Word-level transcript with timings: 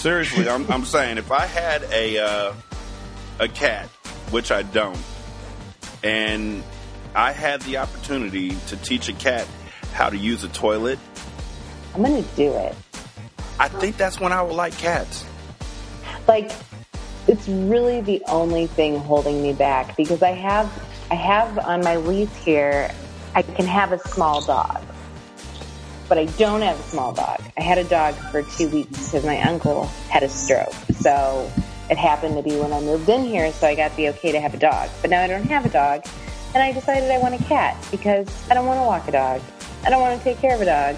seriously, 0.00 0.48
I'm, 0.48 0.70
I'm 0.70 0.84
saying 0.84 1.18
if 1.18 1.30
I 1.30 1.44
had 1.46 1.82
a 1.92 2.18
uh, 2.18 2.54
a 3.38 3.48
cat, 3.48 3.86
which 4.30 4.50
I 4.50 4.62
don't, 4.62 4.98
and 6.02 6.64
I 7.14 7.32
had 7.32 7.60
the 7.62 7.76
opportunity 7.76 8.56
to 8.68 8.76
teach 8.76 9.08
a 9.08 9.12
cat 9.12 9.46
how 9.92 10.08
to 10.08 10.16
use 10.16 10.42
a 10.42 10.48
toilet, 10.48 10.98
I'm 11.94 12.02
gonna 12.02 12.22
do 12.34 12.52
it. 12.54 12.74
I 13.58 13.68
think 13.68 13.98
that's 13.98 14.18
when 14.18 14.32
I 14.32 14.42
would 14.42 14.54
like 14.54 14.76
cats. 14.78 15.26
Like, 16.26 16.50
it's 17.28 17.46
really 17.46 18.00
the 18.00 18.22
only 18.26 18.66
thing 18.68 18.96
holding 18.96 19.42
me 19.42 19.52
back 19.52 19.96
because 19.96 20.22
I 20.22 20.30
have, 20.30 20.66
I 21.10 21.14
have 21.14 21.58
on 21.58 21.84
my 21.84 21.96
lease 21.96 22.34
here, 22.36 22.90
I 23.34 23.42
can 23.42 23.66
have 23.66 23.92
a 23.92 23.98
small 23.98 24.40
dog, 24.40 24.82
but 26.10 26.18
I 26.18 26.24
don't 26.24 26.60
have 26.62 26.78
a 26.78 26.82
small 26.82 27.14
dog. 27.14 27.40
I 27.56 27.62
had 27.62 27.78
a 27.78 27.84
dog 27.84 28.16
for 28.32 28.42
two 28.42 28.68
weeks 28.68 29.06
because 29.06 29.24
my 29.24 29.40
uncle 29.42 29.84
had 30.10 30.24
a 30.24 30.28
stroke, 30.28 30.74
so 30.96 31.50
it 31.88 31.96
happened 31.96 32.34
to 32.34 32.42
be 32.42 32.56
when 32.56 32.72
I 32.72 32.80
moved 32.80 33.08
in 33.08 33.24
here, 33.24 33.52
so 33.52 33.68
I 33.68 33.76
got 33.76 33.94
the 33.96 34.08
okay 34.10 34.32
to 34.32 34.40
have 34.40 34.52
a 34.52 34.58
dog. 34.58 34.90
But 35.00 35.10
now 35.10 35.22
I 35.22 35.28
don't 35.28 35.44
have 35.44 35.64
a 35.64 35.68
dog, 35.68 36.04
and 36.52 36.62
I 36.64 36.72
decided 36.72 37.12
I 37.12 37.18
want 37.18 37.40
a 37.40 37.44
cat 37.44 37.76
because 37.92 38.28
I 38.50 38.54
don't 38.54 38.66
want 38.66 38.80
to 38.80 38.84
walk 38.84 39.06
a 39.06 39.12
dog. 39.12 39.40
I 39.84 39.90
don't 39.90 40.00
want 40.00 40.18
to 40.18 40.24
take 40.24 40.38
care 40.38 40.52
of 40.52 40.60
a 40.60 40.64
dog. 40.64 40.96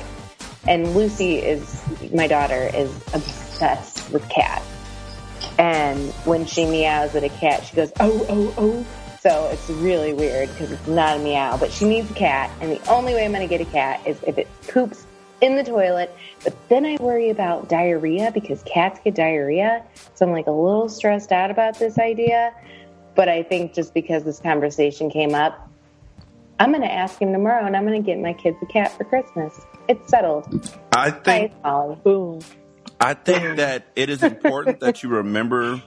And 0.67 0.95
Lucy 0.95 1.37
is 1.37 1.83
my 2.15 2.27
daughter 2.27 2.71
is 2.75 2.91
obsessed 3.13 4.11
with 4.13 4.27
cats. 4.31 4.65
And 5.59 6.11
when 6.25 6.47
she 6.47 6.65
meows 6.65 7.15
at 7.15 7.23
a 7.23 7.29
cat, 7.29 7.67
she 7.67 7.77
goes 7.77 7.93
oh 8.01 8.25
oh 8.31 8.55
oh. 8.57 8.87
So 9.23 9.48
it's 9.53 9.70
really 9.70 10.12
weird 10.12 10.48
because 10.48 10.73
it's 10.73 10.89
not 10.89 11.17
a 11.17 11.20
meow, 11.23 11.56
but 11.56 11.70
she 11.70 11.84
needs 11.84 12.11
a 12.11 12.15
cat, 12.15 12.51
and 12.61 12.73
the 12.73 12.91
only 12.91 13.15
way 13.15 13.25
I'm 13.25 13.31
going 13.31 13.48
to 13.48 13.56
get 13.56 13.65
a 13.65 13.70
cat 13.70 14.05
is 14.05 14.19
if 14.27 14.37
it 14.37 14.48
poops 14.67 15.06
in 15.41 15.55
the 15.55 15.62
toilet. 15.62 16.12
But 16.42 16.56
then 16.69 16.84
I 16.84 16.97
worry 17.01 17.31
about 17.31 17.69
diarrhea 17.69 18.33
because 18.33 18.65
cats 18.65 18.98
get 19.05 19.15
diarrhea, 19.15 19.84
so 20.15 20.27
I'm 20.27 20.33
like 20.33 20.48
a 20.48 20.50
little 20.50 20.89
stressed 20.89 21.31
out 21.31 21.53
about 21.53 21.78
this 21.78 22.00
idea. 22.00 22.53
But 23.15 23.28
I 23.28 23.45
think 23.45 23.75
just 23.75 23.95
because 23.95 24.25
this 24.25 24.41
conversation 24.41 25.09
came 25.09 25.37
up, 25.37 25.70
I'm 26.59 26.73
going 26.73 26.83
to 26.83 26.93
ask 26.93 27.23
him 27.23 27.33
tomorrow, 27.33 27.65
and 27.65 27.77
I'm 27.77 27.87
going 27.87 28.03
to 28.03 28.04
get 28.04 28.19
my 28.19 28.33
kids 28.33 28.56
a 28.60 28.66
cat 28.66 28.91
for 28.91 29.04
Christmas. 29.04 29.60
It's 29.87 30.10
settled. 30.10 30.69
I 30.97 31.12
think 31.12 31.53
Hi, 31.62 31.71
Molly. 31.71 31.97
Boom. 32.03 32.41
I 33.00 33.15
think 33.15 33.56
that 33.59 33.87
it 33.94 34.10
is 34.10 34.25
important 34.25 34.81
that 34.81 35.04
you 35.04 35.10
remember 35.10 35.81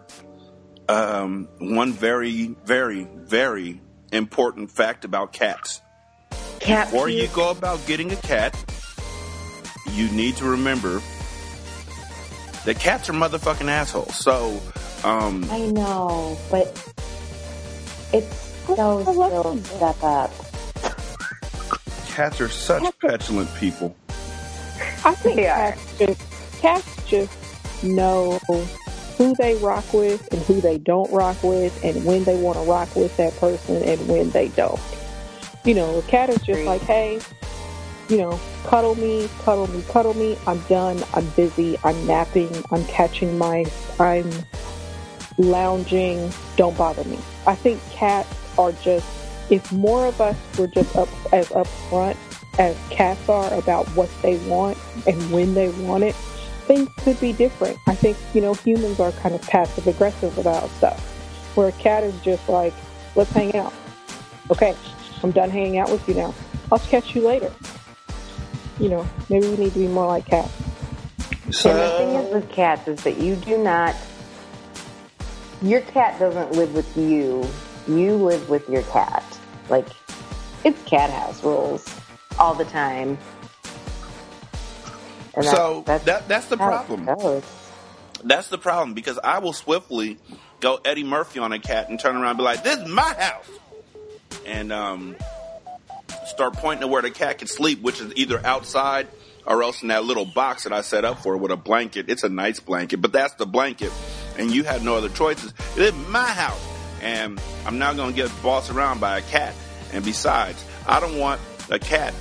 um, 0.90 1.48
one 1.60 1.94
very, 1.94 2.56
very, 2.66 3.04
very 3.16 3.82
important 4.12 4.72
fact 4.72 5.06
about 5.06 5.34
cats. 5.34 5.82
Cat 6.60 6.90
Before 6.92 7.10
you 7.10 7.28
go 7.30 7.52
about 7.52 7.86
getting 7.86 8.12
a 8.12 8.16
cat, 8.16 8.56
you 9.92 10.10
need 10.10 10.36
to 10.38 10.46
remember 10.46 11.02
that 12.66 12.80
cats 12.80 13.10
are 13.10 13.14
motherfucking 13.14 13.68
assholes. 13.68 14.16
So, 14.16 14.60
um, 15.04 15.46
I 15.52 15.60
know, 15.68 16.38
but 16.50 16.68
it's 18.14 18.36
so 18.66 19.00
I 19.00 19.04
still 19.04 19.58
step 19.64 20.04
up. 20.04 20.32
cats 22.08 22.42
are 22.42 22.50
such 22.50 22.82
Cats 22.84 22.96
are- 23.04 23.10
petulant 23.10 23.54
people. 23.56 23.96
I 25.04 25.14
think 25.14 25.36
They 25.36 25.48
are. 25.48 25.74
cats 25.74 25.98
just 26.00 26.22
cats 26.62 27.04
just 27.08 27.84
know 27.84 28.40
who 29.18 29.36
they 29.36 29.56
rock 29.56 29.94
with 29.94 30.32
and 30.34 30.42
who 30.44 30.62
they 30.62 30.78
don't 30.78 31.12
rock 31.12 31.42
with, 31.44 31.84
and 31.84 32.06
when 32.06 32.24
they 32.24 32.36
want 32.36 32.58
to 32.58 32.64
rock 32.64 32.96
with 32.96 33.16
that 33.18 33.36
person 33.38 33.82
and 33.84 34.08
when 34.08 34.30
they 34.32 34.50
don't. 34.50 34.80
You 35.64 35.74
know, 35.74 35.98
a 35.98 36.02
cat 36.04 36.30
is 36.30 36.42
just 36.42 36.64
like, 36.64 36.82
hey, 36.82 37.20
you 38.08 38.18
know, 38.18 38.40
cuddle 38.66 38.96
me, 38.96 39.30
cuddle 39.40 39.68
me, 39.68 39.84
cuddle 39.90 40.14
me. 40.14 40.38
I'm 40.46 40.60
done. 40.62 41.04
I'm 41.14 41.28
busy. 41.30 41.78
I'm 41.84 42.06
napping. 42.06 42.64
I'm 42.72 42.86
catching 42.86 43.38
mice. 43.38 44.00
I'm 44.00 44.30
lounging. 45.38 46.32
Don't 46.56 46.78
bother 46.78 47.04
me. 47.06 47.18
I 47.48 47.56
think 47.56 47.82
cats 47.90 48.30
are 48.58 48.72
just. 48.74 49.06
If 49.50 49.72
more 49.72 50.08
of 50.08 50.20
us 50.22 50.36
were 50.58 50.68
just 50.68 50.96
up 50.96 51.10
as 51.32 51.50
upfront 51.50 52.18
as 52.58 52.76
cats 52.90 53.30
are 53.30 53.54
about 53.54 53.86
what 53.90 54.10
they 54.22 54.38
want 54.48 54.78
and 55.06 55.32
when 55.32 55.54
they 55.54 55.70
want 55.70 56.04
it, 56.04 56.16
things 56.66 56.90
could 56.98 57.20
be 57.20 57.34
different. 57.34 57.78
I 57.88 57.96
think, 57.96 58.18
you 58.34 58.42
know, 58.42 58.54
humans 58.54 59.00
are 59.00 59.12
kind 59.14 59.36
of 59.36 59.42
passive 59.44 59.88
aggressive 59.88 60.38
about 60.38 60.70
stuff, 60.72 61.00
where 61.56 61.70
a 61.70 61.72
cat 61.74 62.04
is 62.04 62.20
just 62.22 62.48
like, 62.50 62.74
let's 63.16 63.32
hang 63.32 63.56
out. 63.56 63.74
Okay, 64.52 64.76
I'm 65.24 65.32
done 65.32 65.50
hanging 65.50 65.78
out 65.78 65.90
with 65.90 66.08
you 66.08 66.16
now. 66.16 66.34
I'll 66.72 66.80
catch 66.80 67.16
you 67.16 67.22
later. 67.22 67.52
You 68.80 68.90
know, 68.90 69.08
maybe 69.30 69.48
we 69.48 69.58
need 69.58 69.74
to 69.74 69.80
be 69.80 69.88
more 69.88 70.08
like 70.08 70.26
cats. 70.26 70.52
and 71.46 71.80
the 71.80 71.96
thing 71.98 72.16
is 72.16 72.34
with 72.34 72.50
cats 72.50 72.88
is 72.88 73.04
that 73.04 73.18
you 73.18 73.36
do 73.36 73.58
not. 73.58 73.96
Your 75.62 75.82
cat 75.82 76.20
doesn't 76.20 76.52
live 76.52 76.74
with 76.74 76.98
you. 76.98 77.48
You 77.88 78.16
live 78.16 78.50
with 78.50 78.68
your 78.70 78.84
cat. 78.84 79.24
Like, 79.70 79.88
it's 80.64 80.82
cat 80.84 81.10
house 81.10 81.44
rules 81.44 81.88
all 82.38 82.54
the 82.54 82.66
time. 82.66 83.18
And 85.36 85.46
So 85.46 85.84
that 85.86 86.28
that's 86.28 86.48
the 86.48 86.58
problem. 86.58 87.06
That's 88.24 88.48
the 88.48 88.58
problem 88.58 88.94
because 88.94 89.20
I 89.24 89.40
will 89.40 89.54
swiftly 89.54 90.18
go 90.62 90.80
Eddie 90.84 91.04
Murphy 91.04 91.40
on 91.40 91.52
a 91.52 91.60
cat 91.60 91.90
and 91.90 92.00
turn 92.00 92.16
around 92.16 92.32
and 92.32 92.38
be 92.38 92.44
like, 92.44 92.64
"This 92.64 92.80
is 92.80 92.88
my 92.88 93.14
house," 93.14 93.50
and 94.46 94.72
um, 94.72 95.16
start 96.26 96.54
pointing 96.54 96.82
to 96.82 96.88
where 96.88 97.02
the 97.02 97.12
cat 97.12 97.40
can 97.40 97.48
sleep, 97.48 97.82
which 97.82 98.00
is 98.02 98.14
either 98.16 98.44
outside 98.46 99.08
or 99.46 99.62
else 99.62 99.82
in 99.84 99.90
that 99.90 100.06
little 100.06 100.26
box 100.26 100.64
that 100.64 100.74
I 100.74 100.82
set 100.82 101.06
up 101.06 101.22
for 101.22 101.36
it 101.36 101.38
with 101.38 101.52
a 101.52 101.58
blanket. 101.58 102.10
It's 102.10 102.24
a 102.24 102.30
nice 102.30 102.60
blanket, 102.60 102.98
but 103.02 103.12
that's 103.12 103.36
the 103.36 103.46
blanket, 103.46 103.92
and 104.38 104.52
you 104.52 104.64
had 104.64 104.84
no 104.84 104.96
other 104.96 105.10
choices. 105.10 105.54
It 105.76 105.82
is 105.84 105.94
my 106.08 106.26
house, 106.26 106.66
and 107.02 107.40
I'm 107.66 107.78
not 107.78 107.96
going 107.96 108.10
to 108.12 108.16
get 108.16 108.32
bossed 108.42 108.72
around 108.72 109.00
by 109.00 109.20
a 109.20 109.22
cat. 109.22 109.54
And 109.94 110.04
besides, 110.04 110.64
I 110.88 111.00
don't 111.00 111.20
want 111.20 111.40
a 111.70 111.78
cat 111.78 112.14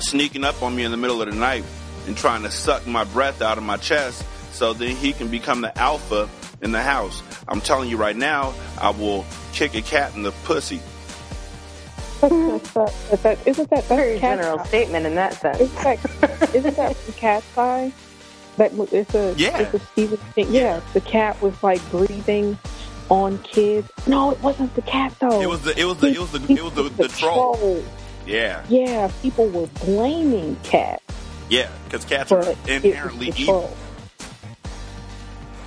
sneaking 0.00 0.44
up 0.44 0.62
on 0.62 0.76
me 0.76 0.84
in 0.84 0.90
the 0.90 0.96
middle 0.96 1.22
of 1.22 1.30
the 1.30 1.34
night 1.34 1.64
and 2.08 2.16
trying 2.16 2.42
to 2.42 2.50
suck 2.50 2.86
my 2.86 3.04
breath 3.04 3.40
out 3.42 3.58
of 3.58 3.64
my 3.64 3.76
chest 3.76 4.24
so 4.52 4.72
then 4.72 4.96
he 4.96 5.12
can 5.12 5.28
become 5.28 5.60
the 5.60 5.76
alpha 5.78 6.28
in 6.62 6.72
the 6.72 6.82
house. 6.82 7.22
I'm 7.46 7.60
telling 7.60 7.88
you 7.88 7.96
right 7.96 8.16
now, 8.16 8.54
I 8.80 8.90
will 8.90 9.24
kick 9.52 9.74
a 9.74 9.82
cat 9.82 10.14
in 10.16 10.22
the 10.24 10.32
pussy. 10.44 10.80
That's, 12.20 12.72
that's, 12.72 13.08
that, 13.10 13.22
that, 13.22 13.46
isn't 13.46 13.70
that 13.70 13.84
Very 13.84 14.18
cat 14.18 14.38
general 14.38 14.56
guy? 14.56 14.64
statement 14.64 15.06
in 15.06 15.14
that 15.14 15.34
sense. 15.34 15.60
Isn't 15.60 15.82
that, 15.84 16.54
isn't 16.54 16.76
that 16.76 16.96
the 17.06 17.12
cat 17.12 17.44
guy? 17.54 17.92
That 18.56 18.72
it's 18.92 19.14
a 19.14 19.34
Yeah. 19.38 19.56
it's 19.58 19.74
a 19.74 19.78
Stephen 19.78 20.18
thing. 20.34 20.52
Yeah, 20.52 20.80
the 20.92 21.00
cat 21.00 21.40
was 21.40 21.62
like 21.62 21.80
breathing 21.92 22.58
on 23.08 23.38
kids. 23.44 23.88
No, 24.08 24.32
it 24.32 24.42
wasn't 24.42 24.74
the 24.74 24.82
cat 24.82 25.14
though. 25.20 25.40
It 25.40 25.48
was 25.48 25.62
the 25.62 25.78
it 25.78 25.84
was 25.84 25.98
the 25.98 26.08
it 26.08 26.18
was 26.18 26.32
the 26.32 26.52
it 26.52 26.64
was 26.64 26.72
the, 26.72 26.82
the 26.88 27.06
troll. 27.08 27.84
Yeah, 28.26 28.64
Yeah, 28.68 29.10
people 29.22 29.46
were 29.48 29.68
blaming 29.84 30.56
cats, 30.64 31.04
yeah, 31.48 31.70
because 31.84 32.04
cats 32.04 32.32
are 32.32 32.40
but 32.40 32.58
it 32.66 32.84
inherently 32.84 33.32
evil. 33.36 33.76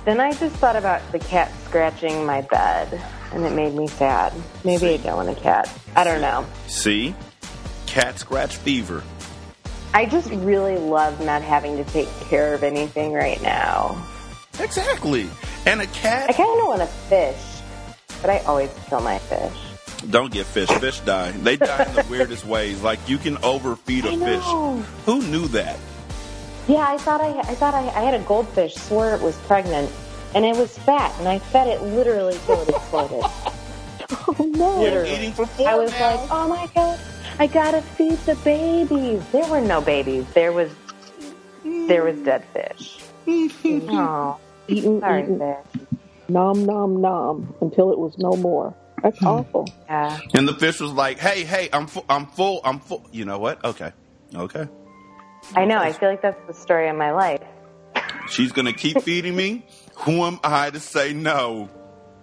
Then 0.04 0.20
I 0.20 0.32
just 0.32 0.56
thought 0.56 0.76
about 0.76 1.00
the 1.12 1.18
cat 1.18 1.52
scratching 1.64 2.26
my 2.26 2.40
bed, 2.40 3.00
and 3.32 3.44
it 3.44 3.52
made 3.52 3.74
me 3.74 3.86
sad. 3.86 4.32
Maybe 4.64 4.94
I 4.94 4.96
don't 4.96 5.16
want 5.16 5.28
a 5.28 5.40
cat. 5.40 5.72
I 5.94 6.02
don't 6.02 6.20
know. 6.20 6.44
See, 6.66 7.14
cat 7.86 8.18
scratch 8.18 8.56
fever. 8.56 9.04
I 9.94 10.06
just 10.06 10.30
really 10.30 10.76
love 10.76 11.20
not 11.20 11.42
having 11.42 11.76
to 11.76 11.84
take 11.84 12.08
care 12.22 12.54
of 12.54 12.64
anything 12.64 13.12
right 13.12 13.40
now. 13.42 14.04
Exactly. 14.58 15.28
And 15.66 15.80
a 15.80 15.86
cat 15.86 16.30
I 16.30 16.32
kind 16.32 16.60
of 16.60 16.66
want 16.66 16.82
a 16.82 16.86
fish, 16.86 17.62
but 18.20 18.30
I 18.30 18.38
always 18.40 18.70
kill 18.86 19.00
my 19.00 19.18
fish. 19.18 19.71
Don't 20.10 20.32
get 20.32 20.46
fish. 20.46 20.68
Fish 20.68 21.00
die. 21.00 21.30
They 21.32 21.56
die 21.56 21.84
in 21.84 21.94
the 21.94 22.06
weirdest 22.10 22.44
ways. 22.46 22.82
Like 22.82 22.98
you 23.08 23.18
can 23.18 23.36
overfeed 23.38 24.04
a 24.04 24.10
I 24.12 24.16
fish. 24.18 24.86
Who 25.06 25.22
knew 25.22 25.46
that? 25.48 25.78
Yeah, 26.68 26.86
I 26.88 26.96
thought 26.98 27.20
I, 27.20 27.38
I 27.40 27.54
thought 27.54 27.74
I, 27.74 27.80
I 27.88 28.02
had 28.02 28.14
a 28.14 28.22
goldfish. 28.24 28.74
Swore 28.74 29.14
it 29.14 29.20
was 29.20 29.36
pregnant, 29.48 29.90
and 30.34 30.44
it 30.44 30.56
was 30.56 30.76
fat, 30.78 31.12
and 31.18 31.28
I 31.28 31.38
fed 31.38 31.66
it 31.68 31.82
literally 31.82 32.38
till 32.46 32.60
it 32.62 32.68
exploded. 32.68 33.22
Oh 34.28 34.36
no! 34.54 34.82
You're 34.82 35.06
eating 35.06 35.32
for 35.32 35.46
four 35.46 35.66
I 35.68 35.74
was 35.74 35.90
now. 35.92 36.14
like, 36.16 36.30
oh 36.30 36.46
my 36.48 36.66
god, 36.74 37.00
I 37.38 37.46
gotta 37.46 37.80
feed 37.80 38.18
the 38.26 38.34
babies. 38.36 39.22
There 39.32 39.46
were 39.50 39.60
no 39.62 39.80
babies. 39.80 40.26
There 40.34 40.52
was 40.52 40.70
there 41.64 42.04
was 42.04 42.18
dead 42.18 42.44
fish. 42.52 42.98
oh, 43.26 44.38
Eating, 44.68 45.00
sorry, 45.00 45.22
eating, 45.22 45.38
fish. 45.38 45.82
nom 46.28 46.64
nom 46.66 47.00
nom 47.00 47.54
until 47.62 47.90
it 47.90 47.98
was 47.98 48.18
no 48.18 48.32
more. 48.36 48.74
That's 49.02 49.18
Hmm. 49.18 49.26
awful. 49.26 49.68
Yeah. 49.88 50.18
and 50.34 50.46
the 50.48 50.54
fish 50.54 50.80
was 50.80 50.92
like, 50.92 51.18
"Hey, 51.18 51.44
hey, 51.44 51.68
I'm 51.72 51.86
fu- 51.86 52.04
I'm 52.08 52.26
full. 52.26 52.60
I'm 52.64 52.78
full. 52.80 53.04
You 53.12 53.24
know 53.24 53.38
what? 53.38 53.64
Okay, 53.64 53.92
okay. 54.34 54.66
I 55.56 55.64
know. 55.64 55.78
I 55.78 55.92
feel 55.92 56.08
like 56.08 56.22
that's 56.22 56.40
the 56.46 56.54
story 56.54 56.88
of 56.88 56.96
my 56.96 57.10
life. 57.12 57.40
She's 58.30 58.52
gonna 58.52 58.72
keep 58.72 59.02
feeding 59.02 59.34
me. 59.36 59.66
Who 59.98 60.24
am 60.24 60.38
I 60.44 60.70
to 60.70 60.80
say 60.80 61.12
no? 61.12 61.68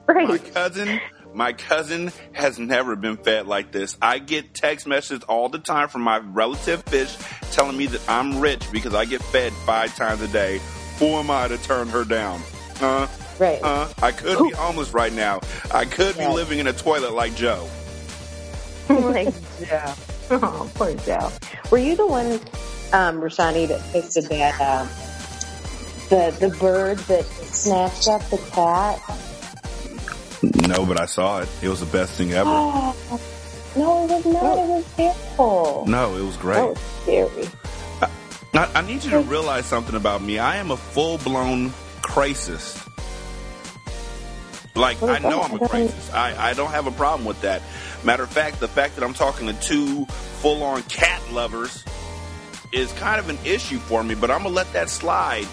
My 0.08 0.38
cousin, 0.40 1.00
my 1.36 1.54
cousin 1.54 2.12
has 2.31 2.58
never 2.58 2.96
been 2.96 3.18
fed 3.18 3.46
like 3.46 3.72
this. 3.72 3.96
I 4.02 4.18
get 4.18 4.56
text 4.56 4.88
messages 4.88 5.24
all 5.26 5.50
the 5.50 5.60
time 5.60 5.88
from 5.90 6.02
my 6.02 6.18
relative 6.18 6.81
fish 6.84 7.16
telling 7.52 7.78
me 7.78 7.86
that 7.88 8.02
I'm 8.10 8.40
rich 8.40 8.64
because 8.72 8.96
I 8.96 9.06
get 9.06 9.22
fed 9.22 9.54
five 9.68 9.96
times 9.96 10.22
a 10.22 10.28
day. 10.30 10.60
Who 10.98 11.06
am 11.10 11.30
I 11.30 11.48
to 11.50 11.58
turn 11.60 11.90
her 11.90 12.04
down? 12.06 12.42
Huh? 12.78 13.06
Right. 13.40 13.60
Huh? 13.62 13.88
I 14.02 14.12
could 14.12 14.38
be 14.44 14.52
homeless 14.52 14.94
right 14.94 15.14
now. 15.14 15.40
I 15.72 15.86
could 15.86 16.18
be 16.18 16.28
living 16.28 16.60
in 16.60 16.68
a 16.68 16.74
toilet 16.74 17.14
like 17.14 17.36
Joe. 17.36 17.68
like 18.90 19.34
Joe. 19.66 19.94
Oh, 20.32 20.70
poor 20.76 20.94
Joe. 20.94 21.32
Were 21.72 21.80
you 21.80 21.96
the 21.96 22.06
one, 22.06 22.34
um, 22.94 23.20
Rashanii, 23.20 23.68
that 23.70 23.80
posted 23.92 24.26
that 24.26 24.62
uh, 24.62 24.86
the 26.10 26.30
the 26.40 26.56
bird 26.60 27.00
that 27.00 27.26
snatched 27.26 28.08
up 28.08 28.22
the 28.30 28.38
cat? 28.52 29.02
No, 30.68 30.86
but 30.86 31.02
I 31.02 31.06
saw 31.08 31.40
it. 31.40 31.50
It 31.64 31.70
was 31.70 31.80
the 31.80 31.88
best 31.88 32.14
thing 32.14 32.34
ever. 32.34 32.50
No, 33.76 34.06
it 34.06 34.10
was 34.12 34.26
not. 34.26 34.58
It 34.58 34.68
was 34.68 34.86
terrible. 34.96 35.86
No, 35.88 36.16
it 36.16 36.22
was 36.24 36.36
That 36.38 36.42
great. 36.42 36.64
was 36.64 36.80
scary. 37.04 37.48
I, 38.54 38.72
I 38.76 38.82
need 38.82 39.04
you 39.04 39.12
to 39.12 39.20
realize 39.22 39.66
something 39.68 39.96
about 39.96 40.22
me. 40.24 40.40
I 40.40 40.56
am 40.58 40.72
a 40.72 40.78
full 40.78 41.18
blown 41.20 41.72
crisis. 42.02 42.84
Like 44.75 45.01
I 45.04 45.19
know? 45.19 45.42
I'm 45.42 45.60
a 45.62 45.68
crisis. 45.68 46.12
I, 46.13 46.51
I 46.51 46.54
don't 46.54 46.71
have 46.71 46.88
a 46.88 46.92
problem 46.92 47.25
with 47.25 47.42
that. 47.42 47.62
Matter 48.04 48.24
of 48.24 48.30
fact, 48.30 48.60
the 48.60 48.68
fact 48.68 48.95
that 48.95 49.04
I'm 49.04 49.13
talking 49.13 49.48
to 49.48 49.54
two 49.54 50.06
full 50.06 50.63
on 50.63 50.83
cat 50.83 51.21
lovers 51.31 51.83
is 52.71 52.92
kind 52.94 53.19
of 53.19 53.30
an 53.30 53.39
issue 53.45 53.80
for 53.80 54.04
me, 54.04 54.16
but 54.16 54.30
I'm 54.31 54.44
gonna 54.44 54.56
let 54.56 54.71
that 54.74 54.89
slide 54.89 55.48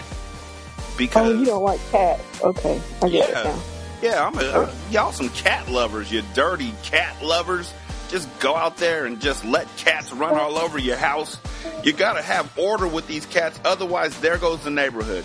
because 0.98 1.34
Oh, 1.34 1.38
you 1.38 1.46
don't 1.46 1.62
like 1.62 1.80
cats? 1.90 2.22
Okay, 2.42 2.80
I 3.02 3.08
get 3.08 3.28
Yeah. 3.30 3.40
it 3.40 3.44
now. 3.44 3.62
yeah, 4.02 4.26
I'm 4.26 4.38
a, 4.38 4.42
uh, 4.42 4.70
y'all 4.90 5.12
some 5.12 5.30
cat 5.30 5.68
lovers, 5.70 6.12
you 6.12 6.22
dirty 6.34 6.72
cat 6.82 7.22
lovers. 7.22 7.72
Just 8.08 8.28
go 8.38 8.54
out 8.54 8.76
there 8.76 9.04
and 9.06 9.20
just 9.20 9.44
let 9.44 9.66
cats 9.78 10.12
run 10.12 10.36
all 10.38 10.58
over 10.58 10.78
your 10.78 10.96
house. 10.96 11.38
You 11.82 11.92
gotta 11.92 12.22
have 12.22 12.50
order 12.56 12.86
with 12.86 13.06
these 13.08 13.26
cats, 13.26 13.58
otherwise 13.64 14.16
there 14.20 14.38
goes 14.38 14.62
the 14.62 14.70
neighborhood. 14.70 15.24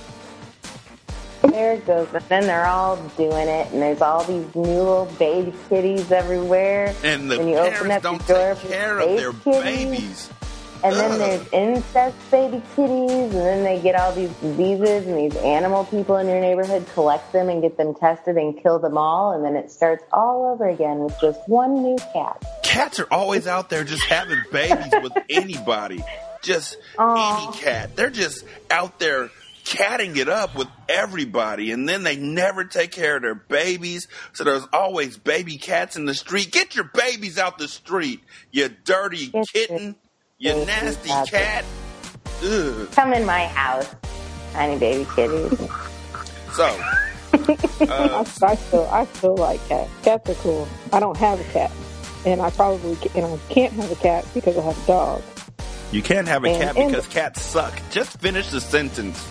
There 1.51 1.74
it 1.74 1.86
goes. 1.86 2.07
And 2.13 2.24
then 2.30 2.44
they're 2.44 2.65
all 2.65 2.98
doing 3.18 3.48
it, 3.48 3.71
and 3.71 3.81
there's 3.81 4.01
all 4.01 4.24
these 4.24 4.53
new 4.56 4.62
little 4.63 5.06
baby 5.19 5.53
kitties 5.69 6.12
everywhere. 6.12 6.94
And 7.03 7.30
the 7.30 7.38
When 7.38 7.48
you 7.50 7.57
open 7.57 7.92
up 7.92 8.01
don't 8.03 8.27
your 8.27 8.38
door 8.38 8.56
take 8.56 8.71
care 8.71 9.00
of 9.00 9.09
their 9.18 9.33
kitties. 9.33 9.63
babies. 9.86 10.30
And 10.83 10.95
then 10.95 11.19
there's 11.19 11.48
incest 11.53 12.15
baby 12.31 12.59
kitties, 12.75 13.12
and 13.12 13.33
then 13.33 13.63
they 13.63 13.80
get 13.80 13.94
all 13.94 14.12
these 14.13 14.31
diseases, 14.42 15.06
and 15.06 15.15
these 15.15 15.36
animal 15.44 15.86
people 15.86 16.18
in 16.18 16.25
your 16.27 16.42
neighborhood 16.42 16.88
collect 16.95 17.31
them 17.33 17.50
and 17.50 17.62
get 17.62 17.77
them 17.77 17.94
tested 17.94 18.36
and 18.36 18.59
kill 18.63 18.80
them 18.80 18.98
all, 18.98 19.33
and 19.33 19.45
then 19.45 19.56
it 19.56 19.69
starts 19.69 20.03
all 20.12 20.51
over 20.51 20.68
again 20.68 20.98
with 21.00 21.15
just 21.21 21.39
one 21.48 21.83
new 21.83 21.98
cat. 22.13 22.44
Cats 22.63 23.00
are 23.00 23.07
always 23.12 23.45
out 23.45 23.69
there 23.69 23.83
just 23.83 24.03
having 24.06 24.39
babies 24.51 24.92
with 25.03 25.13
anybody. 25.30 26.03
Just 26.42 26.77
Aw. 26.98 27.50
any 27.50 27.57
cat. 27.59 27.95
They're 27.95 28.09
just 28.09 28.44
out 28.71 28.98
there 28.98 29.30
catting 29.66 30.18
it 30.18 30.28
up 30.30 30.56
with 30.56 30.68
everybody 30.90 31.72
and 31.72 31.88
then 31.88 32.04
they 32.04 32.16
never 32.16 32.63
take 32.66 32.92
care 32.92 33.16
of 33.18 33.22
their 33.22 33.36
babies. 33.36 34.08
So 34.34 34.44
there's 34.44 34.66
always 34.74 35.18
baby 35.18 35.58
cats 35.58 35.96
in 35.96 36.06
the 36.06 36.13
street. 36.13 36.52
Get 36.52 36.75
your 36.75 36.90
babies 36.94 37.38
out 37.38 37.58
the 37.58 37.68
street, 37.68 38.22
you 38.52 38.69
dirty 38.69 39.28
Get 39.28 39.48
kitten, 39.48 39.96
you 40.38 40.54
nasty 40.66 41.10
cat. 41.30 41.66
Ugh. 42.44 42.90
Come 42.92 43.13
in 43.13 43.25
my 43.25 43.48
house, 43.48 43.94
tiny 44.54 44.80
baby 44.80 45.08
kitties. 45.16 45.58
So, 46.54 46.66
I, 46.66 47.08
uh, 47.88 48.25
I 48.44 48.56
still, 48.56 48.88
I 48.90 49.06
still 49.06 49.36
like 49.38 49.66
cats. 49.69 49.90
Cats 50.04 50.30
are 50.30 50.34
cool. 50.36 50.68
I 50.92 51.00
don't 51.00 51.16
have 51.18 51.40
a 51.40 51.44
cat, 51.46 51.72
and 52.25 52.42
I 52.42 52.50
probably 52.50 52.98
and 53.16 53.25
I 53.25 53.38
can't 53.54 53.72
have 53.74 53.92
a 53.92 53.96
cat 53.96 54.25
because 54.34 54.58
I 54.58 54.62
have 54.62 54.84
a 54.84 54.88
dog. 54.88 55.22
you 55.92 56.02
can't 56.02 56.28
have 56.28 56.44
a 56.44 56.50
And- 56.50 56.62
cat 56.62 56.75
because 56.75 57.08
cats 57.08 57.42
suck. 57.42 57.80
Just 57.92 58.19
finish 58.19 58.50
the 58.50 58.60
sentence. 58.60 59.24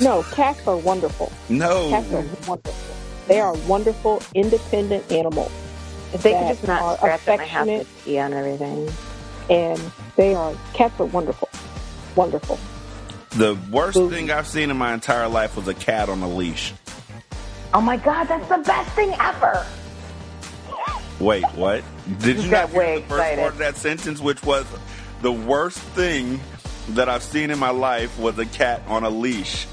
No, 0.00 0.22
cats 0.24 0.66
are 0.66 0.76
wonderful. 0.76 1.32
No. 1.48 1.88
Cats 1.90 2.12
are 2.12 2.24
wonderful. 2.46 2.74
They 3.28 3.40
are 3.40 3.54
wonderful, 3.66 4.22
independent 4.34 5.10
animals. 5.10 5.50
If 6.12 6.22
they 6.22 6.32
could 6.32 6.48
just 6.48 6.66
not 6.66 6.82
are 6.82 6.96
scratch 6.96 7.28
at 7.28 7.38
my 7.38 7.46
house 7.46 7.62
affectionate, 7.66 7.86
and 7.86 8.04
pee 8.04 8.18
on 8.18 8.32
everything. 8.32 8.90
and 9.50 9.92
they 10.16 10.34
are 10.34 10.54
cats 10.74 10.98
are 11.00 11.06
wonderful, 11.06 11.48
wonderful. 12.14 12.58
The 13.30 13.58
worst 13.70 13.96
Ooh. 13.98 14.08
thing 14.10 14.30
I've 14.30 14.46
seen 14.46 14.70
in 14.70 14.76
my 14.76 14.94
entire 14.94 15.28
life 15.28 15.56
was 15.56 15.66
a 15.68 15.74
cat 15.74 16.08
on 16.08 16.22
a 16.22 16.28
leash. 16.28 16.72
Oh 17.74 17.80
my 17.80 17.96
god, 17.96 18.24
that's 18.28 18.48
the 18.48 18.58
best 18.58 18.90
thing 18.94 19.12
ever! 19.18 19.66
Wait, 21.18 21.44
what? 21.54 21.82
Did 22.20 22.38
you 22.38 22.50
Got 22.50 22.72
not 22.72 22.82
hear 22.84 22.96
the 23.00 23.06
first 23.06 23.12
excited. 23.20 23.40
part 23.40 23.52
of 23.54 23.58
that 23.58 23.76
sentence, 23.76 24.20
which 24.20 24.42
was 24.44 24.66
the 25.22 25.32
worst 25.32 25.78
thing 25.78 26.40
that 26.90 27.08
I've 27.08 27.22
seen 27.22 27.50
in 27.50 27.58
my 27.58 27.70
life 27.70 28.16
was 28.18 28.38
a 28.38 28.46
cat 28.46 28.82
on 28.86 29.02
a 29.02 29.10
leash. 29.10 29.66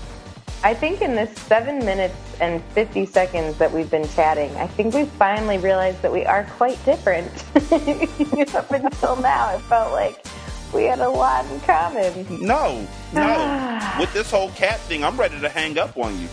I 0.65 0.73
think 0.73 1.01
in 1.01 1.13
this 1.15 1.29
seven 1.41 1.79
minutes 1.79 2.15
and 2.39 2.63
50 2.73 3.05
seconds 3.07 3.57
that 3.57 3.71
we've 3.73 3.91
been 3.91 4.07
chatting, 4.09 4.55
I 4.55 4.67
think 4.67 4.93
we 4.93 5.03
finally 5.05 5.57
realized 5.57 6.01
that 6.03 6.11
we 6.11 6.25
are 6.25 6.45
quite 6.55 6.83
different. 6.85 7.27
Up 8.55 8.71
until 8.71 9.17
now, 9.17 9.53
it 9.55 9.61
felt 9.63 9.91
like 9.91 10.25
we 10.73 10.83
had 10.83 10.99
a 10.99 11.09
lot 11.09 11.45
in 11.51 11.59
common. 11.61 12.25
No, 12.45 12.87
no. 13.13 13.95
With 13.99 14.13
this 14.13 14.31
whole 14.31 14.51
cat 14.51 14.79
thing, 14.81 15.03
I'm 15.03 15.19
ready 15.19 15.37
to 15.41 15.49
hang 15.49 15.77
up 15.77 15.97
on 15.97 16.19
you. 16.19 16.29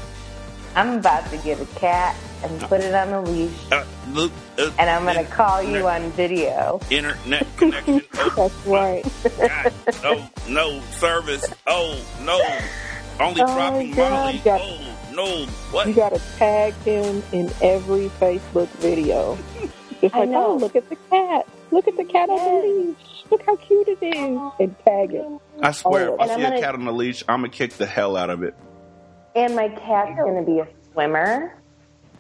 I'm 0.77 0.99
about 0.99 1.29
to 1.31 1.37
get 1.39 1.61
a 1.61 1.67
cat 1.79 2.15
and 2.45 2.61
put 2.63 2.81
it 2.81 2.95
on 2.95 3.09
a 3.09 3.21
leash, 3.23 3.53
Uh, 3.73 3.85
look, 4.13 4.31
uh, 4.57 4.71
and 4.79 4.89
I'm 4.89 5.03
going 5.03 5.17
to 5.17 5.31
call 5.31 5.61
you 5.61 5.89
on 5.89 6.09
video. 6.13 6.81
Internet 6.89 7.47
connection. 7.57 8.01
Oh, 8.15 8.49
That's 8.65 8.67
right. 8.67 9.05
God. 9.39 9.73
No, 10.05 10.31
no 10.49 10.81
service. 10.99 11.53
Oh, 11.67 11.99
no. 12.23 12.41
Only 13.19 13.43
Oh, 13.43 13.47
dropping 13.47 13.91
God. 13.95 14.11
Molly. 14.11 14.39
Got- 14.45 14.61
Oh, 14.63 15.13
no. 15.13 15.47
What? 15.73 15.89
You 15.89 15.95
got 15.95 16.11
to 16.15 16.21
tag 16.37 16.73
him 16.85 17.23
in 17.33 17.51
every 17.61 18.09
Facebook 18.21 18.69
video. 18.79 19.37
Just 20.01 20.15
I 20.15 20.21
like, 20.21 20.29
oh, 20.29 20.33
know. 20.33 20.47
oh, 20.53 20.57
look 20.57 20.77
at 20.77 20.89
the 20.89 20.97
cat. 21.11 21.47
Look 21.73 21.87
at 21.89 21.97
the 21.97 22.05
cat 22.05 22.31
on 22.31 22.39
the 22.39 22.67
leash. 22.69 23.25
Look 23.31 23.43
how 23.45 23.57
cute 23.57 23.89
it 23.89 24.03
is. 24.03 24.41
And 24.59 24.75
tag 24.85 25.13
it. 25.15 25.27
I 25.63 25.73
swear, 25.73 26.11
Oh, 26.11 26.15
if 26.15 26.21
I 26.21 26.23
and 26.25 26.33
I'm 26.33 26.39
see 26.39 26.45
a 26.45 26.49
gonna- 26.51 26.61
cat 26.61 26.75
on 26.75 26.87
a 26.87 26.93
leash, 26.93 27.23
I'm 27.29 27.41
going 27.41 27.51
to 27.51 27.57
kick 27.57 27.73
the 27.75 27.87
hell 27.87 28.17
out 28.17 28.31
of 28.31 28.43
it. 28.43 28.55
And 29.37 29.55
my 29.55 29.69
cat's 29.69 30.17
going 30.19 30.37
to 30.45 30.51
be 30.51 30.59
a 30.61 30.69
swimmer, 30.93 31.55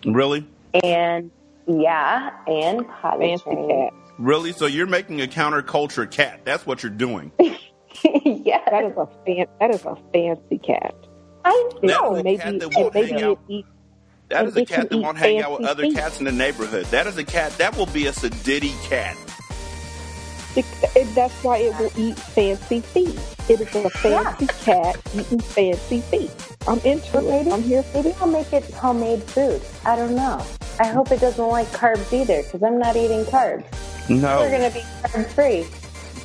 Really? 0.05 0.47
and 0.85 1.31
yeah, 1.67 2.31
and 2.47 2.87
potty 2.87 3.37
Fancy 3.37 3.67
cat. 3.69 3.93
Really? 4.19 4.53
So 4.53 4.67
you're 4.67 4.87
making 4.87 5.21
a 5.21 5.27
counterculture 5.27 6.09
cat. 6.11 6.41
That's 6.45 6.67
what 6.67 6.83
you're 6.83 6.91
doing. 6.91 7.33
yes, 8.45 8.69
That 8.71 8.85
is 8.85 8.97
a 8.97 9.07
fan, 9.26 9.47
that 9.61 9.71
is 9.71 9.85
a 9.85 9.97
fancy 10.12 10.59
cat. 10.59 10.95
I 11.45 11.71
know. 11.83 12.14
is 12.14 12.21
a 12.21 12.25
maybe 12.25 12.38
cat 12.38 12.59
that 12.61 12.75
won't 12.76 12.95
maybe 12.95 13.12
hang 13.12 13.23
out. 13.23 13.38
it 13.49 13.52
eat, 13.52 13.66
That 14.28 14.38
And 14.40 14.49
is 14.49 14.57
a 14.57 14.64
cat 14.66 14.90
that 14.90 14.99
won't 14.99 15.19
hang 15.19 15.40
out 15.42 15.59
with 15.59 15.69
other 15.69 15.83
feet. 15.85 15.95
cats 15.97 16.19
in 16.19 16.25
the 16.26 16.33
neighborhood. 16.33 16.87
That 16.87 17.07
is 17.07 17.16
a 17.19 17.25
cat 17.25 17.52
that 17.59 17.76
will 17.76 17.87
be 17.87 18.07
a 18.07 18.12
sedity 18.12 18.73
cat. 18.88 19.16
it, 20.57 20.64
it- 20.97 21.14
that's 21.14 21.35
why 21.45 21.59
it 21.59 21.78
will 21.78 21.92
eat 21.97 22.19
Fancy 22.19 22.80
Feast. 22.80 23.37
It 23.50 23.61
is 23.61 23.75
a 23.75 23.90
fancy 23.90 24.47
cat 24.64 24.99
eating 25.14 25.40
Fancy 25.40 26.00
Feast. 26.02 26.57
I'm 26.69 26.78
into 26.80 27.11
But 27.12 27.25
it. 27.25 27.30
maybe- 27.30 27.52
I'm 27.52 27.62
here 27.62 27.83
for 27.83 27.97
Maybe 27.99 28.09
this. 28.11 28.21
I'll 28.21 28.28
make 28.28 28.52
it 28.52 28.64
homemade 28.75 29.23
food. 29.25 29.61
I 29.85 29.97
don't 29.97 30.14
know. 30.14 30.45
I 30.78 30.87
hope 30.87 31.11
it 31.12 31.21
doesn't 31.21 31.47
like 31.49 31.66
carbs 31.69 32.12
either, 32.12 32.42
because 32.42 32.62
I'm 32.62 32.78
not 32.78 32.97
eating 32.97 33.25
carbs. 33.25 33.64
No, 34.09 34.38
we're 34.40 34.50
gonna 34.50 34.71
be 34.71 34.80
carb 35.02 35.26
free. 35.28 35.66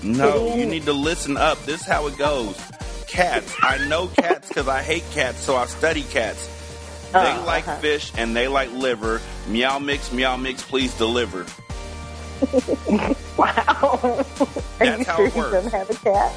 No, 0.04 0.56
you 0.56 0.66
need 0.66 0.84
to 0.84 0.94
listen 0.94 1.38
up. 1.38 1.64
This 1.66 1.82
is 1.82 1.88
how 1.88 2.08
it 2.08 2.18
goes. 2.18 2.60
Cats. 3.08 3.54
I 3.62 3.78
know 3.88 4.08
cats 4.08 4.48
because 4.48 4.68
I 4.68 4.82
hate 4.82 5.04
cats, 5.12 5.40
so 5.40 5.56
I 5.56 5.66
study 5.68 6.04
cats. 6.04 6.48
They 7.14 7.20
Oh, 7.20 7.44
like 7.46 7.64
fish 7.80 8.12
and 8.18 8.36
they 8.36 8.48
like 8.48 8.72
liver. 8.74 9.22
Meow 9.48 9.80
mix, 9.80 10.12
meow 10.12 10.36
mix, 10.38 10.62
please 10.64 10.94
deliver. 10.98 11.46
Wow. 13.38 14.00
Are 14.02 14.24
That's 14.80 15.00
you 15.00 15.06
how 15.06 15.16
sure 15.18 15.26
it 15.28 15.36
you 15.36 15.42
works. 15.42 15.52
don't 15.52 15.72
have 15.74 15.90
a 15.90 15.94
cat? 15.96 16.34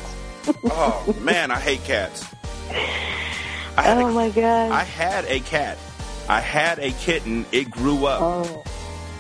Oh 0.65 1.17
man, 1.21 1.50
I 1.53 1.59
hate 1.61 1.85
cats. 1.85 2.25
I 2.71 3.83
had, 3.83 3.99
Oh 3.99 4.09
a, 4.09 4.12
my 4.12 4.31
god. 4.31 4.73
I 4.73 4.83
had 4.83 5.25
a 5.27 5.38
cat. 5.41 5.79
I 6.29 6.41
had 6.41 6.81
a 6.81 6.91
kitten. 6.93 7.47
It 7.53 7.71
grew 7.71 8.07
up. 8.07 8.21
Oh, 8.21 8.65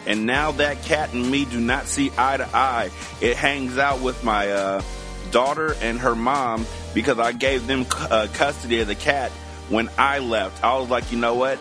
And 0.08 0.24
now 0.24 0.52
that 0.52 0.82
cat 0.84 1.12
and 1.12 1.30
me 1.30 1.44
do 1.44 1.60
not 1.60 1.86
see 1.86 2.10
eye 2.16 2.38
to 2.38 2.48
eye. 2.56 2.90
It 3.20 3.36
hangs 3.36 3.76
out 3.76 4.00
with 4.00 4.24
my 4.24 4.50
uh, 4.50 4.82
daughter 5.30 5.76
and 5.82 6.00
her 6.00 6.14
mom 6.14 6.66
because 6.94 7.18
I 7.18 7.32
gave 7.32 7.66
them 7.66 7.84
uh, 7.92 8.26
custody 8.32 8.80
of 8.80 8.86
the 8.86 8.94
cat 8.94 9.30
when 9.68 9.90
I 9.98 10.20
left. 10.20 10.64
I 10.64 10.78
was 10.78 10.88
like, 10.88 11.12
you 11.12 11.18
know 11.18 11.34
what? 11.34 11.58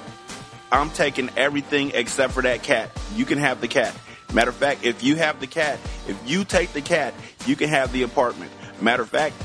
I'm 0.72 0.90
taking 0.92 1.30
everything 1.36 1.92
except 1.94 2.32
for 2.32 2.42
that 2.42 2.64
cat. 2.64 2.90
You 3.16 3.26
can 3.26 3.38
have 3.38 3.60
the 3.60 3.68
cat. 3.68 3.94
Matter 4.34 4.52
of 4.52 4.56
fact, 4.56 4.86
if 4.86 5.04
you 5.04 5.18
have 5.18 5.42
the 5.42 5.48
cat, 5.48 5.78
if 6.08 6.18
you 6.26 6.46
take 6.46 6.72
the 6.72 6.82
cat, 6.82 7.14
you 7.46 7.58
can 7.58 7.68
have 7.68 7.92
the 7.92 8.04
apartment. 8.04 8.52
Matter 8.80 9.04
of 9.04 9.10
fact, 9.10 9.36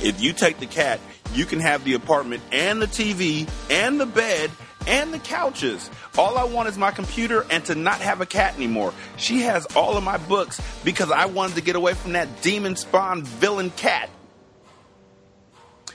if 0.00 0.22
you 0.22 0.32
take 0.32 0.58
the 0.58 0.66
cat, 0.66 1.00
you 1.34 1.44
can 1.44 1.60
have 1.60 1.84
the 1.84 1.94
apartment 1.94 2.42
and 2.50 2.80
the 2.80 2.86
TV 2.86 3.46
and 3.70 4.00
the 4.00 4.06
bed 4.06 4.50
and 4.86 5.12
the 5.12 5.18
couches. 5.18 5.90
All 6.16 6.38
I 6.38 6.44
want 6.44 6.68
is 6.68 6.78
my 6.78 6.90
computer 6.90 7.44
and 7.50 7.64
to 7.66 7.74
not 7.74 8.00
have 8.00 8.20
a 8.20 8.26
cat 8.26 8.56
anymore. 8.56 8.92
She 9.16 9.40
has 9.42 9.66
all 9.76 9.96
of 9.96 10.04
my 10.04 10.18
books 10.18 10.60
because 10.84 11.10
I 11.10 11.26
wanted 11.26 11.56
to 11.56 11.62
get 11.62 11.76
away 11.76 11.94
from 11.94 12.12
that 12.12 12.42
demon 12.42 12.76
spawn 12.76 13.22
villain 13.22 13.70
cat. 13.70 14.10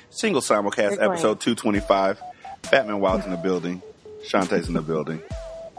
Single 0.09 0.41
simulcast 0.41 1.01
episode 1.01 1.39
225. 1.39 2.21
Batman 2.71 2.99
Wild's 2.99 3.25
in 3.25 3.31
the 3.31 3.37
building. 3.37 3.81
Shanta's 4.25 4.67
in 4.67 4.73
the 4.73 4.81
building. 4.81 5.21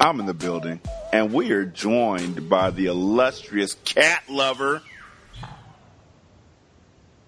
I'm 0.00 0.21
in 0.21 0.27
the 0.27 0.35
building. 0.35 0.81
And 1.12 1.33
we 1.33 1.50
are 1.53 1.65
joined 1.65 2.49
by 2.49 2.71
the 2.71 2.87
illustrious 2.87 3.75
cat 3.85 4.23
lover, 4.29 4.83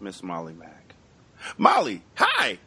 Miss 0.01 0.23
Molly 0.23 0.53
Mack. 0.53 0.95
Molly, 1.59 2.03
hi. 2.15 2.59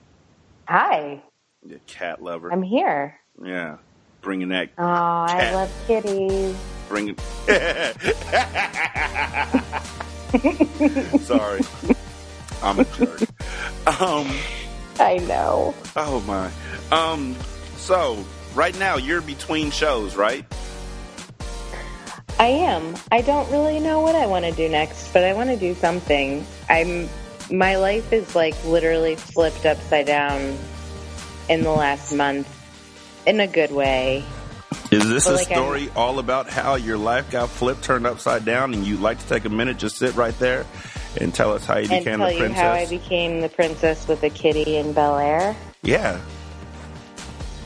Hi. 0.68 1.24
The 1.66 1.80
cat 1.88 2.22
lover. 2.22 2.52
I'm 2.52 2.62
here. 2.62 3.20
Yeah. 3.42 3.78
Bringing 4.22 4.50
that. 4.50 4.70
Oh, 4.78 4.82
cat. 4.82 5.54
I 5.54 5.56
love 5.56 5.72
kitties. 5.88 6.58
Bringing. 6.90 7.16
Sorry. 11.22 11.62
I'm 12.62 12.80
a 12.80 12.86
jerk. 12.86 13.22
Um. 14.02 14.30
I 15.00 15.18
know. 15.20 15.74
Oh 15.96 16.20
my. 16.22 16.52
Um. 16.92 17.36
So 17.78 18.24
right 18.56 18.78
now 18.78 18.98
you're 18.98 19.22
between 19.22 19.72
shows, 19.72 20.16
right? 20.16 20.46
I 22.40 22.48
am. 22.48 22.96
I 23.12 23.22
don't 23.22 23.50
really 23.52 23.80
know 23.80 24.02
what 24.02 24.16
I 24.16 24.26
want 24.26 24.46
to 24.46 24.52
do 24.52 24.68
next, 24.68 25.14
but 25.14 25.24
I 25.24 25.34
want 25.34 25.50
to 25.50 25.58
do 25.58 25.76
something. 25.76 26.46
I'm. 26.70 27.08
My 27.52 27.76
life 27.78 28.12
is 28.12 28.36
like 28.36 28.56
literally 28.66 29.16
flipped 29.16 29.66
upside 29.66 30.08
down 30.08 30.58
in 31.50 31.64
the 31.64 31.72
last 31.72 32.14
month, 32.14 32.48
in 33.26 33.40
a 33.40 33.48
good 33.48 33.72
way. 33.72 34.24
Is 34.92 35.08
this 35.10 35.26
but 35.26 35.34
a 35.34 35.36
like 35.38 35.48
story 35.48 35.90
I'm, 35.90 35.98
all 35.98 36.20
about 36.20 36.50
how 36.50 36.76
your 36.76 36.98
life 36.98 37.32
got 37.32 37.50
flipped, 37.50 37.84
turned 37.84 38.06
upside 38.06 38.46
down, 38.46 38.74
and 38.74 38.86
you'd 38.86 39.00
like 39.00 39.20
to 39.20 39.28
take 39.28 39.46
a 39.46 39.50
minute, 39.50 39.78
just 39.78 39.98
sit 39.98 40.16
right 40.16 40.38
there, 40.40 40.66
and 41.20 41.34
tell 41.34 41.54
us 41.54 41.66
how 41.66 41.78
you 41.78 41.88
became 41.88 42.20
the 42.20 42.26
princess? 42.26 42.50
You 42.50 42.54
how 42.54 42.72
I 42.72 42.86
became 42.88 43.42
the 43.42 43.50
princess 43.50 44.08
with 44.08 44.24
a 44.24 44.30
kitty 44.30 44.78
in 44.78 44.94
Bel 44.94 45.18
Air? 45.18 45.56
Yeah. 45.82 46.20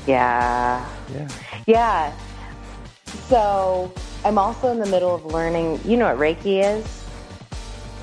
Yeah. 0.05 0.87
Yeah. 1.13 1.27
Yeah. 1.65 2.17
So 3.27 3.91
I'm 4.23 4.37
also 4.37 4.71
in 4.71 4.79
the 4.79 4.85
middle 4.85 5.13
of 5.13 5.25
learning. 5.25 5.81
You 5.85 5.97
know 5.97 6.13
what 6.13 6.17
Reiki 6.17 6.63
is? 6.63 7.03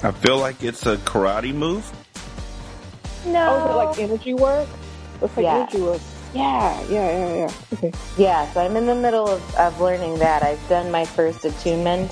I 0.02 0.10
feel 0.10 0.38
like 0.38 0.62
it's 0.62 0.84
a 0.84 0.98
karate 0.98 1.54
move. 1.54 1.90
No. 3.26 3.68
Oh, 3.70 3.86
like 3.86 3.98
energy 3.98 4.34
work? 4.34 4.68
Like 5.36 5.44
yeah. 5.44 5.66
Yeah, 6.34 6.82
yeah, 6.88 6.88
yeah, 6.90 7.34
yeah. 7.36 7.52
Okay. 7.74 7.92
Yeah, 8.18 8.52
so 8.52 8.60
I'm 8.60 8.76
in 8.76 8.86
the 8.86 8.94
middle 8.94 9.28
of, 9.28 9.54
of 9.54 9.80
learning 9.80 10.18
that. 10.18 10.42
I've 10.42 10.68
done 10.68 10.90
my 10.90 11.04
first 11.04 11.44
attunement, 11.44 12.10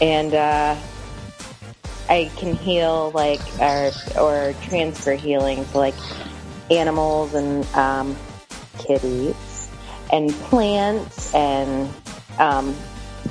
and 0.00 0.34
uh, 0.34 0.76
I 2.08 2.30
can 2.36 2.56
heal 2.56 3.12
like 3.12 3.40
or 3.60 3.92
or 4.18 4.54
transfer 4.62 5.14
healing 5.14 5.64
to 5.66 5.78
like 5.78 5.94
animals 6.70 7.34
and 7.34 7.64
um, 7.74 8.16
kitties 8.78 9.70
and 10.12 10.32
plants 10.32 11.32
and 11.34 11.88
um, 12.38 12.74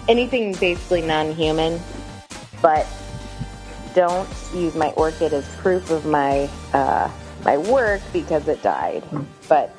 anything 0.07 0.53
basically 0.55 1.01
non-human. 1.01 1.79
But 2.61 2.87
don't 3.93 4.29
use 4.53 4.75
my 4.75 4.91
orchid 4.91 5.33
as 5.33 5.47
proof 5.57 5.91
of 5.91 6.05
my 6.05 6.49
uh, 6.73 7.11
my 7.43 7.57
work 7.57 8.01
because 8.11 8.47
it 8.47 8.61
died. 8.61 9.03
But 9.47 9.75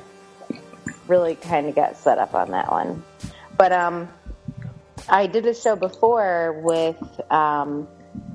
really 1.07 1.35
kind 1.35 1.67
of 1.67 1.75
got 1.75 1.97
set 1.97 2.17
up 2.17 2.33
on 2.33 2.51
that 2.51 2.71
one. 2.71 3.03
But 3.57 3.71
um, 3.71 4.09
I 5.09 5.27
did 5.27 5.45
a 5.45 5.53
show 5.53 5.75
before 5.75 6.61
with 6.63 6.97
um, 7.31 7.87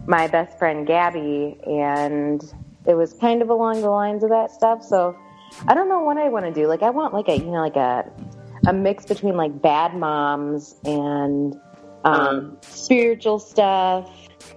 my 0.06 0.28
best 0.28 0.58
friend 0.58 0.86
Gabby, 0.86 1.58
and 1.66 2.42
it 2.86 2.94
was 2.94 3.12
kind 3.14 3.42
of 3.42 3.50
along 3.50 3.80
the 3.80 3.90
lines 3.90 4.22
of 4.22 4.30
that 4.30 4.50
stuff. 4.50 4.82
So 4.82 5.16
I 5.66 5.74
don't 5.74 5.88
know 5.88 6.00
what 6.00 6.16
I 6.16 6.28
want 6.28 6.46
to 6.46 6.52
do. 6.52 6.66
Like 6.66 6.82
I 6.82 6.90
want 6.90 7.12
like 7.12 7.28
a 7.28 7.36
you 7.36 7.46
know 7.46 7.60
like 7.60 7.76
a 7.76 8.10
a 8.66 8.72
mix 8.72 9.06
between 9.06 9.36
like 9.36 9.60
bad 9.60 9.94
moms 9.94 10.76
and 10.84 11.58
um, 12.04 12.58
spiritual 12.62 13.38
stuff 13.38 14.10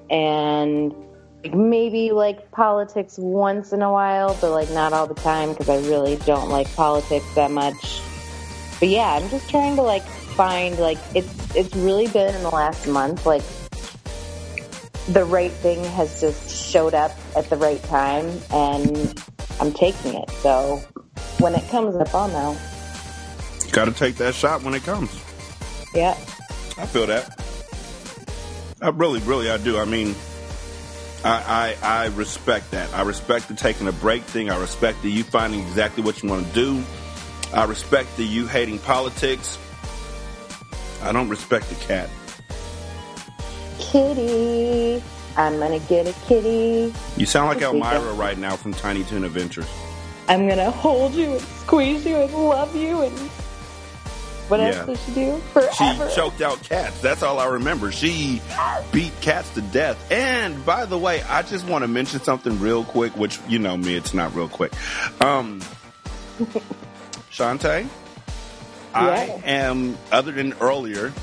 and 0.09 0.93
like 0.93 1.12
maybe 1.51 2.11
like 2.11 2.51
politics 2.51 3.17
once 3.17 3.73
in 3.73 3.81
a 3.81 3.91
while, 3.91 4.37
but 4.39 4.51
like 4.51 4.69
not 4.69 4.93
all 4.93 5.07
the 5.07 5.15
time 5.15 5.49
because 5.49 5.69
I 5.69 5.77
really 5.87 6.15
don't 6.17 6.49
like 6.49 6.73
politics 6.75 7.25
that 7.35 7.51
much. 7.51 8.01
But 8.79 8.89
yeah, 8.89 9.13
I'm 9.13 9.29
just 9.29 9.49
trying 9.49 9.75
to 9.75 9.81
like 9.81 10.03
find 10.03 10.77
like 10.79 10.97
it's 11.13 11.55
it's 11.55 11.75
really 11.75 12.07
been 12.07 12.33
in 12.33 12.41
the 12.43 12.49
last 12.49 12.87
month 12.87 13.25
like 13.25 13.43
the 15.09 15.25
right 15.25 15.51
thing 15.51 15.83
has 15.83 16.19
just 16.21 16.49
showed 16.49 16.93
up 16.93 17.11
at 17.35 17.49
the 17.49 17.57
right 17.57 17.81
time 17.83 18.25
and 18.51 19.21
I'm 19.59 19.73
taking 19.73 20.13
it. 20.13 20.29
So 20.31 20.77
when 21.39 21.55
it 21.55 21.67
comes 21.69 21.95
up, 21.95 22.13
I'll 22.15 22.29
know. 22.29 22.57
Got 23.71 23.85
to 23.85 23.91
take 23.91 24.15
that 24.15 24.33
shot 24.33 24.63
when 24.63 24.73
it 24.73 24.83
comes. 24.83 25.09
Yeah. 25.93 26.11
I 26.77 26.85
feel 26.85 27.05
that. 27.07 27.39
I 28.81 28.89
really, 28.89 29.19
really, 29.21 29.49
I 29.49 29.57
do. 29.57 29.77
I 29.77 29.85
mean, 29.85 30.15
I, 31.23 31.75
I, 31.81 32.03
I 32.03 32.05
respect 32.07 32.71
that. 32.71 32.93
I 32.93 33.03
respect 33.03 33.47
the 33.47 33.53
taking 33.53 33.87
a 33.87 33.91
break 33.91 34.23
thing. 34.23 34.49
I 34.49 34.59
respect 34.59 35.01
the 35.01 35.09
you 35.09 35.23
finding 35.23 35.61
exactly 35.61 36.03
what 36.03 36.21
you 36.21 36.29
want 36.29 36.45
to 36.47 36.53
do. 36.53 36.83
I 37.53 37.65
respect 37.65 38.17
the 38.17 38.23
you 38.23 38.47
hating 38.47 38.79
politics. 38.79 39.57
I 41.01 41.11
don't 41.11 41.29
respect 41.29 41.69
the 41.69 41.75
cat. 41.75 42.09
Kitty. 43.79 45.03
I'm 45.35 45.59
gonna 45.59 45.79
get 45.79 46.07
a 46.07 46.13
kitty. 46.25 46.93
You 47.17 47.25
sound 47.25 47.47
like 47.47 47.59
Elmyra 47.59 48.17
right 48.17 48.37
now 48.37 48.55
from 48.55 48.73
Tiny 48.73 49.03
Toon 49.03 49.23
Adventures. 49.23 49.67
I'm 50.27 50.47
gonna 50.47 50.71
hold 50.71 51.13
you 51.13 51.33
and 51.33 51.41
squeeze 51.41 52.05
you 52.05 52.15
and 52.15 52.33
love 52.33 52.75
you 52.75 53.01
and 53.01 53.29
what 54.49 54.59
yeah. 54.59 54.67
else 54.67 54.85
did 54.85 54.99
she 54.99 55.13
do? 55.13 55.37
Forever. 55.53 56.09
She 56.09 56.15
choked 56.15 56.41
out 56.41 56.61
cats. 56.63 56.99
That's 57.01 57.23
all 57.23 57.39
I 57.39 57.45
remember. 57.45 57.91
She 57.91 58.41
beat 58.91 59.13
cats 59.21 59.49
to 59.55 59.61
death. 59.61 60.11
And 60.11 60.65
by 60.65 60.85
the 60.85 60.97
way, 60.97 61.21
I 61.23 61.41
just 61.41 61.65
want 61.65 61.83
to 61.83 61.87
mention 61.87 62.21
something 62.21 62.59
real 62.59 62.83
quick, 62.83 63.15
which 63.15 63.39
you 63.47 63.59
know 63.59 63.77
me, 63.77 63.95
it's 63.95 64.13
not 64.13 64.35
real 64.35 64.49
quick. 64.49 64.73
Um, 65.21 65.61
Shanta, 67.29 67.81
yeah. 67.81 67.87
I 68.93 69.41
am 69.45 69.97
other 70.11 70.31
than 70.31 70.53
earlier, 70.53 71.13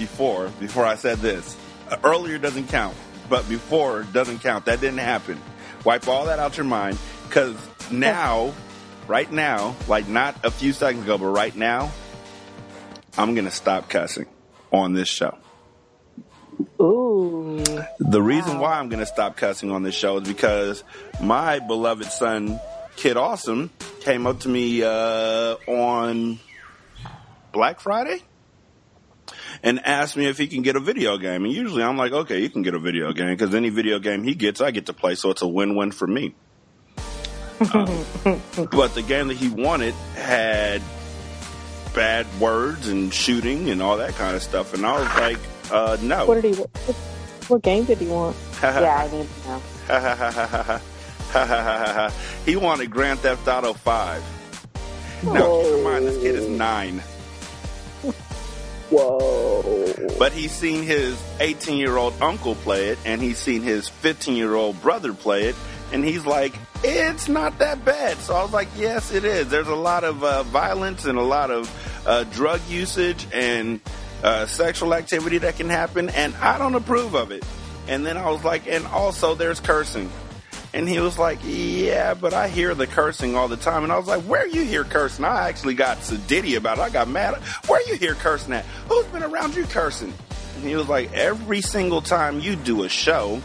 before 0.00 0.48
before 0.58 0.86
I 0.86 0.94
said 0.94 1.18
this. 1.18 1.56
Uh, 1.90 1.96
earlier 2.04 2.38
doesn't 2.38 2.68
count, 2.68 2.96
but 3.28 3.48
before 3.48 4.04
doesn't 4.04 4.40
count. 4.40 4.64
That 4.64 4.80
didn't 4.80 4.98
happen. 4.98 5.40
Wipe 5.84 6.08
all 6.08 6.26
that 6.26 6.38
out 6.38 6.56
your 6.56 6.64
mind 6.64 6.98
because 7.28 7.56
now, 7.90 8.54
right 9.06 9.30
now, 9.30 9.76
like 9.88 10.08
not 10.08 10.36
a 10.44 10.50
few 10.50 10.72
seconds 10.72 11.04
ago, 11.04 11.18
but 11.18 11.26
right 11.26 11.54
now, 11.54 11.92
I'm 13.18 13.34
going 13.34 13.46
to 13.46 13.50
stop 13.50 13.88
cussing 13.88 14.26
on 14.72 14.92
this 14.92 15.08
show. 15.08 15.36
Ooh. 16.80 17.62
The 17.98 18.22
reason 18.22 18.56
wow. 18.56 18.62
why 18.62 18.78
I'm 18.78 18.88
going 18.88 19.00
to 19.00 19.06
stop 19.06 19.36
cussing 19.36 19.70
on 19.70 19.82
this 19.82 19.94
show 19.94 20.18
is 20.18 20.28
because 20.28 20.84
my 21.20 21.58
beloved 21.58 22.06
son, 22.06 22.60
Kid 22.96 23.16
Awesome, 23.16 23.70
came 24.00 24.26
up 24.26 24.40
to 24.40 24.48
me 24.48 24.82
uh, 24.82 25.56
on 25.66 26.38
Black 27.52 27.80
Friday 27.80 28.22
and 29.62 29.84
asked 29.84 30.16
me 30.16 30.26
if 30.26 30.38
he 30.38 30.46
can 30.46 30.62
get 30.62 30.76
a 30.76 30.80
video 30.80 31.18
game. 31.18 31.44
And 31.44 31.52
usually 31.52 31.82
I'm 31.82 31.96
like, 31.96 32.12
okay, 32.12 32.40
you 32.40 32.50
can 32.50 32.62
get 32.62 32.74
a 32.74 32.78
video 32.78 33.12
game 33.12 33.30
because 33.30 33.54
any 33.54 33.70
video 33.70 33.98
game 33.98 34.22
he 34.22 34.34
gets, 34.34 34.60
I 34.60 34.70
get 34.70 34.86
to 34.86 34.92
play, 34.92 35.14
so 35.14 35.30
it's 35.30 35.42
a 35.42 35.48
win-win 35.48 35.92
for 35.92 36.06
me. 36.06 36.34
um, 37.74 38.04
but 38.72 38.94
the 38.94 39.04
game 39.06 39.28
that 39.28 39.36
he 39.36 39.50
wanted 39.50 39.92
had 40.14 40.80
bad 42.00 42.26
words 42.40 42.88
and 42.88 43.12
shooting 43.12 43.68
and 43.68 43.82
all 43.82 43.98
that 43.98 44.14
kind 44.14 44.34
of 44.34 44.42
stuff. 44.42 44.72
And 44.72 44.86
I 44.86 44.98
was 44.98 45.08
like, 45.18 45.38
uh, 45.70 45.98
no. 46.00 46.24
What 46.24 46.40
did 46.40 46.54
he? 46.54 46.58
What, 46.58 46.96
what 47.48 47.62
game 47.62 47.84
did 47.84 47.98
he 47.98 48.06
want? 48.06 48.34
yeah, 48.62 49.06
I 49.06 49.12
need 49.14 49.28
to 49.28 49.48
know. 52.08 52.10
he 52.46 52.56
wanted 52.56 52.90
Grand 52.90 53.18
Theft 53.18 53.46
Auto 53.46 53.74
Five. 53.74 54.22
Now 55.24 55.60
keep 55.60 55.74
in 55.74 55.84
mind, 55.84 56.06
this 56.06 56.16
kid 56.22 56.36
is 56.36 56.48
nine. 56.48 57.00
Whoa. 58.88 59.94
But 60.18 60.32
he's 60.32 60.52
seen 60.52 60.82
his 60.82 61.22
18 61.38 61.76
year 61.76 61.98
old 61.98 62.14
uncle 62.22 62.54
play 62.54 62.88
it, 62.88 62.98
and 63.04 63.20
he's 63.20 63.36
seen 63.36 63.60
his 63.60 63.90
15 63.90 64.36
year 64.36 64.54
old 64.54 64.80
brother 64.80 65.12
play 65.12 65.48
it, 65.48 65.56
and 65.92 66.02
he's 66.02 66.24
like, 66.24 66.54
it's 66.82 67.28
not 67.28 67.58
that 67.58 67.84
bad. 67.84 68.16
So 68.18 68.34
I 68.34 68.42
was 68.42 68.52
like, 68.52 68.68
yes, 68.76 69.12
it 69.12 69.24
is. 69.24 69.48
There's 69.48 69.68
a 69.68 69.74
lot 69.74 70.04
of 70.04 70.24
uh, 70.24 70.42
violence 70.44 71.04
and 71.04 71.18
a 71.18 71.22
lot 71.22 71.50
of 71.50 71.70
uh, 72.06 72.24
drug 72.24 72.60
usage 72.68 73.26
and 73.32 73.80
uh, 74.22 74.46
sexual 74.46 74.94
activity 74.94 75.38
that 75.38 75.56
can 75.56 75.68
happen, 75.68 76.10
and 76.10 76.34
I 76.36 76.58
don't 76.58 76.74
approve 76.74 77.14
of 77.14 77.30
it. 77.30 77.44
And 77.88 78.04
then 78.04 78.16
I 78.16 78.30
was 78.30 78.44
like, 78.44 78.66
and 78.68 78.86
also 78.86 79.34
there's 79.34 79.60
cursing. 79.60 80.10
And 80.72 80.88
he 80.88 81.00
was 81.00 81.18
like, 81.18 81.40
yeah, 81.44 82.14
but 82.14 82.32
I 82.32 82.48
hear 82.48 82.74
the 82.76 82.86
cursing 82.86 83.34
all 83.34 83.48
the 83.48 83.56
time. 83.56 83.82
And 83.82 83.92
I 83.92 83.98
was 83.98 84.06
like, 84.06 84.22
where 84.22 84.46
you 84.46 84.64
hear 84.64 84.84
cursing? 84.84 85.24
I 85.24 85.48
actually 85.48 85.74
got 85.74 85.98
sedity 85.98 86.56
about 86.56 86.78
it. 86.78 86.82
I 86.82 86.90
got 86.90 87.08
mad. 87.08 87.34
Where 87.66 87.82
you 87.88 87.96
hear 87.96 88.14
cursing 88.14 88.52
at? 88.52 88.64
Who's 88.88 89.06
been 89.06 89.24
around 89.24 89.56
you 89.56 89.64
cursing? 89.64 90.14
And 90.54 90.64
he 90.64 90.76
was 90.76 90.88
like, 90.88 91.12
every 91.12 91.60
single 91.60 92.00
time 92.00 92.38
you 92.38 92.54
do 92.54 92.84
a 92.84 92.88
show, 92.88 93.42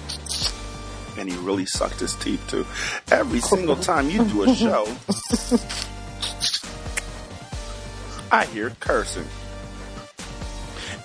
and 1.17 1.29
he 1.29 1.37
really 1.37 1.65
sucked 1.65 1.99
his 1.99 2.13
teeth 2.15 2.43
too. 2.49 2.65
Every 3.11 3.39
single 3.39 3.75
time 3.75 4.09
you 4.09 4.23
do 4.25 4.43
a 4.43 4.55
show, 4.55 4.85
I 8.31 8.45
hear 8.45 8.71
cursing. 8.79 9.27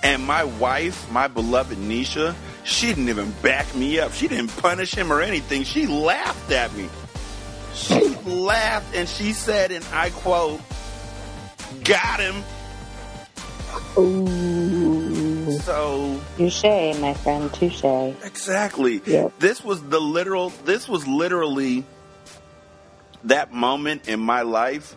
And 0.03 0.25
my 0.25 0.43
wife, 0.43 1.11
my 1.11 1.27
beloved 1.27 1.77
Nisha, 1.77 2.35
she 2.63 2.87
didn't 2.87 3.09
even 3.09 3.31
back 3.43 3.73
me 3.75 3.99
up. 3.99 4.13
She 4.13 4.27
didn't 4.27 4.55
punish 4.57 4.93
him 4.93 5.13
or 5.13 5.21
anything. 5.21 5.63
She 5.63 5.85
laughed 5.87 6.51
at 6.51 6.73
me. 6.75 6.89
She 7.73 8.15
laughed 8.25 8.95
and 8.95 9.07
she 9.07 9.33
said, 9.33 9.71
and 9.71 9.85
I 9.93 10.09
quote, 10.09 10.59
got 11.83 12.19
him. 12.19 12.43
Ooh. 13.97 14.80
So 15.59 16.19
Touche, 16.37 16.63
my 16.99 17.13
friend, 17.13 17.51
touche. 17.53 17.83
Exactly. 18.23 19.01
Yep. 19.05 19.33
This 19.39 19.63
was 19.63 19.81
the 19.83 19.99
literal. 19.99 20.49
This 20.65 20.87
was 20.87 21.07
literally 21.07 21.85
that 23.25 23.51
moment 23.53 24.07
in 24.07 24.19
my 24.19 24.41
life 24.41 24.95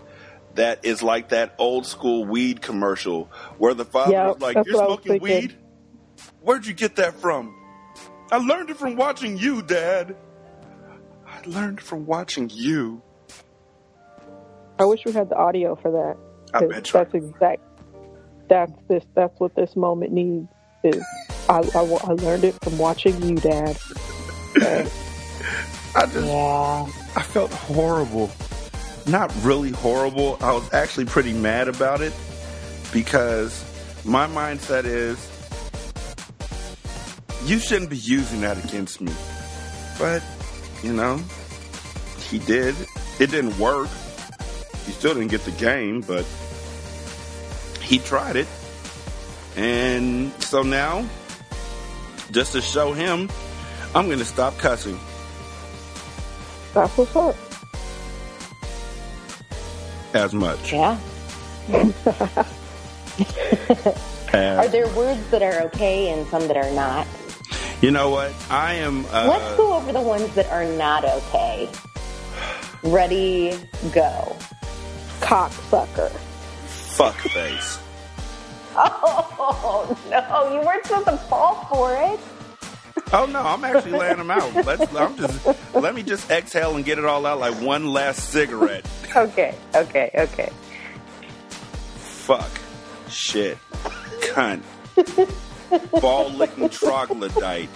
that 0.54 0.84
is 0.84 1.02
like 1.02 1.30
that 1.30 1.54
old 1.58 1.84
school 1.86 2.24
weed 2.24 2.62
commercial 2.62 3.30
where 3.58 3.74
the 3.74 3.84
father 3.84 4.12
Yep, 4.12 4.26
was 4.26 4.40
like, 4.40 4.54
"You're 4.66 4.76
what 4.76 4.82
I 4.84 4.86
was 4.86 4.94
smoking 5.02 5.12
thinking. 5.20 5.40
weed? 5.40 5.56
Where'd 6.42 6.66
you 6.66 6.74
get 6.74 6.96
that 6.96 7.14
from? 7.20 7.54
I 8.30 8.38
learned 8.38 8.70
it 8.70 8.76
from 8.76 8.96
watching 8.96 9.36
you, 9.36 9.62
Dad. 9.62 10.16
I 11.26 11.48
learned 11.48 11.80
from 11.80 12.06
watching 12.06 12.50
you." 12.52 13.02
I 14.78 14.84
wish 14.84 15.04
we 15.04 15.12
had 15.12 15.28
the 15.28 15.36
audio 15.36 15.74
for 15.76 15.90
that. 15.90 16.16
I 16.54 16.60
'cause 16.60 16.68
bet 16.68 16.86
you. 16.88 16.92
That's 16.92 17.14
exact. 17.14 17.62
That's 18.48 18.72
this. 18.88 19.04
That's 19.14 19.38
what 19.40 19.54
this 19.54 19.76
moment 19.76 20.12
needs. 20.12 20.48
Is 20.82 21.02
I, 21.48 21.58
I, 21.74 21.80
I 21.80 22.12
learned 22.12 22.44
it 22.44 22.54
from 22.62 22.78
watching 22.78 23.20
you, 23.22 23.36
Dad. 23.36 23.76
Okay. 24.56 24.88
I 25.96 26.06
just 26.06 26.26
Yeah. 26.26 26.86
I 27.16 27.22
felt 27.22 27.52
horrible. 27.52 28.30
Not 29.06 29.32
really 29.42 29.70
horrible. 29.70 30.38
I 30.40 30.52
was 30.52 30.72
actually 30.72 31.04
pretty 31.04 31.32
mad 31.32 31.68
about 31.68 32.00
it 32.00 32.12
because 32.92 33.64
my 34.04 34.26
mindset 34.26 34.84
is 34.84 35.18
you 37.44 37.58
shouldn't 37.58 37.90
be 37.90 37.96
using 37.96 38.40
that 38.40 38.62
against 38.64 39.00
me. 39.00 39.12
But, 39.98 40.22
you 40.82 40.92
know, 40.92 41.20
he 42.30 42.38
did. 42.38 42.74
It 43.20 43.30
didn't 43.30 43.58
work. 43.58 43.88
He 44.86 44.92
still 44.92 45.14
didn't 45.14 45.30
get 45.30 45.44
the 45.44 45.52
game, 45.52 46.00
but 46.00 46.26
he 47.84 47.98
tried 47.98 48.36
it. 48.36 48.48
And 49.56 50.32
so 50.42 50.62
now, 50.62 51.06
just 52.32 52.52
to 52.52 52.60
show 52.60 52.92
him, 52.92 53.30
I'm 53.94 54.06
going 54.06 54.18
to 54.18 54.24
stop 54.24 54.58
cussing. 54.58 54.98
That's 56.72 56.96
what's 56.98 57.14
up. 57.14 57.36
as 60.14 60.34
much. 60.34 60.72
Yeah. 60.72 60.98
Are 64.34 64.68
there 64.68 64.88
words 64.94 65.24
that 65.30 65.42
are 65.42 65.62
okay 65.66 66.10
and 66.10 66.26
some 66.26 66.48
that 66.48 66.56
are 66.56 66.70
not? 66.72 67.06
you 67.80 67.90
know 67.92 68.10
what? 68.10 68.32
I 68.50 68.74
am. 68.74 69.06
Uh, 69.06 69.26
Let's 69.28 69.56
go 69.56 69.74
over 69.74 69.92
the 69.92 70.00
ones 70.00 70.34
that 70.34 70.50
are 70.50 70.64
not 70.64 71.04
okay. 71.04 71.68
Ready, 72.82 73.56
go. 73.92 74.36
Cocksucker. 75.20 76.12
Fuck 76.96 77.16
face. 77.16 77.78
Oh 78.76 79.96
no, 80.10 80.52
you 80.52 80.66
weren't 80.66 80.84
supposed 80.84 81.06
to 81.06 81.16
fall 81.28 81.64
for 81.66 81.94
it. 81.94 82.18
Oh 83.12 83.26
no, 83.26 83.40
I'm 83.40 83.62
actually 83.64 83.92
laying 83.92 84.16
them 84.16 84.30
out. 84.30 84.52
Let's. 84.64 84.92
I'm 84.96 85.16
just. 85.16 85.46
Let 85.74 85.94
me 85.94 86.02
just 86.02 86.28
exhale 86.30 86.74
and 86.74 86.84
get 86.84 86.98
it 86.98 87.04
all 87.04 87.24
out 87.26 87.38
like 87.38 87.54
one 87.60 87.86
last 87.92 88.30
cigarette. 88.30 88.84
Okay, 89.16 89.54
okay, 89.76 90.10
okay. 90.12 90.50
Fuck. 91.94 92.50
Shit. 93.08 93.58
Cunt. 94.22 94.62
Ball 96.00 96.30
licking 96.30 96.68
troglodyte. 96.68 97.68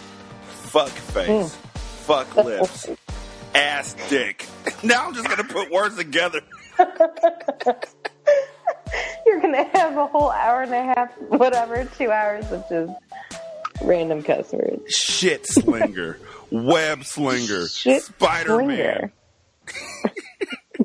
Fuck 0.49 0.89
face. 0.89 1.55
Fuck 2.07 2.35
lips. 2.35 2.89
Ass 3.55 3.95
dick. 4.09 4.47
Now 4.83 5.07
I'm 5.07 5.15
just 5.15 5.29
gonna 5.29 5.45
put 5.45 5.71
words 5.71 5.95
together. 5.95 6.41
You're 9.27 9.40
gonna 9.40 9.64
have 9.64 9.96
a 9.96 10.07
whole 10.07 10.31
hour 10.31 10.62
and 10.62 10.72
a 10.72 10.83
half, 10.83 11.11
whatever, 11.18 11.85
two 11.96 12.11
hours 12.11 12.51
of 12.53 12.64
just 12.68 12.92
random 13.83 14.22
cuss 14.22 14.53
words. 14.53 14.94
Shit 14.94 15.46
slinger. 15.46 16.18
Web 16.51 17.05
slinger. 17.05 17.66
Shit 17.68 18.03
Spider 18.03 18.64
Man. 18.64 19.12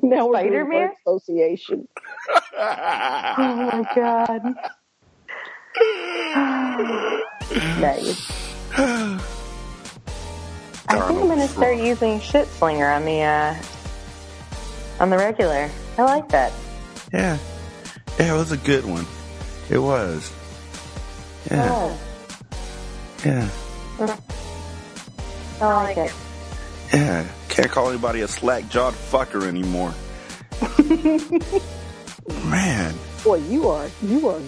Now 0.02 0.28
we're 0.28 0.42
doing 0.44 0.66
Spider-Man? 0.66 0.90
association. 1.08 1.88
Oh 2.58 3.70
my 3.72 3.86
god. 3.96 4.42
nice. 7.80 8.32
I 8.76 9.18
think 11.08 11.22
I'm 11.22 11.28
gonna 11.28 11.48
start 11.48 11.78
using 11.78 12.20
shit 12.20 12.48
slinger 12.48 12.90
on 12.92 13.06
the 13.06 13.22
uh 13.22 13.56
on 15.00 15.10
the 15.10 15.18
regular. 15.18 15.70
I 15.98 16.04
like 16.04 16.28
that. 16.30 16.52
Yeah. 17.14 17.38
Yeah, 18.20 18.36
it 18.36 18.38
was 18.38 18.52
a 18.52 18.58
good 18.58 18.86
one. 18.86 19.06
It 19.70 19.80
was. 19.80 20.32
Yeah. 21.50 21.68
Oh, 21.72 22.00
Yeah. 23.26 23.50
I 25.62 25.66
like 25.84 25.98
it. 25.98 26.14
Yeah. 26.94 27.28
Can't 27.50 27.72
call 27.72 27.90
anybody 27.90 28.22
a 28.22 28.28
slack 28.28 28.70
jawed 28.70 28.94
fucker 28.94 29.44
anymore. 29.44 29.94
Man. 32.50 32.96
Boy, 33.24 33.36
you 33.36 33.68
are 33.70 33.90
you 34.02 34.30
are 34.30 34.42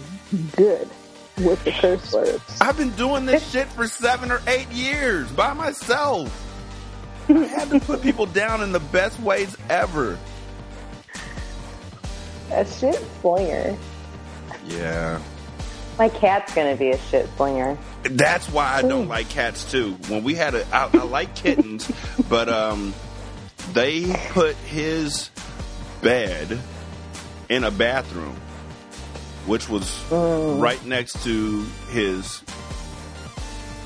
good 0.55 0.89
with 1.37 1.63
the 1.63 1.71
curse 1.71 2.11
words. 2.13 2.41
I've 2.61 2.77
been 2.77 2.91
doing 2.91 3.25
this 3.25 3.49
shit 3.51 3.67
for 3.69 3.87
seven 3.87 4.31
or 4.31 4.41
eight 4.47 4.69
years 4.71 5.29
by 5.31 5.53
myself. 5.53 6.29
I 7.29 7.33
had 7.45 7.69
to 7.71 7.79
put 7.79 8.01
people 8.01 8.25
down 8.25 8.61
in 8.61 8.71
the 8.71 8.79
best 8.79 9.19
ways 9.19 9.55
ever. 9.69 10.17
A 12.51 12.65
shit 12.65 13.03
slinger. 13.21 13.77
Yeah. 14.65 15.21
My 15.97 16.09
cat's 16.09 16.53
gonna 16.53 16.75
be 16.75 16.91
a 16.91 16.97
shit 16.97 17.29
slinger. 17.37 17.77
That's 18.03 18.49
why 18.49 18.73
I 18.73 18.81
don't 18.81 19.07
like 19.07 19.29
cats 19.29 19.69
too. 19.71 19.93
When 20.07 20.23
we 20.23 20.35
had 20.35 20.55
a, 20.55 20.65
I, 20.75 20.89
I 20.93 21.03
like 21.03 21.35
kittens, 21.35 21.89
but 22.29 22.49
um, 22.49 22.93
they 23.73 24.13
put 24.31 24.55
his 24.55 25.29
bed 26.01 26.59
in 27.49 27.63
a 27.63 27.71
bathroom, 27.71 28.35
which 29.45 29.69
was 29.69 30.03
right 30.11 30.83
next 30.85 31.23
to 31.23 31.63
his 31.89 32.43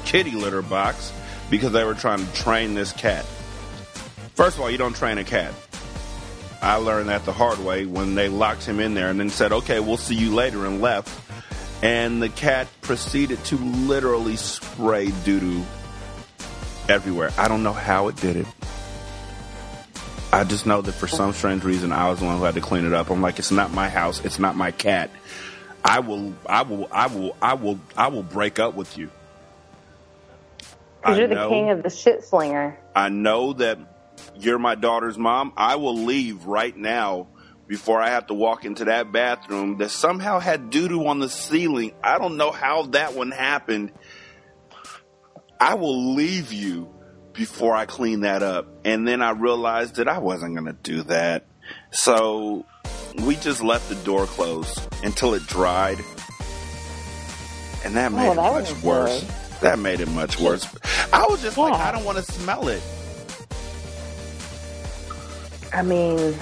kitty 0.05 0.31
litter 0.31 0.63
box 0.63 1.13
because 1.49 1.71
they 1.71 1.83
were 1.83 1.93
trying 1.93 2.25
to 2.25 2.33
train 2.33 2.73
this 2.73 2.91
cat. 2.91 3.25
First 4.33 4.57
of 4.57 4.63
all, 4.63 4.71
you 4.71 4.77
don't 4.77 4.95
train 4.95 5.17
a 5.17 5.23
cat. 5.23 5.53
I 6.61 6.75
learned 6.75 7.09
that 7.09 7.25
the 7.25 7.31
hard 7.31 7.59
way 7.59 7.85
when 7.85 8.15
they 8.15 8.27
locked 8.27 8.65
him 8.65 8.79
in 8.79 8.93
there 8.93 9.09
and 9.09 9.19
then 9.19 9.29
said, 9.29 9.51
okay, 9.51 9.79
we'll 9.79 9.97
see 9.97 10.15
you 10.15 10.33
later 10.33 10.65
and 10.65 10.81
left. 10.81 11.09
And 11.81 12.21
the 12.21 12.29
cat 12.29 12.67
proceeded 12.81 13.41
to 13.45 13.55
literally 13.55 14.35
spray 14.35 15.11
doo 15.23 15.39
doo 15.39 15.65
everywhere. 16.89 17.31
I 17.37 17.47
don't 17.47 17.63
know 17.63 17.73
how 17.73 18.09
it 18.09 18.17
did 18.17 18.35
it. 18.35 18.47
I 20.31 20.43
just 20.43 20.65
know 20.65 20.81
that 20.81 20.91
for 20.91 21.07
some 21.07 21.33
strange 21.33 21.63
reason, 21.63 21.91
I 21.91 22.09
was 22.09 22.19
the 22.19 22.25
one 22.25 22.37
who 22.37 22.43
had 22.43 22.55
to 22.55 22.61
clean 22.61 22.85
it 22.85 22.93
up. 22.93 23.09
I'm 23.09 23.21
like, 23.21 23.39
it's 23.39 23.51
not 23.51 23.71
my 23.71 23.89
house. 23.89 24.23
It's 24.23 24.37
not 24.37 24.55
my 24.55 24.71
cat. 24.71 25.09
I 25.83 26.01
will, 26.01 26.35
I 26.45 26.63
will, 26.63 26.87
I 26.91 27.07
will, 27.07 27.35
I 27.41 27.53
will, 27.53 27.79
I 27.95 28.09
will 28.09 28.23
break 28.23 28.59
up 28.59 28.75
with 28.75 28.97
you. 28.97 29.09
Because 31.01 31.17
you're 31.17 31.27
the 31.27 31.35
know- 31.35 31.49
king 31.49 31.69
of 31.69 31.81
the 31.81 31.89
shit 31.89 32.23
slinger. 32.25 32.77
I 32.93 33.09
know 33.09 33.53
that 33.53 33.79
you're 34.35 34.59
my 34.59 34.75
daughter's 34.75 35.17
mom. 35.17 35.53
I 35.57 35.75
will 35.77 35.95
leave 35.95 36.45
right 36.45 36.75
now 36.75 37.27
before 37.67 38.01
I 38.01 38.09
have 38.09 38.27
to 38.27 38.33
walk 38.33 38.65
into 38.65 38.85
that 38.85 39.11
bathroom 39.11 39.77
that 39.77 39.89
somehow 39.91 40.39
had 40.39 40.69
doo 40.69 40.87
doo 40.87 41.05
on 41.07 41.19
the 41.19 41.29
ceiling. 41.29 41.93
I 42.03 42.17
don't 42.17 42.37
know 42.37 42.51
how 42.51 42.83
that 42.87 43.13
one 43.13 43.31
happened. 43.31 43.91
I 45.59 45.75
will 45.75 46.15
leave 46.15 46.51
you 46.53 46.89
before 47.33 47.75
I 47.75 47.85
clean 47.85 48.21
that 48.21 48.41
up. 48.43 48.67
And 48.85 49.07
then 49.07 49.21
I 49.21 49.31
realized 49.31 49.95
that 49.95 50.07
I 50.07 50.19
wasn't 50.19 50.55
going 50.55 50.65
to 50.65 50.73
do 50.81 51.03
that. 51.03 51.45
So 51.91 52.65
we 53.23 53.35
just 53.35 53.61
left 53.61 53.89
the 53.89 53.95
door 53.95 54.25
closed 54.25 54.79
until 55.03 55.33
it 55.35 55.45
dried. 55.45 55.99
And 57.85 57.95
that 57.95 58.11
oh, 58.11 58.15
made 58.15 58.27
Oh, 58.27 58.31
it 58.31 58.35
that 58.35 58.53
much 58.73 58.83
worse. 58.83 59.21
good. 59.21 59.29
That 59.61 59.79
made 59.79 59.99
it 59.99 60.09
much 60.09 60.39
worse. 60.39 60.67
I 61.11 61.25
was 61.29 61.41
just 61.41 61.57
like, 61.57 61.73
I 61.73 61.91
don't 61.91 62.05
want 62.05 62.17
to 62.17 62.23
smell 62.23 62.67
it. 62.69 62.81
I 65.73 65.81
mean, 65.83 66.35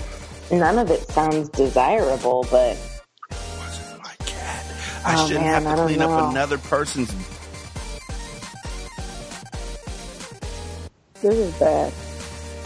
none 0.51 0.77
of 0.79 0.89
it 0.91 1.07
sounds 1.11 1.49
desirable, 1.49 2.45
but 2.49 2.77
It 3.29 3.37
wasn't 3.59 4.03
my 4.03 4.15
cat. 4.25 4.65
I 5.05 5.15
Oh, 5.15 5.27
shouldn't 5.27 5.45
man, 5.45 5.63
have 5.63 5.77
to 5.77 5.83
clean 5.85 5.99
know. 5.99 6.17
up 6.17 6.31
another 6.31 6.57
person's. 6.57 7.13
This 11.21 11.33
is 11.33 11.53
bad. 11.55 11.93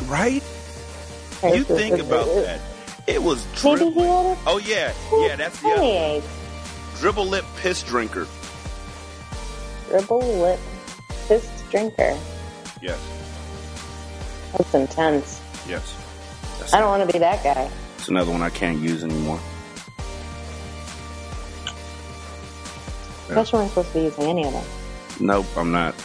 Right? 0.07 0.43
It's 1.43 1.57
You 1.57 1.63
think 1.63 1.93
it's- 1.93 2.01
about 2.07 2.27
it- 2.27 2.45
that. 2.45 2.59
It 3.07 3.23
was 3.23 3.43
dribbling. 3.55 4.37
Oh 4.45 4.61
yeah, 4.63 4.93
yeah. 5.11 5.35
That's 5.35 5.59
the 5.61 5.69
other 5.71 6.21
dribble 6.99 7.25
lip 7.25 7.45
piss 7.61 7.81
drinker. 7.81 8.27
dribble 9.89 10.19
lip 10.21 10.59
piss 11.27 11.47
drinker. 11.71 12.15
Yes, 12.81 12.99
That's 14.53 14.73
intense. 14.75 15.39
yes. 15.67 15.81
That's, 16.61 16.73
I 16.75 16.79
don't 16.79 16.89
want 16.89 17.07
to 17.07 17.11
be 17.11 17.17
that 17.19 17.43
guy. 17.43 17.67
It's 17.97 18.07
another 18.07 18.31
one 18.31 18.43
I 18.43 18.51
can't 18.51 18.77
use 18.77 19.03
anymore. 19.03 19.39
Especially 23.29 23.57
when 23.57 23.63
I'm 23.63 23.69
supposed 23.69 23.87
to 23.87 23.93
be 23.95 24.01
using 24.03 24.23
any 24.25 24.45
of 24.45 24.53
them. 24.53 24.65
Nope, 25.19 25.47
I'm 25.57 25.71
not. 25.71 25.95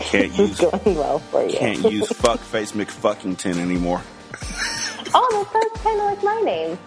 can't 0.00 0.32
use 0.38 0.58
going 0.58 0.96
well 0.96 1.20
for 1.20 1.44
you. 1.46 1.56
can't 1.56 1.92
use 1.92 2.08
fuckface 2.08 2.72
McFuckington 2.72 3.58
anymore. 3.58 4.02
Oh, 5.14 5.28
that 5.30 5.52
sounds 5.52 5.80
kind 5.82 6.00
of 6.00 6.06
like 6.06 6.22
my 6.24 6.40
name. 6.40 6.78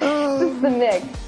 oh. 0.00 0.38
this 0.40 0.50
is 0.54 0.60
the 0.60 0.70
mix. 0.70 1.23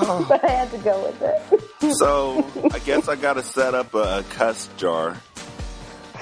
but 0.28 0.44
I 0.44 0.48
had 0.48 0.70
to 0.70 0.78
go 0.78 1.04
with 1.04 1.22
it. 1.22 1.94
So 1.96 2.44
I 2.72 2.78
guess 2.80 3.08
I 3.08 3.16
gotta 3.16 3.42
set 3.42 3.74
up 3.74 3.94
a, 3.94 4.18
a 4.18 4.22
cuss 4.30 4.68
jar 4.76 5.16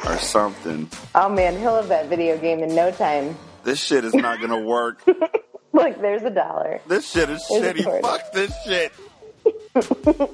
or 0.06 0.16
something. 0.18 0.88
Oh 1.14 1.28
man, 1.28 1.58
he'll 1.58 1.76
have 1.76 1.88
that 1.88 2.08
video 2.08 2.38
game 2.38 2.60
in 2.62 2.74
no 2.74 2.90
time. 2.90 3.36
This 3.64 3.82
shit 3.82 4.04
is 4.04 4.14
not 4.14 4.40
gonna 4.40 4.60
work. 4.60 5.02
Look, 5.72 6.00
there's 6.00 6.22
a 6.22 6.30
dollar. 6.30 6.80
This 6.86 7.10
shit 7.10 7.28
is 7.28 7.44
There's 7.50 7.76
shitty. 7.76 8.00
Fuck 8.00 8.32
this 8.32 8.52
shit. 8.64 8.92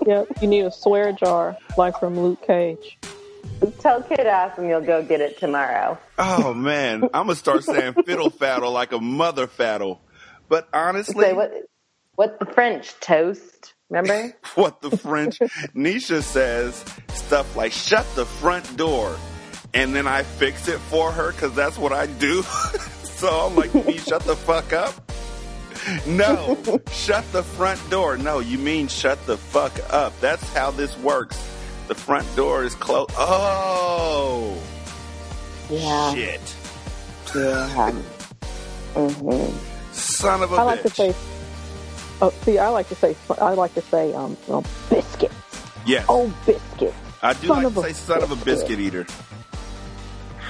Yep, 0.07 0.29
you 0.41 0.47
need 0.47 0.65
a 0.65 0.71
swear 0.71 1.13
jar 1.13 1.57
like 1.77 1.99
from 1.99 2.19
Luke 2.19 2.47
Cage. 2.47 2.97
Tell 3.81 4.03
Kid 4.03 4.27
Awesome 4.27 4.69
you'll 4.69 4.81
go 4.81 5.03
get 5.03 5.21
it 5.21 5.39
tomorrow. 5.39 5.99
Oh 6.19 6.55
man, 6.55 7.03
I'm 7.03 7.27
gonna 7.27 7.35
start 7.35 7.65
saying 7.65 7.95
fiddle 8.07 8.31
faddle 8.31 8.73
like 8.73 8.93
a 8.93 9.01
mother 9.01 9.47
faddle. 9.49 9.99
But 10.49 10.69
honestly, 10.73 11.25
Say 11.25 11.33
what? 11.33 11.53
What 12.23 12.39
the 12.39 12.47
French 12.47 12.95
toast? 13.01 13.75
Remember? 13.91 14.33
what 14.55 14.81
the 14.81 14.97
French 14.97 15.41
Nisha 15.75 16.23
says 16.23 16.85
stuff 17.13 17.57
like 17.57 17.73
shut 17.73 18.07
the 18.15 18.25
front 18.25 18.77
door 18.77 19.17
and 19.75 19.93
then 19.93 20.07
I 20.07 20.23
fix 20.23 20.69
it 20.69 20.79
for 20.79 21.11
her 21.11 21.33
because 21.33 21.53
that's 21.57 21.77
what 21.77 21.93
I 21.93 22.07
do. 22.07 22.43
so 23.03 23.29
I'm 23.29 23.57
like, 23.57 23.75
"You 23.75 23.99
shut 23.99 24.23
the 24.23 24.37
fuck 24.37 24.73
up. 24.73 24.95
No, 26.07 26.57
shut 26.93 27.25
the 27.33 27.43
front 27.43 27.91
door. 27.91 28.17
No, 28.17 28.39
you 28.39 28.57
mean 28.57 28.87
shut 28.87 29.19
the 29.27 29.37
fuck 29.37 29.73
up. 29.93 30.13
That's 30.21 30.45
how 30.55 30.71
this 30.71 30.97
works. 30.99 31.37
The 31.89 31.97
front 31.97 32.37
door 32.37 32.63
is 32.63 32.77
closed. 32.77 33.11
Oh, 33.17 34.57
Yeah. 35.69 36.15
shit. 36.15 36.57
Yeah. 37.35 37.91
hmm 38.95 39.57
Son 39.91 40.43
of 40.45 40.53
a 40.53 40.57
I 40.57 40.63
like 40.63 40.83
to 40.83 40.89
bitch. 40.89 41.13
say. 41.13 41.32
Oh, 42.23 42.31
see, 42.45 42.57
I 42.59 42.69
like 42.69 42.89
to 42.89 42.95
say. 42.95 43.17
I 43.41 43.53
like 43.55 43.75
to 43.75 43.81
say, 43.83 44.15
um, 44.15 44.37
well, 44.47 44.65
biscuit. 44.89 45.33
yes, 45.85 46.07
Oh, 46.09 46.33
biscuit. 46.47 46.95
I 47.21 47.33
do 47.35 47.49
son 47.49 47.65
like 47.65 47.75
to 47.75 47.81
a 47.81 47.83
say 47.83 47.93
son 47.93 48.23
of 48.23 48.31
a 48.31 48.37
biscuit. 48.37 48.79
biscuit 48.79 48.81
eater. 48.81 49.07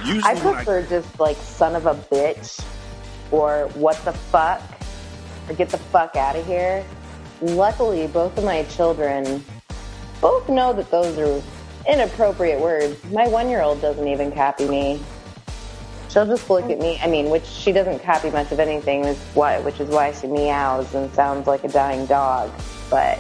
Usually 0.05 0.23
I 0.23 0.35
when 0.35 0.47
I 0.55 0.65
prefer 0.65 0.83
just 0.83 1.19
like 1.19 1.37
son 1.39 1.75
of 1.75 1.87
a 1.87 1.95
bitch 1.95 2.63
or 3.31 3.69
what 3.75 3.97
the 4.05 4.13
fuck 4.13 4.61
or 5.49 5.55
get 5.55 5.71
the 5.71 5.79
fuck 5.79 6.15
out 6.15 6.37
of 6.37 6.45
here. 6.47 6.85
Luckily, 7.41 8.07
both 8.07 8.37
of 8.37 8.45
my 8.45 8.65
children 8.65 9.43
both 10.21 10.49
know 10.49 10.73
that 10.75 10.91
those 10.91 11.17
are 11.19 11.43
inappropriate 11.91 12.61
words. 12.61 13.03
My 13.07 13.29
one 13.29 13.49
year 13.49 13.63
old 13.63 13.81
doesn't 13.81 14.07
even 14.07 14.31
copy 14.33 14.69
me. 14.69 15.01
She'll 16.13 16.27
just 16.27 16.51
look 16.51 16.69
at 16.69 16.79
me. 16.79 16.99
I 17.03 17.07
mean, 17.07 17.31
which 17.31 17.47
she 17.47 17.73
doesn't 17.73 18.01
copy 18.01 18.31
much 18.31 18.53
of 18.53 18.61
anything, 18.61 19.07
is 19.07 19.17
why, 19.33 19.61
which 19.61 19.81
is 19.81 19.89
why 19.89 20.13
she 20.13 20.27
meows 20.27 20.95
and 20.95 21.11
sounds 21.15 21.47
like 21.47 21.65
a 21.65 21.69
dying 21.69 22.05
dog. 22.05 22.51
But 22.91 23.19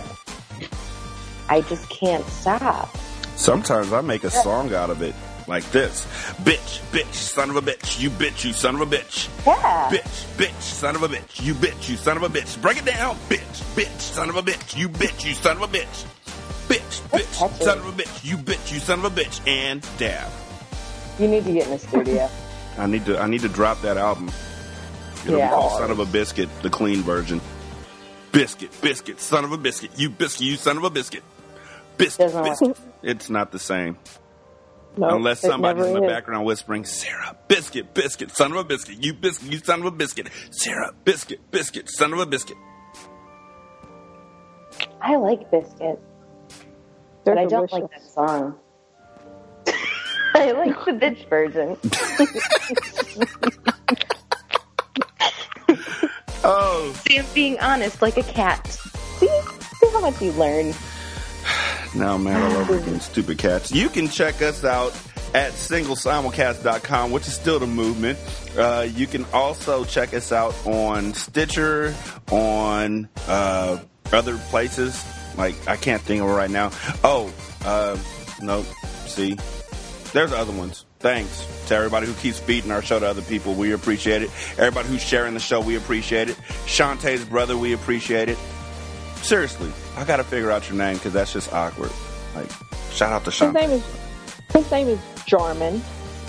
I 1.48 1.62
just 1.62 1.88
can't 1.88 2.26
stop. 2.26 2.94
Sometimes 3.36 3.94
I 3.94 4.02
make 4.02 4.24
a 4.24 4.30
song 4.30 4.74
out 4.74 4.90
of 4.90 5.00
it, 5.00 5.14
like 5.48 5.64
this: 5.70 6.06
"Bitch, 6.42 6.80
bitch, 6.92 7.14
son 7.14 7.48
of 7.48 7.56
a 7.56 7.62
bitch, 7.62 7.98
you 7.98 8.10
bitch, 8.10 8.44
you 8.44 8.52
son 8.52 8.74
of 8.74 8.82
a 8.82 8.86
bitch, 8.86 9.28
Yeah. 9.46 9.88
bitch, 9.90 10.36
bitch, 10.36 10.60
son 10.60 10.94
of 10.94 11.02
a 11.02 11.08
bitch, 11.08 11.42
you 11.42 11.54
bitch, 11.54 11.88
you 11.88 11.96
son 11.96 12.18
of 12.18 12.22
a 12.24 12.28
bitch." 12.28 12.60
Break 12.60 12.76
it 12.76 12.84
down, 12.84 13.16
bitch, 13.30 13.62
bitch, 13.74 14.00
son 14.00 14.28
of 14.28 14.36
a 14.36 14.42
bitch, 14.42 14.76
you 14.76 14.90
bitch, 14.90 15.24
you 15.24 15.32
son 15.32 15.56
of 15.56 15.62
a 15.62 15.68
bitch, 15.68 16.04
bitch, 16.68 17.00
bitch, 17.10 17.62
son 17.62 17.78
of 17.78 17.86
a 17.86 17.92
bitch, 17.92 18.22
you 18.22 18.36
bitch, 18.36 18.70
you 18.70 18.80
son 18.80 18.98
of 18.98 19.06
a 19.06 19.10
bitch, 19.10 19.40
and 19.48 19.80
dab. 19.96 20.30
You 21.18 21.28
need 21.28 21.44
to 21.44 21.52
get 21.54 21.64
in 21.64 21.70
the 21.70 21.78
studio. 21.78 22.28
I 22.78 22.86
need 22.86 23.04
to, 23.06 23.18
I 23.20 23.26
need 23.26 23.42
to 23.42 23.48
drop 23.48 23.82
that 23.82 23.96
album. 23.96 24.30
It'll 25.24 25.38
Yeah. 25.38 25.48
be 25.50 25.54
called 25.54 25.72
"Son 25.78 25.90
of 25.90 25.98
a 25.98 26.06
Biscuit," 26.06 26.48
the 26.62 26.70
clean 26.70 27.02
version. 27.02 27.40
Biscuit, 28.32 28.70
biscuit, 28.80 29.20
son 29.20 29.44
of 29.44 29.52
a 29.52 29.58
biscuit, 29.58 29.90
you 29.96 30.08
biscuit, 30.08 30.46
you 30.46 30.56
son 30.56 30.78
of 30.78 30.84
a 30.84 30.90
biscuit, 30.90 31.22
biscuit, 31.98 32.26
Doesn't 32.32 32.40
work. 32.42 32.50
biscuit. 32.58 32.78
It's 33.02 33.28
not 33.28 33.52
the 33.52 33.58
same. 33.58 33.98
No, 34.96 35.16
Unless 35.16 35.44
it 35.44 35.48
somebody's 35.48 35.86
in 35.86 35.94
the 35.94 36.02
is. 36.04 36.10
background 36.10 36.44
whispering, 36.46 36.84
Sarah, 36.86 37.36
biscuit, 37.48 37.92
biscuit, 37.94 38.30
son 38.34 38.52
of 38.52 38.58
a 38.58 38.64
biscuit, 38.64 39.02
you 39.04 39.12
biscuit, 39.14 39.52
you 39.52 39.58
son 39.58 39.80
of 39.80 39.86
a 39.86 39.90
biscuit, 39.90 40.28
Sarah, 40.50 40.92
biscuit, 41.04 41.40
biscuit, 41.50 41.88
son 41.90 42.12
of 42.14 42.18
a 42.20 42.26
biscuit. 42.26 42.56
I 45.00 45.16
like 45.16 45.50
biscuit, 45.50 46.00
They're 47.24 47.34
but 47.34 47.38
I 47.38 47.44
don't 47.46 47.70
like 47.72 47.90
that 47.90 48.02
song. 48.14 48.54
I 50.42 50.50
like 50.52 50.84
the 50.84 50.92
bitch 50.92 51.28
version. 51.28 51.76
Oh, 56.44 56.92
See, 57.06 57.18
I'm 57.18 57.26
being 57.34 57.60
honest 57.60 58.02
like 58.02 58.16
a 58.16 58.22
cat. 58.24 58.66
See? 58.66 59.28
See 59.28 59.90
how 59.92 60.00
much 60.00 60.20
you 60.20 60.32
learn. 60.32 60.74
now 61.94 62.18
man 62.18 62.42
all 62.42 62.58
over 62.58 62.78
again, 62.78 62.98
stupid 62.98 63.38
cats. 63.38 63.70
You 63.70 63.88
can 63.88 64.08
check 64.08 64.42
us 64.42 64.64
out 64.64 64.92
at 65.34 65.52
singlesimulcast.com, 65.52 67.12
which 67.12 67.28
is 67.28 67.34
still 67.34 67.60
the 67.60 67.66
movement. 67.68 68.18
Uh, 68.58 68.88
you 68.92 69.06
can 69.06 69.24
also 69.32 69.84
check 69.84 70.14
us 70.14 70.32
out 70.32 70.54
on 70.66 71.14
Stitcher, 71.14 71.94
on 72.32 73.08
uh, 73.28 73.78
other 74.12 74.36
places. 74.36 75.00
Like, 75.38 75.54
I 75.68 75.76
can't 75.76 76.02
think 76.02 76.22
of 76.22 76.28
it 76.28 76.32
right 76.32 76.50
now. 76.50 76.70
Oh, 77.04 77.32
uh, 77.64 77.96
no, 78.42 78.62
see, 79.06 79.38
there's 80.12 80.32
other 80.32 80.52
ones. 80.52 80.84
Thanks 81.00 81.46
to 81.66 81.74
everybody 81.74 82.06
who 82.06 82.14
keeps 82.14 82.38
feeding 82.38 82.70
our 82.70 82.82
show 82.82 83.00
to 83.00 83.06
other 83.06 83.22
people. 83.22 83.54
We 83.54 83.72
appreciate 83.72 84.22
it. 84.22 84.30
Everybody 84.58 84.88
who's 84.88 85.02
sharing 85.02 85.34
the 85.34 85.40
show, 85.40 85.60
we 85.60 85.74
appreciate 85.76 86.28
it. 86.28 86.36
Shanta's 86.66 87.24
brother, 87.24 87.56
we 87.56 87.72
appreciate 87.72 88.28
it. 88.28 88.38
Seriously, 89.16 89.70
I 89.96 90.04
got 90.04 90.16
to 90.18 90.24
figure 90.24 90.50
out 90.50 90.68
your 90.68 90.78
name 90.78 90.94
because 90.94 91.12
that's 91.12 91.32
just 91.32 91.52
awkward. 91.52 91.90
Like, 92.34 92.50
shout 92.92 93.12
out 93.12 93.24
to 93.24 93.30
Shanta. 93.30 93.58
His 93.60 93.68
name 93.70 93.78
is 93.78 93.84
his 94.52 94.70
name 94.70 94.88
is 94.88 94.98
Jarman. 95.26 95.82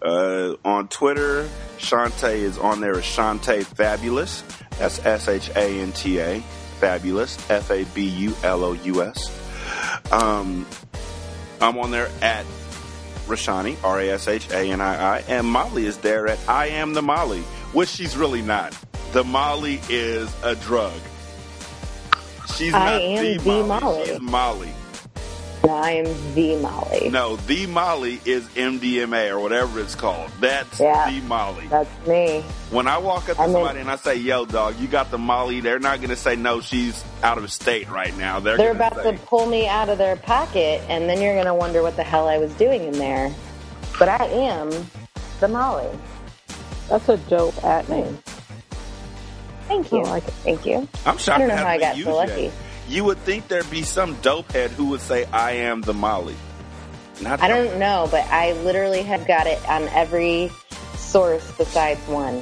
Uh, 0.00 0.54
on 0.64 0.86
Twitter, 0.88 1.48
Shanta 1.78 2.30
is 2.30 2.56
on 2.58 2.80
there 2.80 2.96
as 2.96 3.04
Shanta 3.04 3.64
Fabulous. 3.64 4.42
That's 4.78 5.04
S-H-A-N-T-A. 5.04 6.42
Fabulous. 6.78 7.38
F-A-B-U-L-O-U-S. 7.50 9.18
Um, 10.12 10.66
I'm 11.60 11.78
on 11.78 11.90
there 11.90 12.10
at 12.22 12.46
Rashanii, 13.26 13.76
R 13.84 14.00
A 14.00 14.10
S 14.10 14.26
H 14.28 14.50
A 14.50 14.70
N 14.70 14.80
I 14.80 15.16
I, 15.16 15.18
and 15.28 15.46
Molly 15.46 15.86
is 15.86 15.98
there 15.98 16.26
at 16.28 16.38
I 16.48 16.68
am 16.68 16.94
the 16.94 17.02
Molly, 17.02 17.42
which 17.72 17.88
she's 17.90 18.16
really 18.16 18.42
not. 18.42 18.76
The 19.12 19.24
Molly 19.24 19.80
is 19.88 20.34
a 20.42 20.54
drug. 20.54 20.98
She's 22.56 22.72
I 22.72 22.78
not 22.78 23.00
am 23.02 23.24
the, 23.24 23.36
the 23.38 23.50
Molly. 23.50 23.66
Molly. 23.66 24.06
She's 24.06 24.20
Molly. 24.20 24.72
I 25.68 25.90
am 25.92 26.34
the 26.34 26.56
Molly. 26.56 27.10
No, 27.10 27.36
the 27.36 27.66
Molly 27.66 28.20
is 28.24 28.46
MDMA 28.56 29.30
or 29.30 29.38
whatever 29.40 29.80
it's 29.80 29.94
called. 29.94 30.30
That's 30.40 30.80
Yeah. 30.80 31.10
the 31.10 31.20
Molly. 31.22 31.66
That's 31.68 31.90
me. 32.06 32.44
When 32.70 32.86
I 32.86 32.98
walk 32.98 33.28
up 33.28 33.36
to 33.36 33.42
I 33.42 33.46
mean- 33.46 33.54
somebody 33.54 33.80
and 33.80 33.90
I 33.90 33.96
say, 33.96 34.16
"Yo, 34.16 34.44
dog, 34.44 34.76
you 34.78 34.88
got 34.88 35.10
the 35.10 35.18
Molly," 35.18 35.60
they're 35.60 35.78
not 35.78 35.98
going 35.98 36.10
to 36.10 36.16
say, 36.16 36.36
"No, 36.36 36.60
she's 36.60 37.02
out 37.22 37.38
of 37.38 37.50
state 37.52 37.88
right 37.90 38.16
now." 38.18 38.40
They're, 38.40 38.56
They're 38.56 38.70
about 38.72 38.96
say, 39.02 39.12
to 39.12 39.18
pull 39.18 39.46
me 39.46 39.66
out 39.68 39.88
of 39.88 39.98
their 39.98 40.16
pocket, 40.16 40.82
and 40.88 41.08
then 41.08 41.20
you're 41.20 41.34
going 41.34 41.46
to 41.46 41.54
wonder 41.54 41.82
what 41.82 41.96
the 41.96 42.02
hell 42.04 42.28
I 42.28 42.38
was 42.38 42.52
doing 42.54 42.84
in 42.84 42.92
there. 42.98 43.32
But 43.98 44.08
I 44.08 44.24
am 44.26 44.70
the 45.40 45.48
Molly. 45.48 45.88
That's 46.88 47.08
a 47.08 47.16
dope 47.16 47.62
at 47.64 47.88
name. 47.88 48.18
Thank 49.66 49.92
you. 49.92 50.00
I 50.00 50.08
like 50.10 50.26
it. 50.26 50.34
Thank 50.44 50.64
you. 50.64 50.88
I'm 51.04 51.18
shocked. 51.18 51.36
I 51.36 51.38
don't 51.40 51.48
know 51.48 51.56
how 51.56 51.66
I 51.66 51.78
got 51.78 51.96
so 51.96 52.14
lucky. 52.16 52.42
yet. 52.44 52.52
You 52.88 53.04
would 53.04 53.18
think 53.18 53.48
there'd 53.48 53.70
be 53.70 53.82
some 53.82 54.16
dopehead 54.16 54.70
who 54.70 54.86
would 54.86 55.02
say, 55.02 55.26
"I 55.26 55.52
am 55.52 55.82
the 55.82 55.92
Molly." 55.92 56.36
Not 57.20 57.42
I 57.42 57.48
don't 57.48 57.78
know, 57.78 58.08
but 58.10 58.24
I 58.30 58.52
literally 58.62 59.02
have 59.02 59.26
got 59.26 59.46
it 59.46 59.62
on 59.68 59.88
every 59.88 60.50
source 60.96 61.50
besides 61.58 62.00
one. 62.08 62.40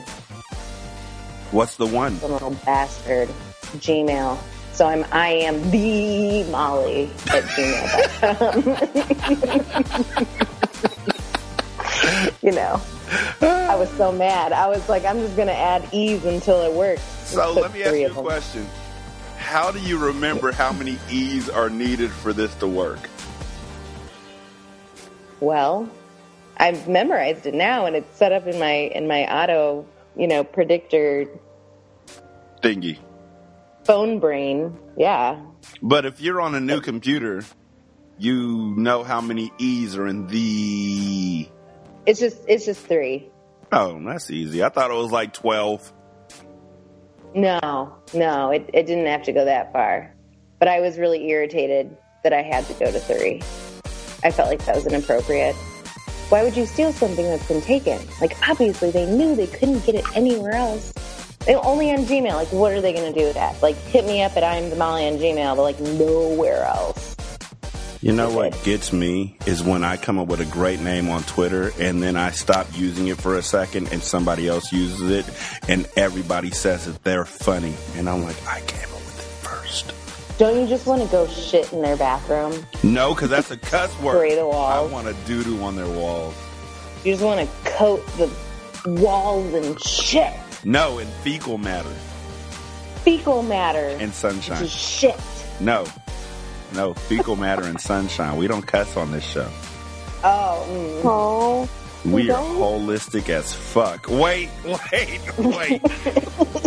What's 1.50 1.74
the 1.76 1.86
one? 1.86 2.18
The 2.20 2.28
little 2.28 2.54
bastard. 2.64 3.28
Gmail. 3.78 4.38
So 4.72 4.86
I'm 4.86 5.04
I 5.10 5.28
am 5.28 5.70
the 5.70 6.44
Molly 6.44 7.10
at 7.28 7.42
gmail.com. 7.44 8.66
you 12.42 12.52
know. 12.52 12.80
I 13.40 13.74
was 13.76 13.90
so 13.90 14.12
mad. 14.12 14.52
I 14.52 14.68
was 14.68 14.88
like, 14.88 15.04
I'm 15.04 15.18
just 15.18 15.36
gonna 15.36 15.52
add 15.52 15.88
E's 15.92 16.24
until 16.24 16.60
it 16.62 16.72
works. 16.72 17.02
So 17.24 17.52
let 17.52 17.72
me 17.72 17.82
ask 17.82 17.96
you 17.96 18.06
a 18.06 18.10
question. 18.10 18.66
How 19.46 19.70
do 19.70 19.78
you 19.78 19.96
remember 19.96 20.50
how 20.50 20.72
many 20.72 20.98
E's 21.08 21.48
are 21.48 21.70
needed 21.70 22.10
for 22.10 22.32
this 22.32 22.52
to 22.56 22.66
work? 22.66 22.98
Well, 25.40 25.88
I've 26.56 26.88
memorized 26.88 27.46
it 27.46 27.54
now, 27.54 27.86
and 27.86 27.94
it's 27.94 28.16
set 28.16 28.32
up 28.32 28.46
in 28.48 28.58
my 28.58 28.72
in 28.72 29.06
my 29.06 29.24
auto, 29.24 29.86
you 30.16 30.26
know, 30.26 30.42
predictor 30.42 31.26
Thingy. 32.60 32.98
phone 33.84 34.18
brain. 34.18 34.76
Yeah, 34.96 35.40
But 35.80 36.06
if 36.06 36.20
you're 36.20 36.40
on 36.40 36.54
a 36.54 36.60
new 36.60 36.80
computer, 36.80 37.44
you 38.18 38.74
know 38.76 39.04
how 39.04 39.20
many 39.20 39.52
E's 39.58 39.96
are 39.96 40.06
in 40.08 40.26
the. 40.26 41.48
it's 42.04 42.18
just 42.18 42.38
it's 42.48 42.64
just 42.64 42.84
three. 42.86 43.30
Oh, 43.70 44.00
that's 44.04 44.30
easy. 44.30 44.64
I 44.64 44.70
thought 44.70 44.90
it 44.90 44.94
was 44.94 45.12
like 45.12 45.32
12. 45.34 45.92
No, 47.36 47.94
no, 48.14 48.50
it 48.50 48.70
it 48.72 48.86
didn't 48.86 49.04
have 49.04 49.22
to 49.24 49.32
go 49.32 49.44
that 49.44 49.70
far. 49.70 50.10
But 50.58 50.68
I 50.68 50.80
was 50.80 50.96
really 50.96 51.28
irritated 51.28 51.94
that 52.24 52.32
I 52.32 52.40
had 52.40 52.64
to 52.64 52.72
go 52.72 52.90
to 52.90 52.98
three. 52.98 53.42
I 54.24 54.30
felt 54.30 54.48
like 54.48 54.64
that 54.64 54.74
was 54.74 54.86
inappropriate. 54.86 55.54
Why 56.30 56.42
would 56.42 56.56
you 56.56 56.64
steal 56.64 56.94
something 56.94 57.26
that's 57.26 57.46
been 57.46 57.60
taken? 57.60 58.00
Like 58.22 58.34
obviously 58.48 58.90
they 58.90 59.04
knew 59.04 59.36
they 59.36 59.48
couldn't 59.48 59.84
get 59.84 59.96
it 59.96 60.06
anywhere 60.16 60.54
else. 60.54 60.94
They 61.44 61.54
only 61.56 61.90
on 61.90 62.06
Gmail. 62.06 62.32
Like 62.32 62.48
what 62.52 62.72
are 62.72 62.80
they 62.80 62.94
going 62.94 63.12
to 63.12 63.20
do 63.20 63.26
with 63.26 63.34
that? 63.34 63.62
Like 63.62 63.76
hit 63.76 64.06
me 64.06 64.22
up 64.22 64.34
at 64.38 64.42
I'm 64.42 64.70
the 64.70 64.76
Molly 64.76 65.06
on 65.06 65.18
Gmail, 65.18 65.56
but 65.56 65.62
like 65.62 65.78
nowhere 65.78 66.64
else. 66.64 67.15
You 68.06 68.12
know 68.12 68.30
what 68.30 68.62
gets 68.62 68.92
me 68.92 69.36
is 69.46 69.64
when 69.64 69.82
I 69.82 69.96
come 69.96 70.20
up 70.20 70.28
with 70.28 70.38
a 70.40 70.44
great 70.44 70.78
name 70.78 71.10
on 71.10 71.24
Twitter 71.24 71.72
and 71.80 72.00
then 72.00 72.14
I 72.16 72.30
stop 72.30 72.68
using 72.72 73.08
it 73.08 73.18
for 73.20 73.36
a 73.36 73.42
second 73.42 73.92
and 73.92 74.00
somebody 74.00 74.46
else 74.46 74.72
uses 74.72 75.10
it 75.10 75.28
and 75.68 75.88
everybody 75.96 76.52
says 76.52 76.86
that 76.86 77.02
they're 77.02 77.24
funny. 77.24 77.74
And 77.96 78.08
I'm 78.08 78.22
like, 78.22 78.36
I 78.46 78.60
came 78.60 78.84
up 78.90 78.94
with 78.94 79.18
it 79.18 79.48
first. 79.48 79.92
Don't 80.38 80.56
you 80.56 80.68
just 80.68 80.86
want 80.86 81.02
to 81.02 81.08
go 81.08 81.26
shit 81.26 81.72
in 81.72 81.82
their 81.82 81.96
bathroom? 81.96 82.64
No, 82.84 83.12
because 83.12 83.28
that's 83.28 83.50
a 83.50 83.56
cuss 83.56 83.92
word. 84.00 84.18
Spray 84.18 84.36
the 84.36 84.46
walls. 84.46 84.88
I 84.88 84.92
want 84.92 85.08
a 85.08 85.14
doo 85.26 85.42
doo 85.42 85.60
on 85.64 85.74
their 85.74 85.88
walls. 85.88 86.36
You 87.04 87.10
just 87.12 87.24
want 87.24 87.40
to 87.40 87.70
coat 87.72 88.06
the 88.18 88.30
walls 88.86 89.52
in 89.52 89.76
shit. 89.78 90.32
No, 90.64 91.00
in 91.00 91.08
fecal 91.24 91.58
matter 91.58 91.92
Fecal 93.02 93.42
matter. 93.42 93.96
and 94.00 94.14
sunshine. 94.14 94.62
Just 94.62 94.78
shit. 94.78 95.16
No, 95.58 95.86
no, 96.74 96.94
fecal 96.94 97.36
matter 97.36 97.62
and 97.62 97.80
sunshine. 97.80 98.36
We 98.36 98.46
don't 98.46 98.66
cuss 98.66 98.96
on 98.96 99.12
this 99.12 99.24
show. 99.24 99.48
Oh, 100.24 100.66
mm. 100.68 101.00
Oh, 101.04 101.68
We 102.10 102.30
are 102.30 102.42
holistic 102.42 103.28
as 103.28 103.52
fuck. 103.54 104.08
Wait, 104.08 104.48
wait, 104.64 105.20
wait. 105.38 105.82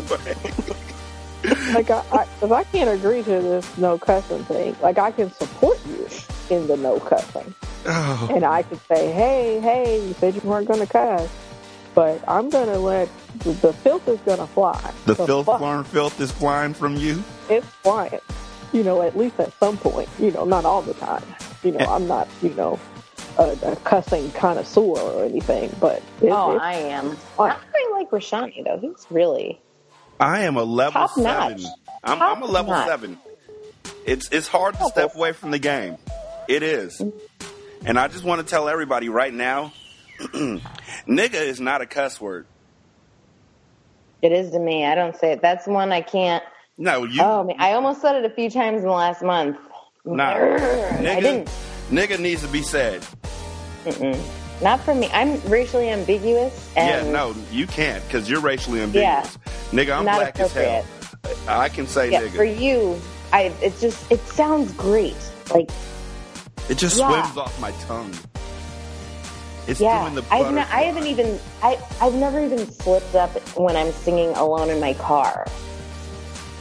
wait. 0.10 0.74
like 1.74 1.90
I, 1.90 2.04
I, 2.12 2.52
I 2.54 2.64
can't 2.66 2.90
agree 2.90 3.24
to 3.24 3.30
this 3.30 3.78
no 3.78 3.98
cussing 3.98 4.44
thing. 4.46 4.76
Like 4.82 4.98
I 4.98 5.12
can 5.12 5.32
support 5.34 5.80
you 5.88 6.08
in 6.50 6.68
the 6.68 6.78
no 6.78 7.00
cussing, 7.00 7.54
Oh, 7.86 8.30
and 8.34 8.44
I 8.44 8.64
could 8.64 8.80
say, 8.88 9.12
hey, 9.12 9.60
hey, 9.60 10.06
you 10.06 10.14
said 10.14 10.36
you 10.36 10.42
weren't 10.42 10.68
going 10.68 10.80
to 10.82 10.88
cuss, 10.88 11.30
but 11.96 12.22
I'm 12.28 12.50
going 12.50 12.68
to 12.68 12.78
let 12.80 13.08
the, 13.40 13.52
the 13.52 13.74
filth 13.74 14.08
is 14.08 14.20
going 14.22 14.40
to 14.40 14.48
fly. 14.48 14.80
the 15.06 15.16
filth, 15.16 15.46
fuck, 15.46 15.86
filth 15.88 16.20
is 16.20 16.32
flying 16.32 16.74
from 16.74 16.96
you. 16.98 17.24
it's 17.50 17.66
flying. 17.68 18.20
You 18.74 18.84
know, 18.84 19.02
at 19.02 19.18
least 19.18 19.40
at 19.40 19.52
some 19.60 19.78
point. 19.78 20.08
You 20.20 20.32
know, 20.32 20.46
not 20.46 20.66
all 20.66 20.82
the 20.82 20.94
time. 20.96 21.24
You 21.64 21.72
know, 21.72 21.86
I'm 21.86 22.08
not. 22.08 22.28
You 22.42 22.50
know. 22.52 22.80
A, 23.38 23.56
a 23.64 23.76
cussing 23.86 24.30
connoisseur 24.32 24.82
or 25.00 25.24
anything, 25.24 25.74
but 25.80 26.02
it, 26.22 26.30
oh, 26.30 26.56
it's 26.56 26.62
I 26.64 26.74
am. 26.74 27.16
fun. 27.16 27.52
I 27.52 27.58
really 27.74 27.94
like 28.04 28.10
Rashanii 28.12 28.66
though. 28.66 28.80
He's 28.80 29.08
really 29.10 29.62
I 30.20 30.42
am 30.42 30.58
a 30.58 30.64
level 30.64 30.92
Top 31.08 31.12
seven. 31.12 31.24
notch. 31.62 31.62
I'm, 32.04 32.18
Top 32.18 32.36
I'm 32.38 32.44
a 32.44 32.48
level 32.48 32.72
notch. 32.74 32.88
seven. 32.88 33.18
It's 34.06 34.28
it's 34.34 34.48
hard 34.48 34.76
to 34.80 34.86
step 34.88 35.16
away 35.16 35.32
from 35.32 35.52
the 35.52 35.60
game. 35.60 35.96
It 36.50 36.64
is. 36.64 37.02
And 37.86 37.98
I 37.98 38.10
just 38.10 38.26
want 38.26 38.42
to 38.42 38.46
tell 38.48 38.68
everybody 38.68 39.08
right 39.08 39.34
now, 39.34 39.72
nigga 40.20 41.36
is 41.36 41.62
not 41.62 41.80
a 41.82 41.86
cuss 41.86 42.20
word. 42.20 42.46
it 44.22 44.34
is 44.34 44.52
to 44.52 44.60
me. 44.60 44.86
I 44.86 44.96
don't 44.96 45.16
say 45.16 45.32
it. 45.34 45.42
That's 45.42 45.66
one 45.66 45.94
I 45.94 46.02
can't. 46.02 46.44
No, 46.82 47.04
you. 47.04 47.22
Oh, 47.22 47.44
man, 47.44 47.58
I 47.60 47.74
almost 47.74 48.02
said 48.02 48.16
it 48.16 48.24
a 48.26 48.34
few 48.34 48.50
times 48.50 48.78
in 48.82 48.88
the 48.88 48.94
last 48.94 49.22
month. 49.22 49.58
Nah. 50.06 50.30
I 50.32 50.38
Nigga, 50.38 51.22
didn't. 51.22 51.50
nigga 51.92 52.18
needs 52.20 52.42
to 52.42 52.48
be 52.48 52.62
said. 52.64 53.06
Mm-mm. 53.84 54.18
Not 54.62 54.80
for 54.80 54.96
me. 54.96 55.10
I'm 55.12 55.42
racially 55.50 55.90
ambiguous 55.90 56.70
and 56.78 57.06
yeah, 57.06 57.12
no, 57.12 57.36
you 57.52 57.68
can't 57.68 58.04
because 58.06 58.30
you're 58.30 58.40
racially 58.42 58.82
ambiguous. 58.82 59.38
Nigga, 59.72 59.98
I'm 59.98 60.06
not 60.06 60.18
black 60.20 60.40
as 60.40 60.54
hell. 60.54 60.86
I 61.48 61.68
can 61.70 61.86
say 61.86 62.12
yeah, 62.12 62.24
nigga. 62.24 62.36
for 62.36 62.44
you, 62.46 63.00
I. 63.34 63.54
It 63.62 63.78
just 63.80 64.10
it 64.12 64.20
sounds 64.28 64.72
great. 64.74 65.16
Like 65.54 65.70
it 66.70 66.78
just 66.78 66.98
Yeah. 66.98 67.08
swims 67.24 67.38
off 67.38 67.58
my 67.62 67.72
tongue. 67.88 68.14
It's 69.68 69.80
yeah, 69.80 70.02
doing 70.10 70.16
the 70.16 70.24
I've 70.34 70.48
I 70.58 70.82
haven't 70.82 71.08
even 71.08 71.40
I 71.62 71.78
I've 72.02 72.16
never 72.16 72.44
even 72.44 72.70
slipped 72.70 73.16
up 73.16 73.32
when 73.58 73.76
I'm 73.78 73.92
singing 73.94 74.30
alone 74.32 74.70
in 74.70 74.80
my 74.82 74.94
car. 74.96 75.46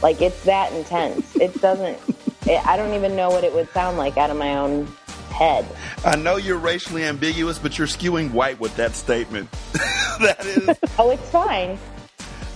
Like 0.01 0.21
it's 0.21 0.43
that 0.45 0.71
intense. 0.73 1.35
It 1.35 1.59
doesn't. 1.61 1.97
It, 2.45 2.65
I 2.65 2.77
don't 2.77 2.93
even 2.93 3.15
know 3.15 3.29
what 3.29 3.43
it 3.43 3.53
would 3.53 3.69
sound 3.69 3.97
like 3.97 4.17
out 4.17 4.29
of 4.29 4.37
my 4.37 4.57
own 4.57 4.87
head. 5.31 5.65
I 6.03 6.15
know 6.15 6.37
you're 6.37 6.57
racially 6.57 7.03
ambiguous, 7.03 7.59
but 7.59 7.77
you're 7.77 7.87
skewing 7.87 8.31
white 8.31 8.59
with 8.59 8.75
that 8.77 8.95
statement. 8.95 9.51
that 10.19 10.45
is. 10.45 10.77
Oh, 10.97 11.09
it's 11.11 11.29
fine. 11.29 11.77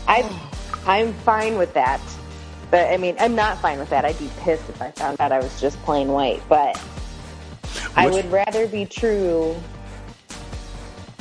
I 0.07 0.29
I'm 0.85 1.13
fine 1.13 1.57
with 1.57 1.73
that. 1.73 2.01
But 2.71 2.91
I 2.91 2.97
mean, 2.97 3.15
I'm 3.19 3.35
not 3.35 3.59
fine 3.59 3.79
with 3.79 3.89
that. 3.91 4.03
I'd 4.03 4.17
be 4.19 4.29
pissed 4.39 4.67
if 4.69 4.81
I 4.81 4.91
found 4.91 5.21
out 5.21 5.31
I 5.31 5.39
was 5.39 5.61
just 5.61 5.79
plain 5.83 6.07
white. 6.09 6.41
But 6.49 6.81
I 7.95 8.09
would 8.09 8.29
rather 8.31 8.67
be 8.67 8.85
true 8.85 9.55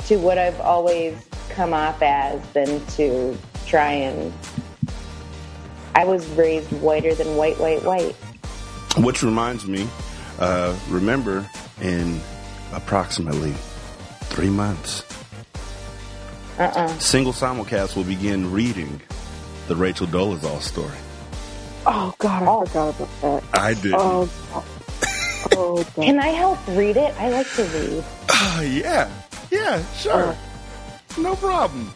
to 0.07 0.17
what 0.17 0.37
I've 0.37 0.59
always 0.59 1.15
come 1.49 1.73
off 1.73 2.01
as 2.01 2.41
than 2.49 2.85
to 2.87 3.37
try 3.65 3.91
and. 3.91 4.33
I 5.95 6.05
was 6.05 6.25
raised 6.29 6.71
whiter 6.73 7.13
than 7.13 7.35
white, 7.35 7.57
white, 7.59 7.83
white. 7.83 8.15
Which 8.97 9.23
reminds 9.23 9.65
me, 9.67 9.87
uh, 10.39 10.77
remember 10.89 11.47
in 11.81 12.19
approximately 12.73 13.53
three 14.23 14.49
months, 14.49 15.03
Uh-uh. 16.59 16.87
single 16.99 17.33
simulcast 17.33 17.95
will 17.95 18.03
begin 18.03 18.51
reading 18.51 19.01
the 19.67 19.75
Rachel 19.75 20.07
Dolezal 20.07 20.61
story. 20.61 20.97
Oh 21.85 22.13
God, 22.17 22.43
I 22.43 22.65
forgot 22.65 22.95
about 22.95 23.21
that. 23.21 23.43
I 23.59 23.73
did. 23.73 23.93
Oh, 23.95 24.29
oh, 25.55 25.83
God. 25.95 26.05
Can 26.05 26.19
I 26.19 26.27
help 26.29 26.59
read 26.69 26.97
it? 26.97 27.13
I 27.19 27.29
like 27.29 27.49
to 27.55 27.63
read. 27.63 28.03
Oh, 28.29 28.61
yeah, 28.69 29.09
yeah, 29.51 29.83
sure, 29.95 30.35
no 31.17 31.35
problem. 31.35 31.93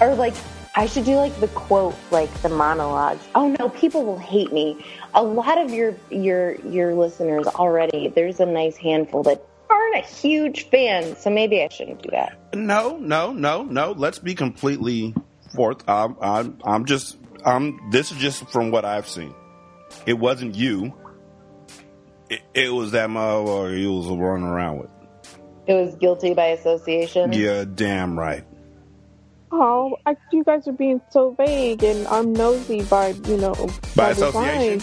Or 0.00 0.14
like, 0.14 0.34
I 0.74 0.86
should 0.86 1.04
do 1.04 1.16
like 1.16 1.38
the 1.40 1.48
quote, 1.48 1.96
like 2.10 2.32
the 2.42 2.48
monologues. 2.48 3.26
Oh 3.34 3.54
no, 3.58 3.68
people 3.70 4.04
will 4.04 4.18
hate 4.18 4.52
me. 4.52 4.84
A 5.14 5.22
lot 5.22 5.58
of 5.58 5.70
your 5.70 5.96
your 6.10 6.54
your 6.66 6.94
listeners 6.94 7.46
already. 7.46 8.08
There's 8.08 8.40
a 8.40 8.46
nice 8.46 8.76
handful 8.76 9.22
that 9.24 9.44
aren't 9.68 9.96
a 9.96 10.06
huge 10.06 10.68
fan, 10.68 11.16
so 11.16 11.30
maybe 11.30 11.62
I 11.62 11.68
shouldn't 11.68 12.02
do 12.02 12.10
that. 12.10 12.38
No, 12.54 12.98
no, 12.98 13.32
no, 13.32 13.62
no. 13.62 13.92
Let's 13.92 14.18
be 14.18 14.34
completely 14.34 15.14
forth. 15.54 15.88
I'm, 15.88 16.16
I'm, 16.20 16.58
I'm 16.64 16.84
just, 16.84 17.18
I'm. 17.44 17.90
This 17.90 18.12
is 18.12 18.18
just 18.18 18.48
from 18.50 18.70
what 18.70 18.84
I've 18.84 19.08
seen. 19.08 19.34
It 20.06 20.14
wasn't 20.14 20.54
you. 20.54 20.94
It, 22.28 22.42
it 22.54 22.72
was 22.72 22.92
that 22.92 23.08
motherfucker 23.08 23.78
you 23.78 23.92
was 23.92 24.06
running 24.06 24.46
around 24.46 24.78
with. 24.78 24.90
It 25.66 25.74
was 25.74 25.94
guilty 25.96 26.34
by 26.34 26.46
association. 26.46 27.32
Yeah, 27.32 27.64
damn 27.64 28.18
right. 28.18 28.44
Oh, 29.52 29.96
I, 30.06 30.16
you 30.32 30.44
guys 30.44 30.68
are 30.68 30.72
being 30.72 31.00
so 31.10 31.32
vague, 31.32 31.82
and 31.82 32.06
I'm 32.08 32.32
nosy 32.32 32.82
by 32.84 33.08
you 33.08 33.36
know 33.36 33.54
By 33.96 34.12
design. 34.12 34.28
association. 34.78 34.82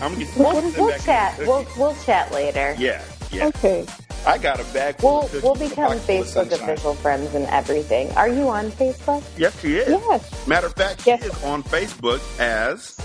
I'm 0.00 0.12
gonna 0.12 0.24
get 0.24 0.36
We'll, 0.36 0.72
we'll 0.86 0.98
chat. 0.98 1.38
We'll 1.40 1.66
we'll 1.76 1.94
chat 2.04 2.32
later. 2.32 2.74
Yeah, 2.78 3.02
yeah. 3.32 3.46
Okay. 3.48 3.86
I 4.26 4.38
got 4.38 4.58
a 4.60 4.64
bag. 4.72 4.96
We'll 5.02 5.20
of 5.22 5.26
cookies, 5.26 5.42
we'll 5.42 5.54
become 5.54 5.98
pocket 5.98 6.00
full 6.02 6.18
of 6.20 6.26
Facebook 6.48 6.52
official 6.52 6.94
friends 6.94 7.34
and 7.34 7.44
everything. 7.46 8.10
Are 8.12 8.28
you 8.28 8.48
on 8.48 8.70
Facebook? 8.70 9.22
Yes, 9.36 9.58
she 9.60 9.76
is. 9.76 9.88
Yes. 9.88 10.46
Matter 10.48 10.68
of 10.68 10.74
fact, 10.74 11.06
Yes. 11.06 11.22
she 11.22 11.28
is 11.28 11.44
on 11.44 11.62
Facebook 11.64 12.20
as. 12.40 12.96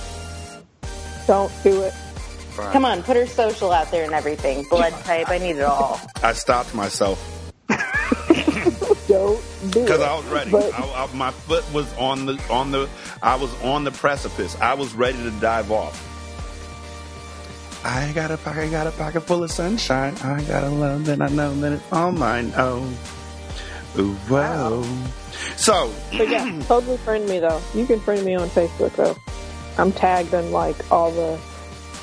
Don't 1.28 1.52
do 1.64 1.82
it. 1.84 1.94
Come 2.56 2.84
on, 2.86 3.04
put 3.04 3.16
her 3.16 3.26
social 3.28 3.72
out 3.72 3.90
there 3.92 4.04
and 4.04 4.14
everything. 4.14 4.66
Blood 4.70 4.92
type, 5.04 5.30
I 5.30 5.38
need 5.38 5.58
it 5.58 5.62
all. 5.62 6.00
I 6.24 6.34
stopped 6.34 6.74
myself 6.76 7.18
Don't 9.10 9.42
do 9.72 9.80
it. 9.82 9.86
because 9.86 10.02
I 10.02 10.14
was 10.16 10.26
ready. 10.28 10.52
But- 10.52 10.74
I, 10.74 11.04
I, 11.04 11.14
my 11.14 11.32
foot 11.32 11.66
was 11.74 11.92
on 11.98 12.26
the 12.26 12.42
on 12.50 12.72
the. 12.72 12.88
I 13.22 13.36
was 13.36 13.54
on 13.64 13.84
the 13.84 13.92
precipice. 13.92 14.56
I 14.62 14.76
was 14.76 14.94
ready 14.94 15.18
to 15.24 15.32
dive 15.32 15.72
off. 15.72 16.06
I 17.84 18.12
got 18.14 18.30
a 18.32 18.38
pocket, 18.38 18.62
I 18.66 18.70
got 18.70 18.88
a 18.88 18.92
pocket 18.92 19.22
full 19.22 19.44
of 19.44 19.52
sunshine. 19.52 20.16
I 20.18 20.42
got 20.44 20.64
a 20.64 20.70
love 20.70 21.06
that 21.06 21.22
I 21.22 21.30
know 21.30 21.54
that 21.62 21.72
it's 21.74 21.92
all 21.94 22.12
mine. 22.12 22.54
Oh, 22.58 22.84
Ooh, 23.98 24.14
whoa. 24.28 24.84
So, 25.56 25.92
But 26.18 26.30
yeah, 26.30 26.62
totally 26.68 26.98
friend 26.98 27.28
me 27.28 27.40
though. 27.40 27.62
You 27.74 27.86
can 27.86 28.00
friend 28.02 28.24
me 28.26 28.36
on 28.36 28.50
Facebook 28.50 28.92
though. 28.96 29.16
I'm 29.78 29.92
tagged 29.94 30.34
in 30.34 30.52
like 30.52 30.92
all 30.92 31.10
the 31.12 31.40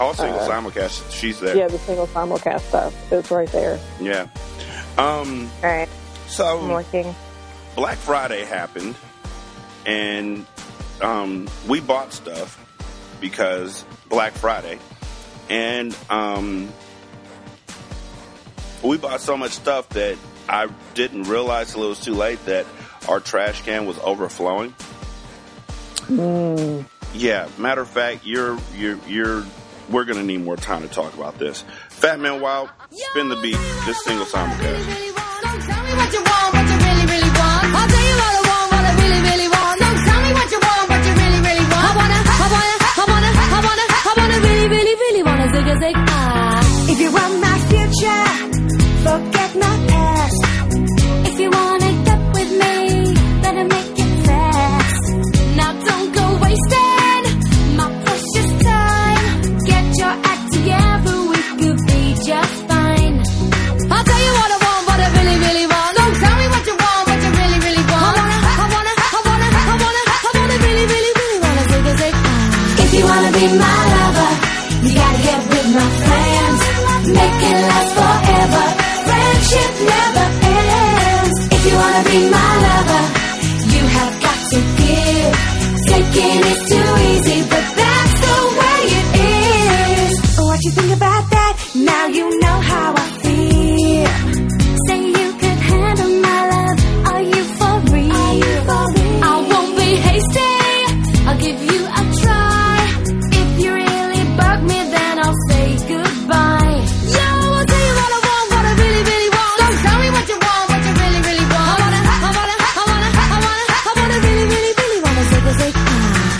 all 0.00 0.14
single 0.14 0.40
Uh, 0.40 0.48
simulcast. 0.50 1.10
She's 1.12 1.38
there. 1.40 1.56
yeah 1.56 1.68
the 1.68 1.78
single 1.78 2.06
simulcast 2.08 2.60
stuff. 2.62 3.12
It's 3.12 3.30
right 3.30 3.48
there. 3.52 3.78
Yeah. 4.00 4.28
Um. 4.98 5.50
All 5.62 5.70
right, 5.70 5.88
I'm 6.26 6.32
So 6.32 6.60
looking. 6.60 7.14
Black 7.76 7.98
Friday 7.98 8.44
happened, 8.44 8.94
and 9.84 10.44
um, 11.00 11.48
we 11.68 11.80
bought 11.80 12.12
stuff 12.12 12.58
because 13.20 13.84
Black 14.08 14.32
Friday, 14.32 14.78
and 15.48 15.96
um, 16.10 16.72
we 18.82 18.96
bought 18.96 19.20
so 19.20 19.36
much 19.36 19.52
stuff 19.52 19.88
that 19.90 20.16
I 20.48 20.68
didn't 20.94 21.24
realize 21.24 21.72
till 21.72 21.84
it 21.84 21.88
was 21.88 22.00
too 22.00 22.14
late 22.14 22.44
that 22.46 22.66
our 23.08 23.20
trash 23.20 23.62
can 23.62 23.86
was 23.86 23.98
overflowing. 23.98 24.74
Yeah, 27.14 27.48
matter 27.58 27.82
of 27.82 27.88
fact, 27.88 28.24
you're 28.26 28.58
you're 28.74 28.98
you're. 29.06 29.44
We're 29.88 30.04
gonna 30.04 30.24
need 30.24 30.38
more 30.38 30.56
time 30.56 30.82
to 30.82 30.88
talk 30.88 31.14
about 31.14 31.38
this. 31.38 31.62
Fat 31.90 32.18
Man 32.18 32.40
Wild, 32.40 32.70
spin 32.90 33.28
the 33.28 33.36
beat. 33.36 33.56
This 33.86 34.02
single 34.02 34.26
simulcast. 34.26 35.25
Tell 35.68 35.82
me 35.86 35.92
what 36.00 36.10
you 36.14 36.22
want, 36.28 36.48
what 36.54 36.66
you 36.70 36.76
really, 36.86 37.06
really 37.12 37.32
want. 37.38 37.64
I'll 37.76 37.88
tell 37.94 38.06
you 38.10 38.16
what 38.22 38.32
I 38.38 38.42
want, 38.50 38.66
what 38.72 38.84
I 38.90 38.92
really, 39.02 39.20
really 39.28 39.48
want. 39.54 39.76
So 39.82 39.88
tell 40.08 40.20
me 40.26 40.30
what 40.38 40.48
you 40.54 40.60
want, 40.66 40.84
what 40.90 41.02
you 41.06 41.12
really, 41.20 41.40
really 41.48 41.66
want. 41.72 41.84
I 41.86 41.92
wanna, 41.98 42.18
I 42.26 42.46
wanna, 42.54 42.74
I 43.00 43.04
wanna, 43.10 43.30
I 43.56 43.58
wanna, 43.66 43.84
I 44.10 44.12
wanna 44.18 44.38
really, 44.46 44.68
really, 44.74 44.94
really 45.04 45.22
wanna 45.28 45.46
zig 45.54 45.66
a 45.66 45.76
zig. 45.82 45.96
Ah. 45.96 46.90
If 46.92 46.98
you 47.00 47.10
want 47.18 47.34
my 47.46 47.56
future, 47.70 48.24
forget 49.06 49.50
my 49.64 49.74
past. 49.90 50.45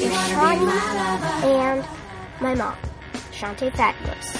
with 0.00 0.12
Shadi 0.12 1.44
and 1.44 1.84
my 2.40 2.54
mom, 2.54 2.76
Shanta 3.32 3.70
Fabulous. 3.70 4.36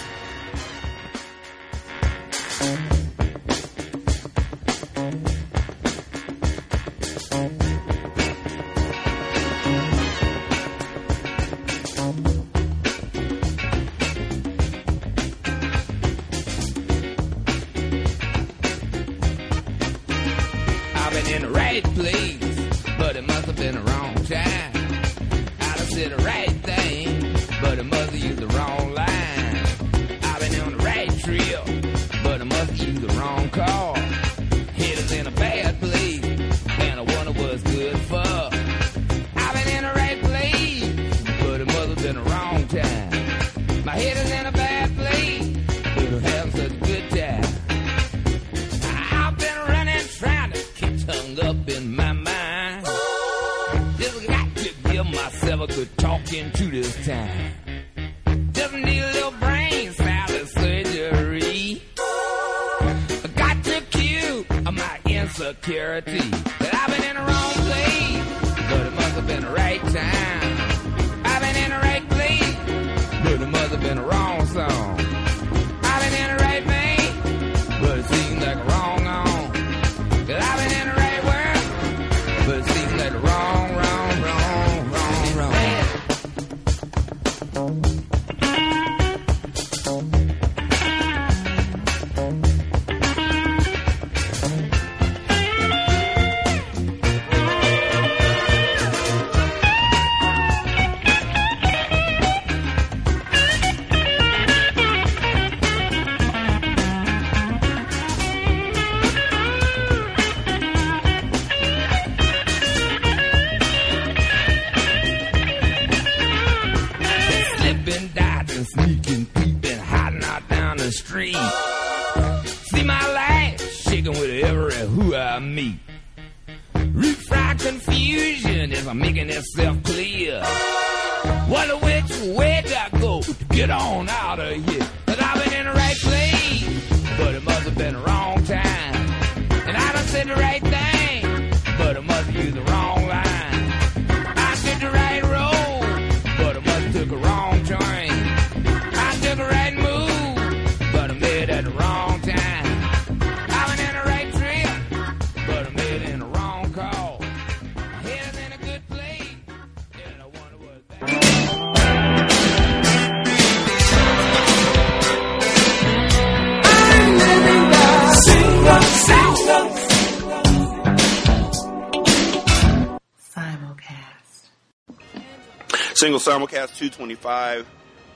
Simulcast 176.21 176.77
225. 176.77 177.66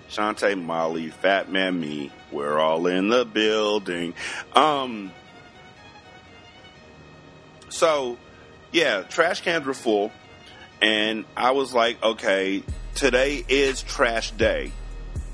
Shanta, 0.09 0.55
Molly, 0.55 1.09
Fat 1.09 1.51
Man, 1.51 1.81
me. 1.81 2.13
We're 2.31 2.59
all 2.59 2.87
in 2.87 3.09
the 3.09 3.25
building. 3.25 4.15
Um. 4.55 5.11
So, 7.71 8.19
yeah, 8.73 9.03
trash 9.03 9.41
cans 9.41 9.67
were 9.67 9.75
full, 9.75 10.13
and 10.81 11.25
I 11.37 11.53
was 11.53 11.73
like, 11.73 12.01
okay, 12.03 12.63
today 12.95 13.43
is 13.49 13.83
trash 13.83 14.31
day. 14.33 14.71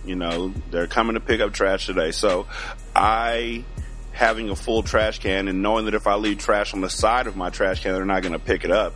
You 0.04 0.14
know, 0.14 0.54
they're 0.70 0.86
coming 0.86 1.14
to 1.14 1.20
pick 1.20 1.40
up 1.40 1.52
trash 1.52 1.86
today. 1.86 2.12
So, 2.12 2.46
I 2.94 3.64
having 4.12 4.48
a 4.48 4.56
full 4.56 4.82
trash 4.82 5.18
can 5.18 5.48
and 5.48 5.62
knowing 5.62 5.86
that 5.86 5.94
if 5.94 6.06
I 6.06 6.14
leave 6.14 6.38
trash 6.38 6.72
on 6.72 6.80
the 6.80 6.90
side 6.90 7.26
of 7.26 7.36
my 7.36 7.50
trash 7.50 7.82
can, 7.82 7.94
they're 7.94 8.04
not 8.04 8.22
going 8.22 8.32
to 8.32 8.38
pick 8.38 8.64
it 8.64 8.70
up. 8.70 8.94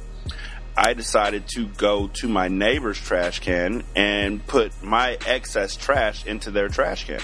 I 0.84 0.92
decided 0.92 1.48
to 1.54 1.66
go 1.66 2.08
to 2.08 2.28
my 2.28 2.48
neighbor's 2.48 2.98
trash 2.98 3.40
can 3.40 3.84
and 3.96 4.46
put 4.46 4.82
my 4.82 5.16
excess 5.26 5.76
trash 5.76 6.26
into 6.26 6.50
their 6.50 6.68
trash 6.68 7.06
can 7.06 7.22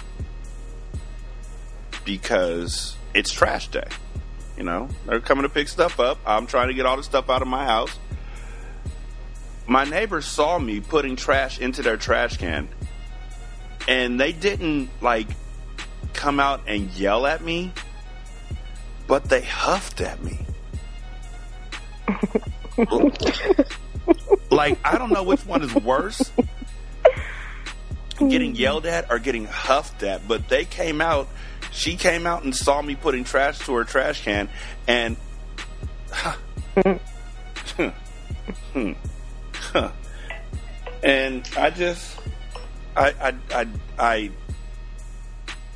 because 2.07 2.97
it's 3.13 3.31
trash 3.31 3.69
day. 3.69 3.87
You 4.57 4.65
know, 4.65 4.89
they're 5.05 5.21
coming 5.21 5.43
to 5.43 5.51
pick 5.51 5.69
stuff 5.69 6.01
up. 6.01 6.17
I'm 6.25 6.47
trying 6.47 6.69
to 6.69 6.75
get 6.75 6.87
all 6.87 6.97
the 6.97 7.03
stuff 7.03 7.29
out 7.29 7.43
of 7.43 7.49
my 7.49 7.67
house. 7.67 7.99
My 9.67 9.85
neighbors 9.85 10.25
saw 10.25 10.59
me 10.59 10.81
putting 10.81 11.15
trash 11.15 11.61
into 11.61 11.83
their 11.83 11.99
trash 11.99 12.39
can 12.39 12.67
and 13.87 14.19
they 14.19 14.33
didn't 14.33 14.89
like 15.03 15.29
come 16.15 16.41
out 16.41 16.63
and 16.67 16.91
yell 16.93 17.27
at 17.27 17.45
me, 17.45 17.75
but 19.07 19.25
they 19.25 19.43
huffed 19.43 20.01
at 20.01 20.25
me. 20.25 20.47
like 24.51 24.79
I 24.85 24.99
don't 24.99 25.13
know 25.13 25.23
which 25.23 25.45
one 25.47 25.63
is 25.63 25.75
worse. 25.75 26.33
Getting 28.19 28.53
mm. 28.55 28.59
yelled 28.59 28.87
at 28.87 29.11
or 29.11 29.19
getting 29.19 29.47
huffed 29.47 30.03
at, 30.03 30.27
but 30.29 30.49
they 30.49 30.65
came 30.65 31.01
out. 31.01 31.29
She 31.73 31.97
came 31.97 32.27
out 32.27 32.43
and 32.45 32.55
saw 32.55 32.83
me 32.83 32.95
putting 32.95 33.25
trash 33.25 33.59
to 33.61 33.75
her 33.75 33.85
trash 33.85 34.25
can, 34.25 34.49
and 34.87 35.17
mm. 36.77 37.01
hmm. 38.73 38.93
and 41.03 41.49
I 41.57 41.71
just, 41.71 42.19
I, 42.97 43.15
I, 43.21 43.35
I, 43.55 43.67
I, 43.99 44.31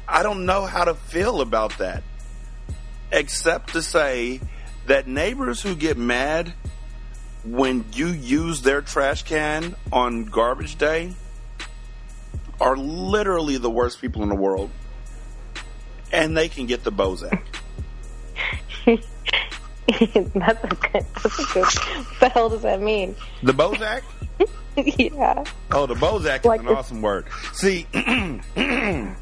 I 0.09 0.22
don't 0.22 0.44
know 0.44 0.66
how 0.66 0.84
to 0.84 0.94
feel 0.94 1.40
about 1.40 1.78
that, 1.78 2.02
except 3.12 3.72
to 3.72 3.82
say 3.82 4.40
that 4.86 5.07
neighbors 5.07 5.62
who 5.62 5.74
get 5.74 5.96
mad 5.96 6.52
when 7.45 7.84
you 7.92 8.07
use 8.09 8.62
their 8.62 8.80
trash 8.82 9.22
can 9.24 9.74
on 9.92 10.24
garbage 10.24 10.76
day 10.76 11.12
are 12.61 12.76
literally 12.76 13.59
the 13.59 13.70
worst 13.70 14.01
people 14.01 14.22
in 14.22 14.28
the 14.28 14.34
world. 14.34 14.70
And 16.12 16.36
they 16.36 16.49
can 16.49 16.66
get 16.66 16.84
the 16.84 16.92
Bozack. 16.92 17.42
that's 18.86 20.64
a 20.64 20.68
good. 20.68 21.07
That's 21.22 21.38
a 21.38 21.53
good. 21.53 21.64
What 21.64 22.20
the 22.20 22.28
hell 22.32 22.49
does 22.49 22.62
that 22.62 22.80
mean? 22.80 23.14
The 23.42 23.53
Bozack? 23.53 24.03
yeah. 24.76 25.45
Oh, 25.72 25.86
the 25.86 25.95
Bozack 25.95 26.40
is 26.40 26.61
an 26.61 26.66
the- 26.66 26.74
awesome 26.74 27.03
word. 27.03 27.26
See, 27.53 27.86
the 27.92 29.14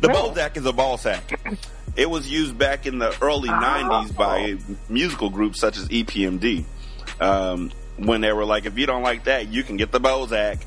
Bozack 0.00 0.56
is 0.56 0.66
a 0.66 0.72
ball 0.72 0.98
sack. 0.98 1.40
It 1.96 2.08
was 2.08 2.30
used 2.30 2.56
back 2.56 2.86
in 2.86 2.98
the 2.98 3.16
early 3.20 3.48
Oh. 3.48 3.52
90s 3.52 4.14
by 4.14 4.56
musical 4.88 5.30
groups 5.30 5.58
such 5.60 5.76
as 5.78 5.88
EPMD. 5.88 6.64
Um, 7.20 7.70
when 7.96 8.20
they 8.20 8.32
were 8.32 8.44
like, 8.44 8.66
if 8.66 8.78
you 8.78 8.86
don't 8.86 9.02
like 9.02 9.24
that, 9.24 9.48
you 9.48 9.62
can 9.62 9.76
get 9.76 9.90
the 9.90 10.00
Bozack. 10.00 10.60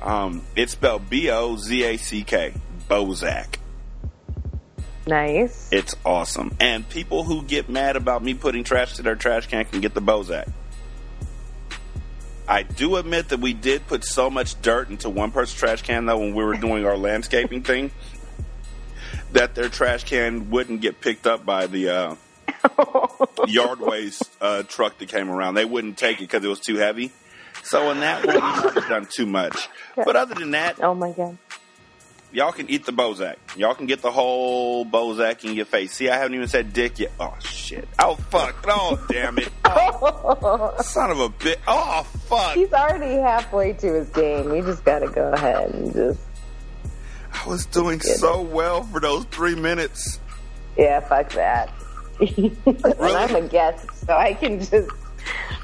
Um, 0.00 0.44
it's 0.54 0.72
spelled 0.72 1.10
B 1.10 1.30
O 1.30 1.56
Z 1.56 1.82
A 1.82 1.96
C 1.96 2.22
K, 2.22 2.54
Bozack. 2.88 3.56
Nice. 5.06 5.70
It's 5.72 5.96
awesome. 6.04 6.54
And 6.60 6.88
people 6.88 7.24
who 7.24 7.42
get 7.42 7.68
mad 7.68 7.96
about 7.96 8.22
me 8.22 8.34
putting 8.34 8.62
trash 8.62 8.94
to 8.96 9.02
their 9.02 9.16
trash 9.16 9.46
can 9.46 9.64
can 9.64 9.80
get 9.80 9.94
the 9.94 10.02
Bozack. 10.02 10.52
I 12.46 12.62
do 12.62 12.96
admit 12.96 13.28
that 13.28 13.40
we 13.40 13.52
did 13.52 13.86
put 13.86 14.04
so 14.04 14.30
much 14.30 14.60
dirt 14.62 14.88
into 14.88 15.10
one 15.10 15.30
person's 15.32 15.58
trash 15.58 15.82
can 15.82 16.06
though 16.06 16.18
when 16.18 16.34
we 16.34 16.44
were 16.44 16.56
doing 16.56 16.86
our 16.86 16.96
landscaping 16.96 17.62
thing 17.62 17.90
that 19.32 19.54
their 19.54 19.68
trash 19.68 20.04
can 20.04 20.50
wouldn't 20.50 20.80
get 20.80 21.00
picked 21.00 21.26
up 21.26 21.44
by 21.44 21.66
the 21.66 21.90
uh, 21.90 22.14
yard 23.46 23.80
waste 23.80 24.30
uh, 24.40 24.62
truck 24.64 24.98
that 24.98 25.08
came 25.08 25.30
around. 25.30 25.54
They 25.54 25.64
wouldn't 25.64 25.96
take 25.98 26.18
it 26.18 26.22
because 26.22 26.44
it 26.44 26.48
was 26.48 26.60
too 26.60 26.76
heavy. 26.76 27.12
So 27.62 27.90
in 27.90 28.00
that 28.00 28.24
one, 28.26 28.38
might 28.40 28.74
have 28.74 28.88
done 28.88 29.06
too 29.10 29.26
much. 29.26 29.68
But 29.96 30.16
other 30.16 30.34
than 30.34 30.52
that, 30.52 30.82
Oh 30.82 30.94
my 30.94 31.10
god. 31.12 31.36
y'all 32.32 32.52
can 32.52 32.70
eat 32.70 32.86
the 32.86 32.92
Bozack. 32.92 33.36
Y'all 33.56 33.74
can 33.74 33.86
get 33.86 34.00
the 34.00 34.10
whole 34.12 34.84
Bozack 34.86 35.44
in 35.44 35.54
your 35.54 35.64
face. 35.66 35.92
See, 35.92 36.08
I 36.08 36.16
haven't 36.16 36.34
even 36.34 36.46
said 36.48 36.72
dick 36.72 36.98
yet. 37.00 37.10
Oh 37.18 37.34
shit! 37.40 37.88
Oh 37.98 38.14
fuck! 38.30 38.54
Oh 38.68 39.04
damn 39.10 39.38
it! 39.38 39.50
Oh, 39.64 40.74
son 40.82 41.10
of 41.10 41.20
a 41.20 41.28
bit! 41.28 41.58
Oh 41.66 42.04
fuck! 42.28 42.54
He's 42.54 42.72
already 42.72 43.14
halfway 43.20 43.72
to 43.74 43.92
his 43.94 44.08
game. 44.10 44.54
You 44.54 44.62
just 44.62 44.84
gotta 44.84 45.08
go 45.08 45.32
ahead 45.32 45.70
and 45.74 45.92
just 45.92 46.20
I 47.32 47.46
was 47.48 47.66
doing 47.66 48.00
so 48.00 48.40
well 48.40 48.84
for 48.84 49.00
those 49.00 49.24
three 49.26 49.54
minutes. 49.54 50.20
yeah, 50.76 51.00
fuck 51.00 51.30
that. 51.32 51.70
and 52.36 52.56
I'm 53.00 53.34
a 53.36 53.42
guest, 53.42 53.86
so 54.06 54.16
I 54.16 54.34
can 54.34 54.60
just 54.60 54.90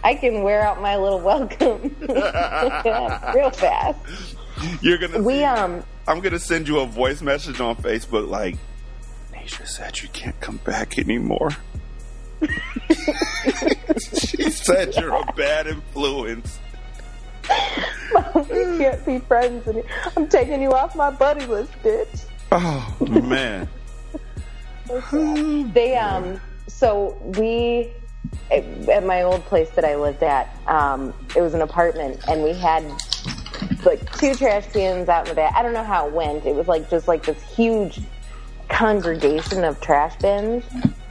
I 0.02 0.14
can 0.14 0.42
wear 0.42 0.62
out 0.62 0.80
my 0.80 0.96
little 0.96 1.20
welcome 1.20 1.94
real 2.00 3.50
fast. 3.50 4.36
You're 4.80 4.98
gonna. 4.98 5.20
We 5.22 5.34
see- 5.38 5.44
um 5.44 5.82
I'm 6.06 6.20
gonna 6.20 6.38
send 6.38 6.68
you 6.68 6.80
a 6.80 6.86
voice 6.86 7.22
message 7.22 7.60
on 7.60 7.76
Facebook 7.76 8.28
like, 8.28 8.56
Nisha 9.32 9.66
said 9.66 10.00
you 10.00 10.08
can't 10.10 10.38
come 10.40 10.58
back 10.58 10.98
anymore. 10.98 11.50
she 14.26 14.50
said 14.50 14.94
you're 14.96 15.14
a 15.16 15.32
bad 15.36 15.66
influence. 15.66 16.58
Mom, 18.12 18.46
we 18.48 18.78
can't 18.78 19.04
be 19.06 19.18
friends 19.20 19.66
and 19.66 19.82
I'm 20.16 20.28
taking 20.28 20.60
you 20.62 20.72
off 20.72 20.94
my 20.94 21.10
buddy 21.10 21.46
list, 21.46 21.72
bitch. 21.82 22.24
Oh 22.52 22.96
man. 23.00 23.68
They 25.72 25.96
um 25.96 26.40
so 26.66 27.16
we 27.38 27.92
at 28.50 29.04
my 29.04 29.22
old 29.22 29.44
place 29.44 29.70
that 29.70 29.84
I 29.84 29.96
lived 29.96 30.22
at, 30.22 30.56
um, 30.66 31.14
it 31.36 31.40
was 31.40 31.54
an 31.54 31.62
apartment 31.62 32.20
and 32.28 32.42
we 32.42 32.52
had 32.52 32.84
like 33.84 34.12
two 34.16 34.34
trash 34.34 34.66
cans 34.72 35.08
out 35.08 35.26
in 35.26 35.30
the 35.30 35.34
back. 35.34 35.54
I 35.54 35.62
don't 35.62 35.72
know 35.72 35.84
how 35.84 36.08
it 36.08 36.12
went. 36.12 36.44
It 36.46 36.54
was 36.54 36.68
like 36.68 36.88
just 36.90 37.08
like 37.08 37.24
this 37.24 37.40
huge 37.42 38.00
congregation 38.68 39.64
of 39.64 39.80
trash 39.80 40.16
bins. 40.16 40.64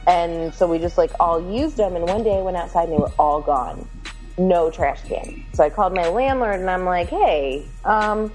And 0.06 0.52
so 0.54 0.66
we 0.66 0.78
just 0.78 0.98
like 0.98 1.10
all 1.18 1.40
used 1.52 1.76
them. 1.76 1.96
And 1.96 2.06
one 2.06 2.22
day 2.22 2.36
I 2.36 2.42
went 2.42 2.56
outside 2.56 2.84
and 2.84 2.92
they 2.92 2.98
were 2.98 3.12
all 3.18 3.40
gone. 3.40 3.88
No 4.36 4.70
trash 4.70 5.00
can. 5.02 5.44
So 5.52 5.64
I 5.64 5.70
called 5.70 5.94
my 5.94 6.08
landlord 6.08 6.60
and 6.60 6.68
I'm 6.68 6.84
like, 6.84 7.08
hey, 7.08 7.66
um, 7.84 8.32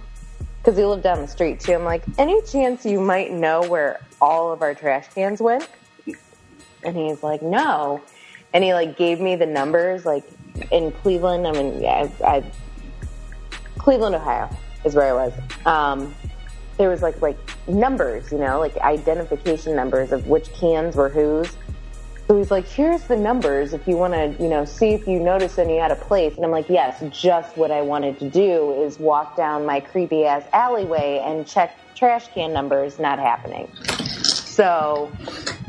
because 0.59 0.77
he 0.77 0.85
lived 0.85 1.03
down 1.03 1.21
the 1.21 1.27
street 1.27 1.59
too. 1.59 1.73
I'm 1.73 1.83
like, 1.83 2.03
any 2.17 2.41
chance 2.43 2.85
you 2.85 2.99
might 2.99 3.31
know 3.31 3.61
where 3.67 3.99
all 4.21 4.51
of 4.51 4.61
our 4.61 4.73
trash 4.73 5.07
cans 5.13 5.41
went? 5.41 5.67
And 6.83 6.95
he's 6.95 7.23
like, 7.23 7.41
no. 7.41 8.01
And 8.53 8.63
he 8.63 8.73
like 8.73 8.97
gave 8.97 9.19
me 9.19 9.35
the 9.35 9.45
numbers, 9.45 10.05
like 10.05 10.23
in 10.71 10.91
Cleveland. 10.91 11.47
I 11.47 11.51
mean, 11.51 11.81
yeah, 11.81 12.09
I, 12.23 12.27
I 12.27 12.51
Cleveland, 13.77 14.15
Ohio 14.15 14.49
is 14.83 14.95
where 14.95 15.07
I 15.07 15.13
was. 15.13 15.33
Um, 15.65 16.15
there 16.77 16.89
was 16.89 17.01
like 17.01 17.21
like 17.21 17.37
numbers, 17.67 18.31
you 18.31 18.37
know, 18.37 18.59
like 18.59 18.77
identification 18.77 19.75
numbers 19.75 20.11
of 20.11 20.27
which 20.27 20.51
cans 20.53 20.95
were 20.95 21.09
whose. 21.09 21.55
So 22.29 22.37
he's 22.37 22.51
like, 22.51 22.67
here's 22.67 23.01
the 23.05 23.17
numbers 23.17 23.73
if 23.73 23.87
you 23.87 23.97
want 23.97 24.13
to, 24.13 24.35
you 24.39 24.49
know, 24.49 24.63
see 24.63 24.89
if 24.89 25.07
you 25.07 25.19
notice 25.19 25.57
any 25.57 25.79
out 25.79 25.89
of 25.89 25.99
place. 25.99 26.35
And 26.35 26.45
I'm 26.45 26.51
like, 26.51 26.69
yes, 26.69 27.03
just 27.09 27.57
what 27.57 27.71
I 27.71 27.81
wanted 27.81 28.19
to 28.19 28.29
do 28.29 28.83
is 28.83 28.99
walk 28.99 29.35
down 29.35 29.65
my 29.65 29.79
creepy 29.79 30.25
ass 30.25 30.43
alleyway 30.53 31.23
and 31.25 31.47
check 31.47 31.75
trash 31.95 32.27
can 32.27 32.53
numbers. 32.53 32.99
Not 32.99 33.17
happening. 33.17 33.67
So 33.83 35.11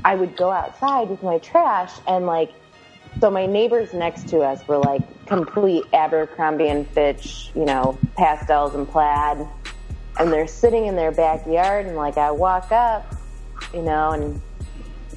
I 0.04 0.14
would 0.14 0.36
go 0.36 0.50
outside 0.50 1.08
with 1.08 1.22
my 1.22 1.38
trash 1.38 1.92
and 2.06 2.26
like, 2.26 2.52
so 3.22 3.30
my 3.30 3.46
neighbors 3.46 3.94
next 3.94 4.28
to 4.28 4.40
us 4.40 4.68
were 4.68 4.76
like 4.76 5.00
complete 5.24 5.84
Abercrombie 5.94 6.68
and 6.68 6.86
Fitch, 6.88 7.52
you 7.54 7.64
know, 7.64 7.98
pastels 8.18 8.74
and 8.74 8.86
plaid. 8.86 9.48
And 10.18 10.30
they're 10.30 10.46
sitting 10.46 10.84
in 10.84 10.94
their 10.94 11.10
backyard 11.10 11.86
and 11.86 11.96
like 11.96 12.18
I 12.18 12.30
walk 12.30 12.70
up, 12.70 13.14
you 13.72 13.80
know, 13.80 14.10
and 14.10 14.42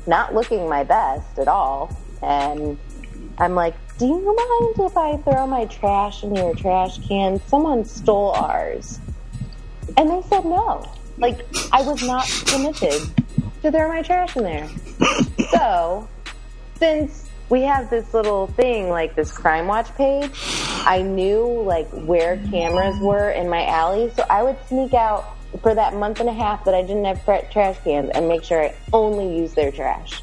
not 0.08 0.34
looking 0.34 0.68
my 0.70 0.84
best 0.84 1.38
at 1.40 1.48
all. 1.48 1.96
And 2.22 2.78
I'm 3.38 3.56
like, 3.56 3.76
do 3.98 4.08
you 4.08 4.26
mind 4.26 4.92
if 4.92 4.98
I 4.98 5.18
throw 5.18 5.48
my 5.48 5.66
trash 5.66 6.24
in 6.24 6.36
your 6.36 6.56
trash 6.56 7.06
can? 7.08 7.40
Someone 7.48 7.86
stole 7.86 8.32
ours. 8.32 9.00
And 9.98 10.10
they 10.10 10.22
said 10.30 10.46
no. 10.46 10.90
Like, 11.18 11.46
I 11.72 11.84
was 11.84 12.02
not 12.04 12.28
permitted 12.48 13.02
to 13.62 13.72
throw 13.72 13.88
my 13.88 14.02
trash 14.02 14.36
in 14.36 14.44
there. 14.44 14.70
So, 15.52 16.08
since 16.80 17.30
we 17.50 17.62
have 17.62 17.90
this 17.90 18.14
little 18.14 18.48
thing, 18.48 18.90
like 18.90 19.16
this 19.16 19.32
crime 19.32 19.68
watch 19.68 19.94
page, 19.96 20.32
I 20.86 21.02
knew 21.02 21.62
like 21.62 21.90
where 21.92 22.38
cameras 22.50 23.00
were 23.00 23.30
in 23.30 23.50
my 23.50 23.66
alley. 23.68 24.12
So 24.16 24.26
I 24.30 24.44
would 24.44 24.58
sneak 24.68 24.94
out 24.94 25.33
for 25.62 25.76
that 25.76 25.94
month 25.96 26.20
and 26.20 26.30
a 26.30 26.34
half 26.34 26.66
that 26.66 26.74
I 26.74 26.82
didn't 26.82 27.06
have 27.06 27.24
trash 27.24 27.78
cans 27.84 28.10
and 28.14 28.28
make 28.28 28.44
sure 28.44 28.64
I 28.64 28.76
only 28.92 29.38
use 29.38 29.54
their 29.54 29.72
trash. 29.72 30.22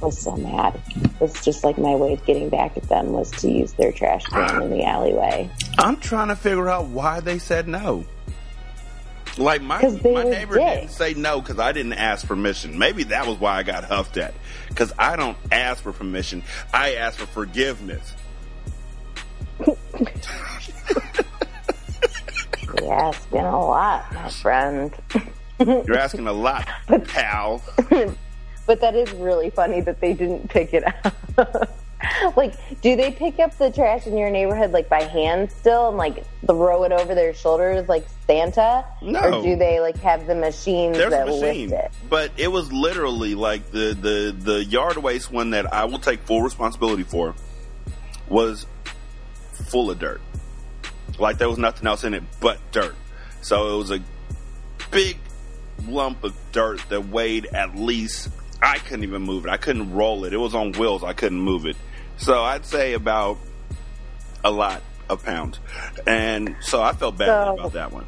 I 0.00 0.06
was 0.06 0.18
so 0.18 0.36
mad. 0.36 0.80
It's 1.20 1.44
just 1.44 1.64
like 1.64 1.76
my 1.76 1.94
way 1.94 2.12
of 2.12 2.24
getting 2.24 2.48
back 2.48 2.76
at 2.76 2.84
them 2.84 3.12
was 3.12 3.30
to 3.32 3.50
use 3.50 3.72
their 3.72 3.90
trash 3.90 4.24
can 4.26 4.62
in 4.62 4.70
the 4.70 4.84
alleyway. 4.84 5.50
I'm 5.78 5.96
trying 5.96 6.28
to 6.28 6.36
figure 6.36 6.68
out 6.68 6.86
why 6.86 7.20
they 7.20 7.38
said 7.38 7.66
no. 7.66 8.04
Like 9.36 9.62
my 9.62 9.80
my 9.82 10.24
neighbor 10.24 10.56
didn't 10.56 10.90
say 10.90 11.14
no 11.14 11.40
because 11.40 11.58
I 11.58 11.72
didn't 11.72 11.92
ask 11.94 12.26
permission. 12.26 12.78
Maybe 12.78 13.04
that 13.04 13.26
was 13.26 13.38
why 13.38 13.56
I 13.56 13.62
got 13.62 13.84
huffed 13.84 14.16
at. 14.16 14.34
Because 14.68 14.92
I 14.98 15.16
don't 15.16 15.36
ask 15.52 15.82
for 15.82 15.92
permission. 15.92 16.42
I 16.72 16.94
ask 16.94 17.18
for 17.18 17.26
forgiveness. 17.26 18.14
Yeah, 22.82 23.08
it's 23.10 23.26
been 23.26 23.44
a 23.44 23.58
lot, 23.60 24.12
my 24.14 24.28
friend. 24.30 24.92
You're 25.60 25.98
asking 25.98 26.26
a 26.26 26.32
lot, 26.32 26.68
but, 26.86 27.06
pal. 27.06 27.62
But 28.66 28.82
that 28.82 28.94
is 28.94 29.10
really 29.12 29.48
funny 29.48 29.80
that 29.80 29.98
they 30.02 30.12
didn't 30.12 30.50
pick 30.50 30.74
it 30.74 30.84
up. 30.86 31.70
like, 32.36 32.52
do 32.82 32.96
they 32.96 33.10
pick 33.10 33.38
up 33.38 33.56
the 33.56 33.70
trash 33.70 34.06
in 34.06 34.14
your 34.18 34.28
neighborhood 34.28 34.72
like 34.72 34.90
by 34.90 35.04
hand 35.04 35.50
still 35.50 35.88
and 35.88 35.96
like 35.96 36.22
throw 36.46 36.84
it 36.84 36.92
over 36.92 37.14
their 37.14 37.32
shoulders 37.32 37.88
like 37.88 38.06
Santa? 38.26 38.84
No. 39.00 39.20
Or 39.38 39.42
do 39.42 39.56
they 39.56 39.80
like 39.80 39.96
have 40.00 40.26
the 40.26 40.34
machines 40.34 40.98
There's 40.98 41.12
that 41.12 41.28
a 41.28 41.30
machine, 41.30 41.70
lift 41.70 41.82
it? 41.82 41.92
but 42.10 42.30
it 42.36 42.48
was 42.48 42.70
literally 42.70 43.34
like 43.34 43.70
the 43.70 43.96
the 43.98 44.36
the 44.38 44.64
yard 44.66 44.98
waste 44.98 45.32
one 45.32 45.48
that 45.52 45.72
I 45.72 45.86
will 45.86 45.98
take 45.98 46.20
full 46.24 46.42
responsibility 46.42 47.04
for 47.04 47.34
was 48.28 48.66
full 49.70 49.90
of 49.90 49.98
dirt. 49.98 50.20
Like 51.18 51.38
there 51.38 51.48
was 51.48 51.58
nothing 51.58 51.86
else 51.86 52.04
in 52.04 52.14
it 52.14 52.22
but 52.40 52.58
dirt. 52.72 52.94
So 53.42 53.74
it 53.74 53.78
was 53.78 53.90
a 53.90 54.00
big 54.90 55.16
lump 55.86 56.24
of 56.24 56.34
dirt 56.52 56.80
that 56.88 57.08
weighed 57.08 57.46
at 57.46 57.76
least 57.76 58.28
I 58.60 58.78
couldn't 58.78 59.04
even 59.04 59.22
move 59.22 59.46
it. 59.46 59.50
I 59.50 59.56
couldn't 59.56 59.92
roll 59.94 60.24
it. 60.24 60.32
It 60.32 60.38
was 60.38 60.54
on 60.54 60.72
wheels. 60.72 61.04
I 61.04 61.12
couldn't 61.12 61.40
move 61.40 61.66
it. 61.66 61.76
So 62.16 62.42
I'd 62.42 62.64
say 62.66 62.94
about 62.94 63.38
a 64.44 64.50
lot 64.50 64.82
of 65.08 65.24
pounds. 65.24 65.60
And 66.06 66.56
so 66.60 66.82
I 66.82 66.92
felt 66.92 67.16
bad 67.18 67.26
So- 67.26 67.54
about 67.54 67.72
that 67.74 67.92
one. 67.92 68.06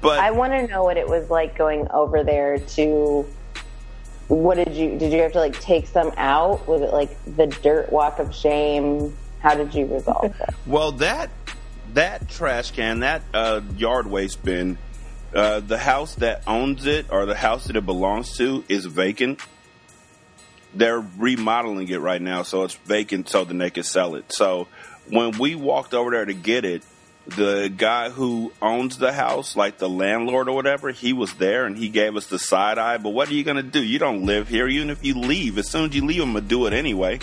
But 0.00 0.20
I 0.20 0.30
want 0.30 0.54
to 0.54 0.66
know 0.68 0.84
what 0.84 0.96
it 0.96 1.06
was 1.06 1.28
like 1.28 1.56
going 1.58 1.86
over 1.90 2.24
there 2.24 2.58
to. 2.58 3.26
What 4.28 4.54
did 4.54 4.72
you 4.74 4.98
did 4.98 5.12
you 5.12 5.20
have 5.20 5.32
to 5.32 5.38
like 5.40 5.60
take 5.60 5.86
some 5.86 6.12
out? 6.16 6.66
Was 6.66 6.80
it 6.80 6.92
like 6.94 7.14
the 7.36 7.46
dirt 7.46 7.92
walk 7.92 8.18
of 8.18 8.34
shame? 8.34 9.14
How 9.40 9.54
did 9.54 9.74
you 9.74 9.84
resolve 9.84 10.34
it? 10.40 10.54
Well, 10.66 10.92
that 10.92 11.28
that 11.94 12.28
trash 12.28 12.70
can, 12.70 13.00
that 13.00 13.22
uh, 13.34 13.60
yard 13.76 14.06
waste 14.06 14.42
bin, 14.44 14.78
uh, 15.34 15.60
the 15.60 15.78
house 15.78 16.14
that 16.16 16.42
owns 16.46 16.86
it 16.86 17.06
or 17.10 17.26
the 17.26 17.34
house 17.34 17.66
that 17.66 17.76
it 17.76 17.86
belongs 17.86 18.36
to 18.36 18.64
is 18.68 18.84
vacant. 18.86 19.40
They're 20.74 21.00
remodeling 21.00 21.88
it 21.88 22.00
right 22.00 22.20
now, 22.20 22.42
so 22.42 22.64
it's 22.64 22.74
vacant 22.74 23.28
so 23.28 23.44
then 23.44 23.58
they 23.58 23.70
can 23.70 23.82
sell 23.82 24.14
it. 24.14 24.32
So 24.32 24.68
when 25.08 25.38
we 25.38 25.54
walked 25.54 25.94
over 25.94 26.10
there 26.10 26.24
to 26.24 26.34
get 26.34 26.64
it, 26.64 26.82
the 27.26 27.72
guy 27.74 28.10
who 28.10 28.52
owns 28.60 28.98
the 28.98 29.12
house, 29.12 29.54
like 29.54 29.78
the 29.78 29.88
landlord 29.88 30.48
or 30.48 30.56
whatever, 30.56 30.90
he 30.90 31.12
was 31.12 31.34
there 31.34 31.66
and 31.66 31.76
he 31.76 31.88
gave 31.88 32.16
us 32.16 32.26
the 32.26 32.38
side 32.38 32.78
eye. 32.78 32.98
But 32.98 33.10
what 33.10 33.28
are 33.28 33.34
you 33.34 33.44
going 33.44 33.58
to 33.58 33.62
do? 33.62 33.82
You 33.82 33.98
don't 33.98 34.26
live 34.26 34.48
here. 34.48 34.66
Even 34.66 34.90
if 34.90 35.04
you 35.04 35.14
leave, 35.14 35.56
as 35.56 35.70
soon 35.70 35.90
as 35.90 35.94
you 35.94 36.04
leave, 36.04 36.22
I'm 36.22 36.32
going 36.32 36.42
to 36.42 36.48
do 36.48 36.66
it 36.66 36.72
anyway. 36.72 37.20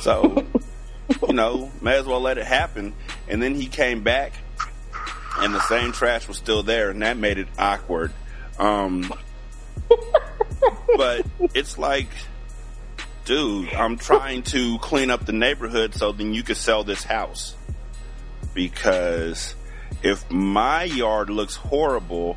So 0.00 0.44
you 1.28 1.34
know, 1.34 1.70
may 1.80 1.96
as 1.96 2.06
well 2.06 2.20
let 2.20 2.38
it 2.38 2.46
happen. 2.46 2.94
And 3.28 3.42
then 3.42 3.54
he 3.54 3.66
came 3.66 4.02
back, 4.02 4.32
and 5.38 5.54
the 5.54 5.60
same 5.60 5.92
trash 5.92 6.28
was 6.28 6.36
still 6.36 6.62
there, 6.62 6.90
and 6.90 7.02
that 7.02 7.16
made 7.16 7.38
it 7.38 7.48
awkward. 7.58 8.12
Um, 8.58 9.12
but 10.96 11.26
it's 11.54 11.78
like, 11.78 12.08
dude, 13.24 13.72
I'm 13.72 13.96
trying 13.96 14.42
to 14.44 14.78
clean 14.78 15.10
up 15.10 15.24
the 15.26 15.32
neighborhood 15.32 15.94
so 15.94 16.12
then 16.12 16.34
you 16.34 16.42
could 16.42 16.56
sell 16.56 16.84
this 16.84 17.02
house. 17.02 17.54
Because 18.52 19.54
if 20.02 20.30
my 20.30 20.84
yard 20.84 21.30
looks 21.30 21.56
horrible, 21.56 22.36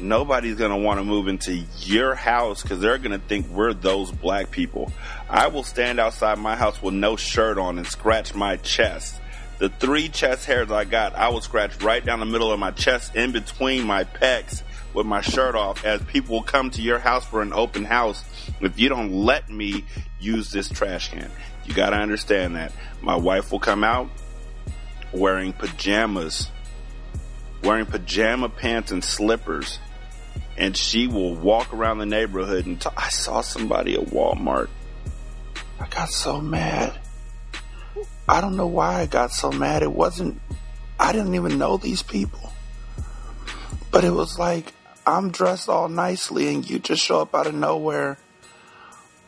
nobody's 0.00 0.56
going 0.56 0.70
to 0.70 0.76
want 0.76 1.00
to 1.00 1.04
move 1.04 1.28
into 1.28 1.54
your 1.78 2.14
house 2.14 2.62
because 2.62 2.80
they're 2.80 2.98
going 2.98 3.18
to 3.18 3.26
think 3.26 3.48
we're 3.48 3.72
those 3.72 4.10
black 4.12 4.50
people. 4.50 4.92
I 5.28 5.48
will 5.48 5.64
stand 5.64 5.98
outside 5.98 6.38
my 6.38 6.54
house 6.54 6.80
with 6.80 6.94
no 6.94 7.16
shirt 7.16 7.58
on 7.58 7.78
and 7.78 7.86
scratch 7.86 8.34
my 8.34 8.56
chest. 8.58 9.20
The 9.58 9.68
three 9.68 10.08
chest 10.08 10.44
hairs 10.44 10.70
I 10.70 10.84
got, 10.84 11.16
I 11.16 11.28
will 11.30 11.40
scratch 11.40 11.82
right 11.82 12.04
down 12.04 12.20
the 12.20 12.26
middle 12.26 12.52
of 12.52 12.60
my 12.60 12.70
chest 12.70 13.16
in 13.16 13.32
between 13.32 13.84
my 13.84 14.04
pecs 14.04 14.62
with 14.94 15.04
my 15.04 15.20
shirt 15.20 15.56
off 15.56 15.84
as 15.84 16.00
people 16.02 16.36
will 16.36 16.42
come 16.44 16.70
to 16.70 16.82
your 16.82 16.98
house 16.98 17.24
for 17.24 17.42
an 17.42 17.52
open 17.52 17.84
house 17.84 18.24
if 18.60 18.78
you 18.78 18.88
don't 18.88 19.12
let 19.12 19.48
me 19.50 19.84
use 20.20 20.52
this 20.52 20.68
trash 20.68 21.10
can. 21.10 21.30
You 21.64 21.74
got 21.74 21.90
to 21.90 21.96
understand 21.96 22.56
that. 22.56 22.72
My 23.02 23.16
wife 23.16 23.50
will 23.50 23.58
come 23.58 23.82
out 23.82 24.10
wearing 25.12 25.52
pajamas, 25.52 26.50
wearing 27.62 27.86
pajama 27.86 28.48
pants 28.48 28.92
and 28.92 29.02
slippers, 29.02 29.80
and 30.56 30.76
she 30.76 31.06
will 31.06 31.34
walk 31.34 31.72
around 31.74 31.98
the 31.98 32.06
neighborhood 32.06 32.66
and 32.66 32.80
t- 32.80 32.88
I 32.96 33.08
saw 33.08 33.40
somebody 33.40 33.94
at 33.94 34.06
Walmart. 34.06 34.68
I 35.80 35.86
got 35.88 36.10
so 36.10 36.40
mad. 36.40 36.98
I 38.28 38.40
don't 38.40 38.56
know 38.56 38.66
why 38.66 39.00
I 39.00 39.06
got 39.06 39.32
so 39.32 39.50
mad. 39.50 39.82
It 39.82 39.92
wasn't, 39.92 40.40
I 41.00 41.12
didn't 41.12 41.34
even 41.34 41.58
know 41.58 41.76
these 41.76 42.02
people. 42.02 42.52
But 43.90 44.04
it 44.04 44.10
was 44.10 44.38
like, 44.38 44.72
I'm 45.06 45.30
dressed 45.30 45.68
all 45.68 45.88
nicely 45.88 46.52
and 46.52 46.68
you 46.68 46.78
just 46.78 47.02
show 47.02 47.20
up 47.22 47.34
out 47.34 47.46
of 47.46 47.54
nowhere 47.54 48.18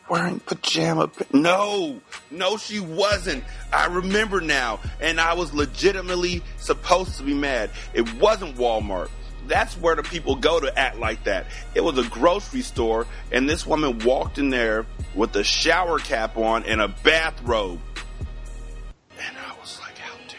wearing 0.07 0.39
pajama. 0.39 1.07
pa- 1.07 1.25
No, 1.33 1.99
no, 2.29 2.57
she 2.57 2.79
wasn't. 2.79 3.43
I 3.73 3.87
remember 3.87 4.41
now. 4.41 4.79
And 4.99 5.19
I 5.19 5.33
was 5.33 5.53
legitimately 5.53 6.43
supposed 6.57 7.17
to 7.17 7.23
be 7.23 7.33
mad. 7.33 7.71
It 7.93 8.13
wasn't 8.15 8.55
Walmart. 8.57 9.09
That's 9.47 9.75
where 9.77 9.95
the 9.95 10.03
people 10.03 10.35
go 10.35 10.59
to 10.59 10.77
act 10.77 10.99
like 10.99 11.23
that. 11.23 11.47
It 11.73 11.81
was 11.81 11.97
a 11.97 12.07
grocery 12.09 12.61
store, 12.61 13.07
and 13.31 13.49
this 13.49 13.65
woman 13.65 13.97
walked 13.99 14.37
in 14.37 14.49
there 14.51 14.85
with 15.15 15.35
a 15.35 15.43
shower 15.43 15.97
cap 15.97 16.37
on 16.37 16.63
and 16.65 16.79
a 16.79 16.87
bathrobe. 16.89 17.79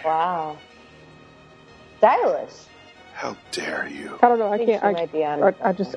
Wow. 0.04 0.58
Stylish. 1.98 2.52
how 3.14 3.36
dare 3.52 3.88
you? 3.88 4.18
I 4.22 4.28
don't 4.28 4.38
know. 4.38 4.48
I, 4.48 4.54
I 4.54 4.64
can't. 4.64 4.84
I, 4.84 4.92
might 4.92 5.12
be 5.12 5.24
on. 5.24 5.42
I, 5.42 5.54
I 5.62 5.72
just. 5.72 5.94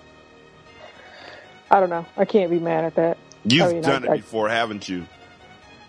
I 1.72 1.80
don't 1.80 1.90
know. 1.90 2.06
I 2.16 2.26
can't 2.26 2.52
be 2.52 2.60
mad 2.60 2.86
at 2.86 2.96
that. 2.96 3.18
You've 3.44 3.64
I 3.68 3.74
mean, 3.74 3.82
done 3.82 4.04
I- 4.04 4.08
it 4.08 4.12
I- 4.12 4.18
before, 4.18 4.50
haven't 4.50 4.88
you? 4.88 5.06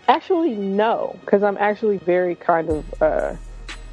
Actually, 0.09 0.55
no, 0.55 1.17
because 1.25 1.43
I'm 1.43 1.57
actually 1.57 1.97
very 1.97 2.33
kind 2.35 2.69
of 2.69 3.01
uh, 3.01 3.35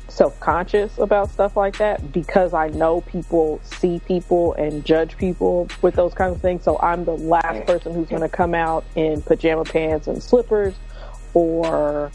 self 0.07 0.39
conscious 0.39 0.97
about 0.99 1.29
stuff 1.31 1.57
like 1.57 1.77
that 1.79 2.13
because 2.13 2.55
I 2.55 2.69
know 2.69 3.01
people 3.01 3.61
see 3.65 4.01
people 4.07 4.53
and 4.55 4.85
judge 4.85 5.17
people 5.17 5.69
with 5.83 5.97
those 5.97 6.15
kinds 6.15 6.37
of 6.37 6.41
things. 6.41 6.63
So 6.63 6.79
I'm 6.79 7.05
the 7.05 7.17
last 7.17 7.67
person 7.67 7.93
who's 7.95 8.09
going 8.09 8.23
to 8.23 8.29
come 8.29 8.55
out 8.55 8.85
in 8.95 9.23
pajama 9.23 9.65
pants 9.65 10.07
and 10.07 10.23
slippers 10.23 10.75
or 11.35 12.13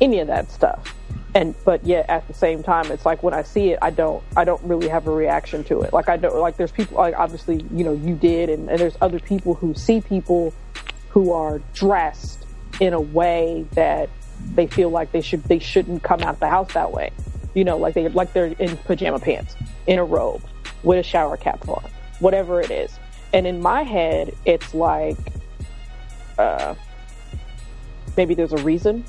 any 0.00 0.18
of 0.18 0.26
that 0.26 0.50
stuff. 0.50 0.92
And 1.38 1.54
but 1.64 1.86
yet 1.86 2.10
at 2.10 2.26
the 2.26 2.34
same 2.34 2.64
time, 2.64 2.90
it's 2.90 3.06
like 3.06 3.22
when 3.22 3.32
I 3.32 3.44
see 3.44 3.70
it, 3.70 3.78
I 3.80 3.90
don't 3.90 4.24
I 4.36 4.42
don't 4.42 4.60
really 4.64 4.88
have 4.88 5.06
a 5.06 5.12
reaction 5.12 5.62
to 5.64 5.82
it. 5.82 5.92
Like 5.92 6.08
I 6.08 6.16
don't 6.16 6.36
like 6.36 6.56
there's 6.56 6.72
people 6.72 6.96
like 6.96 7.14
obviously 7.16 7.64
you 7.72 7.84
know 7.84 7.92
you 7.92 8.16
did, 8.16 8.50
and, 8.50 8.68
and 8.68 8.76
there's 8.76 8.96
other 9.00 9.20
people 9.20 9.54
who 9.54 9.72
see 9.72 10.00
people 10.00 10.52
who 11.10 11.32
are 11.32 11.60
dressed 11.74 12.44
in 12.80 12.92
a 12.92 13.00
way 13.00 13.64
that 13.74 14.10
they 14.56 14.66
feel 14.66 14.90
like 14.90 15.12
they 15.12 15.20
should 15.20 15.44
they 15.44 15.60
shouldn't 15.60 16.02
come 16.02 16.22
out 16.22 16.34
of 16.34 16.40
the 16.40 16.48
house 16.48 16.72
that 16.72 16.90
way. 16.90 17.12
You 17.54 17.62
know, 17.62 17.76
like 17.76 17.94
they 17.94 18.08
like 18.08 18.32
they're 18.32 18.46
in 18.46 18.76
pajama 18.76 19.20
pants, 19.20 19.54
in 19.86 20.00
a 20.00 20.04
robe, 20.04 20.42
with 20.82 20.98
a 20.98 21.04
shower 21.04 21.36
cap 21.36 21.68
on, 21.68 21.88
whatever 22.18 22.60
it 22.60 22.72
is. 22.72 22.98
And 23.32 23.46
in 23.46 23.62
my 23.62 23.84
head, 23.84 24.34
it's 24.44 24.74
like 24.74 25.18
uh, 26.36 26.74
maybe 28.16 28.34
there's 28.34 28.52
a 28.52 28.64
reason. 28.64 29.04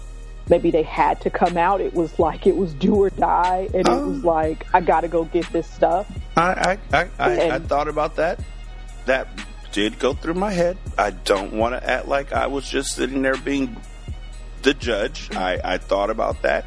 Maybe 0.50 0.72
they 0.72 0.84
had 0.84 1.22
to 1.22 1.30
come 1.30 1.58
out. 1.58 1.80
It 1.80 1.94
was 1.94 2.18
like 2.18 2.48
it 2.48 2.58
was 2.58 2.74
do 2.74 2.96
or 2.96 3.10
die, 3.10 3.70
and 3.74 3.88
it 3.88 3.92
was 3.92 4.24
oh. 4.24 4.28
like 4.28 4.66
I 4.74 4.82
got 4.82 5.02
to 5.02 5.08
go 5.08 5.26
get 5.26 5.48
this 5.52 5.70
stuff. 5.70 6.12
I 6.36 6.78
I, 6.92 6.98
I, 6.98 7.10
I, 7.20 7.56
I 7.56 7.60
thought 7.60 7.88
about 7.88 8.16
that. 8.16 8.40
That 9.06 9.28
did 9.72 10.00
go 10.00 10.14
through 10.14 10.34
my 10.34 10.52
head. 10.52 10.78
I 10.98 11.12
don't 11.12 11.54
want 11.54 11.76
to 11.76 11.90
act 11.90 12.08
like 12.08 12.34
I 12.34 12.48
was 12.48 12.68
just 12.68 12.96
sitting 12.96 13.22
there 13.22 13.38
being 13.38 13.78
the 14.62 14.74
judge. 14.74 15.34
I, 15.36 15.60
I 15.64 15.78
thought 15.78 16.10
about 16.10 16.42
that 16.42 16.66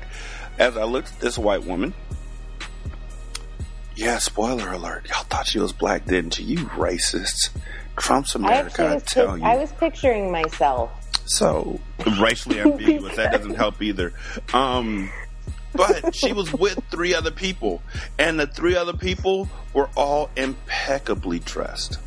as 0.58 0.76
I 0.76 0.84
looked 0.84 1.12
at 1.12 1.20
this 1.20 1.38
white 1.38 1.64
woman. 1.64 1.94
Yeah, 3.94 4.18
spoiler 4.18 4.72
alert. 4.72 5.08
Y'all 5.08 5.24
thought 5.24 5.46
she 5.46 5.58
was 5.58 5.72
black, 5.72 6.06
didn't 6.06 6.38
you? 6.38 6.58
You 6.58 6.66
racists. 6.68 7.50
Trump's 7.96 8.34
America, 8.34 8.82
actually 8.82 8.86
I 8.86 8.98
tell 9.00 9.34
pic- 9.34 9.42
you. 9.42 9.48
I 9.48 9.56
was 9.56 9.72
picturing 9.72 10.30
myself. 10.30 10.90
So 11.26 11.80
racially 12.20 12.60
ambiguous. 12.60 13.16
that 13.16 13.32
doesn't 13.32 13.54
help 13.54 13.80
either. 13.82 14.12
Um, 14.52 15.10
but 15.74 16.14
she 16.14 16.32
was 16.32 16.52
with 16.52 16.78
three 16.90 17.14
other 17.14 17.30
people, 17.30 17.82
and 18.18 18.38
the 18.38 18.46
three 18.46 18.76
other 18.76 18.92
people 18.92 19.48
were 19.72 19.88
all 19.96 20.28
impeccably 20.36 21.38
dressed. 21.38 21.98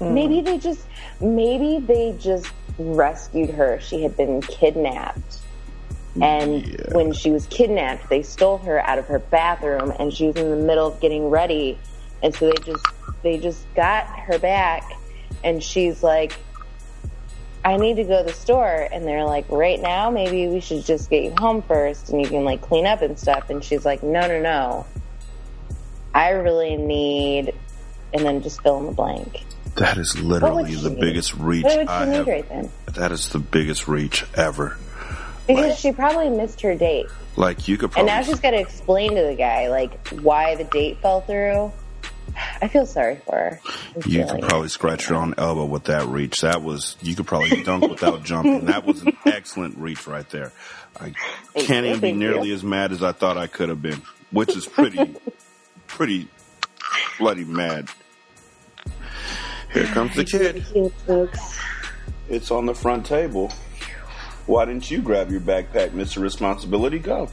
Maybe 0.00 0.40
they 0.40 0.58
just 0.58 0.86
maybe 1.20 1.78
they 1.78 2.14
just 2.18 2.50
rescued 2.78 3.50
her. 3.50 3.78
She 3.80 4.02
had 4.02 4.16
been 4.16 4.40
kidnapped. 4.40 5.38
And 6.20 6.66
Yeah. 6.66 6.76
when 6.92 7.12
she 7.12 7.30
was 7.30 7.46
kidnapped, 7.46 8.08
they 8.08 8.22
stole 8.22 8.58
her 8.58 8.80
out 8.80 8.98
of 8.98 9.06
her 9.06 9.18
bathroom 9.18 9.92
and 9.98 10.12
she 10.12 10.26
was 10.26 10.36
in 10.36 10.50
the 10.50 10.56
middle 10.56 10.86
of 10.88 11.00
getting 11.00 11.28
ready. 11.30 11.78
And 12.22 12.34
so 12.34 12.46
they 12.50 12.62
just 12.64 12.84
they 13.22 13.38
just 13.38 13.62
got 13.74 14.06
her 14.06 14.38
back 14.38 14.90
and 15.44 15.62
she's 15.62 16.02
like 16.02 16.32
I 17.64 17.76
need 17.76 17.96
to 17.96 18.04
go 18.04 18.18
to 18.18 18.24
the 18.28 18.32
store 18.32 18.88
and 18.90 19.06
they're 19.06 19.24
like 19.24 19.44
right 19.50 19.80
now 19.80 20.10
maybe 20.10 20.48
we 20.48 20.60
should 20.60 20.84
just 20.84 21.10
get 21.10 21.24
you 21.24 21.34
home 21.38 21.60
first 21.62 22.08
and 22.08 22.20
you 22.20 22.26
can 22.26 22.44
like 22.44 22.62
clean 22.62 22.86
up 22.86 23.02
and 23.02 23.18
stuff 23.18 23.50
and 23.50 23.62
she's 23.62 23.84
like 23.84 24.02
no 24.02 24.26
no 24.26 24.40
no. 24.40 24.86
I 26.14 26.30
really 26.30 26.76
need 26.76 27.54
and 28.12 28.24
then 28.24 28.42
just 28.42 28.62
fill 28.62 28.78
in 28.78 28.86
the 28.86 28.92
blank. 28.92 29.44
That 29.76 29.98
is 29.98 30.18
literally 30.20 30.74
the 30.74 30.90
need? 30.90 31.00
biggest 31.00 31.34
reach 31.34 31.64
What 31.64 31.76
would 31.78 31.86
she 31.88 31.92
I 31.94 32.04
need 32.06 32.14
have. 32.16 32.26
right 32.26 32.48
then? 32.48 32.70
That 32.94 33.12
is 33.12 33.28
the 33.28 33.38
biggest 33.38 33.86
reach 33.86 34.24
ever. 34.34 34.76
Because 35.46 35.66
Like- 35.70 35.78
she 35.78 35.92
probably 35.92 36.28
missed 36.30 36.60
her 36.62 36.74
date. 36.74 37.06
Like 37.36 37.68
you 37.68 37.76
could 37.78 37.92
And 37.96 38.06
now 38.06 38.22
she's 38.22 38.40
got 38.40 38.50
to 38.50 38.58
explain 38.58 39.14
to 39.14 39.22
the 39.22 39.36
guy, 39.36 39.68
like, 39.68 40.08
why 40.08 40.56
the 40.56 40.64
date 40.64 40.98
fell 41.00 41.20
through. 41.20 41.70
I 42.62 42.68
feel 42.68 42.86
sorry 42.86 43.16
for 43.24 43.36
her. 43.36 43.60
I'm 43.96 44.10
you 44.10 44.26
could 44.26 44.42
probably 44.42 44.66
it. 44.66 44.70
scratch 44.70 45.08
your 45.08 45.18
own 45.18 45.34
elbow 45.38 45.64
with 45.64 45.84
that 45.84 46.06
reach. 46.06 46.40
That 46.40 46.62
was 46.62 46.96
you 47.00 47.14
could 47.14 47.26
probably 47.26 47.62
dunk 47.62 47.88
without 47.88 48.22
jumping. 48.24 48.66
That 48.66 48.84
was 48.84 49.02
an 49.02 49.16
excellent 49.26 49.78
reach 49.78 50.06
right 50.06 50.28
there. 50.30 50.52
I 51.00 51.12
can't 51.54 51.86
you, 51.86 51.92
even 51.92 52.00
be 52.00 52.12
nearly 52.12 52.48
you. 52.48 52.54
as 52.54 52.62
mad 52.62 52.92
as 52.92 53.02
I 53.02 53.12
thought 53.12 53.38
I 53.38 53.46
could 53.46 53.68
have 53.68 53.80
been, 53.80 54.02
which 54.30 54.56
is 54.56 54.66
pretty, 54.66 55.16
pretty 55.86 56.28
bloody 57.18 57.44
mad. 57.44 57.88
Here 59.72 59.86
comes 59.86 60.14
the 60.16 60.24
kid. 60.24 60.64
It's 62.28 62.50
on 62.50 62.66
the 62.66 62.74
front 62.74 63.06
table. 63.06 63.52
Why 64.46 64.64
didn't 64.64 64.90
you 64.90 65.00
grab 65.00 65.30
your 65.30 65.40
backpack, 65.40 65.90
Mr. 65.90 66.20
Responsibility? 66.20 66.98
Go. 66.98 67.28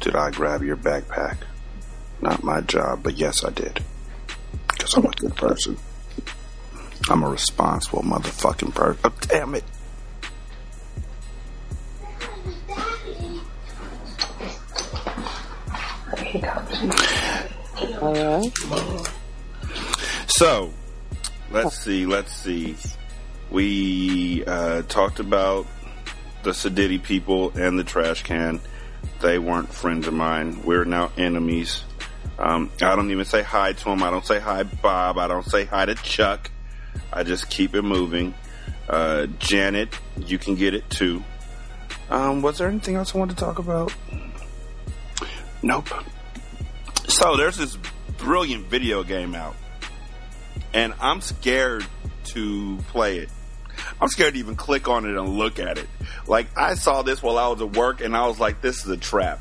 Did 0.00 0.16
I 0.16 0.30
grab 0.30 0.62
your 0.62 0.76
backpack? 0.76 1.38
Not 2.20 2.42
my 2.42 2.60
job, 2.62 3.02
but 3.02 3.16
yes, 3.16 3.44
I 3.44 3.50
did. 3.50 3.82
Because 4.68 4.94
I'm 4.94 5.04
a 5.04 5.10
good 5.10 5.36
person. 5.36 5.76
I'm 7.08 7.22
a 7.22 7.28
responsible 7.28 8.02
motherfucking 8.02 8.74
person. 8.74 9.00
Oh, 9.04 9.12
damn 9.20 9.54
it. 9.54 9.64
All 18.00 18.14
right. 18.14 19.08
So, 20.28 20.72
let's 21.50 21.78
see, 21.78 22.04
let's 22.06 22.32
see. 22.32 22.76
We 23.50 24.44
uh, 24.44 24.82
talked 24.82 25.20
about 25.20 25.66
the 26.42 26.50
Sadiddy 26.50 27.02
people 27.02 27.50
and 27.56 27.78
the 27.78 27.84
trash 27.84 28.22
can. 28.22 28.60
They 29.20 29.38
weren't 29.38 29.72
friends 29.72 30.06
of 30.06 30.14
mine. 30.14 30.62
We're 30.64 30.84
now 30.84 31.10
enemies. 31.16 31.82
Um, 32.38 32.70
I 32.80 32.94
don't 32.94 33.10
even 33.10 33.24
say 33.24 33.42
hi 33.42 33.72
to 33.72 33.90
him. 33.90 34.02
I 34.02 34.10
don't 34.10 34.24
say 34.24 34.38
hi, 34.38 34.62
Bob. 34.62 35.18
I 35.18 35.26
don't 35.26 35.44
say 35.44 35.64
hi 35.64 35.86
to 35.86 35.94
Chuck. 35.96 36.50
I 37.12 37.24
just 37.24 37.50
keep 37.50 37.74
it 37.74 37.82
moving. 37.82 38.34
Uh, 38.88 39.26
Janet, 39.38 39.88
you 40.16 40.38
can 40.38 40.54
get 40.54 40.72
it 40.74 40.88
too. 40.88 41.22
Um, 42.10 42.40
was 42.40 42.58
there 42.58 42.68
anything 42.68 42.94
else 42.94 43.14
I 43.14 43.18
wanted 43.18 43.36
to 43.36 43.44
talk 43.44 43.58
about? 43.58 43.92
Nope. 45.62 45.88
So 47.08 47.36
there's 47.36 47.56
this 47.56 47.76
brilliant 48.16 48.66
video 48.66 49.02
game 49.02 49.34
out, 49.34 49.56
and 50.72 50.94
I'm 51.00 51.20
scared 51.20 51.84
to 52.26 52.76
play 52.88 53.18
it. 53.18 53.30
I'm 54.00 54.08
scared 54.08 54.34
to 54.34 54.40
even 54.40 54.56
click 54.56 54.88
on 54.88 55.04
it 55.04 55.16
and 55.16 55.28
look 55.28 55.58
at 55.58 55.78
it. 55.78 55.88
Like 56.26 56.46
I 56.56 56.74
saw 56.74 57.02
this 57.02 57.22
while 57.22 57.38
I 57.38 57.48
was 57.48 57.60
at 57.60 57.76
work, 57.76 58.00
and 58.00 58.16
I 58.16 58.26
was 58.26 58.38
like, 58.38 58.60
"This 58.60 58.84
is 58.84 58.90
a 58.90 58.96
trap." 58.96 59.40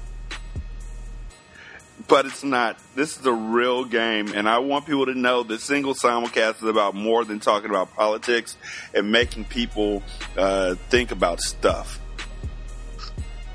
But 2.08 2.28
it's 2.28 2.44
not. 2.44 2.78
This 2.96 3.20
is 3.20 3.26
a 3.26 3.34
real 3.34 3.84
game, 3.84 4.32
and 4.34 4.48
I 4.48 4.60
want 4.60 4.86
people 4.86 5.08
to 5.08 5.16
know 5.16 5.42
that 5.44 5.62
single 5.62 5.96
simulcast 5.96 6.58
is 6.58 6.64
about 6.64 6.94
more 6.94 7.26
than 7.26 7.40
talking 7.40 7.70
about 7.72 7.96
politics 7.96 8.56
and 8.94 9.12
making 9.12 9.46
people 9.46 10.04
uh, 10.38 10.76
think 10.90 11.12
about 11.12 11.42
stuff. 11.42 12.00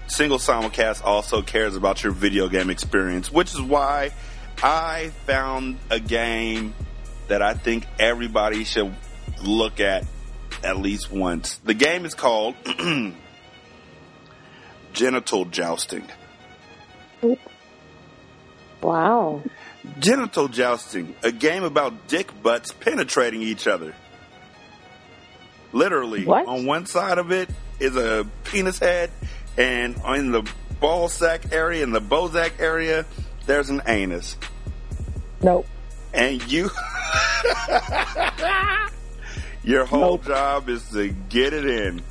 Single 0.09 0.39
simulcast 0.39 1.05
also 1.05 1.41
cares 1.41 1.77
about 1.77 2.03
your 2.03 2.13
video 2.13 2.49
game 2.49 2.69
experience, 2.69 3.31
which 3.31 3.55
is 3.55 3.61
why 3.61 4.11
I 4.63 5.11
found 5.25 5.79
a 5.89 6.01
game 6.01 6.75
that 7.29 7.43
I 7.43 7.55
think 7.55 7.87
everybody 7.99 8.65
should 8.65 8.95
look 9.43 9.81
at 9.81 10.05
at 10.63 10.77
least 10.77 11.11
once. 11.11 11.57
The 11.65 11.75
game 11.75 12.05
is 12.05 12.15
called 12.15 12.55
Genital 14.93 15.45
Jousting. 15.47 16.05
Wow. 18.83 19.43
Genital 19.99 20.49
Jousting, 20.49 21.15
a 21.23 21.33
game 21.33 21.65
about 21.65 22.09
dick 22.09 22.31
butts 22.43 22.73
penetrating 22.73 23.43
each 23.43 23.67
other. 23.67 23.95
Literally, 25.73 26.25
What? 26.27 26.47
on 26.47 26.67
one 26.67 26.87
side 26.87 27.19
of 27.19 27.33
it 27.33 27.49
is 27.81 27.97
a 27.97 28.27
penis 28.45 28.79
head, 28.79 29.11
and 29.57 29.97
in 30.17 30.33
the 30.33 30.49
ball 30.81 31.09
sack 31.09 31.53
area, 31.53 31.83
in 31.83 31.93
the 31.93 32.01
Bozack 32.01 32.53
area, 32.61 33.07
there's 33.47 33.71
an 33.71 33.81
anus. 33.87 34.37
Nope. 35.41 35.67
And 36.13 36.43
you, 36.53 36.71
your 39.65 39.85
whole 39.87 40.19
Nope. 40.19 40.27
job 40.27 40.69
is 40.69 40.89
to 40.91 41.09
get 41.09 41.53
it 41.53 41.65
in. 41.67 42.03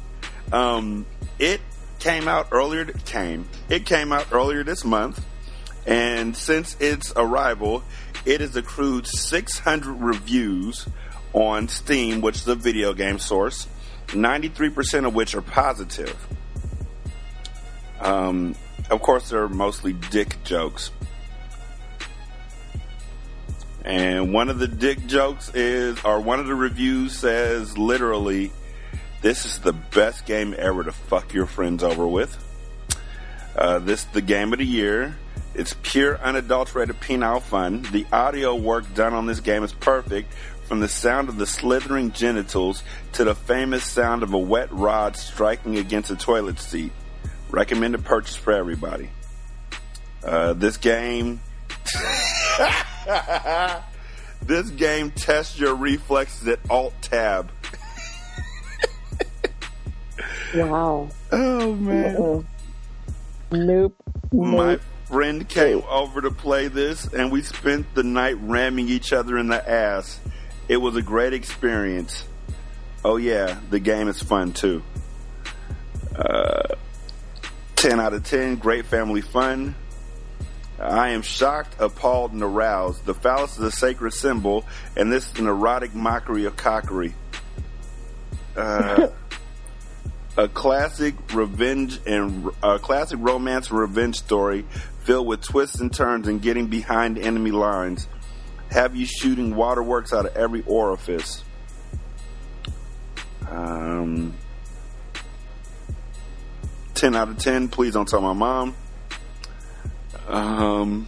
Um, 0.52 1.06
it 1.40 1.62
came 2.00 2.28
out 2.28 2.48
earlier. 2.52 2.86
Came 3.06 3.48
it 3.70 3.86
came 3.86 4.12
out 4.12 4.28
earlier 4.32 4.64
this 4.64 4.84
month, 4.84 5.24
and 5.86 6.36
since 6.36 6.76
its 6.80 7.12
arrival, 7.16 7.84
it 8.26 8.42
has 8.42 8.56
accrued 8.56 9.08
600 9.08 9.94
reviews 9.94 10.88
on 11.34 11.68
Steam, 11.68 12.22
which 12.22 12.38
is 12.38 12.48
a 12.48 12.56
video 12.56 12.94
game 12.94 13.20
source. 13.20 13.68
93% 14.08 15.08
of 15.08 15.16
which 15.16 15.36
are 15.36 15.42
positive. 15.42 16.16
Um, 18.00 18.56
of 18.90 19.02
course, 19.02 19.30
they're 19.30 19.48
mostly 19.48 19.94
dick 19.94 20.44
jokes. 20.44 20.92
And 23.84 24.34
one 24.34 24.50
of 24.50 24.60
the 24.60 24.68
dick 24.68 25.06
jokes 25.08 25.50
is, 25.56 25.98
or 26.04 26.20
one 26.20 26.40
of 26.40 26.48
the 26.48 26.56
reviews 26.56 27.18
says 27.18 27.78
literally, 27.78 28.52
this 29.22 29.46
is 29.46 29.60
the 29.60 29.74
best 29.74 30.26
game 30.26 30.54
ever 30.58 30.84
to 30.84 30.92
fuck 30.92 31.34
your 31.34 31.46
friends 31.46 31.84
over 31.84 32.06
with. 32.06 32.38
Uh, 33.56 33.80
this 33.80 34.02
is 34.02 34.08
the 34.08 34.22
game 34.22 34.54
of 34.54 34.60
the 34.60 34.66
year. 34.66 35.16
It's 35.54 35.76
pure, 35.84 36.18
unadulterated 36.20 37.00
penile 37.02 37.42
fun. 37.42 37.82
The 37.92 38.06
audio 38.12 38.56
work 38.56 38.94
done 38.94 39.14
on 39.14 39.26
this 39.26 39.42
game 39.42 39.64
is 39.64 39.74
perfect, 39.74 40.34
from 40.64 40.80
the 40.80 40.88
sound 40.88 41.28
of 41.28 41.38
the 41.38 41.46
slithering 41.46 42.12
genitals 42.14 42.84
to 43.14 43.26
the 43.26 43.36
famous 43.36 43.84
sound 43.84 44.24
of 44.24 44.34
a 44.34 44.38
wet 44.38 44.72
rod 44.72 45.18
striking 45.18 45.78
against 45.78 46.10
a 46.12 46.16
toilet 46.16 46.60
seat. 46.60 46.94
Recommended 47.50 48.06
purchase 48.06 48.38
for 48.38 48.54
everybody. 48.54 49.10
Uh, 50.24 50.54
this 50.54 50.78
game 50.78 51.42
this 54.44 54.70
game 54.70 55.12
tests 55.12 55.60
your 55.60 55.76
reflexes 55.76 56.48
at 56.48 56.60
Alt 56.70 56.94
Tab. 57.02 57.52
Wow. 60.56 61.10
Oh 61.32 61.76
man. 61.76 62.16
Uh-uh. 62.16 62.42
Nope. 63.52 63.96
My 64.32 64.74
Nope. 64.74 64.82
Friend 65.12 65.48
came 65.48 65.84
over 65.90 66.22
to 66.22 66.32
play 66.32 66.70
this, 66.70 67.06
and 67.06 67.34
we 67.34 67.42
spent 67.42 67.94
the 67.94 68.04
night 68.04 68.38
ramming 68.40 68.88
each 68.88 69.12
other 69.12 69.38
in 69.38 69.48
the 69.48 69.70
ass. 69.70 70.22
It 70.70 70.78
was 70.78 70.96
a 70.96 71.02
great 71.02 71.34
experience. 71.34 72.24
Oh 73.04 73.18
yeah, 73.18 73.60
the 73.70 73.80
game 73.80 74.08
is 74.08 74.24
fun 74.24 74.54
too. 74.54 74.82
Uh, 76.16 76.76
10 77.76 78.00
out 78.00 78.14
of 78.14 78.24
10, 78.24 78.56
great 78.56 78.86
family 78.86 79.20
fun. 79.20 79.76
I 80.80 81.10
am 81.10 81.24
shocked, 81.24 81.76
appalled, 81.80 82.32
and 82.32 82.42
aroused. 82.42 83.06
The 83.06 83.14
phallus 83.14 83.58
is 83.58 83.64
a 83.66 83.72
sacred 83.72 84.14
symbol, 84.14 84.66
and 84.96 85.12
this 85.12 85.30
is 85.32 85.40
an 85.40 85.48
erotic 85.48 85.94
mockery 85.94 86.46
of 86.46 86.56
cockery. 86.56 87.14
Uh, 88.56 89.10
a 90.38 90.48
classic 90.48 91.16
revenge 91.34 92.00
and 92.06 92.50
a 92.64 92.80
classic 92.80 93.20
romance 93.22 93.72
revenge 93.72 94.18
story 94.18 94.66
filled 95.04 95.28
with 95.28 95.42
twists 95.42 95.80
and 95.80 95.94
turns 95.94 96.28
and 96.28 96.42
getting 96.42 96.68
behind 96.68 97.18
enemy 97.18 97.52
lines. 97.52 98.08
Have 98.70 98.96
you 98.96 99.06
shooting 99.06 99.56
waterworks 99.56 100.14
out 100.14 100.26
of 100.26 100.36
every 100.36 100.64
orifice? 100.66 101.44
Um, 103.50 104.34
ten 106.94 107.16
out 107.16 107.30
of 107.30 107.38
ten. 107.38 107.68
Please 107.68 107.94
don't 107.94 108.08
tell 108.08 108.22
my 108.22 108.34
mom. 108.34 108.76
Um, 110.28 111.08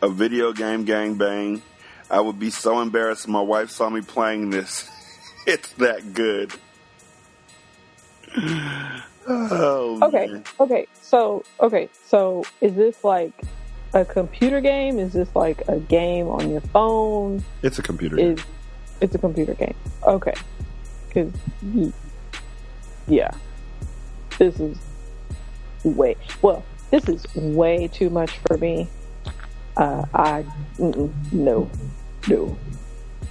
a 0.00 0.08
video 0.08 0.52
game 0.52 0.86
gangbang. 0.86 1.62
I 2.10 2.20
would 2.20 2.38
be 2.38 2.50
so 2.50 2.80
embarrassed 2.80 3.24
if 3.24 3.30
my 3.30 3.40
wife 3.40 3.70
saw 3.70 3.88
me 3.88 4.02
playing 4.02 4.50
this. 4.50 4.88
it's 5.46 5.72
that 5.74 6.12
good. 6.12 6.52
Oh, 9.28 9.98
Okay, 10.02 10.26
man. 10.26 10.44
okay. 10.60 10.86
So, 11.00 11.44
okay, 11.60 11.88
so 12.06 12.44
is 12.60 12.74
this 12.74 13.04
like 13.04 13.32
a 13.94 14.04
computer 14.04 14.60
game? 14.60 14.98
Is 14.98 15.12
this 15.12 15.28
like 15.36 15.62
a 15.68 15.78
game 15.78 16.28
on 16.28 16.50
your 16.50 16.60
phone? 16.60 17.44
It's 17.62 17.78
a 17.78 17.82
computer. 17.82 18.16
game. 18.16 18.32
Is 18.38 18.44
it's 19.00 19.14
a 19.14 19.18
computer 19.18 19.54
game? 19.54 19.74
Okay, 20.04 20.34
because 21.08 21.32
yeah, 23.08 23.30
this 24.38 24.58
is 24.60 24.78
way 25.84 26.16
well. 26.40 26.64
This 26.90 27.08
is 27.08 27.24
way 27.34 27.88
too 27.88 28.10
much 28.10 28.38
for 28.46 28.56
me. 28.58 28.88
Uh, 29.76 30.04
I 30.14 30.44
mm-mm, 30.76 31.10
no, 31.32 31.70
no. 32.28 32.56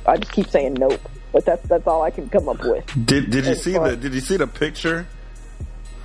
I 0.05 0.17
just 0.17 0.31
keep 0.31 0.47
saying 0.49 0.73
nope, 0.75 0.99
but 1.31 1.45
that's 1.45 1.67
that's 1.67 1.85
all 1.87 2.01
I 2.03 2.09
can 2.11 2.27
come 2.29 2.49
up 2.49 2.59
with. 2.63 2.85
Did 3.05 3.29
Did 3.29 3.45
you 3.45 3.51
As 3.51 3.63
see 3.63 3.73
far- 3.73 3.89
the 3.91 3.97
Did 3.97 4.13
you 4.13 4.19
see 4.21 4.37
the 4.37 4.47
picture 4.47 5.07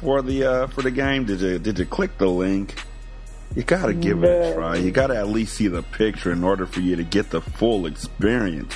for 0.06 0.22
the 0.22 0.44
uh, 0.44 0.66
for 0.68 0.82
the 0.82 0.90
game? 0.92 1.24
Did 1.24 1.40
you 1.40 1.58
Did 1.58 1.80
you 1.80 1.84
click 1.84 2.16
the 2.16 2.28
link? 2.28 2.76
You 3.56 3.64
gotta 3.64 3.92
give 3.92 4.22
it 4.22 4.52
a 4.52 4.54
try. 4.54 4.76
You 4.76 4.92
gotta 4.92 5.16
at 5.16 5.26
least 5.26 5.54
see 5.54 5.66
the 5.66 5.82
picture 5.82 6.30
in 6.30 6.44
order 6.44 6.64
for 6.64 6.78
you 6.78 6.94
to 6.94 7.02
get 7.02 7.30
the 7.30 7.40
full 7.40 7.86
experience. 7.86 8.72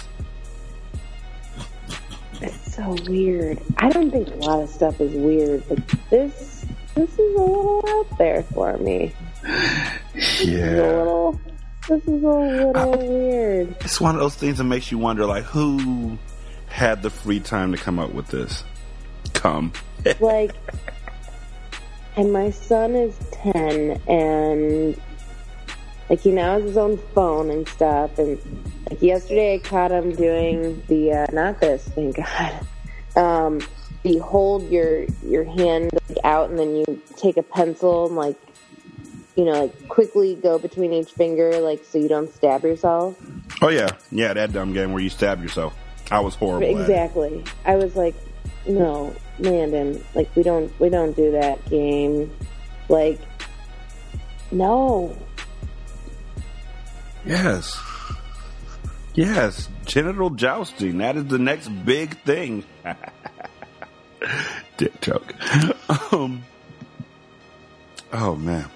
It's 2.40 2.74
so 2.74 2.96
weird. 3.06 3.62
I 3.76 3.90
don't 3.90 4.10
think 4.10 4.26
a 4.26 4.34
lot 4.38 4.64
of 4.64 4.70
stuff 4.70 5.00
is 5.00 5.12
weird, 5.12 5.62
but 5.68 5.78
this 6.10 6.66
this 6.96 7.12
is 7.12 7.18
a 7.18 7.22
little 7.22 7.84
out 7.86 8.18
there 8.18 8.42
for 8.42 8.76
me. 8.78 9.14
This 10.12 10.40
is 10.40 10.48
a 10.48 10.96
little 10.96 11.40
this 11.88 12.02
is 12.02 12.08
a 12.24 12.28
little 12.28 12.98
weird. 12.98 13.76
it's 13.82 14.00
one 14.00 14.16
of 14.16 14.20
those 14.20 14.34
things 14.34 14.58
that 14.58 14.64
makes 14.64 14.90
you 14.90 14.98
wonder, 14.98 15.26
like, 15.26 15.44
who 15.44 16.18
had 16.66 17.02
the 17.02 17.10
free 17.10 17.38
time 17.38 17.70
to 17.70 17.78
come 17.78 18.00
up 18.00 18.12
with 18.12 18.26
this? 18.26 18.64
Come. 19.32 19.72
Like 20.18 20.52
and 22.16 22.32
my 22.32 22.50
son 22.50 22.94
is 22.94 23.16
ten 23.30 24.00
and 24.06 25.00
like 26.08 26.20
he 26.20 26.32
now 26.32 26.54
has 26.54 26.64
his 26.64 26.76
own 26.76 26.96
phone 27.14 27.50
and 27.50 27.68
stuff 27.68 28.18
and 28.18 28.38
like 28.88 29.00
yesterday 29.00 29.54
I 29.54 29.58
caught 29.58 29.92
him 29.92 30.14
doing 30.14 30.82
the 30.88 31.12
uh 31.12 31.26
not 31.32 31.60
this, 31.60 31.86
thank 31.88 32.16
God. 32.16 32.66
Um 33.16 33.60
you 34.04 34.22
hold 34.22 34.70
your 34.70 35.04
your 35.26 35.42
hand 35.42 35.90
like, 36.08 36.18
out 36.22 36.48
and 36.48 36.58
then 36.58 36.76
you 36.76 37.02
take 37.16 37.36
a 37.36 37.42
pencil 37.42 38.06
and 38.06 38.14
like 38.14 38.36
you 39.36 39.44
know, 39.44 39.52
like 39.52 39.88
quickly 39.88 40.34
go 40.34 40.58
between 40.58 40.92
each 40.92 41.12
finger, 41.12 41.58
like 41.60 41.84
so 41.84 41.98
you 41.98 42.08
don't 42.08 42.32
stab 42.34 42.62
yourself. 42.62 43.16
Oh 43.62 43.68
yeah, 43.68 43.88
yeah, 44.10 44.34
that 44.34 44.52
dumb 44.52 44.72
game 44.72 44.92
where 44.92 45.02
you 45.02 45.10
stab 45.10 45.42
yourself. 45.42 45.74
I 46.10 46.20
was 46.20 46.34
horrible. 46.34 46.78
Exactly. 46.80 47.44
I 47.64 47.76
was 47.76 47.96
like, 47.96 48.14
no, 48.66 49.14
Landon, 49.40 50.04
like 50.14 50.34
we 50.36 50.42
don't 50.42 50.78
we 50.80 50.88
don't 50.88 51.14
do 51.16 51.32
that 51.32 51.64
game. 51.68 52.30
Like, 52.88 53.20
no. 54.50 55.16
Yes. 57.24 57.78
Yes, 59.14 59.68
genital 59.84 60.30
jousting. 60.30 60.98
That 60.98 61.16
is 61.16 61.26
the 61.26 61.38
next 61.38 61.68
big 61.84 62.18
thing. 62.22 62.64
Dick 64.76 65.00
joke. 65.00 65.34
Um, 66.12 66.44
oh 68.12 68.36
man. 68.36 68.70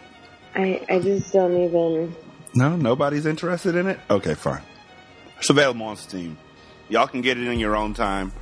I, 0.54 0.84
I 0.88 1.00
just 1.00 1.32
don't 1.32 1.56
even. 1.56 2.14
No, 2.54 2.76
nobody's 2.76 3.26
interested 3.26 3.74
in 3.74 3.86
it. 3.88 3.98
Okay, 4.08 4.34
fine. 4.34 4.62
It's 5.38 5.50
available 5.50 5.86
on 5.86 5.96
Steam. 5.96 6.36
Y'all 6.88 7.06
can 7.06 7.20
get 7.20 7.38
it 7.38 7.46
in 7.48 7.58
your 7.58 7.76
own 7.76 7.94
time. 7.94 8.32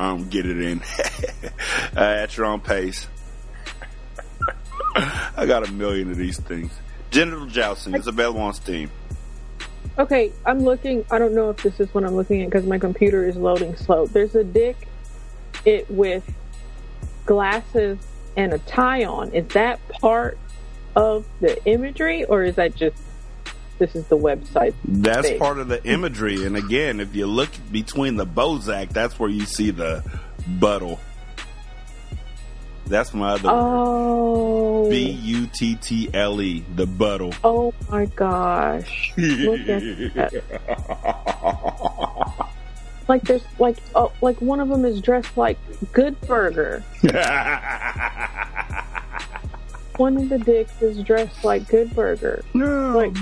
Um, 0.00 0.30
get 0.30 0.46
it 0.46 0.58
in 0.58 0.80
uh, 1.94 2.00
at 2.00 2.34
your 2.34 2.46
own 2.46 2.60
pace. 2.60 3.06
I 4.96 5.44
got 5.44 5.68
a 5.68 5.72
million 5.72 6.10
of 6.10 6.16
these 6.16 6.40
things. 6.40 6.72
Genital 7.10 7.44
jousting 7.44 7.94
is 7.94 8.06
available 8.06 8.40
on 8.40 8.54
Steam. 8.54 8.90
Okay, 9.98 10.32
I'm 10.46 10.60
looking. 10.60 11.04
I 11.10 11.18
don't 11.18 11.34
know 11.34 11.50
if 11.50 11.62
this 11.62 11.78
is 11.80 11.92
what 11.92 12.04
I'm 12.04 12.14
looking 12.14 12.40
at 12.40 12.48
because 12.48 12.64
my 12.64 12.78
computer 12.78 13.28
is 13.28 13.36
loading 13.36 13.76
slow. 13.76 14.06
There's 14.06 14.34
a 14.34 14.42
dick, 14.42 14.88
it 15.66 15.90
with 15.90 16.24
glasses 17.26 17.98
and 18.38 18.54
a 18.54 18.58
tie 18.60 19.04
on. 19.04 19.34
Is 19.34 19.48
that 19.48 19.86
part 19.90 20.38
of 20.96 21.26
the 21.42 21.62
imagery, 21.66 22.24
or 22.24 22.42
is 22.42 22.56
that 22.56 22.74
just 22.74 22.96
this 23.80 23.96
is 23.96 24.06
the 24.06 24.16
website? 24.16 24.74
That's 24.84 25.32
part 25.38 25.58
of 25.58 25.66
the 25.66 25.82
imagery. 25.84 26.44
And 26.44 26.56
again, 26.56 27.00
if 27.00 27.16
you 27.16 27.26
look 27.26 27.50
between 27.72 28.14
the 28.14 28.26
Bozack, 28.26 28.90
that's 28.90 29.18
where 29.18 29.28
you 29.28 29.44
see 29.46 29.72
the 29.72 30.04
buttle. 30.46 31.00
That's 32.86 33.12
my 33.12 33.32
other 33.32 33.48
word. 33.48 33.54
Oh, 33.54 34.90
B 34.90 35.10
U 35.10 35.48
T 35.48 35.74
T 35.76 36.10
L 36.14 36.40
E, 36.40 36.64
the 36.76 36.86
buttle. 36.86 37.32
oh 37.42 37.72
my 37.88 38.06
gosh! 38.06 39.12
Look 39.16 39.60
at 39.68 40.14
that. 40.14 40.42
Like 43.08 43.22
there's 43.22 43.42
like 43.58 43.78
oh, 43.96 44.12
like 44.22 44.40
one 44.40 44.60
of 44.60 44.68
them 44.68 44.84
is 44.84 45.00
dressed 45.00 45.36
like 45.36 45.58
Good 45.90 46.20
Burger. 46.20 46.84
One 49.96 50.16
of 50.16 50.28
the 50.28 50.38
dicks 50.38 50.80
is 50.80 51.02
dressed 51.02 51.42
like 51.44 51.66
Good 51.68 51.92
Burger. 51.92 52.44
no. 52.54 52.96
Like, 52.96 53.16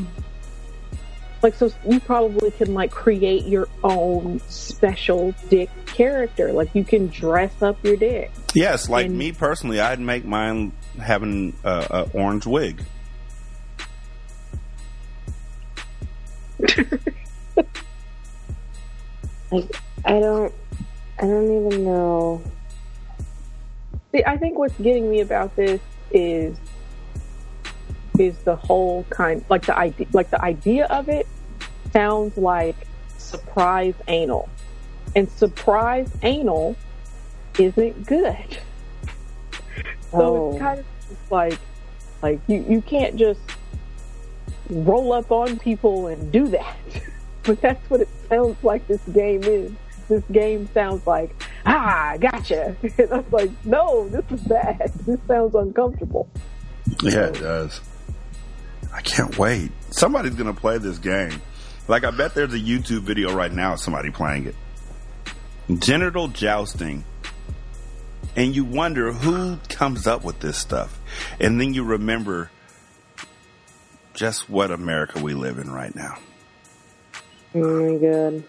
like 1.43 1.55
so 1.55 1.71
you 1.89 2.01
probably 2.01 2.51
can 2.53 2.75
like 2.75 2.91
create 2.91 3.45
your 3.45 3.69
own 3.85 4.41
special 4.49 5.35
dick 5.49 5.71
character. 5.87 6.53
Like 6.53 6.75
you 6.75 6.85
can 6.85 7.09
dress 7.09 7.63
up 7.63 7.83
your 7.85 7.97
dick. 7.97 8.31
yes, 8.55 8.89
like 8.89 9.07
and- 9.07 9.17
me 9.19 9.33
personally, 9.33 9.81
I'd 9.81 10.01
make 10.01 10.25
mine 10.25 10.73
having 11.01 11.55
a, 11.65 11.87
a 11.91 12.11
orange 12.13 12.47
wig. 12.47 12.83
Like, 19.51 19.81
I 20.05 20.21
don't. 20.21 20.53
I 21.19 21.23
don't 21.23 21.67
even 21.67 21.85
know. 21.85 22.43
See, 24.13 24.23
I 24.25 24.37
think 24.37 24.59
what's 24.59 24.77
getting 24.79 25.11
me 25.11 25.21
about 25.21 25.57
this 25.57 25.81
is 26.11 26.57
is 28.21 28.37
the 28.39 28.57
whole 28.57 29.05
kind 29.11 29.45
like 29.49 29.67
the 29.67 29.77
idea 29.77 30.07
like 30.13 30.31
the 30.31 30.43
idea 30.43 30.87
of 30.87 31.09
it 31.09 31.27
sounds 31.93 32.37
like 32.37 32.77
surprise 33.17 33.95
anal. 34.09 34.49
And 35.17 35.31
surprise 35.31 36.11
anal 36.23 36.77
isn't 37.59 38.07
good. 38.07 38.37
So 40.11 40.19
Oh. 40.21 40.51
it's 40.53 40.59
kind 40.59 40.81
of 40.81 40.87
just 41.09 41.31
like 41.33 41.59
like 42.23 42.41
you, 42.47 42.65
you 42.69 42.81
can't 42.81 43.17
just 43.17 43.41
roll 44.71 45.13
up 45.13 45.31
on 45.31 45.59
people 45.59 46.07
and 46.09 46.33
do 46.33 46.49
that. 46.49 46.77
but 47.43 47.61
that's 47.61 47.89
what 47.91 48.01
it 48.01 48.09
sounds 48.29 48.57
like 48.65 48.87
this 48.89 49.03
game 49.13 49.43
is. 49.45 49.71
This 50.09 50.23
game 50.33 50.67
sounds 50.73 51.07
like, 51.07 51.31
ah, 51.67 52.17
gotcha. 52.19 52.75
And 52.99 53.13
I'm 53.13 53.25
like, 53.31 53.51
no, 53.67 54.09
this 54.09 54.25
is 54.31 54.41
bad. 54.47 54.91
This 55.05 55.21
sounds 55.29 55.55
uncomfortable. 55.55 56.27
Yeah, 57.03 57.27
it 57.27 57.35
does. 57.35 57.83
I 58.93 59.01
can't 59.01 59.37
wait. 59.39 59.71
Somebody's 59.91 60.35
gonna 60.35 60.55
play 60.55 60.79
this 60.79 60.99
game. 60.99 61.41
Like 61.87 62.05
I 62.05 62.11
bet 62.11 62.35
there's 62.35 62.55
a 62.55 62.59
YouTube 62.59 63.01
video 63.01 63.35
right 63.35 63.53
now 63.53 63.75
of 63.75 63.81
somebody 63.81 64.11
playing 64.11 64.47
it. 64.47 64.55
Genital 65.79 66.29
jousting. 66.29 67.05
And 68.37 68.55
you 68.55 68.65
wonder 68.65 69.13
who 69.13 69.57
comes 69.69 70.07
up 70.07 70.23
with 70.25 70.41
this 70.41 70.57
stuff. 70.57 71.01
And 71.41 71.61
then 71.61 71.75
you 71.75 71.83
remember 71.83 72.51
just 74.15 74.49
what 74.49 74.71
America 74.71 75.21
we 75.21 75.35
live 75.35 75.59
in 75.59 75.71
right 75.71 75.95
now. 75.95 76.19
Oh 77.55 77.93
my 77.93 77.99
god. 77.99 78.45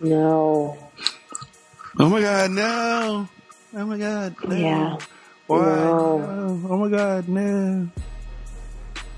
No. 0.00 0.90
Oh 1.98 2.08
my 2.08 2.20
god, 2.20 2.50
no. 2.50 3.28
Oh 3.74 3.84
my 3.84 3.98
god, 3.98 4.36
no. 4.46 4.56
Yeah. 4.56 4.98
Why? 5.46 5.64
No. 5.64 6.18
No. 6.18 6.68
Oh 6.70 6.76
my 6.78 6.88
god, 6.88 7.28
no. 7.28 7.88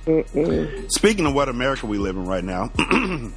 Speaking 0.05 1.27
of 1.27 1.35
what 1.35 1.49
America 1.49 1.87
we 1.87 1.99
live 1.99 2.17
in 2.17 2.27
right 2.27 2.45
now, 2.45 2.71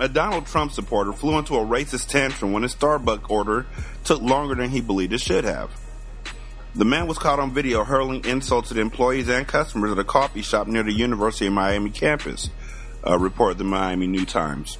a 0.00 0.08
Donald 0.08 0.46
Trump 0.46 0.72
supporter 0.72 1.12
flew 1.12 1.38
into 1.38 1.56
a 1.56 1.64
racist 1.64 2.08
tantrum 2.08 2.52
when 2.52 2.62
his 2.62 2.74
Starbucks 2.74 3.28
order 3.28 3.66
took 4.04 4.22
longer 4.22 4.54
than 4.54 4.70
he 4.70 4.80
believed 4.80 5.12
it 5.12 5.20
should 5.20 5.44
have. 5.44 5.70
The 6.74 6.84
man 6.84 7.06
was 7.06 7.18
caught 7.18 7.38
on 7.38 7.52
video 7.52 7.84
hurling 7.84 8.24
insults 8.24 8.72
at 8.72 8.78
employees 8.78 9.28
and 9.28 9.46
customers 9.46 9.92
at 9.92 9.98
a 9.98 10.04
coffee 10.04 10.42
shop 10.42 10.66
near 10.66 10.82
the 10.82 10.92
University 10.92 11.46
of 11.46 11.52
Miami 11.52 11.90
campus, 11.90 12.48
uh, 13.06 13.18
reported 13.18 13.58
the 13.58 13.64
Miami 13.64 14.06
New 14.06 14.24
Times. 14.24 14.78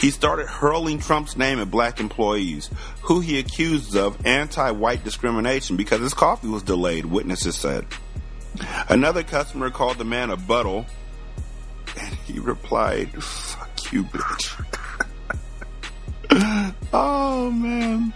He 0.00 0.10
started 0.10 0.46
hurling 0.46 1.00
Trump's 1.00 1.36
name 1.36 1.58
at 1.58 1.70
black 1.70 2.00
employees, 2.00 2.70
who 3.02 3.20
he 3.20 3.38
accused 3.38 3.96
of 3.96 4.24
anti-white 4.24 5.04
discrimination 5.04 5.76
because 5.76 6.00
his 6.00 6.14
coffee 6.14 6.48
was 6.48 6.62
delayed, 6.62 7.04
witnesses 7.04 7.56
said. 7.56 7.84
Another 8.88 9.22
customer 9.22 9.70
called 9.70 9.98
the 9.98 10.04
man 10.04 10.30
a 10.30 10.36
buttle, 10.36 10.86
and 11.98 12.14
he 12.26 12.38
replied, 12.38 13.22
"Fuck 13.22 13.92
you, 13.92 14.04
bitch." 14.04 14.64
oh 16.92 17.50
man, 17.50 18.12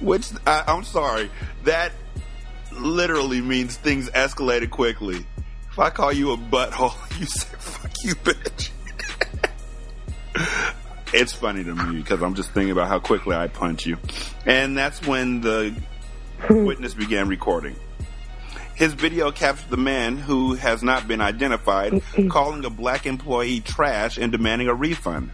which 0.00 0.28
I, 0.46 0.64
I'm 0.66 0.84
sorry, 0.84 1.30
that 1.64 1.92
literally 2.72 3.40
means 3.40 3.76
things 3.76 4.10
escalated 4.10 4.70
quickly. 4.70 5.26
If 5.70 5.78
I 5.78 5.90
call 5.90 6.12
you 6.12 6.32
a 6.32 6.36
butthole, 6.36 6.94
you 7.20 7.26
say 7.26 7.56
"fuck 7.58 7.92
you, 8.02 8.14
bitch." 8.16 8.70
it's 11.14 11.32
funny 11.32 11.64
to 11.64 11.74
me 11.74 12.00
because 12.00 12.22
I'm 12.22 12.34
just 12.34 12.50
thinking 12.50 12.72
about 12.72 12.88
how 12.88 12.98
quickly 12.98 13.36
I 13.36 13.48
punch 13.48 13.86
you, 13.86 13.98
and 14.44 14.76
that's 14.76 15.06
when 15.06 15.40
the 15.40 15.74
witness 16.50 16.94
began 16.94 17.28
recording. 17.28 17.76
His 18.76 18.92
video 18.92 19.32
captured 19.32 19.70
the 19.70 19.78
man 19.78 20.18
who 20.18 20.52
has 20.52 20.82
not 20.82 21.08
been 21.08 21.22
identified 21.22 21.94
mm-hmm. 21.94 22.28
calling 22.28 22.62
a 22.66 22.70
black 22.70 23.06
employee 23.06 23.60
trash 23.60 24.18
and 24.18 24.30
demanding 24.30 24.68
a 24.68 24.74
refund. 24.74 25.30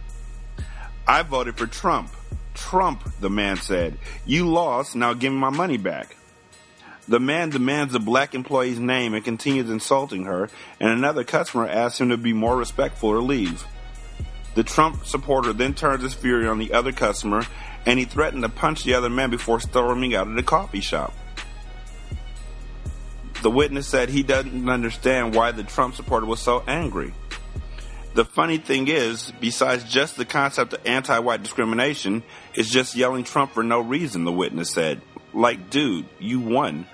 I 1.05 1.23
voted 1.23 1.57
for 1.57 1.67
Trump. 1.67 2.09
Trump, 2.53 3.03
the 3.19 3.29
man 3.29 3.57
said. 3.57 3.97
You 4.25 4.47
lost, 4.47 4.95
now 4.95 5.13
give 5.13 5.33
me 5.33 5.39
my 5.39 5.49
money 5.49 5.75
back. 5.75 6.15
The 7.09 7.19
man 7.19 7.49
demands 7.49 7.91
the 7.91 7.99
black 7.99 8.33
employee's 8.33 8.79
name 8.79 9.13
and 9.13 9.25
continues 9.25 9.69
insulting 9.69 10.23
her, 10.23 10.47
and 10.79 10.89
another 10.89 11.25
customer 11.25 11.67
asks 11.67 11.99
him 11.99 12.09
to 12.09 12.17
be 12.17 12.31
more 12.31 12.55
respectful 12.55 13.09
or 13.09 13.21
leave. 13.21 13.65
The 14.55 14.63
Trump 14.63 15.05
supporter 15.05 15.51
then 15.51 15.73
turns 15.73 16.03
his 16.03 16.13
fury 16.13 16.47
on 16.47 16.59
the 16.59 16.71
other 16.71 16.93
customer, 16.93 17.45
and 17.85 17.99
he 17.99 18.05
threatened 18.05 18.43
to 18.43 18.49
punch 18.49 18.85
the 18.85 18.93
other 18.93 19.09
man 19.09 19.31
before 19.31 19.59
storming 19.59 20.15
out 20.15 20.27
of 20.27 20.35
the 20.35 20.43
coffee 20.43 20.79
shop. 20.79 21.13
The 23.43 23.51
witness 23.51 23.87
said 23.87 24.07
he 24.07 24.23
doesn't 24.23 24.69
understand 24.69 25.35
why 25.35 25.51
the 25.51 25.63
Trump 25.63 25.95
supporter 25.95 26.25
was 26.25 26.39
so 26.39 26.63
angry. 26.65 27.13
The 28.13 28.23
funny 28.23 28.57
thing 28.57 28.87
is, 28.87 29.33
besides 29.41 29.83
just 29.83 30.15
the 30.15 30.23
concept 30.23 30.71
of 30.71 30.79
anti 30.85 31.19
white 31.19 31.43
discrimination, 31.43 32.23
it's 32.53 32.69
just 32.69 32.95
yelling 32.95 33.25
Trump 33.25 33.51
for 33.51 33.61
no 33.61 33.81
reason, 33.81 34.23
the 34.23 34.31
witness 34.31 34.69
said. 34.69 35.01
Like, 35.33 35.69
dude, 35.69 36.05
you 36.19 36.39
won. 36.39 36.87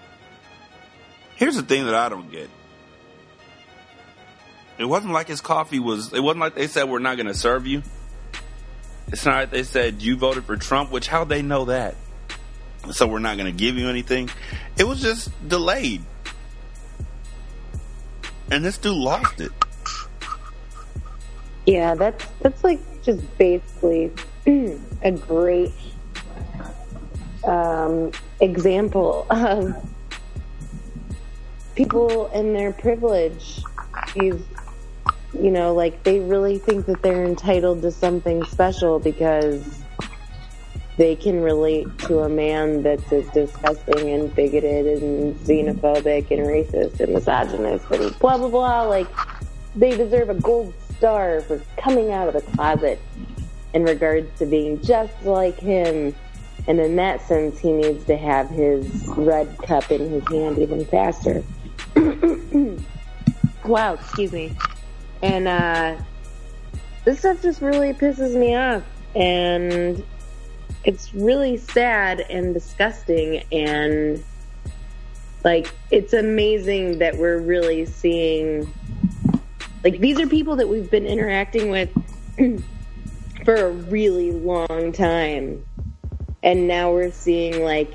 Here's 1.36 1.56
the 1.56 1.62
thing 1.62 1.86
that 1.86 1.94
I 1.94 2.10
don't 2.10 2.32
get. 2.32 2.50
It 4.80 4.86
wasn't 4.86 5.14
like 5.14 5.28
his 5.28 5.42
coffee 5.42 5.80
was, 5.80 6.14
it 6.14 6.20
wasn't 6.22 6.40
like 6.40 6.56
they 6.56 6.66
said, 6.66 6.90
we're 6.90 6.98
not 6.98 7.16
going 7.18 7.28
to 7.28 7.36
serve 7.36 7.68
you. 7.68 7.84
It's 9.10 9.24
not 9.24 9.36
like 9.36 9.52
they 9.52 9.64
said, 9.64 10.02
you 10.02 10.18
voted 10.18 10.46
for 10.46 10.58
Trump, 10.58 10.90
which 10.90 11.08
how 11.08 11.26
they 11.26 11.44
know 11.44 11.66
that? 11.66 11.96
So 12.92 13.06
we're 13.06 13.20
not 13.20 13.38
going 13.38 13.52
to 13.52 13.58
give 13.58 13.78
you 13.78 13.88
anything. 13.88 14.32
It 14.78 14.86
was 14.86 15.00
just 15.00 15.30
delayed. 15.48 16.02
And 18.52 18.66
this 18.66 18.78
dude 18.78 18.96
lost 18.98 19.40
it. 19.42 19.52
Yeah, 21.66 21.94
that's 21.96 22.26
that's 22.42 22.64
like 22.64 22.80
just 23.04 23.38
basically 23.38 24.12
a 25.04 25.12
great 25.12 25.72
um, 27.44 28.12
example 28.40 29.28
of 29.30 29.76
people 31.76 32.28
and 32.28 32.56
their 32.56 32.74
privilege. 32.74 33.62
These 34.16 34.42
you 35.34 35.52
know, 35.52 35.74
like 35.74 36.04
they 36.04 36.20
really 36.20 36.58
think 36.58 36.86
that 36.88 37.02
they're 37.02 37.24
entitled 37.24 37.82
to 37.84 37.92
something 37.92 38.44
special 38.46 39.00
because 39.00 39.84
they 41.00 41.16
can 41.16 41.40
relate 41.42 41.88
to 41.98 42.20
a 42.20 42.30
man 42.30 42.84
that's 42.84 43.10
as 43.14 43.26
disgusting 43.30 44.10
and 44.10 44.36
bigoted 44.36 45.02
and 45.02 45.34
xenophobic 45.38 46.30
and 46.30 46.42
racist 46.46 47.00
and 47.00 47.14
misogynist 47.14 47.90
and 47.90 48.20
blah 48.20 48.38
blah 48.38 48.50
blah. 48.50 48.82
Like 48.82 49.08
they 49.78 49.96
deserve 49.96 50.30
a 50.30 50.34
gold 50.34 50.74
star 50.98 51.40
for 51.40 51.62
coming 51.78 52.12
out 52.12 52.28
of 52.28 52.34
the 52.34 52.42
closet 52.52 53.00
in 53.74 53.84
regards 53.84 54.38
to 54.40 54.46
being 54.46 54.82
just 54.82 55.14
like 55.24 55.58
him. 55.58 56.14
And 56.68 56.82
in 56.82 56.98
that 56.98 57.26
sense, 57.26 57.58
he 57.60 57.72
needs 57.72 58.04
to 58.08 58.18
have 58.18 58.50
his 58.50 59.08
red 59.16 59.58
cup 59.60 59.90
in 59.90 60.10
his 60.10 60.28
hand 60.28 60.60
even 60.60 60.84
faster. 60.84 61.42
wow, 63.66 63.94
excuse 63.94 64.34
me. 64.34 64.52
And 65.24 65.48
uh, 65.48 65.96
this 67.06 67.20
stuff 67.20 67.42
just 67.42 67.62
really 67.62 67.94
pisses 67.94 68.38
me 68.38 68.54
off. 68.54 68.84
And 69.16 70.04
it's 70.84 71.14
really 71.14 71.58
sad 71.58 72.22
and 72.22 72.54
disgusting. 72.54 73.44
And 73.52 74.24
like, 75.44 75.74
it's 75.92 76.14
amazing 76.14 77.00
that 77.00 77.18
we're 77.18 77.40
really 77.40 77.86
seeing. 77.86 78.72
Like, 79.84 80.00
these 80.00 80.20
are 80.20 80.28
people 80.28 80.58
that 80.58 80.68
we've 80.68 80.92
been 80.92 81.06
interacting 81.06 81.70
with 81.70 81.90
for 83.46 83.56
a 83.56 83.72
really 83.72 84.32
long 84.32 84.92
time. 84.92 85.64
And 86.44 86.68
now 86.68 86.92
we're 86.92 87.12
seeing, 87.12 87.64
like, 87.64 87.94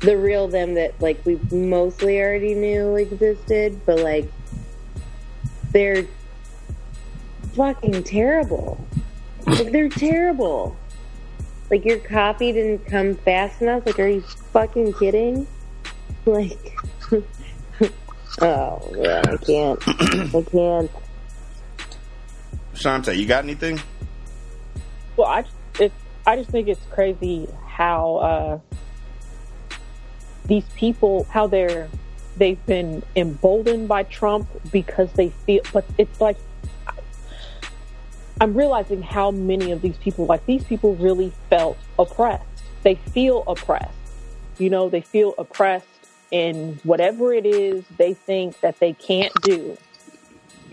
the 0.00 0.16
real 0.16 0.48
them 0.48 0.74
that, 0.74 1.00
like, 1.00 1.24
we 1.26 1.38
mostly 1.50 2.20
already 2.20 2.54
knew 2.54 2.96
existed, 2.96 3.80
but, 3.84 3.98
like, 3.98 4.30
they're 5.72 6.06
fucking 7.54 8.04
terrible. 8.04 8.84
Like, 9.46 9.72
they're 9.72 9.88
terrible. 9.88 10.76
Like, 11.70 11.84
your 11.84 11.98
copy 11.98 12.52
didn't 12.52 12.86
come 12.86 13.14
fast 13.14 13.62
enough? 13.62 13.86
Like, 13.86 13.98
are 14.00 14.08
you 14.08 14.20
fucking 14.20 14.94
kidding? 14.94 15.46
Like, 16.26 16.76
oh, 18.40 18.92
yeah, 18.96 19.22
I 19.24 19.36
can't. 19.36 19.82
I 20.34 20.42
can't. 20.50 20.90
Shanta, 22.74 23.14
you 23.14 23.26
got 23.26 23.44
anything? 23.44 23.80
Well, 25.16 25.28
I 25.28 25.42
just, 25.42 25.54
it, 25.78 25.92
I 26.26 26.36
just 26.36 26.50
think 26.50 26.68
it's 26.68 26.84
crazy 26.90 27.48
how 27.66 28.16
uh, 28.16 28.58
these 30.46 30.64
people, 30.74 31.24
how 31.30 31.46
they're 31.46 31.88
they've 32.36 32.64
been 32.66 33.02
emboldened 33.16 33.86
by 33.86 34.02
Trump 34.04 34.48
because 34.72 35.12
they 35.12 35.28
feel, 35.46 35.62
but 35.72 35.84
it's 35.98 36.20
like 36.20 36.36
I'm 38.40 38.54
realizing 38.54 39.02
how 39.02 39.30
many 39.30 39.70
of 39.70 39.82
these 39.82 39.98
people, 39.98 40.24
like 40.24 40.46
these 40.46 40.64
people, 40.64 40.96
really 40.96 41.30
felt 41.50 41.76
oppressed. 41.98 42.44
They 42.82 42.94
feel 42.94 43.44
oppressed. 43.46 43.94
You 44.58 44.70
know, 44.70 44.88
they 44.88 45.02
feel 45.02 45.34
oppressed 45.36 45.86
in 46.30 46.80
whatever 46.82 47.34
it 47.34 47.44
is 47.44 47.84
they 47.98 48.14
think 48.14 48.60
that 48.60 48.78
they 48.78 48.94
can't 48.94 49.32
do. 49.42 49.76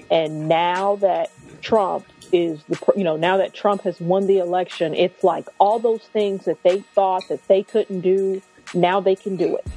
And 0.09 0.47
now 0.47 0.95
that 0.97 1.29
Trump 1.61 2.05
is 2.31 2.63
the, 2.69 2.79
you 2.95 3.03
know, 3.03 3.17
now 3.17 3.37
that 3.37 3.53
Trump 3.53 3.81
has 3.81 3.99
won 3.99 4.27
the 4.27 4.37
election, 4.37 4.93
it's 4.93 5.23
like 5.23 5.49
all 5.59 5.79
those 5.79 6.03
things 6.03 6.45
that 6.45 6.63
they 6.63 6.79
thought 6.79 7.23
that 7.27 7.45
they 7.49 7.63
couldn't 7.63 8.01
do, 8.01 8.41
now 8.73 9.01
they 9.01 9.15
can 9.15 9.35
do 9.35 9.57
it. 9.57 9.67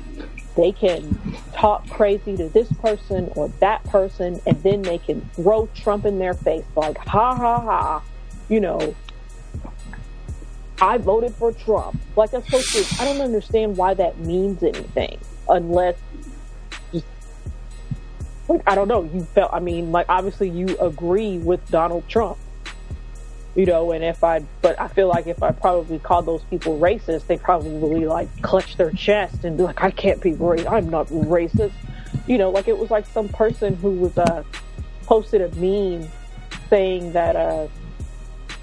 They 0.56 0.72
can 0.72 1.18
talk 1.52 1.88
crazy 1.88 2.36
to 2.36 2.48
this 2.48 2.70
person 2.74 3.30
or 3.36 3.48
that 3.60 3.84
person, 3.84 4.40
and 4.46 4.62
then 4.62 4.82
they 4.82 4.98
can 4.98 5.20
throw 5.34 5.68
Trump 5.74 6.04
in 6.04 6.18
their 6.18 6.34
face 6.34 6.64
like, 6.76 6.98
ha 6.98 7.34
ha 7.34 7.60
ha, 7.60 8.02
you 8.48 8.60
know, 8.60 8.94
I 10.80 10.98
voted 10.98 11.34
for 11.34 11.52
Trump. 11.52 12.00
Like 12.16 12.30
that's 12.30 12.50
so 12.50 12.58
stupid. 12.60 13.00
I 13.00 13.04
don't 13.04 13.20
understand 13.20 13.76
why 13.76 13.94
that 13.94 14.18
means 14.18 14.62
anything 14.62 15.18
unless 15.48 15.96
like 18.50 18.62
I 18.66 18.74
don't 18.74 18.88
know. 18.88 19.04
You 19.04 19.22
felt. 19.22 19.52
I 19.52 19.60
mean, 19.60 19.92
like 19.92 20.06
obviously 20.08 20.50
you 20.50 20.76
agree 20.78 21.38
with 21.38 21.66
Donald 21.70 22.08
Trump, 22.08 22.36
you 23.54 23.66
know. 23.66 23.92
And 23.92 24.04
if 24.04 24.22
I, 24.24 24.40
but 24.62 24.80
I 24.80 24.88
feel 24.88 25.08
like 25.08 25.26
if 25.26 25.42
I 25.42 25.52
probably 25.52 25.98
called 25.98 26.26
those 26.26 26.42
people 26.44 26.78
racist, 26.78 27.26
they 27.26 27.38
probably 27.38 28.06
like 28.06 28.28
clutch 28.42 28.76
their 28.76 28.90
chest 28.92 29.44
and 29.44 29.56
be 29.56 29.62
like, 29.62 29.82
I 29.82 29.90
can't 29.90 30.20
be 30.20 30.32
racist. 30.32 30.70
I'm 30.70 30.90
not 30.90 31.08
racist. 31.08 31.72
You 32.26 32.38
know, 32.38 32.50
like 32.50 32.68
it 32.68 32.78
was 32.78 32.90
like 32.90 33.06
some 33.06 33.28
person 33.28 33.76
who 33.76 33.90
was 33.92 34.16
uh 34.18 34.42
posted 35.04 35.40
a 35.40 35.54
meme 35.56 36.08
saying 36.68 37.12
that 37.12 37.36
uh 37.36 37.68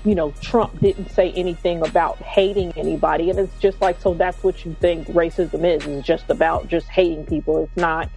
you 0.07 0.15
know, 0.15 0.31
Trump 0.41 0.79
didn't 0.79 1.09
say 1.11 1.31
anything 1.33 1.85
about 1.85 2.17
hating 2.19 2.71
anybody. 2.77 3.29
And 3.29 3.37
it's 3.39 3.59
just 3.59 3.81
like, 3.81 3.99
so 3.99 4.13
that's 4.13 4.41
what 4.41 4.63
you 4.63 4.73
think 4.79 5.07
racism 5.07 5.65
is, 5.65 5.85
is 5.85 6.05
just 6.05 6.29
about 6.29 6.69
just 6.69 6.87
hating 6.87 7.25
people. 7.25 7.63
It's 7.63 7.75
not, 7.75 8.09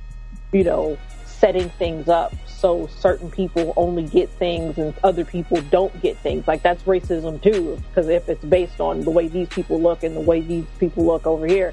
you 0.53 0.63
know, 0.63 0.97
setting 1.41 1.71
things 1.71 2.07
up 2.07 2.35
so 2.47 2.87
certain 2.99 3.31
people 3.31 3.73
only 3.77 4.03
get 4.05 4.29
things 4.29 4.77
and 4.77 4.95
other 5.03 5.25
people 5.25 5.59
don't 5.71 5.99
get 6.03 6.19
things. 6.19 6.47
Like 6.47 6.63
that's 6.63 6.83
racism 6.83 7.43
too, 7.43 7.83
because 7.89 8.09
if 8.09 8.29
it's 8.29 8.45
based 8.45 8.81
on 8.81 9.01
the 9.01 9.11
way 9.11 9.27
these 9.27 9.49
people 9.49 9.81
look 9.81 10.03
and 10.03 10.15
the 10.15 10.21
way 10.21 10.43
these 10.43 10.67
people 10.79 11.07
look 11.07 11.27
over 11.27 11.47
here. 11.47 11.73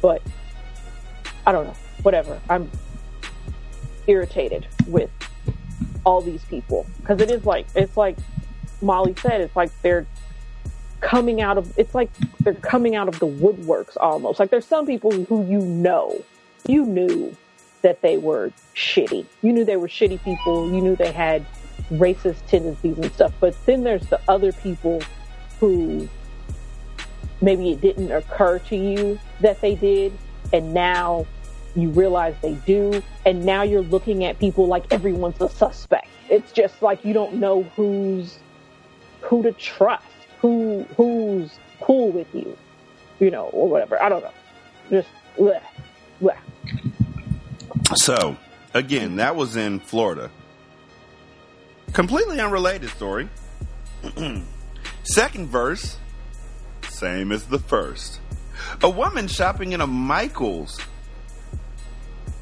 But 0.00 0.22
I 1.44 1.50
don't 1.50 1.66
know, 1.66 1.74
whatever. 2.02 2.40
I'm 2.48 2.70
irritated 4.06 4.68
with 4.86 5.10
all 6.04 6.20
these 6.20 6.44
people 6.44 6.86
because 7.00 7.20
it 7.20 7.30
is 7.30 7.44
like, 7.44 7.66
it's 7.74 7.96
like, 7.96 8.16
Molly 8.80 9.14
said, 9.20 9.40
it's 9.40 9.56
like 9.56 9.72
they're 9.82 10.06
coming 11.00 11.40
out 11.40 11.58
of 11.58 11.72
it's 11.76 11.94
like 11.94 12.10
they're 12.40 12.54
coming 12.54 12.94
out 12.94 13.08
of 13.08 13.18
the 13.18 13.26
woodworks 13.26 13.96
almost. 14.00 14.38
Like 14.38 14.50
there's 14.50 14.66
some 14.66 14.86
people 14.86 15.10
who 15.10 15.44
you 15.46 15.58
know, 15.58 16.24
you 16.68 16.84
knew 16.84 17.36
that 17.82 18.00
they 18.02 18.18
were 18.18 18.52
shitty. 18.74 19.26
You 19.42 19.52
knew 19.52 19.64
they 19.64 19.76
were 19.76 19.88
shitty 19.88 20.22
people. 20.22 20.72
You 20.72 20.80
knew 20.80 20.96
they 20.96 21.12
had 21.12 21.46
racist 21.92 22.46
tendencies 22.46 22.98
and 22.98 23.12
stuff. 23.12 23.32
But 23.40 23.54
then 23.66 23.82
there's 23.82 24.06
the 24.06 24.20
other 24.28 24.52
people 24.52 25.02
who 25.60 26.08
maybe 27.40 27.70
it 27.70 27.80
didn't 27.80 28.10
occur 28.10 28.58
to 28.58 28.76
you 28.76 29.18
that 29.40 29.60
they 29.60 29.74
did, 29.74 30.12
and 30.52 30.74
now 30.74 31.26
you 31.74 31.90
realize 31.90 32.34
they 32.42 32.54
do, 32.54 33.02
and 33.24 33.44
now 33.44 33.62
you're 33.62 33.82
looking 33.82 34.24
at 34.24 34.38
people 34.38 34.66
like 34.66 34.92
everyone's 34.92 35.40
a 35.40 35.48
suspect. 35.48 36.08
It's 36.28 36.52
just 36.52 36.82
like 36.82 37.04
you 37.04 37.14
don't 37.14 37.34
know 37.34 37.62
who's 37.76 38.38
who 39.20 39.42
to 39.42 39.52
trust, 39.52 40.04
who 40.40 40.84
who's 40.96 41.58
cool 41.80 42.10
with 42.10 42.32
you, 42.34 42.56
you 43.20 43.30
know, 43.30 43.44
or 43.46 43.68
whatever. 43.68 44.00
I 44.02 44.08
don't 44.08 44.22
know. 44.22 44.32
Just 44.90 45.08
bleh, 45.36 45.60
bleh. 46.20 46.36
So, 47.96 48.36
again, 48.74 49.16
that 49.16 49.34
was 49.34 49.56
in 49.56 49.80
Florida. 49.80 50.30
Completely 51.92 52.38
unrelated 52.40 52.90
story. 52.90 53.28
Second 55.04 55.48
verse, 55.48 55.96
same 56.90 57.32
as 57.32 57.44
the 57.44 57.58
first. 57.58 58.20
A 58.82 58.90
woman 58.90 59.26
shopping 59.26 59.72
in 59.72 59.80
a 59.80 59.86
Michaels. 59.86 60.78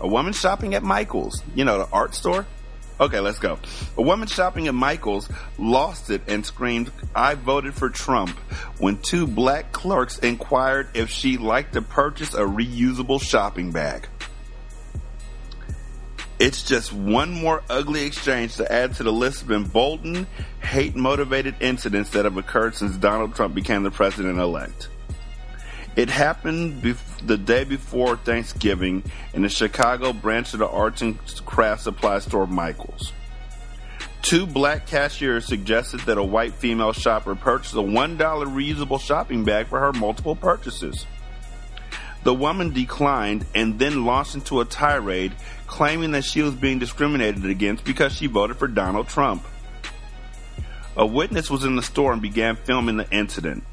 A 0.01 0.09
woman 0.09 0.33
shopping 0.33 0.75
at 0.75 0.83
Michaels, 0.83 1.43
you 1.55 1.65
know, 1.65 1.79
the 1.79 1.89
art 1.93 2.15
store. 2.15 2.47
Okay, 2.99 3.21
let's 3.21 3.39
go. 3.39 3.59
A 3.97 4.03
woman 4.03 4.27
shopping 4.27 4.69
at 4.69 4.75
Michaels 4.75 5.29
lost 5.59 6.11
it 6.11 6.23
and 6.29 6.45
screamed, 6.45 6.91
I 7.15 7.35
voted 7.35 7.75
for 7.75 7.91
Trump 7.91 8.31
when 8.79 8.99
two 8.99 9.27
black 9.27 9.71
clerks 9.71 10.19
inquired 10.19 10.89
if 10.95 11.11
she'd 11.11 11.41
like 11.41 11.73
to 11.73 11.83
purchase 11.83 12.35
a 12.35 12.41
reusable 12.41 13.23
shopping 13.23 13.71
bag. 13.71 14.09
It's 16.39 16.62
just 16.62 16.93
one 16.93 17.32
more 17.32 17.62
ugly 17.70 18.05
exchange 18.05 18.57
to 18.57 18.70
add 18.70 18.95
to 18.97 19.03
the 19.03 19.12
list 19.12 19.43
of 19.43 19.51
emboldened, 19.51 20.26
hate 20.61 20.95
motivated 20.95 21.55
incidents 21.61 22.11
that 22.11 22.26
have 22.26 22.37
occurred 22.37 22.74
since 22.74 22.97
Donald 22.97 23.34
Trump 23.34 23.55
became 23.55 23.84
the 23.84 23.91
president 23.91 24.39
elect. 24.39 24.91
It 25.97 26.11
happened 26.11 26.82
the 27.24 27.39
day 27.39 27.64
before 27.64 28.18
Thanksgiving 28.18 29.03
in 29.32 29.41
the 29.41 29.49
Chicago 29.49 30.12
branch 30.12 30.53
of 30.53 30.59
the 30.59 30.68
arts 30.68 31.01
and 31.01 31.18
craft 31.47 31.82
supply 31.84 32.18
store 32.18 32.47
Michaels. 32.47 33.14
Two 34.20 34.47
black 34.47 34.87
cashiers 34.87 35.47
suggested 35.47 36.01
that 36.01 36.18
a 36.18 36.22
white 36.22 36.53
female 36.53 36.93
shopper 36.93 37.34
purchase 37.34 37.72
a 37.72 37.76
$1 37.76 38.18
reusable 38.18 39.01
shopping 39.01 39.45
bag 39.45 39.68
for 39.68 39.80
her 39.80 39.93
multiple 39.95 40.37
purchases. 40.37 41.07
The 42.25 42.35
woman 42.35 42.73
declined 42.73 43.47
and 43.55 43.79
then 43.79 44.05
launched 44.05 44.35
into 44.35 44.61
a 44.61 44.64
tirade 44.64 45.33
claiming 45.67 46.12
that 46.12 46.25
she 46.25 46.43
was 46.43 46.55
being 46.55 46.79
discriminated 46.79 47.45
against 47.45 47.85
because 47.85 48.12
she 48.12 48.27
voted 48.27 48.57
for 48.57 48.69
Donald 48.69 49.09
Trump. 49.09 49.45
A 50.97 51.07
witness 51.07 51.51
was 51.51 51.64
in 51.64 51.77
the 51.77 51.83
store 51.83 52.12
and 52.12 52.23
began 52.23 52.57
filming 52.57 52.97
the 52.97 53.11
incident. 53.11 53.64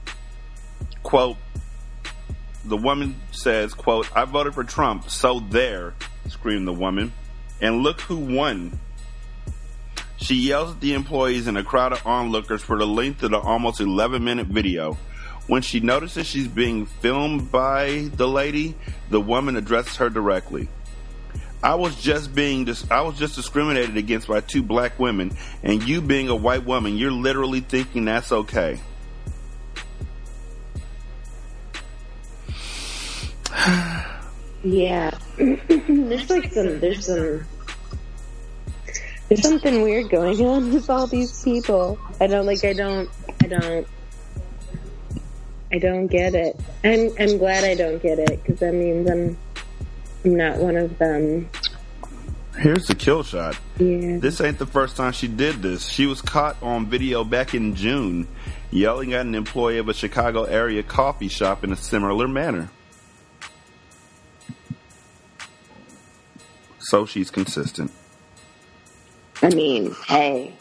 Quote, 1.03 1.37
the 2.65 2.77
woman 2.77 3.15
says, 3.31 3.73
quote, 3.73 4.07
I 4.15 4.25
voted 4.25 4.53
for 4.53 4.63
Trump, 4.63 5.09
so 5.09 5.39
there, 5.39 5.93
screamed 6.27 6.67
the 6.67 6.73
woman. 6.73 7.13
And 7.61 7.83
look 7.83 8.01
who 8.01 8.17
won. 8.17 8.79
She 10.17 10.35
yells 10.35 10.71
at 10.71 10.79
the 10.79 10.93
employees 10.93 11.47
and 11.47 11.57
a 11.57 11.63
crowd 11.63 11.93
of 11.93 12.05
onlookers 12.05 12.61
for 12.61 12.77
the 12.77 12.87
length 12.87 13.23
of 13.23 13.31
the 13.31 13.39
almost 13.39 13.81
11 13.81 14.23
minute 14.23 14.47
video. 14.47 14.97
When 15.47 15.61
she 15.61 15.81
notices 15.81 16.25
she's 16.25 16.47
being 16.47 16.85
filmed 16.85 17.51
by 17.51 18.09
the 18.15 18.27
lady, 18.27 18.75
the 19.09 19.19
woman 19.19 19.57
addresses 19.57 19.97
her 19.97 20.09
directly. 20.09 20.69
I 21.61 21.75
was 21.75 21.95
just 21.95 22.35
being 22.35 22.65
dis- 22.65 22.89
I 22.91 23.01
was 23.01 23.17
just 23.17 23.35
discriminated 23.35 23.95
against 23.95 24.27
by 24.27 24.41
two 24.41 24.61
black 24.61 24.99
women, 24.99 25.35
and 25.63 25.81
you 25.83 26.01
being 26.01 26.27
a 26.27 26.35
white 26.35 26.65
woman, 26.65 26.97
you're 26.97 27.11
literally 27.11 27.61
thinking 27.61 28.05
that's 28.05 28.31
okay. 28.31 28.79
Yeah. 34.65 35.11
there's 35.37 36.29
like 36.29 36.53
some 36.53 36.79
there's 36.79 37.05
some 37.05 37.43
there's 39.27 39.41
something 39.41 39.81
weird 39.81 40.09
going 40.09 40.39
on 40.39 40.73
with 40.73 40.89
all 40.89 41.05
these 41.05 41.43
people. 41.43 41.99
I 42.21 42.27
don't 42.27 42.45
like 42.45 42.63
I 42.63 42.71
don't 42.71 43.09
I 43.43 43.47
don't 43.47 43.87
I 45.73 45.79
don't 45.79 46.05
get 46.05 46.35
it. 46.35 46.59
And 46.83 47.11
I'm 47.19 47.39
glad 47.39 47.63
I 47.63 47.73
don't 47.73 48.01
get 48.01 48.19
it 48.19 48.43
because 48.43 48.59
that 48.59 48.75
means 48.75 49.09
I'm 49.09 49.35
I'm 50.23 50.37
not 50.37 50.57
one 50.57 50.77
of 50.77 50.97
them. 50.99 51.49
Here's 52.57 52.85
the 52.85 52.93
kill 52.93 53.23
shot. 53.23 53.59
Yeah. 53.79 54.19
This 54.19 54.39
ain't 54.39 54.59
the 54.59 54.67
first 54.67 54.95
time 54.95 55.11
she 55.11 55.27
did 55.27 55.63
this. 55.63 55.89
She 55.89 56.05
was 56.05 56.21
caught 56.21 56.61
on 56.61 56.85
video 56.85 57.23
back 57.23 57.55
in 57.55 57.73
June 57.73 58.27
yelling 58.69 59.13
at 59.13 59.25
an 59.25 59.33
employee 59.33 59.79
of 59.79 59.89
a 59.89 59.93
Chicago 59.93 60.43
area 60.43 60.83
coffee 60.83 61.27
shop 61.27 61.63
in 61.63 61.71
a 61.71 61.75
similar 61.75 62.27
manner. 62.27 62.69
So 66.79 67.07
she's 67.07 67.31
consistent. 67.31 67.91
I 69.41 69.49
mean, 69.49 69.95
hey. 70.07 70.53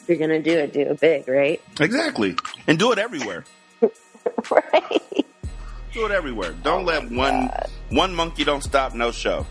If 0.00 0.08
you're 0.08 0.18
gonna 0.18 0.42
do 0.42 0.58
it, 0.58 0.72
do 0.72 0.80
it 0.80 1.00
big, 1.00 1.28
right? 1.28 1.62
Exactly. 1.78 2.34
And 2.70 2.78
do 2.78 2.92
it 2.92 3.00
everywhere. 3.00 3.44
right. 3.82 5.26
Do 5.92 6.06
it 6.06 6.12
everywhere. 6.12 6.54
Don't 6.62 6.84
let 6.84 7.02
oh 7.02 7.16
one 7.16 7.50
one 7.88 8.14
monkey 8.14 8.44
don't 8.44 8.62
stop 8.62 8.94
no 8.94 9.10
show. 9.10 9.44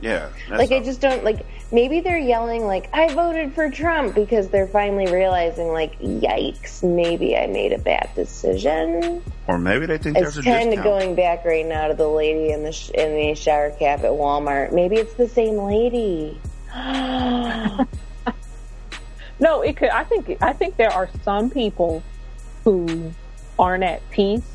Yeah. 0.00 0.30
that's 0.48 0.58
Like 0.58 0.72
I 0.72 0.82
just 0.82 1.02
don't 1.02 1.22
like 1.22 1.44
maybe 1.70 2.00
they're 2.00 2.16
yelling 2.16 2.64
like 2.64 2.88
I 2.94 3.12
voted 3.12 3.52
for 3.52 3.68
Trump 3.68 4.14
because 4.14 4.48
they're 4.48 4.66
finally 4.66 5.12
realizing 5.12 5.68
like 5.68 6.00
yikes, 6.00 6.82
maybe 6.82 7.36
I 7.36 7.46
made 7.46 7.74
a 7.74 7.78
bad 7.78 8.08
decision. 8.14 9.22
or 9.46 9.58
maybe 9.58 9.84
they 9.84 9.98
think 9.98 10.16
It's 10.16 10.22
there's 10.32 10.38
a 10.38 10.42
kind 10.42 10.72
of 10.72 10.82
going 10.82 11.14
back 11.14 11.44
right 11.44 11.66
now 11.66 11.88
to 11.88 11.94
the 11.94 12.08
lady 12.08 12.52
in 12.52 12.62
the 12.64 12.72
sh- 12.72 12.88
in 12.88 13.14
the 13.16 13.34
shower 13.34 13.70
cap 13.72 13.98
at 13.98 14.12
Walmart. 14.12 14.72
Maybe 14.72 14.96
it's 14.96 15.12
the 15.12 15.28
same 15.28 15.58
lady. 15.58 16.40
No, 19.44 19.60
it 19.60 19.76
could. 19.76 19.90
I 19.90 20.04
think. 20.04 20.38
I 20.40 20.54
think 20.54 20.78
there 20.78 20.90
are 20.90 21.10
some 21.22 21.50
people 21.50 22.02
who 22.64 23.12
aren't 23.58 23.84
at 23.84 24.00
peace 24.08 24.50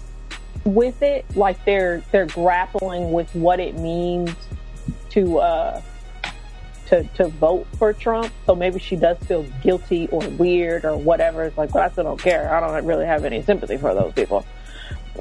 with 0.65 1.03
it. 1.03 1.25
Like 1.35 1.63
they're 1.63 2.01
they're 2.11 2.25
grappling 2.25 3.11
with 3.11 3.33
what 3.35 3.59
it 3.59 3.75
means 3.75 4.33
to 5.11 5.37
uh 5.37 5.81
to 6.87 7.03
to 7.03 7.27
vote 7.27 7.67
for 7.77 7.93
Trump. 7.93 8.33
So 8.47 8.55
maybe 8.55 8.79
she 8.79 8.95
does 8.95 9.19
feel 9.19 9.43
guilty 9.61 10.07
or 10.07 10.27
weird 10.27 10.85
or 10.85 10.97
whatever. 10.97 11.43
It's 11.43 11.55
like, 11.55 11.71
but 11.71 11.83
I 11.83 11.91
still 11.91 12.05
don't 12.05 12.19
care. 12.19 12.51
I 12.51 12.59
don't 12.59 12.83
really 12.83 13.05
have 13.05 13.25
any 13.25 13.43
sympathy 13.43 13.77
for 13.77 13.93
those 13.93 14.13
people 14.13 14.43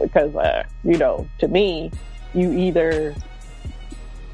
because 0.00 0.34
uh, 0.34 0.64
you 0.82 0.96
know, 0.96 1.28
to 1.40 1.48
me, 1.48 1.90
you 2.32 2.54
either 2.54 3.14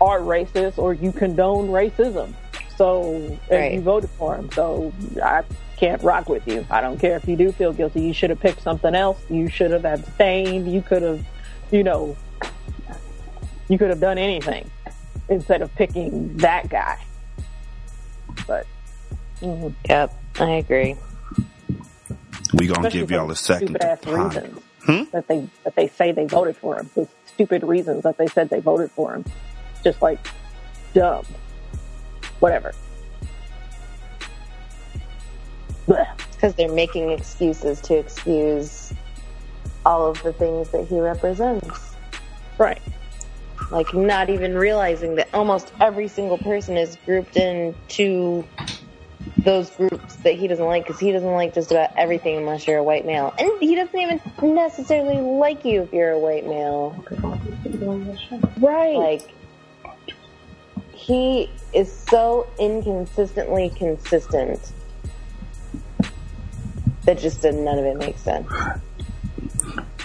are 0.01 0.21
racist 0.21 0.79
or 0.79 0.95
you 0.95 1.11
condone 1.11 1.71
racism. 1.71 2.35
So 2.77 3.15
and 3.15 3.39
Right. 3.51 3.73
you 3.75 3.81
voted 3.81 4.11
for 4.11 4.35
him. 4.37 4.51
So 4.53 4.93
I 5.23 5.43
can't 5.77 6.03
rock 6.03 6.29
with 6.29 6.47
you. 6.47 6.67
I 6.71 6.81
don't 6.81 6.99
care 6.99 7.17
if 7.17 7.27
you 7.29 7.37
do 7.37 7.53
feel 7.53 7.73
guilty. 7.73 8.01
You 8.03 8.13
should 8.13 8.31
have 8.31 8.41
picked 8.41 8.63
something 8.63 8.95
else. 8.95 9.19
You 9.31 9.49
should 9.49 9.71
have 9.71 9.85
abstained. 9.85 10.71
You 10.73 10.83
could 10.83 11.03
have, 11.03 11.25
you 11.71 11.83
know, 11.85 12.17
you 13.69 13.79
could 13.79 13.91
have 13.91 14.01
done 14.01 14.19
anything 14.19 14.71
instead 15.29 15.63
of 15.63 15.75
picking 15.75 16.37
that 16.39 16.69
guy. 16.69 16.99
But 18.47 18.67
mhm. 19.41 19.73
Yep, 19.89 20.15
I 20.41 20.51
agree. 20.51 20.97
We 22.53 22.67
gonna 22.67 22.81
especially 22.89 23.01
give 23.01 23.11
y'all 23.11 23.31
a 23.31 23.37
second 23.37 23.75
to 23.75 23.81
stupid-ass 23.81 23.99
ponder. 24.03 24.41
reasons 24.41 24.61
Hmm? 24.85 25.03
that 25.13 25.27
they 25.29 25.49
that 25.65 25.75
they 25.77 25.89
say 25.89 26.13
they 26.13 26.27
voted 26.27 26.57
for 26.57 26.77
him. 26.77 26.91
The 26.95 27.09
stupid 27.27 27.63
reasons 27.65 28.03
that 28.03 28.19
they 28.19 28.27
said 28.27 28.51
they 28.51 28.61
voted 28.61 28.91
for 28.91 29.15
him, 29.15 29.25
just 29.83 30.03
like 30.03 30.19
dumb, 30.93 31.25
whatever. 32.41 32.73
Because 35.87 36.55
they're 36.55 36.73
making 36.73 37.11
excuses 37.11 37.81
to 37.83 37.97
excuse 37.97 38.93
all 39.85 40.07
of 40.07 40.23
the 40.23 40.33
things 40.33 40.71
that 40.71 40.87
he 40.87 40.99
represents. 40.99 41.95
Right. 42.59 42.81
Like 43.71 43.93
not 43.95 44.31
even 44.31 44.57
realizing 44.57 45.17
that 45.17 45.29
almost 45.35 45.73
every 45.81 46.09
single 46.09 46.39
person 46.39 46.77
is 46.77 46.97
grouped 47.05 47.37
into 47.37 48.45
those 49.39 49.71
groups 49.71 50.17
that 50.17 50.35
he 50.35 50.49
doesn't 50.49 50.65
like 50.65 50.85
because 50.85 51.01
he 51.01 51.13
doesn't 51.13 51.33
like 51.33 51.55
just 51.55 51.71
about 51.71 51.91
everything 51.97 52.37
unless 52.37 52.67
you're 52.67 52.79
a 52.79 52.83
white 52.83 53.07
male. 53.07 53.35
And 53.39 53.51
he 53.61 53.75
doesn't 53.75 53.99
even 53.99 54.21
necessarily 54.43 55.17
like 55.17 55.65
you 55.65 55.83
if 55.83 55.93
you're 55.93 56.11
a 56.11 56.19
white 56.19 56.47
male. 56.47 57.05
Right. 58.59 58.97
Like 58.97 59.34
he 61.05 61.51
is 61.75 61.93
so 61.93 62.47
inconsistently 62.59 63.69
consistent 63.69 64.73
that 67.05 67.19
just 67.19 67.45
none 67.45 67.79
of 67.79 67.85
it 67.85 67.99
makes 67.99 68.23
sense. 68.23 68.51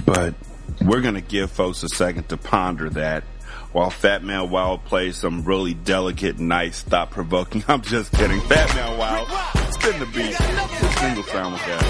But 0.06 0.34
we're 0.82 1.00
gonna 1.00 1.22
give 1.22 1.52
folks 1.52 1.84
a 1.84 1.88
second 1.88 2.28
to 2.30 2.38
ponder 2.38 2.90
that 2.90 3.24
while 3.72 3.90
Fat 3.90 4.26
Man 4.26 4.50
Wild 4.50 4.84
plays 4.84 5.16
some 5.16 5.46
really 5.46 5.74
delicate, 5.74 6.38
nice, 6.38 6.82
thought 6.82 7.12
provoking. 7.12 7.64
I'm 7.70 7.82
just 7.82 8.12
kidding. 8.12 8.42
Fat 8.42 8.76
Man 8.76 8.98
Wild, 8.98 9.30
spin 9.74 10.00
the 10.00 10.06
beat. 10.08 10.36
The 10.38 10.92
single 11.00 11.24
sound 11.24 11.54
with 11.54 11.66
that. 11.66 11.84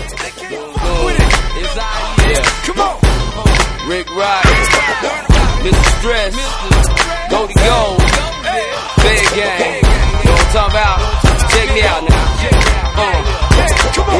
It's 1.57 1.77
out 1.77 2.22
here. 2.27 2.44
Come 2.68 2.80
on. 2.80 3.90
Rick 3.90 4.07
Rock. 4.15 4.44
Mr. 5.64 5.99
Stress. 5.99 7.31
Go 7.31 7.48
to 7.48 7.53
go. 7.56 8.39
Big 9.03 9.26
game. 9.38 9.84
You 9.84 10.26
know 10.26 10.38
what 10.38 10.55
I'm 10.57 10.69
about? 10.69 10.97
Check 11.53 11.67
me 11.73 11.81
out 11.84 12.01
now. 12.03 12.26
Uh. 12.99 13.39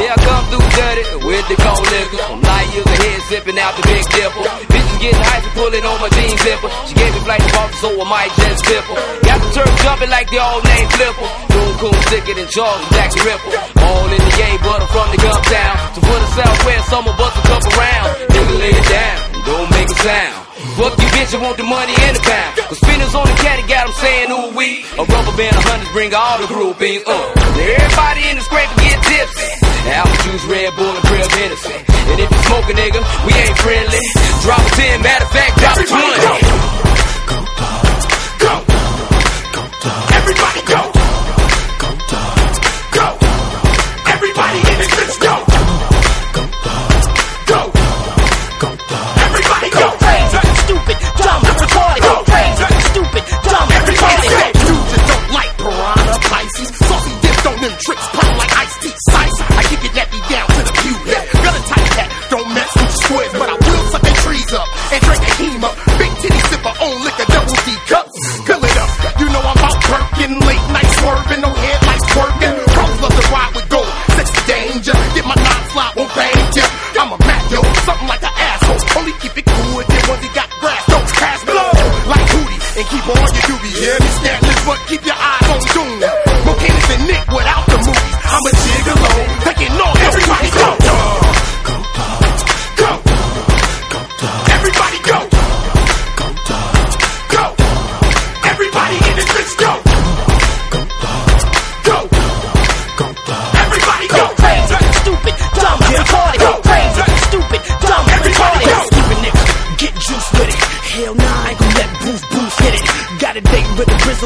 Yeah, 0.00 0.14
I 0.14 0.18
come 0.22 0.44
through 0.52 0.66
dirty 0.76 1.04
with 1.26 1.44
the 1.48 1.56
cold 1.56 1.82
liquor. 1.90 2.20
I'm 2.30 2.40
light 2.42 2.68
years 2.72 2.86
ahead, 2.86 3.20
sipping 3.28 3.58
out 3.58 3.74
the 3.76 3.84
big 3.88 4.04
dipper. 4.12 4.44
Bitches 4.70 4.98
getting 5.00 5.24
hyped, 5.24 5.50
pulling 5.56 5.84
on 5.84 5.98
my 6.00 6.08
jean 6.14 6.36
zipper. 6.38 6.70
She 6.86 6.94
gave 6.94 7.12
me 7.12 7.20
flight 7.26 7.42
Boston, 7.50 7.78
so 7.80 7.88
I 7.98 8.06
might 8.06 8.32
just 8.38 8.60
flip 8.66 8.84
her. 8.86 8.98
Got 9.24 9.38
the 9.40 9.48
turf 9.56 9.72
jumping 9.82 10.10
like 10.10 10.28
the 10.30 10.38
old 10.38 10.62
name 10.64 10.88
Flipper. 10.94 11.28
Doing 11.50 11.76
cool, 11.80 11.96
sicker 12.12 12.34
than 12.38 12.48
Charles 12.52 12.80
and 12.80 12.92
Jackie 12.94 13.22
Ripper. 13.24 13.50
All 13.82 14.06
in 14.10 14.20
the 14.20 14.34
game, 14.36 14.60
but 14.62 14.78
I'm 14.84 14.90
from 14.94 15.08
the 15.10 15.18
gum 15.18 15.40
town. 15.48 15.74
So 15.96 16.00
for 16.04 16.18
the 16.20 16.30
Southwest, 16.38 16.84
summer 16.88 17.14
bust 17.16 17.34
a 17.36 17.42
couple 17.48 17.72
rounds. 17.74 18.10
Nigga 18.30 18.54
lay 18.60 18.74
it 18.76 18.86
down, 18.86 19.16
don't 19.48 19.68
make 19.74 19.90
a 19.90 19.98
sound. 20.00 20.49
Fuck 20.80 20.96
you 20.96 21.12
bitch, 21.12 21.36
I 21.36 21.44
want 21.44 21.60
the 21.60 21.68
money 21.68 21.92
and 21.92 22.16
the 22.16 22.24
pound. 22.24 22.56
Cause 22.56 22.80
spinners 22.80 23.12
on 23.12 23.28
the 23.28 23.36
caddy 23.36 23.68
got 23.68 23.84
them 23.84 23.92
saying 24.00 24.32
ooh 24.32 24.48
we. 24.56 24.80
A 24.96 25.04
rubber 25.04 25.36
band 25.36 25.52
of 25.52 25.60
hundreds 25.68 25.92
bring 25.92 26.08
all 26.16 26.40
the 26.40 26.48
groupies 26.48 27.04
up. 27.04 27.36
Everybody 27.36 28.24
in 28.32 28.40
the 28.40 28.44
scrape 28.48 28.72
get 28.80 28.96
tipsy. 29.04 29.60
Apple 29.92 30.16
juice, 30.24 30.40
Red 30.48 30.72
Bull, 30.80 30.88
and 30.88 31.04
Real 31.12 31.28
Hennessy. 31.36 31.76
And 31.84 32.16
if 32.24 32.32
you 32.32 32.40
smoke 32.48 32.64
a 32.64 32.72
nigga, 32.72 32.96
we 33.28 33.32
ain't 33.36 33.60
friendly. 33.60 34.00
Drop 34.40 34.64
a 34.64 34.72
10, 34.72 35.04
matter 35.04 35.28
of 35.28 35.32
fact, 35.36 35.52
drop 35.60 35.76
a 35.76 35.84
20. 35.84 36.00
Everybody 40.16 40.64
go. 40.64 40.80
Go, 40.96 40.99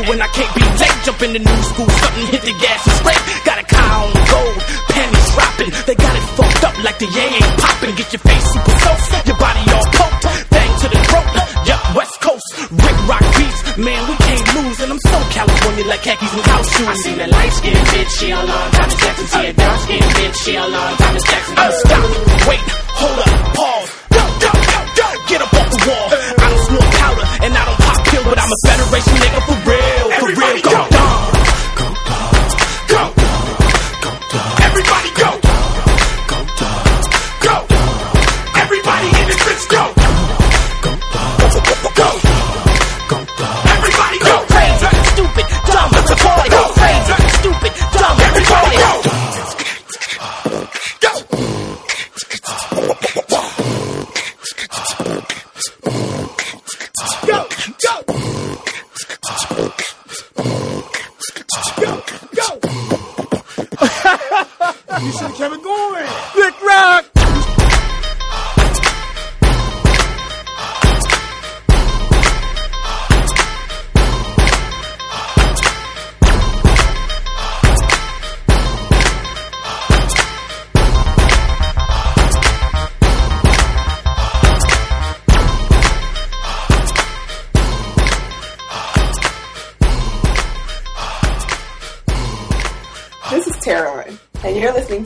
when 0.09 0.20
I 0.20 0.28
can't 0.28 0.52
be 0.55 0.62
late. 0.62 0.98
Jump 1.05 1.20
in 1.22 1.32
the 1.32 1.43
new 1.44 1.60
school, 1.72 1.89
something 1.89 2.26
hit 2.32 2.43
the 2.43 2.55
gas 2.60 2.81
and 2.89 2.97
straight. 3.01 3.22
Got 3.44 3.59
a 3.60 3.66
car 3.68 3.90
on 4.05 4.12
gold, 4.12 4.56
panties 4.89 5.28
dropping. 5.35 5.70
They 5.85 5.97
got 5.97 6.14
it 6.16 6.26
fucked 6.36 6.64
up 6.64 6.76
like 6.85 6.98
the 6.98 7.09
yang 7.09 7.32
ain't 7.32 7.55
popping. 7.60 7.94
Get 7.97 8.09
your 8.12 8.24
face 8.24 8.47
super 8.52 8.76
soaked, 8.85 9.26
your 9.28 9.39
body 9.39 9.62
all 9.72 9.86
poked. 9.93 10.24
Bang 10.48 10.72
to 10.81 10.86
the 10.89 11.01
throat, 11.09 11.28
yup, 11.68 11.82
West 11.97 12.16
Coast. 12.20 12.48
Rick 12.72 12.98
Rock 13.09 13.24
beats, 13.36 13.60
man, 13.76 14.01
we 14.09 14.14
can't 14.16 14.47
lose. 14.56 14.78
And 14.85 14.90
I'm 14.93 15.02
so 15.05 15.18
California 15.32 15.85
like 15.89 16.02
khakis 16.02 16.32
and 16.32 16.47
house 16.48 16.68
shoes. 16.72 16.89
I 16.89 16.94
seen 17.05 17.16
that 17.20 17.31
light 17.31 17.52
skinned 17.52 17.86
bitch, 17.93 18.10
she 18.18 18.32
all 18.32 18.48
on 18.48 18.66
Thomas 18.72 18.97
Jackson. 18.97 19.26
See 19.28 19.47
a 19.47 19.52
dark 19.52 19.78
skinned 19.85 20.12
bitch, 20.16 20.36
she 20.44 20.52
all 20.56 20.74
on 20.74 20.93
Thomas 20.97 21.24
Jackson. 21.24 21.55
I'ma 21.59 21.76
stop, 21.85 22.05
wait, 22.48 22.64
hold 22.97 23.18
up, 23.24 23.32
pause. 23.56 23.90
Go, 24.14 24.22
go, 24.40 24.52
go, 24.52 24.81
go. 25.01 25.09
Get 25.28 25.40
up 25.43 25.52
off 25.52 25.68
the 25.68 25.81
wall. 25.85 26.09
I 26.12 26.47
don't 26.48 26.64
snort 26.68 26.89
powder 26.97 27.26
and 27.44 27.52
I 27.52 27.62
don't 27.64 27.81
pop 27.85 27.98
pills, 28.09 28.24
but 28.24 28.39
I'm 28.40 28.51
a 28.52 28.59
Federation 28.64 29.23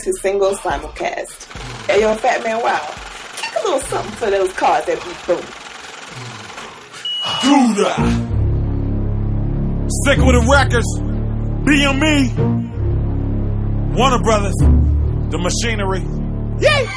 to 0.08 0.20
Single 0.20 0.54
Simulcast. 0.54 1.46
Hey, 1.86 2.00
yo, 2.00 2.14
Fat 2.14 2.42
Man 2.42 2.62
Wow, 2.62 2.94
kick 3.36 3.52
a 3.56 3.62
little 3.64 3.80
something 3.80 4.12
for 4.12 4.30
those 4.30 4.52
cars 4.54 4.86
that 4.86 4.96
beat 5.04 5.26
boom. 5.26 5.44
that. 7.76 7.98
Sick 10.04 10.18
with 10.18 10.34
the 10.34 10.46
records. 10.50 10.98
BME. 11.66 12.34
Warner 13.96 14.22
Brothers. 14.22 14.54
The 15.30 15.38
machinery. 15.38 16.00
Yay! 16.60 16.88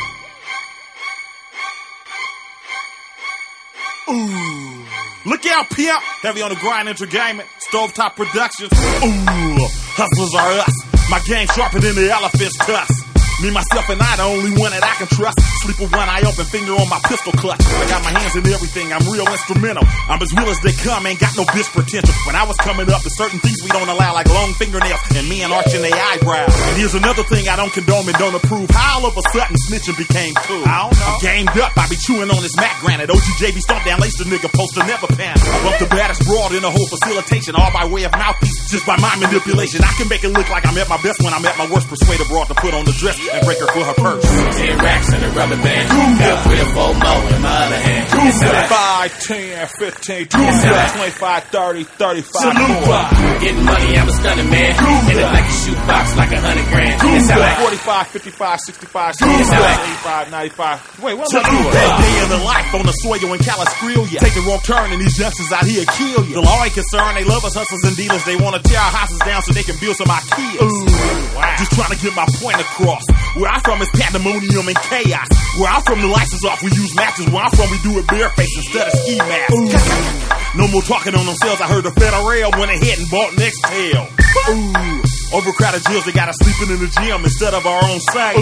Ooh. 4.10 4.86
Look 5.26 5.46
out, 5.48 5.70
pimp. 5.70 6.02
Heavy 6.22 6.42
on 6.42 6.50
the 6.50 6.56
grind 6.56 6.88
entertainment. 6.88 7.50
Stovetop 7.70 8.16
Productions. 8.16 8.72
Ooh. 8.72 9.68
Hustlers 10.00 10.34
are 10.34 10.52
us. 10.60 11.10
My 11.10 11.20
gang 11.28 11.48
sharper 11.48 11.80
than 11.80 11.96
the 11.96 12.10
elephant's 12.10 12.58
tusk. 12.58 13.01
Me, 13.42 13.50
myself, 13.50 13.90
and 13.90 13.98
I, 13.98 14.22
the 14.22 14.28
only 14.30 14.54
one 14.54 14.70
that 14.70 14.86
I 14.86 14.94
can 15.02 15.10
trust. 15.10 15.42
Sleep 15.66 15.82
with 15.82 15.90
one 15.90 16.06
eye 16.06 16.22
open, 16.22 16.46
finger 16.46 16.78
on 16.78 16.86
my 16.86 17.02
pistol 17.10 17.34
clutch. 17.34 17.58
I 17.66 17.90
got 17.90 18.06
my 18.06 18.14
hands 18.14 18.38
in 18.38 18.46
everything, 18.46 18.94
I'm 18.94 19.02
real 19.10 19.26
instrumental. 19.26 19.82
I'm 20.06 20.22
as 20.22 20.30
real 20.38 20.46
as 20.46 20.62
they 20.62 20.78
come, 20.78 21.10
ain't 21.10 21.18
got 21.18 21.34
no 21.34 21.50
bitch 21.50 21.66
potential. 21.74 22.14
When 22.30 22.38
I 22.38 22.46
was 22.46 22.54
coming 22.62 22.86
up, 22.94 23.02
there's 23.02 23.18
certain 23.18 23.42
things 23.42 23.66
we 23.66 23.74
don't 23.74 23.90
allow, 23.90 24.14
like 24.14 24.30
long 24.30 24.54
fingernails 24.62 25.02
and 25.18 25.26
me 25.26 25.42
and 25.42 25.50
arching 25.50 25.82
the 25.82 25.90
eyebrows. 25.90 26.54
And 26.54 26.78
here's 26.78 26.94
another 26.94 27.26
thing 27.26 27.50
I 27.50 27.58
don't 27.58 27.74
condone 27.74 28.06
and 28.06 28.18
don't 28.22 28.38
approve. 28.38 28.70
How 28.70 29.02
all 29.02 29.10
of 29.10 29.18
a 29.18 29.26
sudden 29.34 29.58
snitching 29.58 29.98
became 29.98 30.38
cool. 30.46 30.62
I 30.70 30.86
don't 30.86 30.94
know. 30.94 31.18
I'm 31.18 31.22
gamed 31.26 31.58
up, 31.58 31.74
I 31.74 31.90
be 31.90 31.98
chewing 31.98 32.30
on 32.30 32.46
this 32.46 32.54
Mac 32.62 32.78
granite. 32.86 33.10
OGJ 33.10 33.58
be 33.58 33.62
stomped 33.66 33.90
down, 33.90 33.98
lace 34.06 34.22
the 34.22 34.30
nigga, 34.30 34.54
poster 34.54 34.86
never 34.86 35.10
pan. 35.18 35.34
I 35.34 35.58
bump 35.66 35.82
the 35.82 35.90
baddest 35.90 36.22
broad 36.30 36.54
in 36.54 36.62
the 36.62 36.70
whole 36.70 36.86
facilitation, 36.86 37.58
all 37.58 37.74
by 37.74 37.90
way 37.90 38.06
of 38.06 38.14
mouthpiece, 38.14 38.70
just 38.70 38.86
by 38.86 39.02
my 39.02 39.18
manipulation. 39.18 39.82
I 39.82 39.94
can 39.98 40.06
make 40.14 40.22
it 40.22 40.30
look 40.30 40.46
like 40.54 40.62
I'm 40.70 40.78
at 40.78 40.86
my 40.86 41.02
best 41.02 41.26
when 41.26 41.34
I'm 41.34 41.42
at 41.42 41.58
my 41.58 41.66
worst. 41.74 41.90
Persuade 41.90 42.22
a 42.22 42.28
broad 42.30 42.46
to 42.54 42.54
put 42.54 42.78
on 42.78 42.86
the 42.86 42.94
dress 43.02 43.18
and 43.34 43.46
break 43.46 43.60
her 43.60 43.68
for 43.72 43.84
her 43.84 43.96
purse. 43.96 44.26
Ten 44.58 44.78
racks 44.80 45.10
and 45.14 45.24
a 45.24 45.30
rubber 45.32 45.58
band. 45.64 45.88
Got 46.20 46.44
three 46.44 46.60
or 46.60 46.70
four 46.76 46.92
more 46.96 47.22
in 47.32 47.42
my 47.42 47.56
other 47.66 47.80
hand. 47.80 48.06
It's 48.12 48.42
like 48.44 48.70
5, 48.70 49.24
10, 49.24 49.68
15, 49.80 50.28
25, 50.28 51.44
30, 51.44 51.84
35, 51.84 52.54
more. 52.54 53.40
getting 53.40 53.66
money, 53.66 53.98
I'm 53.98 54.08
a 54.08 54.14
stunning 54.14 54.50
man. 54.50 54.72
Hit 55.08 55.18
it 55.18 55.26
like 55.26 55.48
a 55.48 55.56
shoebox, 55.64 56.06
like 56.18 56.32
a 56.32 56.40
hundred 56.40 56.68
grand. 56.70 57.00
It's 57.02 57.30
like 57.30 57.58
45, 57.58 58.08
55, 58.08 58.60
65, 58.60 59.16
85, 59.22 60.32
95. 60.32 61.00
Wait, 61.02 61.14
what 61.18 61.34
am 61.34 61.42
I 61.42 61.50
doing? 61.50 61.72
That 61.72 61.92
day 62.04 62.16
in 62.24 62.30
the 62.30 62.42
life 62.46 62.70
on 62.76 62.86
the 62.86 62.96
soil 63.02 63.34
in 63.34 63.40
Calistrilia. 63.40 64.20
Take 64.20 64.36
a 64.36 64.44
wrong 64.46 64.60
turn 64.62 64.92
and 64.92 65.02
these 65.02 65.18
youngsters 65.18 65.52
out 65.52 65.66
here 65.66 65.86
kill 65.98 66.24
you. 66.28 66.36
The 66.36 66.42
law 66.46 66.64
ain't 66.64 66.74
concerned, 66.74 67.16
they 67.18 67.24
love 67.24 67.44
us 67.46 67.56
hustlers 67.56 67.84
and 67.88 67.96
dealers. 67.96 68.24
They 68.26 68.36
wanna 68.36 68.60
tear 68.60 68.80
our 68.80 68.92
houses 68.92 69.20
down 69.24 69.42
so 69.42 69.54
they 69.54 69.64
can 69.64 69.78
build 69.80 69.96
some 69.96 70.08
Ikeas. 70.08 70.91
Wow. 71.36 71.56
Just 71.60 71.72
trying 71.74 71.94
to 71.94 72.00
get 72.00 72.16
my 72.16 72.28
point 72.40 72.60
across. 72.60 73.04
Where 73.38 73.50
I'm 73.50 73.62
from 73.62 73.82
is 73.82 73.90
pandemonium 73.96 74.68
and 74.68 74.78
chaos. 74.90 75.28
Where 75.60 75.70
I'm 75.72 75.82
from, 75.84 76.02
the 76.02 76.08
lights 76.08 76.34
is 76.34 76.44
off, 76.44 76.62
we 76.64 76.72
use 76.72 76.96
matches. 76.96 77.28
Where 77.30 77.44
I'm 77.44 77.52
from, 77.52 77.70
we 77.72 77.80
do 77.84 78.00
it 78.00 78.06
bareface 78.08 78.56
instead 78.56 78.88
of 78.88 78.94
ski 79.00 79.18
masks. 79.18 79.56
Ooh. 79.56 80.28
No 80.54 80.68
more 80.68 80.82
talking 80.82 81.16
on 81.16 81.26
themselves. 81.26 81.62
I 81.62 81.68
heard 81.72 81.86
the 81.86 81.92
federal 81.96 82.28
went 82.28 82.72
ahead 82.76 83.00
and 83.00 83.08
bought 83.10 83.32
Nextel. 83.40 84.04
Ooh. 84.52 85.02
Overcrowded 85.32 85.84
jails, 85.88 86.04
they 86.04 86.12
got 86.12 86.28
us 86.28 86.36
sleeping 86.44 86.76
in 86.76 86.80
the 86.84 86.92
gym 86.92 87.24
instead 87.24 87.54
of 87.54 87.66
our 87.66 87.80
own 87.88 88.02
side. 88.12 88.36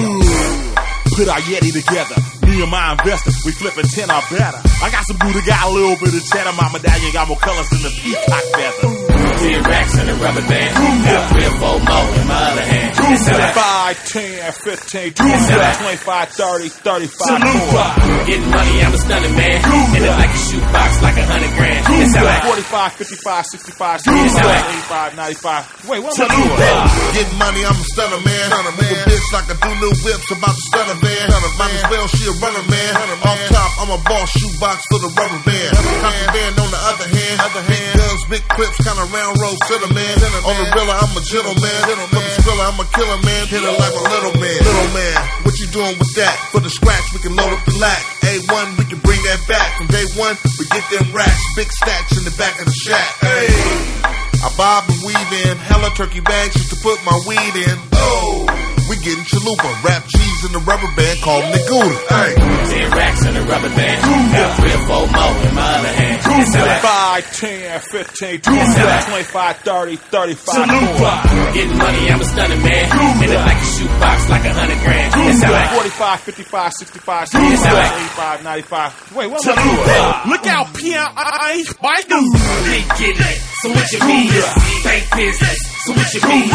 Put 1.13 1.29
our 1.29 1.37
Yeti 1.45 1.69
together. 1.69 2.17
Me 2.49 2.63
and 2.63 2.71
my 2.71 2.93
investors, 2.93 3.37
we 3.45 3.51
flipping 3.51 3.85
10 3.85 4.09
or 4.09 4.21
better. 4.33 4.57
I 4.81 4.89
got 4.89 5.05
some 5.05 5.17
Buddha, 5.17 5.41
got 5.45 5.69
a 5.69 5.69
little 5.69 5.97
bit 6.01 6.17
of 6.17 6.25
cheddar. 6.25 6.53
My 6.57 6.65
medallion 6.73 7.13
got 7.13 7.27
more 7.27 7.37
colors 7.37 7.69
than 7.69 7.83
the 7.83 7.93
peacock 7.93 8.43
feather. 8.57 8.98
Ten 9.39 9.63
racks 9.63 9.95
and 9.97 10.09
a 10.09 10.15
rubber 10.15 10.45
band. 10.47 10.71
Got 10.75 11.23
three 11.31 11.47
or 11.47 11.55
four 11.59 11.77
more 11.79 12.07
in 12.19 12.25
my 12.27 12.39
other 12.51 12.65
hand. 12.67 12.91
It's 13.09 13.25
like 13.25 13.55
5, 13.55 14.05
10, 14.05 14.51
15, 14.51 15.13
25, 15.13 16.29
30, 16.29 16.69
35, 16.69 17.41
more. 17.41 18.27
getting 18.27 18.49
money, 18.51 18.75
I'm 18.83 18.93
a 18.93 18.99
stunning 18.99 19.35
man. 19.35 19.57
Hit 19.95 20.03
it 20.03 20.13
like 20.13 20.29
a 20.29 20.41
shoebox, 20.45 20.91
like 21.01 21.17
a 21.17 21.25
hundred 21.25 21.53
grand. 21.55 21.81
It's 21.89 22.15
like 22.15 22.43
45, 22.43 22.93
55, 22.93 23.45
65, 23.45 24.01
Yes, 24.05 24.35
85, 24.35 25.15
95. 25.15 25.89
Wait, 25.89 25.99
what 26.03 26.19
am 26.19 26.27
I 26.27 26.35
doing? 26.35 27.15
Getting 27.15 27.37
money, 27.39 27.61
I'm 27.65 27.79
a 27.79 27.85
stunner 27.95 28.21
man. 28.21 28.45
Stunner 28.51 28.75
man. 28.75 28.91
With 28.91 28.91
a 28.93 29.09
bitch 29.09 29.27
like 29.33 29.47
I 29.49 29.55
do 29.57 29.71
new 29.79 29.93
whips 30.03 30.29
about 30.35 30.53
the 30.53 30.63
stunner 30.69 30.97
van. 30.99 31.25
Might 31.57 31.73
as 31.75 31.85
well 31.89 32.07
she 32.07 32.23
a 32.29 32.33
runner 32.39 32.65
man. 32.67 32.91
Off 33.25 33.41
top, 33.49 33.71
I'm 33.83 33.91
a 33.95 33.99
boss 34.05 34.29
shoebox 34.37 34.79
for 34.91 34.99
the 34.99 35.09
rubber 35.17 35.41
band. 35.47 35.71
Contraband 35.75 36.55
on 36.59 36.69
the 36.71 36.81
other 36.93 37.07
hand. 37.09 37.35
Other 37.41 37.63
hand. 37.63 37.69
Big 37.69 37.99
guns, 37.99 38.21
big 38.29 38.43
clips, 38.53 38.77
kind 38.85 38.99
of 38.99 39.11
round 39.11 39.28
road 39.37 39.57
center 39.67 39.91
man. 39.93 40.15
On 40.47 40.55
the 40.57 40.65
real, 40.73 40.89
I'm 40.89 41.13
a 41.13 41.21
gentleman. 41.21 41.77
For 42.09 42.21
the 42.21 42.31
skrilla, 42.41 42.63
I'm 42.73 42.79
a 42.79 42.87
killer 42.95 43.19
man. 43.21 43.43
Hit 43.47 43.61
it 43.61 43.75
like 43.75 43.95
a 43.95 44.05
little 44.09 44.35
man. 44.39 44.59
Little 44.63 44.91
man, 44.95 45.17
what 45.45 45.53
you 45.59 45.67
doing 45.69 45.95
with 45.99 46.13
that? 46.15 46.35
For 46.51 46.59
the 46.59 46.69
scratch, 46.69 47.05
we 47.13 47.19
can 47.19 47.35
load 47.35 47.51
up 47.53 47.61
the 47.65 47.77
lack. 47.77 48.01
A1, 48.25 48.77
we 48.77 48.85
can 48.85 48.99
bring 48.99 49.21
that 49.29 49.41
back. 49.47 49.77
From 49.77 49.87
day 49.87 50.05
one, 50.15 50.37
we 50.57 50.65
get 50.71 50.85
them 50.89 51.05
racks. 51.13 51.43
Big 51.55 51.69
stacks 51.71 52.17
in 52.17 52.23
the 52.23 52.35
back 52.37 52.59
of 52.59 52.65
the 52.65 52.77
shack. 52.85 53.09
Hey. 53.21 53.49
I 54.39 54.47
bob 54.55 54.87
and 54.87 55.01
weave 55.03 55.31
in 55.45 55.57
hella 55.57 55.91
turkey 55.95 56.21
bags 56.21 56.55
just 56.55 56.69
to 56.71 56.77
put 56.79 57.03
my 57.03 57.17
weed 57.27 57.55
in. 57.59 57.77
Oh, 57.91 58.47
we 58.89 58.97
getting 59.05 59.23
chalupa. 59.23 59.69
Rap 59.85 60.03
cheese 60.09 60.41
in 60.45 60.51
the 60.51 60.59
rubber 60.65 60.89
band, 60.97 61.21
called 61.21 61.45
me 61.53 61.61
Hey. 62.09 62.33
Ten 62.33 62.89
racks 62.91 63.21
in 63.25 63.37
a 63.37 63.43
rubber 63.45 63.69
band. 63.69 64.01
Got 64.01 64.49
three 64.57 64.73
or 64.73 64.83
four 64.89 65.05
more 65.05 65.35
in 65.45 65.53
my 65.53 65.69
other 65.77 65.93
hand. 65.93 66.17
It's 66.41 66.55
like 66.57 66.81
5, 66.81 67.37
10, 67.37 67.79
15, 67.79 68.41
20, 68.41 68.41
25, 68.41 69.57
30, 69.57 69.95
35, 69.95 70.55
Chalupa. 70.55 71.53
Getting 71.53 71.77
money, 71.77 72.09
I'm 72.09 72.19
a 72.19 72.25
stunning 72.25 72.63
man. 72.63 72.85
And 72.89 73.29
it 73.29 73.37
like 73.37 73.61
a 73.61 73.69
shoebox, 73.77 74.29
like 74.29 74.45
a 74.45 74.53
hundred 74.53 74.79
grand. 74.81 75.13
It's 75.29 75.43
like 75.43 75.69
45, 75.69 76.19
55, 76.19 76.73
65, 76.73 77.23
It's 77.23 77.31
75, 77.31 78.41
85, 78.41 78.43
95. 78.43 79.15
Wait, 79.15 79.27
what 79.29 79.47
am 79.47 79.55
I? 79.57 80.29
Look 80.29 80.47
out, 80.47 80.73
P.I. 80.73 80.97
I 80.97 81.61
ain't 81.61 81.81
biking. 81.81 82.25
Big 82.65 82.85
getting 82.97 83.21
it, 83.21 83.39
so 83.61 83.69
what 83.69 83.91
you 83.91 83.99
mean? 84.07 84.31
Bank 84.83 85.03
business, 85.15 85.59
so 85.89 85.95
what 85.95 86.13
you 86.13 86.21
mean? 86.29 86.49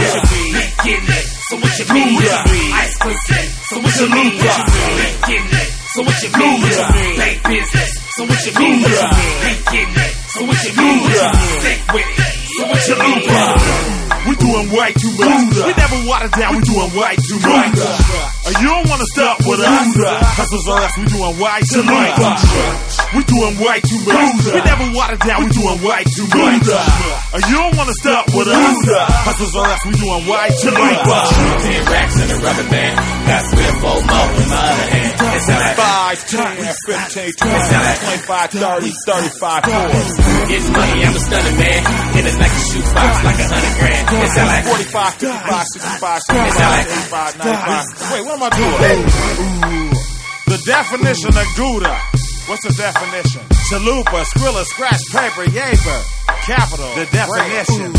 Big 0.54 0.70
getting 0.84 1.08
it, 1.10 1.26
so 1.50 1.56
what 1.56 1.78
you 1.78 1.86
mean? 1.92 2.22
Ice 2.22 2.98
pussy, 2.98 3.42
so 3.66 3.80
what 3.80 3.96
you 3.98 4.08
mean? 4.14 4.30
Big 4.30 5.20
getting 5.26 5.58
it, 5.58 5.68
so 5.90 6.02
what 6.02 6.22
you 6.22 6.30
mean? 6.38 7.16
Bank 7.18 7.42
business, 7.42 7.90
so 8.14 8.24
what 8.24 8.46
you 8.46 8.52
mean? 8.54 8.82
Big 9.42 9.64
getting 9.64 9.94
it, 9.96 10.14
so 10.30 10.44
what 10.44 10.64
you 10.64 10.72
mean? 10.76 11.00
Sick 11.62 11.80
with 11.92 12.18
it, 12.18 12.34
so 12.56 12.66
what 12.68 12.88
you 12.88 12.96
mean? 12.96 14.03
We 14.24 14.34
doing 14.36 14.70
way 14.72 14.88
too 14.96 15.12
much. 15.20 15.52
We 15.68 15.72
never 15.76 15.98
water 16.08 16.28
down, 16.32 16.56
we 16.56 16.62
doing 16.64 16.90
way 16.96 17.12
too 17.28 17.38
much. 17.44 17.76
You 18.60 18.68
don't 18.68 18.88
wanna 18.88 19.04
stop 19.12 19.38
with 19.44 19.60
us. 19.60 19.88
Hustlers 20.36 20.66
are 20.68 20.80
us, 20.80 20.92
we 20.98 21.04
doing 21.12 21.36
way 21.38 21.58
too 21.72 21.82
much. 21.84 22.16
We 23.14 23.20
doing 23.24 23.54
way 23.60 23.80
too 23.84 24.00
much. 24.04 24.44
We 24.54 24.60
never 24.64 24.86
water 24.96 25.16
down, 25.16 25.44
we 25.44 25.50
doing 25.52 25.80
way 25.82 26.04
too 26.16 26.26
much. 26.32 26.64
You 27.48 27.56
don't 27.56 27.76
wanna 27.76 27.92
stop 28.00 28.24
with 28.32 28.48
us. 28.48 28.76
Hustlers 29.28 29.54
are 29.56 29.68
us, 29.68 29.80
we 29.86 29.92
doing 29.92 30.24
way 30.26 30.46
too 30.60 30.72
much. 30.72 31.28
Ten 31.60 31.84
racks 31.92 32.16
in 32.20 32.30
a 32.30 32.36
rubber 32.40 32.68
band, 32.70 32.96
got 33.28 33.42
three 33.52 33.66
or 33.68 33.76
four 33.80 33.98
more 34.08 34.30
in 34.40 34.48
my 34.48 34.56
other 34.72 34.88
hand. 34.88 35.13
It's 35.14 35.48
like 35.48 35.76
5, 35.76 36.28
10, 36.28 36.74
15, 36.86 37.32
20, 37.32 37.34
25, 37.38 38.50
30, 38.50 38.90
35, 39.06 39.64
40. 39.64 40.54
It's 40.54 40.68
money, 40.70 40.98
I'm 41.04 41.14
a 41.14 41.20
stunning 41.20 41.58
man. 41.58 41.80
And 42.14 42.24
it's 42.26 42.38
like 42.38 42.54
a 42.54 42.62
shoebox, 42.70 43.14
like 43.24 43.38
a 43.38 43.46
hundred 43.48 43.74
grand. 43.78 44.04
It's 44.14 44.36
like 44.36 44.64
45, 44.64 45.14
55, 45.14 45.66
65, 45.74 46.22
75, 46.22 46.86
85, 47.14 47.38
95. 47.38 48.12
Wait, 48.12 48.22
what 48.26 48.34
am 48.34 48.42
I 48.42 48.50
doing? 48.54 49.02
The 50.46 50.58
definition 50.66 51.32
of 51.36 51.46
Gouda. 51.56 51.94
What's 52.46 52.62
the 52.62 52.74
definition? 52.76 53.42
Chalupa, 53.72 54.20
Skrilla, 54.28 54.64
scratch 54.64 55.00
paper, 55.10 55.48
yaper. 55.48 56.00
Capital. 56.44 56.90
The 56.94 57.06
definition. 57.08 57.92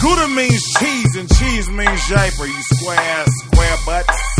Gouda 0.00 0.28
means 0.28 0.62
cheese 0.78 1.16
and 1.16 1.28
cheese 1.28 1.68
means 1.68 2.00
yaper. 2.06 2.46
You 2.46 2.62
square, 2.78 3.24
square 3.26 3.76
butts. 3.84 4.37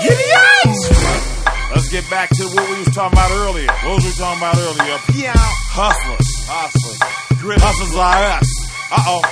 Giddy 0.00 0.32
out! 0.34 1.72
Let's 1.74 1.88
get 1.90 2.08
back 2.08 2.30
to 2.30 2.44
what 2.44 2.68
we 2.70 2.78
was 2.78 2.94
talking 2.94 3.18
about 3.18 3.30
earlier. 3.32 3.66
What 3.84 3.96
was 3.96 4.04
we 4.04 4.12
talking 4.12 4.38
about 4.38 4.56
earlier? 4.56 4.98
Pew. 5.12 5.30
Hustlers. 5.34 6.46
Hustlers. 6.46 6.98
Grit 7.40 7.60
hustlers 7.60 7.94
are 7.96 8.24
us. 8.38 8.48
Uh-oh. 8.90 9.22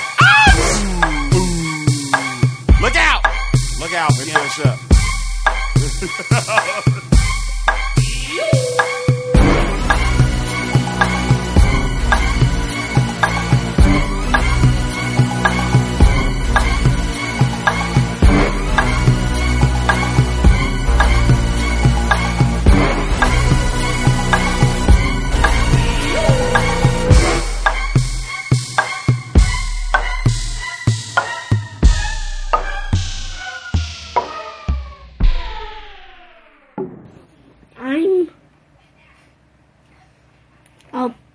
Ooh. 1.35 2.83
Look 2.83 2.97
out! 2.97 3.25
Look 3.79 3.95
out, 3.95 4.13
finish 4.15 4.61
up. 4.67 4.79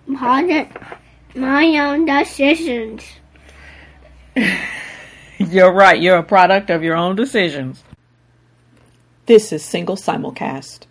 a 0.07 0.67
my 1.35 1.77
own 1.79 2.05
decisions. 2.05 3.03
You're 5.37 5.73
right. 5.73 6.01
You're 6.01 6.17
a 6.17 6.23
product 6.23 6.69
of 6.69 6.83
your 6.83 6.95
own 6.95 7.15
decisions. 7.15 7.83
This 9.25 9.51
is 9.51 9.63
Single 9.63 9.95
Simulcast. 9.95 10.81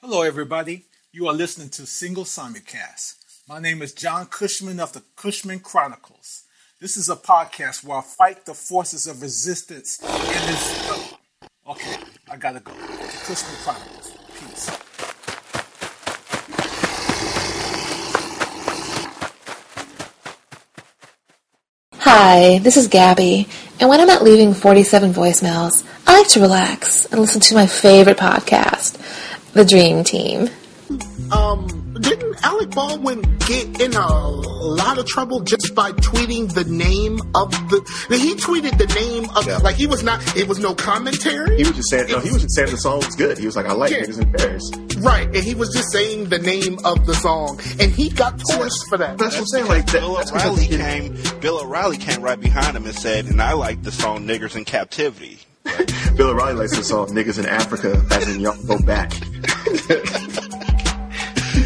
Hello, 0.00 0.22
everybody. 0.22 0.84
You 1.12 1.26
are 1.28 1.34
listening 1.34 1.70
to 1.70 1.86
Single 1.86 2.24
Simulcast. 2.24 3.14
My 3.48 3.58
name 3.58 3.82
is 3.82 3.92
John 3.92 4.26
Cushman 4.26 4.78
of 4.80 4.92
the 4.92 5.02
Cushman 5.16 5.60
Chronicles. 5.60 6.44
This 6.80 6.96
is 6.96 7.08
a 7.08 7.16
podcast 7.16 7.84
where 7.84 7.98
I 7.98 8.02
fight 8.02 8.44
the 8.44 8.54
forces 8.54 9.06
of 9.06 9.22
resistance 9.22 10.00
in 10.02 10.08
this. 10.08 11.14
Okay, 11.68 11.96
I 12.30 12.36
gotta 12.36 12.60
go. 12.60 12.72
The 12.72 13.20
Cushman 13.24 13.56
Chronicles. 13.62 14.12
Peace. 14.38 14.85
Hi, 22.08 22.60
this 22.60 22.76
is 22.76 22.86
Gabby, 22.86 23.48
and 23.80 23.88
when 23.88 24.00
I'm 24.00 24.06
not 24.06 24.22
leaving 24.22 24.54
47 24.54 25.12
voicemails, 25.12 25.84
I 26.06 26.18
like 26.18 26.28
to 26.28 26.40
relax 26.40 27.04
and 27.06 27.20
listen 27.20 27.40
to 27.40 27.54
my 27.56 27.66
favorite 27.66 28.16
podcast, 28.16 28.96
The 29.54 29.64
Dream 29.64 30.04
Team. 30.04 30.48
Um, 31.32 31.66
didn't 32.08 32.44
Alec 32.44 32.70
Baldwin 32.70 33.20
get 33.46 33.80
in 33.80 33.94
a 33.94 34.28
lot 34.28 34.98
of 34.98 35.06
trouble 35.06 35.40
just 35.40 35.74
by 35.74 35.92
tweeting 35.92 36.52
the 36.54 36.64
name 36.64 37.20
of 37.34 37.50
the? 37.70 37.78
He 38.16 38.34
tweeted 38.34 38.78
the 38.78 38.86
name 38.94 39.24
of 39.36 39.62
like 39.62 39.76
he 39.76 39.86
was 39.86 40.02
not. 40.02 40.20
It 40.36 40.48
was 40.48 40.58
no 40.58 40.74
commentary. 40.74 41.56
He 41.56 41.64
was 41.64 41.72
just 41.76 41.90
saying, 41.90 42.08
no, 42.10 42.18
he 42.20 42.30
was 42.30 42.42
just 42.42 42.54
saying 42.54 42.70
the 42.70 42.76
song 42.76 42.98
was 42.98 43.14
good. 43.16 43.38
He 43.38 43.46
was 43.46 43.56
like, 43.56 43.66
I 43.66 43.72
like 43.72 43.90
Yeah. 43.92 44.02
niggas 44.02 44.20
in 44.22 44.32
Paris. 44.32 44.70
Right, 44.98 45.26
and 45.26 45.36
he 45.44 45.54
was 45.54 45.72
just 45.74 45.90
saying 45.92 46.28
the 46.30 46.38
name 46.38 46.78
of 46.84 47.04
the 47.06 47.14
song, 47.14 47.60
and 47.80 47.92
he 47.92 48.08
got 48.08 48.38
torched 48.38 48.88
for 48.88 48.96
that. 48.98 49.18
That's 49.18 49.34
what 49.34 49.40
I'm 49.40 49.46
saying. 49.46 49.66
Like, 49.66 49.86
that, 49.86 50.00
Bill 50.00 50.16
O'Reilly 50.18 50.64
he- 50.64 50.76
came. 50.76 51.16
Bill 51.40 51.60
O'Reilly 51.60 51.98
came 51.98 52.22
right 52.22 52.40
behind 52.40 52.76
him 52.76 52.86
and 52.86 52.94
said, 52.94 53.26
"And 53.26 53.42
I 53.42 53.52
like 53.52 53.82
the 53.82 53.92
song 53.92 54.26
"Niggers 54.26 54.56
in 54.56 54.64
Captivity." 54.64 55.40
Bill 56.16 56.30
O'Reilly 56.30 56.54
likes 56.54 56.76
the 56.76 56.82
song 56.84 57.08
"Niggas 57.08 57.38
in 57.38 57.46
Africa," 57.46 58.02
as 58.10 58.28
in 58.34 58.40
y'all 58.40 58.56
go 58.66 58.78
back. 58.78 59.12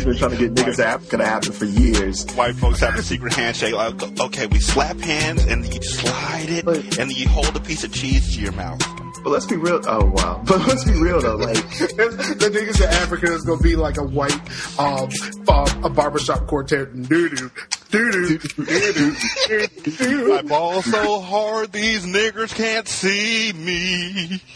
He's 0.00 0.06
been 0.06 0.16
trying 0.16 0.30
to 0.30 0.36
get 0.38 0.54
niggas 0.54 0.76
to 0.76 0.86
Africa 0.86 1.18
to 1.18 1.24
happen 1.26 1.52
for 1.52 1.66
years. 1.66 2.24
White 2.32 2.54
folks 2.54 2.80
have 2.80 2.98
a 2.98 3.02
secret 3.02 3.34
handshake. 3.34 3.74
Like, 3.74 4.02
okay, 4.18 4.46
we 4.46 4.58
slap 4.58 4.96
hands 4.96 5.44
and 5.44 5.62
then 5.62 5.72
you 5.72 5.82
slide 5.82 6.48
it, 6.48 6.66
and 6.66 7.10
then 7.10 7.10
you 7.10 7.28
hold 7.28 7.54
a 7.54 7.60
piece 7.60 7.84
of 7.84 7.92
cheese 7.92 8.34
to 8.34 8.40
your 8.40 8.52
mouth. 8.52 8.80
But 9.22 9.30
let's 9.30 9.46
be 9.46 9.56
real. 9.56 9.80
Oh 9.86 10.06
wow. 10.06 10.42
But 10.50 10.66
let's 10.66 10.84
be 10.84 10.92
real 10.92 11.20
though. 11.20 11.36
Like, 11.36 11.54
the 11.78 12.50
niggas 12.52 12.82
in 12.82 12.88
Africa 12.88 13.32
is 13.32 13.42
gonna 13.42 13.60
be 13.60 13.76
like 13.76 13.98
a 13.98 14.02
white, 14.02 14.40
um, 14.78 15.08
uh, 15.46 15.80
a 15.84 15.90
barbershop 15.90 16.46
quartet. 16.46 16.92
Doo 17.08 17.28
doo, 17.28 17.50
doo 17.90 18.38
doo, 18.72 20.34
I 20.34 20.42
ball 20.42 20.82
so 20.82 21.20
hard 21.20 21.72
these 21.72 22.04
niggers 22.06 22.54
can't 22.54 22.88
see 22.88 23.52
me. 23.52 24.40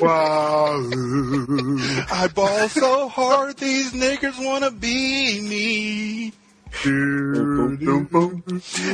Wow. 0.00 0.76
I 2.12 2.28
ball 2.34 2.68
so 2.68 3.08
hard 3.08 3.56
these 3.56 3.92
niggers 3.92 4.34
wanna 4.38 4.70
be 4.70 5.40
me. 5.40 6.32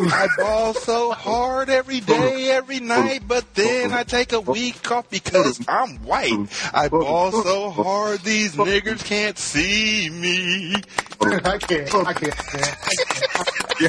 I 0.09 0.29
ball 0.39 0.75
so 0.75 1.13
hard 1.13 1.69
every 1.69 2.01
day, 2.01 2.51
every 2.51 2.81
night, 2.81 3.23
but 3.29 3.55
then 3.55 3.93
I 3.93 4.03
take 4.03 4.33
a 4.33 4.41
week 4.41 4.91
off 4.91 5.09
because 5.11 5.61
I'm 5.69 5.99
white. 5.99 6.49
I 6.73 6.89
ball 6.89 7.31
so 7.33 7.71
hard 7.71 8.21
these 8.21 8.57
niggers 8.57 9.05
can't 9.05 9.39
see 9.39 10.11
me. 10.11 10.75
I 11.21 11.59
can't. 11.59 11.95
I 11.95 12.13
can't. 12.13 12.35
I 12.55 12.95
can't. 13.09 13.81
Yo. 13.81 13.89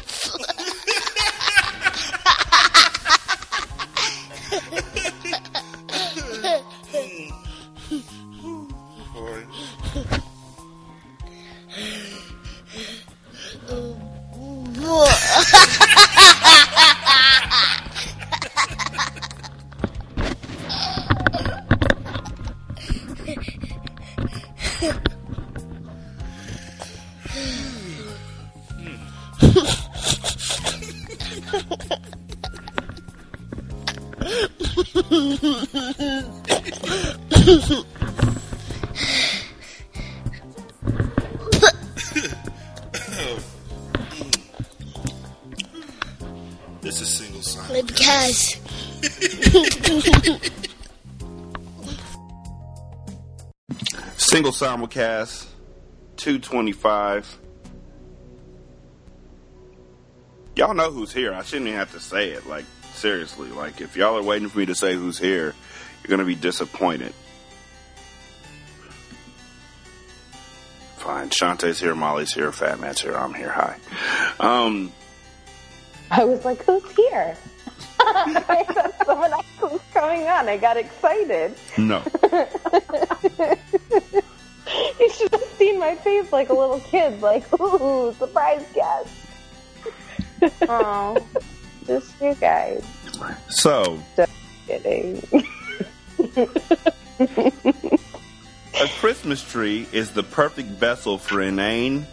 simulcast, 54.60 55.46
225. 56.18 57.38
Y'all 60.54 60.74
know 60.74 60.90
who's 60.90 61.14
here. 61.14 61.32
I 61.32 61.42
shouldn't 61.42 61.68
even 61.68 61.78
have 61.78 61.92
to 61.92 62.00
say 62.00 62.32
it. 62.32 62.46
Like, 62.46 62.66
seriously. 62.92 63.48
Like, 63.48 63.80
if 63.80 63.96
y'all 63.96 64.18
are 64.18 64.22
waiting 64.22 64.50
for 64.50 64.58
me 64.58 64.66
to 64.66 64.74
say 64.74 64.94
who's 64.94 65.18
here, 65.18 65.54
you're 66.02 66.08
going 66.08 66.18
to 66.18 66.26
be 66.26 66.34
disappointed. 66.34 67.14
Fine. 70.98 71.30
Shanta's 71.30 71.80
here, 71.80 71.94
Molly's 71.94 72.34
here, 72.34 72.52
Fat 72.52 72.80
Man's 72.80 73.00
here, 73.00 73.16
I'm 73.16 73.32
here. 73.32 73.52
Hi. 73.52 73.78
Um, 74.38 74.92
I 76.10 76.24
was 76.24 76.44
like, 76.44 76.62
who's 76.64 76.84
here? 76.94 77.34
I 78.00 78.64
thought 78.64 79.06
someone 79.06 79.32
else 79.32 79.46
was 79.62 79.80
coming 79.94 80.26
on. 80.26 80.50
I 80.50 80.58
got 80.58 80.76
excited. 80.76 81.54
no. 81.78 82.02
you 85.00 85.10
should 85.10 85.32
have 85.32 85.42
seen 85.56 85.78
my 85.78 85.94
face 85.96 86.32
like 86.32 86.48
a 86.48 86.54
little 86.54 86.80
kid, 86.80 87.20
like, 87.20 87.44
ooh, 87.60 88.14
surprise 88.18 88.64
guest. 88.74 89.10
oh, 90.68 91.26
just 91.86 92.20
you 92.20 92.34
guys. 92.36 92.84
So, 93.48 93.98
Just 94.16 94.32
kidding. 94.66 95.22
A 98.80 98.88
Christmas 98.98 99.42
tree 99.42 99.86
is 99.92 100.12
the 100.12 100.22
perfect 100.22 100.68
vessel 100.68 101.18
for 101.18 101.42
inane, 101.42 102.06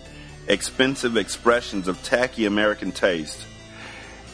expensive 0.47 1.15
expressions 1.15 1.87
of 1.87 2.01
tacky 2.03 2.45
American 2.45 2.91
taste, 2.91 3.45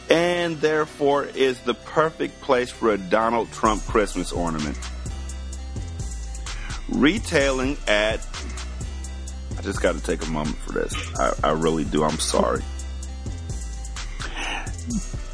and 0.10 0.60
therefore 0.60 1.26
is 1.26 1.60
the 1.60 1.76
perfect 1.76 2.42
place 2.42 2.72
for 2.72 2.92
a 2.92 2.98
Donald 2.98 3.52
Trump 3.52 3.84
Christmas 3.84 4.32
ornament. 4.32 4.78
Retailing 6.90 7.78
at. 7.88 8.28
I 9.58 9.62
just 9.62 9.82
got 9.82 9.96
to 9.96 10.02
take 10.02 10.26
a 10.26 10.30
moment 10.30 10.58
for 10.58 10.74
this. 10.74 10.94
I, 11.18 11.34
I 11.44 11.52
really 11.52 11.86
do. 11.86 12.04
I'm 12.04 12.20
sorry. 12.20 12.62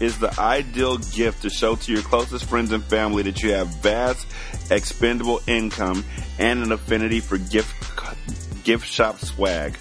is 0.00 0.18
the 0.18 0.40
ideal 0.40 0.98
gift 0.98 1.42
to 1.42 1.50
show 1.50 1.76
to 1.76 1.92
your 1.92 2.02
closest 2.02 2.46
friends 2.46 2.72
and 2.72 2.82
family 2.84 3.22
that 3.24 3.42
you 3.42 3.52
have 3.52 3.68
vast 3.68 4.26
expendable 4.70 5.40
income 5.46 6.04
and 6.38 6.62
an 6.62 6.72
affinity 6.72 7.20
for 7.20 7.36
gift 7.38 7.74
gift 8.64 8.86
shop 8.86 9.18
swag. 9.20 9.76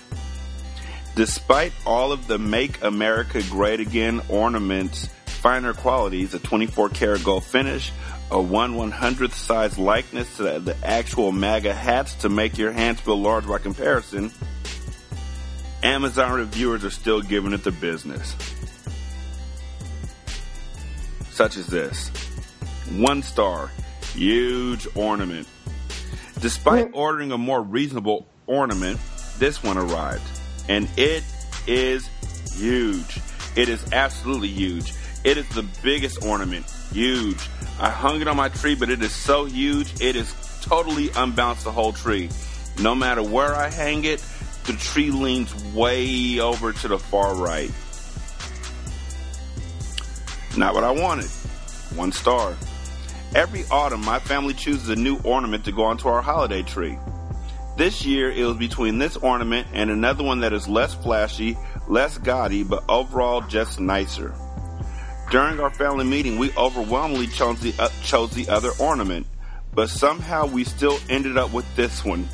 Despite 1.20 1.74
all 1.86 2.14
of 2.14 2.28
the 2.28 2.38
Make 2.38 2.82
America 2.82 3.44
Great 3.50 3.82
Again 3.82 4.22
ornaments, 4.30 5.10
finer 5.26 5.74
qualities, 5.74 6.34
a 6.34 6.40
24 6.40 6.88
karat 6.92 7.26
gold 7.26 7.44
finish, 7.44 7.92
a 8.32 8.42
1 8.42 8.76
100th 8.76 9.34
size 9.34 9.78
likeness 9.78 10.38
to 10.38 10.44
the, 10.44 10.60
the 10.60 10.78
actual 10.82 11.34
MAGA 11.34 11.74
hats 11.74 12.16
to 12.16 12.30
make 12.30 12.58
your 12.58 12.72
hands 12.72 13.02
feel 13.02 13.20
large 13.20 13.46
by 13.46 13.58
comparison, 13.58 14.32
Amazon 15.84 16.32
reviewers 16.32 16.86
are 16.86 16.90
still 16.90 17.22
giving 17.22 17.52
it 17.52 17.66
the 17.66 17.72
business. 17.72 18.34
Such 21.32 21.58
as 21.58 21.68
this 21.68 22.08
one 22.96 23.24
star, 23.24 23.72
huge 24.14 24.88
ornament. 24.96 25.50
Despite 26.40 26.92
mm. 26.92 26.96
ordering 26.96 27.34
a 27.34 27.38
more 27.38 27.62
reasonable 27.62 28.26
ornament, 28.48 29.02
this 29.38 29.62
one 29.62 29.78
arrived. 29.78 30.39
And 30.70 30.88
it 30.96 31.24
is 31.68 32.08
huge. 32.56 33.20
It 33.58 33.68
is 33.68 33.92
absolutely 33.92 34.48
huge. 34.48 34.94
It 35.26 35.38
is 35.38 35.50
the 35.50 35.64
biggest 35.84 36.24
ornament. 36.24 36.66
Huge. 36.94 37.50
I 37.80 37.90
hung 37.90 38.22
it 38.22 38.28
on 38.28 38.38
my 38.38 38.50
tree, 38.50 38.76
but 38.76 38.90
it 38.90 39.02
is 39.02 39.12
so 39.12 39.46
huge, 39.46 40.00
it 40.02 40.16
is 40.16 40.34
totally 40.62 41.10
unbalanced 41.16 41.64
the 41.64 41.72
whole 41.72 41.92
tree. 41.92 42.30
No 42.80 42.96
matter 42.96 43.24
where 43.24 43.56
I 43.56 43.70
hang 43.70 44.06
it, 44.06 44.24
the 44.66 44.74
tree 44.74 45.12
leans 45.12 45.54
way 45.74 46.40
over 46.40 46.72
to 46.72 46.88
the 46.88 47.00
far 47.00 47.36
right. 47.36 47.72
Not 50.58 50.76
what 50.76 50.84
I 50.84 50.92
wanted. 50.92 51.30
One 51.96 52.12
star. 52.12 52.56
Every 53.34 53.64
autumn, 53.72 54.04
my 54.06 54.20
family 54.20 54.54
chooses 54.54 54.90
a 54.90 54.96
new 54.96 55.20
ornament 55.24 55.66
to 55.66 55.72
go 55.72 55.84
onto 55.84 56.08
our 56.08 56.22
holiday 56.22 56.62
tree. 56.62 56.98
This 57.80 58.06
year, 58.06 58.30
it 58.30 58.44
was 58.44 58.58
between 58.58 58.98
this 58.98 59.16
ornament 59.16 59.68
and 59.72 59.90
another 59.90 60.22
one 60.22 60.42
that 60.42 60.52
is 60.52 60.68
less 60.68 60.94
flashy, 60.96 61.58
less 61.88 62.18
gaudy, 62.18 62.64
but 62.64 62.84
overall 62.90 63.40
just 63.40 63.80
nicer. 63.80 64.36
During 65.32 65.62
our 65.62 65.70
family 65.70 66.04
meeting, 66.04 66.38
we 66.38 66.52
overwhelmingly 66.58 67.28
chose 67.28 67.62
the, 67.62 67.74
uh, 67.80 67.88
chose 68.04 68.32
the 68.32 68.50
other 68.50 68.72
ornament, 68.80 69.28
but 69.74 69.90
somehow 69.90 70.46
we 70.46 70.66
still 70.66 71.00
ended 71.08 71.38
up 71.38 71.54
with 71.54 71.74
this 71.78 72.04
one. 72.04 72.28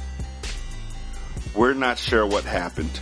We're 1.53 1.75
not 1.75 1.99
sure 1.99 2.25
what 2.25 2.43
happened. 2.43 2.99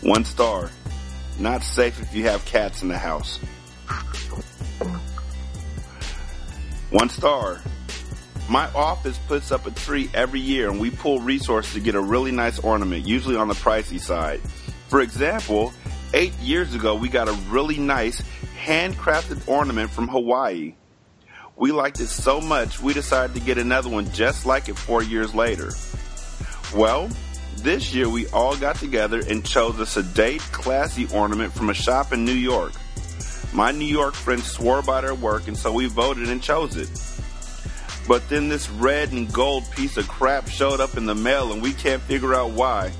One 0.00 0.24
star. 0.24 0.72
Not 1.38 1.62
safe 1.62 2.02
if 2.02 2.12
you 2.16 2.24
have 2.24 2.44
cats 2.46 2.82
in 2.82 2.88
the 2.88 2.98
house. 2.98 3.38
One 6.90 7.08
star. 7.08 7.62
My 8.48 8.66
office 8.72 9.18
puts 9.28 9.52
up 9.52 9.66
a 9.66 9.70
tree 9.70 10.08
every 10.14 10.40
year 10.40 10.70
and 10.70 10.80
we 10.80 10.90
pull 10.90 11.20
resources 11.20 11.74
to 11.74 11.80
get 11.80 11.94
a 11.94 12.00
really 12.00 12.32
nice 12.32 12.58
ornament, 12.58 13.06
usually 13.06 13.36
on 13.36 13.48
the 13.48 13.54
pricey 13.54 14.00
side. 14.00 14.40
For 14.88 15.02
example, 15.02 15.74
eight 16.14 16.32
years 16.40 16.74
ago 16.74 16.94
we 16.94 17.10
got 17.10 17.28
a 17.28 17.32
really 17.50 17.76
nice 17.76 18.22
handcrafted 18.58 19.46
ornament 19.46 19.90
from 19.90 20.08
Hawaii. 20.08 20.74
We 21.56 21.72
liked 21.72 22.00
it 22.00 22.06
so 22.06 22.40
much 22.40 22.80
we 22.80 22.94
decided 22.94 23.34
to 23.34 23.40
get 23.40 23.58
another 23.58 23.90
one 23.90 24.10
just 24.12 24.46
like 24.46 24.70
it 24.70 24.78
four 24.78 25.02
years 25.02 25.34
later. 25.34 25.70
Well, 26.74 27.10
this 27.56 27.94
year 27.94 28.08
we 28.08 28.28
all 28.28 28.56
got 28.56 28.76
together 28.76 29.20
and 29.28 29.44
chose 29.44 29.78
a 29.78 29.84
sedate, 29.84 30.40
classy 30.52 31.06
ornament 31.12 31.52
from 31.52 31.68
a 31.68 31.74
shop 31.74 32.14
in 32.14 32.24
New 32.24 32.32
York. 32.32 32.72
My 33.52 33.72
New 33.72 33.84
York 33.84 34.14
friends 34.14 34.50
swore 34.50 34.80
by 34.80 35.02
their 35.02 35.14
work 35.14 35.48
and 35.48 35.56
so 35.56 35.70
we 35.70 35.84
voted 35.84 36.30
and 36.30 36.42
chose 36.42 36.76
it. 36.76 36.88
But 38.08 38.26
then 38.30 38.48
this 38.48 38.70
red 38.70 39.12
and 39.12 39.30
gold 39.30 39.70
piece 39.70 39.98
of 39.98 40.08
crap 40.08 40.48
showed 40.48 40.80
up 40.80 40.96
in 40.96 41.04
the 41.04 41.14
mail 41.14 41.52
and 41.52 41.60
we 41.60 41.74
can't 41.74 42.00
figure 42.00 42.34
out 42.34 42.52
why. 42.52 42.90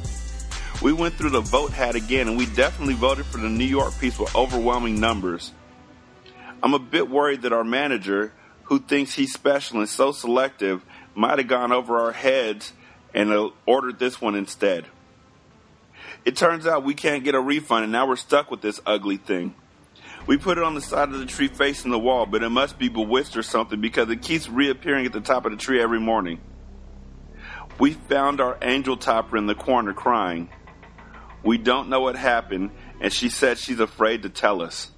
We 0.82 0.92
went 0.92 1.14
through 1.14 1.30
the 1.30 1.40
vote 1.40 1.72
hat 1.72 1.96
again 1.96 2.28
and 2.28 2.36
we 2.36 2.44
definitely 2.44 2.94
voted 2.94 3.24
for 3.24 3.38
the 3.38 3.48
New 3.48 3.64
York 3.64 3.98
piece 3.98 4.18
with 4.18 4.36
overwhelming 4.36 5.00
numbers. 5.00 5.52
I'm 6.62 6.74
a 6.74 6.78
bit 6.78 7.08
worried 7.08 7.42
that 7.42 7.54
our 7.54 7.64
manager, 7.64 8.34
who 8.64 8.78
thinks 8.78 9.14
he's 9.14 9.32
special 9.32 9.78
and 9.78 9.88
so 9.88 10.12
selective, 10.12 10.84
might 11.14 11.38
have 11.38 11.48
gone 11.48 11.72
over 11.72 11.98
our 11.98 12.12
heads 12.12 12.74
and 13.14 13.32
uh, 13.32 13.48
ordered 13.64 13.98
this 13.98 14.20
one 14.20 14.34
instead. 14.34 14.84
It 16.26 16.36
turns 16.36 16.66
out 16.66 16.84
we 16.84 16.94
can't 16.94 17.24
get 17.24 17.34
a 17.34 17.40
refund 17.40 17.84
and 17.84 17.92
now 17.92 18.06
we're 18.06 18.16
stuck 18.16 18.50
with 18.50 18.60
this 18.60 18.78
ugly 18.84 19.16
thing. 19.16 19.54
We 20.28 20.36
put 20.36 20.58
it 20.58 20.64
on 20.64 20.74
the 20.74 20.82
side 20.82 21.08
of 21.08 21.18
the 21.18 21.24
tree 21.24 21.48
facing 21.48 21.90
the 21.90 21.98
wall, 21.98 22.26
but 22.26 22.42
it 22.42 22.50
must 22.50 22.78
be 22.78 22.90
bewitched 22.90 23.34
or 23.38 23.42
something 23.42 23.80
because 23.80 24.10
it 24.10 24.20
keeps 24.20 24.46
reappearing 24.46 25.06
at 25.06 25.12
the 25.14 25.22
top 25.22 25.46
of 25.46 25.52
the 25.52 25.56
tree 25.56 25.80
every 25.80 25.98
morning. 25.98 26.38
We 27.78 27.94
found 27.94 28.38
our 28.38 28.58
angel 28.60 28.98
topper 28.98 29.38
in 29.38 29.46
the 29.46 29.54
corner 29.54 29.94
crying. 29.94 30.50
We 31.42 31.56
don't 31.56 31.88
know 31.88 32.00
what 32.00 32.14
happened, 32.14 32.72
and 33.00 33.10
she 33.10 33.30
said 33.30 33.56
she's 33.56 33.80
afraid 33.80 34.24
to 34.24 34.28
tell 34.28 34.60
us. 34.60 34.90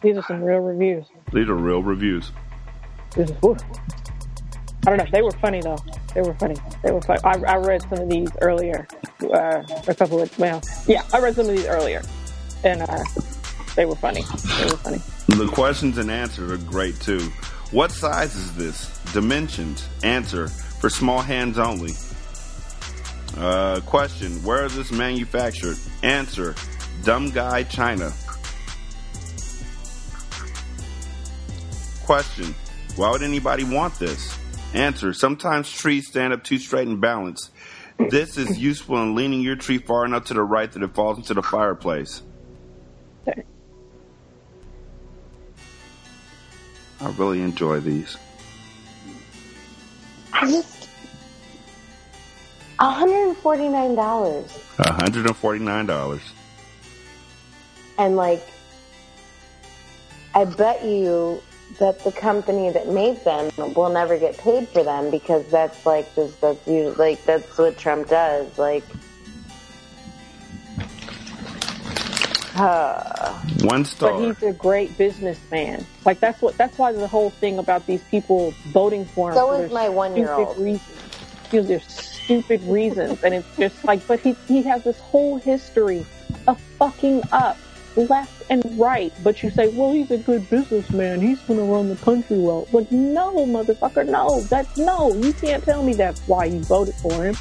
These 0.00 0.16
are 0.16 0.22
some 0.22 0.42
real 0.42 0.60
reviews. 0.60 1.04
These 1.34 1.50
are 1.50 1.54
real 1.54 1.82
reviews. 1.82 2.32
This 3.14 3.28
is, 3.28 3.36
whew. 3.42 3.58
I 4.84 4.90
don't 4.90 4.98
know. 4.98 5.06
They 5.12 5.22
were 5.22 5.30
funny 5.32 5.60
though. 5.60 5.78
They 6.12 6.22
were 6.22 6.34
funny. 6.34 6.56
They 6.82 6.90
were 6.90 7.00
funny. 7.00 7.20
I, 7.22 7.38
I 7.46 7.56
read 7.56 7.82
some 7.82 7.98
of 7.98 8.08
these 8.08 8.30
earlier. 8.40 8.88
Uh, 9.22 9.62
a 9.86 9.94
couple 9.94 10.20
of 10.20 10.36
well, 10.38 10.60
yeah, 10.88 11.04
I 11.12 11.20
read 11.20 11.36
some 11.36 11.48
of 11.48 11.56
these 11.56 11.66
earlier, 11.66 12.02
and 12.64 12.82
uh, 12.82 13.04
they 13.76 13.84
were 13.86 13.94
funny. 13.94 14.22
They 14.58 14.64
were 14.64 14.76
funny. 14.78 14.98
The 15.28 15.48
questions 15.52 15.98
and 15.98 16.10
answers 16.10 16.50
are 16.50 16.64
great 16.66 17.00
too. 17.00 17.20
What 17.70 17.92
size 17.92 18.34
is 18.34 18.56
this? 18.56 18.98
Dimensions. 19.12 19.88
Answer 20.02 20.48
for 20.48 20.90
small 20.90 21.20
hands 21.20 21.58
only. 21.58 21.92
Uh, 23.36 23.80
question: 23.86 24.32
Where 24.42 24.64
is 24.64 24.74
this 24.74 24.90
manufactured? 24.90 25.78
Answer: 26.02 26.56
Dumb 27.04 27.30
guy, 27.30 27.62
China. 27.62 28.12
Question: 32.04 32.52
Why 32.96 33.12
would 33.12 33.22
anybody 33.22 33.62
want 33.62 33.96
this? 34.00 34.36
Answer: 34.74 35.12
Sometimes 35.12 35.70
trees 35.70 36.08
stand 36.08 36.32
up 36.32 36.44
too 36.44 36.58
straight 36.58 36.88
and 36.88 37.00
balanced. 37.00 37.50
This 37.98 38.36
is 38.38 38.58
useful 38.58 39.02
in 39.02 39.14
leaning 39.14 39.42
your 39.42 39.56
tree 39.56 39.78
far 39.78 40.04
enough 40.04 40.24
to 40.26 40.34
the 40.34 40.42
right 40.42 40.70
that 40.72 40.82
it 40.82 40.94
falls 40.94 41.18
into 41.18 41.34
the 41.34 41.42
fireplace. 41.42 42.22
I 47.00 47.10
really 47.16 47.42
enjoy 47.42 47.80
these. 47.80 48.16
I 50.32 50.46
just 50.46 50.88
$149. 52.78 53.36
$149. 54.76 56.20
And 57.98 58.16
like, 58.16 58.42
I 60.34 60.44
bet 60.44 60.84
you 60.84 61.42
that 61.78 62.02
the 62.04 62.12
company 62.12 62.70
that 62.70 62.88
made 62.88 63.22
them 63.24 63.50
will 63.74 63.88
never 63.88 64.18
get 64.18 64.36
paid 64.38 64.68
for 64.68 64.82
them 64.82 65.10
because 65.10 65.46
that's 65.50 65.84
like 65.86 66.12
just 66.14 66.40
that's 66.40 66.66
you 66.66 66.92
like 66.94 67.24
that's 67.24 67.56
what 67.58 67.78
Trump 67.78 68.08
does. 68.08 68.58
Like, 68.58 68.84
uh, 72.56 73.38
One 73.62 73.84
star. 73.84 74.12
But 74.12 74.24
he's 74.24 74.42
a 74.42 74.52
great 74.52 74.96
businessman. 74.98 75.86
Like 76.04 76.20
that's 76.20 76.42
what 76.42 76.56
that's 76.56 76.78
why 76.78 76.92
the 76.92 77.08
whole 77.08 77.30
thing 77.30 77.58
about 77.58 77.86
these 77.86 78.02
people 78.04 78.52
voting 78.68 79.04
for 79.04 79.30
him. 79.30 79.36
So 79.36 79.56
for 79.56 79.64
is 79.64 79.72
my 79.72 79.88
one-year-old. 79.88 80.48
stupid 80.48 80.62
Reasons. 80.62 80.98
Because 81.44 81.68
they're 81.68 81.80
stupid 81.80 82.62
reasons, 82.62 83.22
and 83.22 83.34
it's 83.34 83.56
just 83.58 83.84
like, 83.84 84.06
but 84.06 84.20
he 84.20 84.32
he 84.48 84.62
has 84.62 84.84
this 84.84 84.98
whole 84.98 85.36
history 85.36 86.06
of 86.46 86.58
fucking 86.78 87.22
up 87.30 87.58
left 87.96 88.44
and 88.50 88.62
right. 88.78 89.12
But 89.22 89.42
you 89.42 89.50
say, 89.50 89.68
well, 89.68 89.92
he's 89.92 90.10
a 90.10 90.18
good 90.18 90.48
businessman. 90.50 91.20
He's 91.20 91.40
gonna 91.40 91.64
run 91.64 91.88
the 91.88 91.96
country 91.96 92.38
well. 92.38 92.66
But 92.72 92.90
no, 92.90 93.46
motherfucker, 93.46 94.06
no. 94.08 94.40
That's 94.42 94.76
no. 94.76 95.14
You 95.14 95.32
can't 95.32 95.62
tell 95.64 95.82
me 95.82 95.94
that's 95.94 96.20
why 96.22 96.46
you 96.46 96.60
voted 96.60 96.94
for 96.96 97.24
him. 97.24 97.36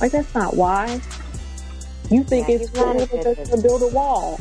Like 0.00 0.12
that's 0.12 0.34
not 0.34 0.56
why. 0.56 1.00
You 2.10 2.24
think 2.24 2.48
Yeah, 2.48 2.56
it's 2.56 2.68
he's 2.70 2.74
not 2.74 3.08
cool 3.08 3.20
a 3.20 3.34
to 3.34 3.62
build 3.62 3.82
a 3.82 3.88
wall. 3.88 4.40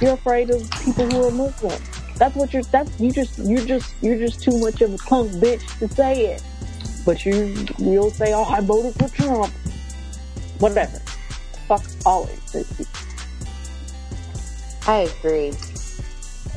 You're 0.00 0.14
afraid 0.14 0.50
of 0.50 0.70
people 0.84 1.10
who 1.10 1.26
are 1.26 1.30
Muslim. 1.30 1.80
That's 2.16 2.34
what 2.36 2.52
you're. 2.52 2.62
That's 2.64 2.98
you. 3.00 3.10
Just 3.10 3.38
you're 3.38 3.64
just 3.64 3.94
you're 4.00 4.18
just 4.18 4.42
too 4.42 4.58
much 4.58 4.80
of 4.82 4.94
a 4.94 4.98
punk 4.98 5.32
bitch 5.32 5.78
to 5.80 5.88
say 5.88 6.26
it. 6.26 6.42
But 7.04 7.26
you 7.26 7.54
you'll 7.78 8.10
say, 8.10 8.32
"Oh, 8.32 8.44
I 8.44 8.60
voted 8.60 8.94
for 8.94 9.08
Trump." 9.14 9.52
Whatever. 10.58 10.98
Fuck 11.68 11.84
all 12.06 12.24
of 12.24 12.52
these 12.52 12.66
people. 12.72 12.93
I 14.86 15.08
agree. 15.18 15.52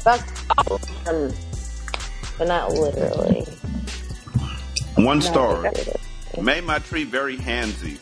Fuck 0.03 0.25
them, 1.05 1.33
but 2.37 2.47
not 2.47 2.73
literally. 2.73 3.45
One 4.95 5.21
star. 5.21 5.71
Made 6.41 6.65
my 6.65 6.79
tree 6.79 7.03
very 7.03 7.37
handsy. 7.37 7.97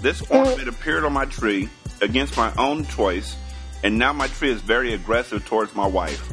This 0.00 0.22
ornament 0.30 0.68
appeared 0.68 1.04
on 1.04 1.12
my 1.12 1.26
tree 1.26 1.68
against 2.00 2.36
my 2.36 2.52
own 2.56 2.84
choice, 2.86 3.36
and 3.84 3.96
now 3.96 4.12
my 4.12 4.26
tree 4.26 4.50
is 4.50 4.60
very 4.60 4.92
aggressive 4.94 5.44
towards 5.44 5.74
my 5.74 5.86
wife. 5.86 6.28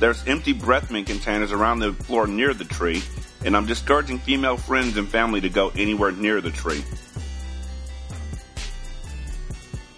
There's 0.00 0.26
empty 0.26 0.52
breath 0.52 0.90
mint 0.90 1.06
containers 1.06 1.52
around 1.52 1.78
the 1.78 1.92
floor 1.92 2.26
near 2.26 2.52
the 2.52 2.64
tree, 2.64 3.02
and 3.44 3.56
I'm 3.56 3.66
discouraging 3.66 4.18
female 4.18 4.56
friends 4.56 4.96
and 4.96 5.08
family 5.08 5.40
to 5.42 5.48
go 5.48 5.70
anywhere 5.76 6.10
near 6.10 6.40
the 6.40 6.50
tree. 6.50 6.84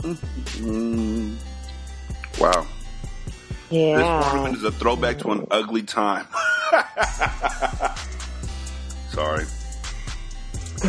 Mm. 0.03 1.37
Wow. 2.39 2.67
This 3.71 3.79
Yeah. 3.79 4.31
ornament 4.33 4.57
is 4.59 4.65
a 4.65 4.71
throwback 4.73 5.19
to 5.21 5.33
an 5.33 5.47
ugly 5.51 5.83
time. 5.83 6.27
Sorry. 9.11 9.45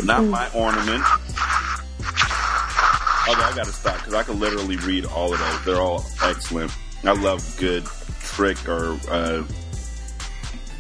Not 0.04 0.26
my 0.26 0.50
ornament. 0.54 1.04
Okay, 3.30 3.42
I 3.42 3.52
gotta 3.56 3.72
stop 3.74 3.98
because 3.98 4.14
I 4.14 4.24
can 4.24 4.40
literally 4.40 4.78
read 4.78 5.06
all 5.06 5.34
of 5.34 5.40
those. 5.40 5.66
They're 5.66 5.82
all 5.82 6.06
excellent. 6.22 6.72
I 7.04 7.12
love 7.14 7.56
good 7.60 7.86
trick 8.22 8.68
or, 8.68 8.98
uh, 9.10 9.44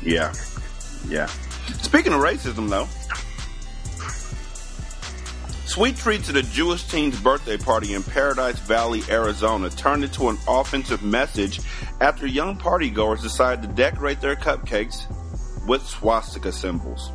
yeah. 0.03 0.33
Yeah. 1.07 1.27
Speaking 1.81 2.13
of 2.13 2.21
racism, 2.21 2.69
though, 2.69 2.87
Sweet 5.67 5.97
treats 5.97 6.29
at 6.29 6.37
a 6.37 6.43
Jewish 6.43 6.85
teen's 6.85 7.19
birthday 7.19 7.57
party 7.57 7.93
in 7.93 8.01
Paradise 8.01 8.57
Valley, 8.57 9.03
Arizona 9.09 9.69
turned 9.69 10.05
into 10.05 10.29
an 10.29 10.37
offensive 10.47 11.03
message 11.03 11.59
after 11.99 12.25
young 12.25 12.57
partygoers 12.57 13.21
decided 13.21 13.61
to 13.63 13.75
decorate 13.75 14.21
their 14.21 14.37
cupcakes 14.37 15.03
with 15.67 15.85
swastika 15.85 16.53
symbols. 16.53 17.11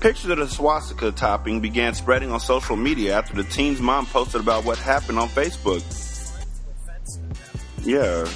Pictures 0.00 0.30
of 0.30 0.38
the 0.38 0.48
swastika 0.48 1.12
topping 1.12 1.60
began 1.60 1.92
spreading 1.92 2.32
on 2.32 2.40
social 2.40 2.74
media 2.74 3.14
after 3.14 3.34
the 3.34 3.44
teen's 3.44 3.80
mom 3.80 4.06
posted 4.06 4.40
about 4.40 4.64
what 4.64 4.78
happened 4.78 5.18
on 5.18 5.28
Facebook. 5.28 5.84
Yeah. 7.84 8.26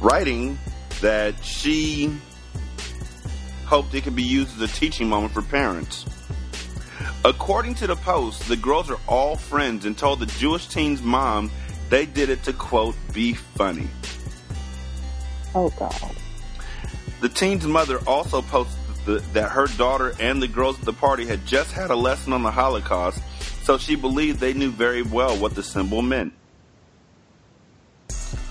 Writing 0.00 0.56
that 1.00 1.34
she 1.44 2.16
hoped 3.66 3.92
it 3.92 4.04
could 4.04 4.14
be 4.14 4.22
used 4.22 4.62
as 4.62 4.70
a 4.70 4.72
teaching 4.72 5.08
moment 5.08 5.34
for 5.34 5.42
parents. 5.42 6.06
According 7.28 7.74
to 7.74 7.86
the 7.86 7.94
post, 7.94 8.48
the 8.48 8.56
girls 8.56 8.88
are 8.90 8.98
all 9.06 9.36
friends 9.36 9.84
and 9.84 9.98
told 9.98 10.18
the 10.20 10.24
Jewish 10.40 10.66
teen's 10.66 11.02
mom 11.02 11.50
they 11.90 12.06
did 12.06 12.30
it 12.30 12.42
to 12.44 12.54
quote, 12.54 12.94
be 13.12 13.34
funny. 13.34 13.86
Oh 15.54 15.68
God. 15.78 16.16
The 17.20 17.28
teen's 17.28 17.66
mother 17.66 18.00
also 18.06 18.40
posted 18.40 18.78
the, 19.04 19.18
that 19.34 19.50
her 19.50 19.66
daughter 19.66 20.14
and 20.18 20.40
the 20.40 20.48
girls 20.48 20.78
at 20.78 20.86
the 20.86 20.94
party 20.94 21.26
had 21.26 21.44
just 21.44 21.70
had 21.72 21.90
a 21.90 21.94
lesson 21.94 22.32
on 22.32 22.42
the 22.42 22.50
Holocaust, 22.50 23.20
so 23.62 23.76
she 23.76 23.94
believed 23.94 24.40
they 24.40 24.54
knew 24.54 24.70
very 24.70 25.02
well 25.02 25.36
what 25.36 25.54
the 25.54 25.62
symbol 25.62 26.00
meant. 26.00 26.32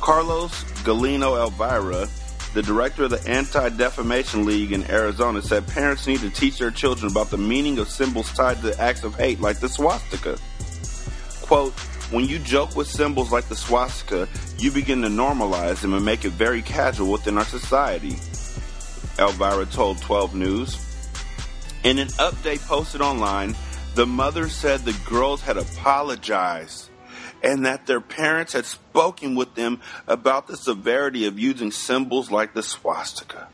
Carlos 0.01 0.51
Galino 0.83 1.35
Elvira, 1.35 2.07
the 2.57 2.63
director 2.63 3.03
of 3.03 3.11
the 3.11 3.29
Anti 3.29 3.69
Defamation 3.69 4.43
League 4.43 4.71
in 4.71 4.89
Arizona, 4.89 5.43
said 5.43 5.67
parents 5.67 6.07
need 6.07 6.21
to 6.21 6.31
teach 6.31 6.57
their 6.57 6.71
children 6.71 7.11
about 7.11 7.29
the 7.29 7.37
meaning 7.37 7.77
of 7.77 7.87
symbols 7.87 8.33
tied 8.33 8.59
to 8.63 8.75
acts 8.81 9.03
of 9.03 9.13
hate 9.13 9.39
like 9.39 9.59
the 9.59 9.69
swastika. 9.69 10.39
Quote, 11.43 11.73
when 12.09 12.25
you 12.25 12.39
joke 12.39 12.75
with 12.75 12.87
symbols 12.87 13.31
like 13.31 13.47
the 13.47 13.55
swastika, 13.55 14.27
you 14.57 14.71
begin 14.71 15.03
to 15.03 15.07
normalize 15.07 15.81
them 15.81 15.93
and 15.93 16.03
make 16.03 16.25
it 16.25 16.31
very 16.31 16.63
casual 16.63 17.11
within 17.11 17.37
our 17.37 17.45
society. 17.45 18.15
Elvira 19.19 19.67
told 19.67 20.01
12 20.01 20.33
News. 20.33 20.83
In 21.83 21.99
an 21.99 22.07
update 22.07 22.65
posted 22.65 23.01
online, 23.01 23.55
the 23.93 24.07
mother 24.07 24.49
said 24.49 24.79
the 24.79 24.99
girls 25.07 25.41
had 25.43 25.57
apologized 25.57 26.86
and 27.41 27.65
that 27.65 27.85
their 27.85 28.01
parents 28.01 28.53
had 28.53 28.65
spoken 28.65 29.35
with 29.35 29.55
them 29.55 29.81
about 30.07 30.47
the 30.47 30.57
severity 30.57 31.25
of 31.25 31.39
using 31.39 31.71
symbols 31.71 32.31
like 32.31 32.53
the 32.53 32.63
swastika. 32.63 33.47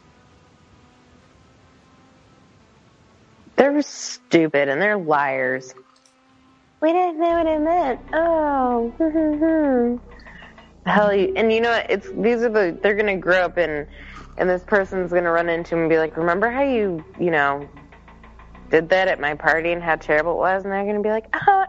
They're 3.56 3.82
stupid 3.82 4.70
and 4.70 4.82
they're 4.82 4.98
liars. 4.98 5.74
We 6.82 6.92
didn't 6.92 7.20
know 7.20 7.30
what 7.30 7.46
it 7.46 7.60
meant. 7.60 8.00
Oh, 8.14 10.00
hell, 10.86 11.10
and 11.10 11.54
you 11.54 11.62
know 11.62 11.72
what? 11.72 11.90
It's 11.90 12.10
these 12.10 12.44
are 12.44 12.50
the 12.50 12.78
they're 12.82 12.96
gonna 12.96 13.18
grow 13.18 13.46
up 13.46 13.58
and 13.58 13.88
and 14.38 14.50
this 14.50 14.64
person's 14.64 15.14
gonna 15.14 15.32
run 15.32 15.48
into 15.48 15.76
him 15.76 15.82
and 15.82 15.90
be 15.90 15.98
like, 15.98 16.18
"Remember 16.18 16.52
how 16.52 16.64
you 16.64 17.04
you 17.20 17.32
know 17.32 17.70
did 18.70 18.90
that 18.90 19.08
at 19.08 19.20
my 19.22 19.36
party 19.36 19.72
and 19.72 19.82
how 19.82 19.96
terrible 19.96 20.34
it 20.34 20.40
was?" 20.40 20.64
And 20.64 20.74
they're 20.74 20.86
gonna 20.86 21.02
be 21.02 21.10
like, 21.10 21.34
"Oh, 21.34 21.66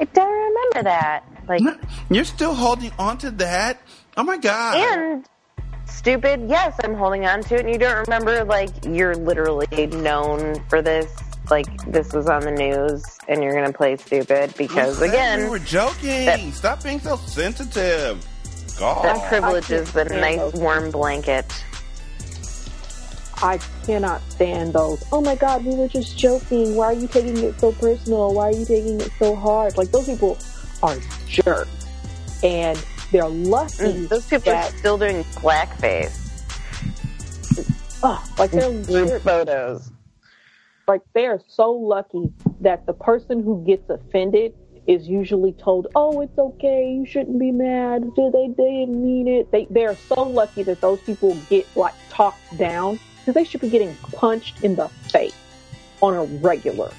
I 0.00 0.04
don't 0.04 0.32
remember 0.32 0.84
that." 0.84 1.24
Like, 1.48 1.62
You're 2.10 2.24
still 2.24 2.54
holding 2.54 2.92
on 2.98 3.18
to 3.18 3.30
that? 3.32 3.80
Oh 4.16 4.22
my 4.22 4.36
god. 4.36 4.76
and 4.76 5.24
stupid. 5.86 6.44
Yes, 6.48 6.74
I'm 6.84 6.94
holding 6.94 7.24
on 7.26 7.42
to 7.44 7.54
it, 7.54 7.60
and 7.60 7.70
you 7.70 7.78
don't 7.78 8.06
remember. 8.06 8.44
Like, 8.44 8.70
you're 8.84 9.14
literally 9.14 9.86
known 9.86 10.62
for 10.68 10.82
this. 10.82 11.10
Like, 11.50 11.66
this 11.90 12.12
was 12.12 12.28
on 12.28 12.42
the 12.42 12.50
news, 12.50 13.02
and 13.26 13.42
you're 13.42 13.54
gonna 13.54 13.72
play 13.72 13.96
stupid 13.96 14.54
because 14.58 15.00
again, 15.00 15.38
We 15.38 15.44
again, 15.44 15.50
were 15.50 15.58
joking. 15.58 16.26
that- 16.26 16.40
Stop 16.54 16.82
being 16.82 17.00
so 17.00 17.16
sensitive. 17.16 18.26
God. 18.78 19.04
that 19.04 19.28
privilege 19.28 19.70
is 19.72 19.90
the 19.92 20.04
nice 20.04 20.38
those. 20.38 20.54
warm 20.54 20.90
blanket. 20.90 21.46
I 23.40 23.58
cannot 23.86 24.20
stand 24.30 24.72
those. 24.72 25.02
Oh 25.12 25.20
my 25.20 25.36
god, 25.36 25.64
we 25.64 25.74
were 25.74 25.88
just 25.88 26.18
joking. 26.18 26.74
Why 26.74 26.86
are 26.86 26.92
you 26.92 27.06
taking 27.08 27.36
it 27.38 27.58
so 27.60 27.72
personal? 27.72 28.34
Why 28.34 28.48
are 28.48 28.52
you 28.52 28.64
taking 28.64 29.00
it 29.00 29.10
so 29.18 29.34
hard? 29.36 29.76
Like 29.76 29.90
those 29.92 30.06
people 30.06 30.36
are 30.82 30.96
jerks, 31.26 31.86
and 32.42 32.82
they're 33.12 33.28
lucky. 33.28 33.74
Mm, 33.74 34.08
Those 34.08 34.26
people 34.26 34.52
that, 34.52 34.72
are 34.72 34.76
still 34.78 34.98
doing 34.98 35.24
blackface. 35.34 36.14
oh, 38.02 38.24
like 38.38 38.50
they're 38.50 38.70
Group 38.84 39.22
photos. 39.22 39.90
like 40.86 41.02
they 41.14 41.26
are 41.26 41.40
so 41.48 41.70
lucky 41.72 42.32
that 42.60 42.86
the 42.86 42.92
person 42.92 43.42
who 43.42 43.64
gets 43.64 43.88
offended 43.90 44.54
is 44.86 45.06
usually 45.06 45.52
told, 45.52 45.86
"Oh, 45.94 46.20
it's 46.22 46.38
okay. 46.38 46.92
You 46.92 47.04
shouldn't 47.06 47.38
be 47.38 47.50
mad. 47.52 48.10
They 48.16 48.30
they 48.30 48.48
didn't 48.48 49.02
mean 49.02 49.28
it." 49.28 49.50
They 49.50 49.66
they're 49.70 49.96
so 49.96 50.22
lucky 50.22 50.62
that 50.62 50.80
those 50.80 51.00
people 51.00 51.36
get 51.50 51.66
like 51.76 51.94
talked 52.10 52.56
down 52.56 52.98
because 53.20 53.34
they 53.34 53.44
should 53.44 53.60
be 53.60 53.68
getting 53.68 53.94
punched 54.12 54.64
in 54.64 54.76
the 54.76 54.88
face 55.12 55.34
on 56.00 56.14
a 56.14 56.24
regular. 56.24 56.90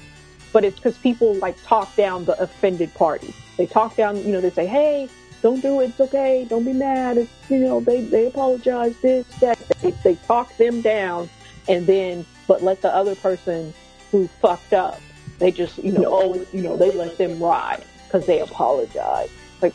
But 0.52 0.64
it's 0.64 0.76
because 0.76 0.96
people 0.98 1.34
like 1.34 1.60
talk 1.64 1.94
down 1.96 2.24
the 2.24 2.40
offended 2.40 2.92
party. 2.94 3.34
They 3.60 3.66
talk 3.66 3.94
down, 3.94 4.16
you 4.24 4.32
know, 4.32 4.40
they 4.40 4.50
say, 4.50 4.66
"Hey, 4.66 5.08
don't 5.42 5.60
do 5.60 5.80
it. 5.80 5.90
It's 5.90 6.00
okay. 6.00 6.46
Don't 6.48 6.64
be 6.64 6.72
mad. 6.72 7.18
It's, 7.18 7.30
you 7.50 7.58
know, 7.58 7.80
they 7.80 8.00
they 8.00 8.26
apologize. 8.26 8.94
This 9.02 9.26
that." 9.40 9.58
They, 9.80 9.90
they 10.02 10.14
talk 10.26 10.56
them 10.56 10.80
down, 10.80 11.28
and 11.68 11.86
then 11.86 12.24
but 12.46 12.62
let 12.62 12.80
the 12.80 12.94
other 12.94 13.14
person 13.14 13.74
who 14.10 14.28
fucked 14.40 14.72
up 14.72 15.00
they 15.40 15.50
just, 15.50 15.78
you 15.78 15.92
know, 15.92 16.04
oh, 16.06 16.46
you 16.52 16.62
know, 16.62 16.76
they 16.76 16.90
let 16.92 17.16
them 17.16 17.42
ride 17.42 17.82
because 18.04 18.26
they 18.26 18.40
apologize. 18.40 19.30
Like, 19.62 19.72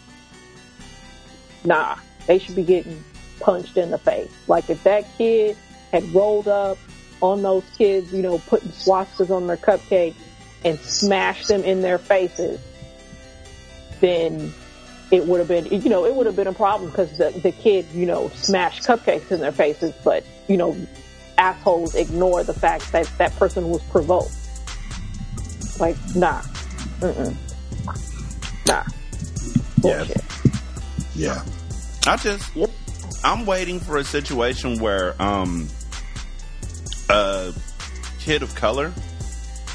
nah, 1.65 1.95
they 2.27 2.37
should 2.37 2.55
be 2.55 2.63
getting 2.63 3.03
punched 3.39 3.75
in 3.75 3.89
the 3.89 3.97
face. 3.97 4.31
Like, 4.47 4.69
if 4.69 4.83
that 4.83 5.05
kid 5.17 5.57
had 5.91 6.03
rolled 6.13 6.47
up 6.47 6.77
on 7.19 7.41
those 7.41 7.63
kids, 7.79 8.13
you 8.13 8.21
know, 8.21 8.37
putting 8.37 8.69
swastikas 8.69 9.31
on 9.31 9.47
their 9.47 9.57
cupcakes 9.57 10.13
and 10.63 10.79
smashed 10.79 11.47
them 11.47 11.63
in 11.63 11.81
their 11.81 11.97
faces, 11.97 12.59
then 14.05 14.53
it 15.11 15.25
would 15.25 15.39
have 15.39 15.47
been, 15.47 15.65
you 15.65 15.89
know, 15.89 16.05
it 16.05 16.13
would 16.15 16.25
have 16.25 16.35
been 16.35 16.47
a 16.47 16.53
problem 16.53 16.89
because 16.89 17.17
the, 17.17 17.31
the 17.41 17.51
kid, 17.51 17.85
you 17.93 18.05
know, 18.05 18.29
smashed 18.29 18.83
cupcakes 18.83 19.31
in 19.31 19.39
their 19.39 19.51
faces, 19.51 19.93
but, 20.03 20.23
you 20.47 20.57
know, 20.57 20.75
assholes 21.37 21.95
ignore 21.95 22.43
the 22.43 22.53
fact 22.53 22.91
that 22.91 23.05
that 23.17 23.35
person 23.35 23.69
was 23.69 23.81
provoked. 23.83 24.31
Like, 25.79 25.95
nah. 26.15 26.41
Mm-mm. 26.99 27.35
Nah. 28.67 28.83
Yeah. 29.83 30.05
Yeah. 31.15 31.45
I 32.07 32.17
just, 32.17 32.51
I'm 33.23 33.45
waiting 33.45 33.79
for 33.79 33.97
a 33.97 34.03
situation 34.03 34.79
where 34.79 35.19
um, 35.21 35.67
a 37.09 37.53
kid 38.19 38.43
of 38.43 38.55
color 38.55 38.93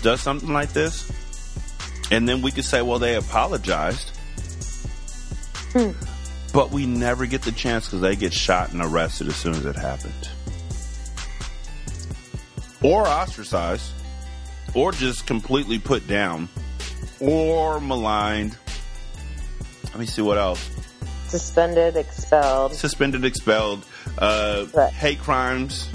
does 0.02 0.20
something 0.20 0.52
like 0.52 0.72
this, 0.72 1.10
and 2.10 2.28
then 2.28 2.42
we 2.42 2.50
could 2.50 2.64
say, 2.64 2.82
well, 2.82 2.98
they 2.98 3.16
apologized. 3.16 4.10
But 6.52 6.70
we 6.70 6.86
never 6.86 7.26
get 7.26 7.42
the 7.42 7.52
chance 7.52 7.86
because 7.86 8.00
they 8.00 8.16
get 8.16 8.32
shot 8.32 8.72
and 8.72 8.82
arrested 8.82 9.28
as 9.28 9.36
soon 9.36 9.54
as 9.54 9.64
it 9.64 9.76
happened. 9.76 10.28
Or 12.82 13.06
ostracized. 13.06 13.92
Or 14.74 14.92
just 14.92 15.26
completely 15.26 15.78
put 15.78 16.06
down. 16.06 16.48
Or 17.20 17.80
maligned. 17.80 18.56
Let 19.84 19.98
me 19.98 20.06
see 20.06 20.22
what 20.22 20.38
else. 20.38 20.68
Suspended, 21.28 21.96
expelled. 21.96 22.74
Suspended, 22.74 23.24
expelled. 23.24 23.84
Uh, 24.18 24.66
hate 24.88 25.20
crimes. 25.20 25.88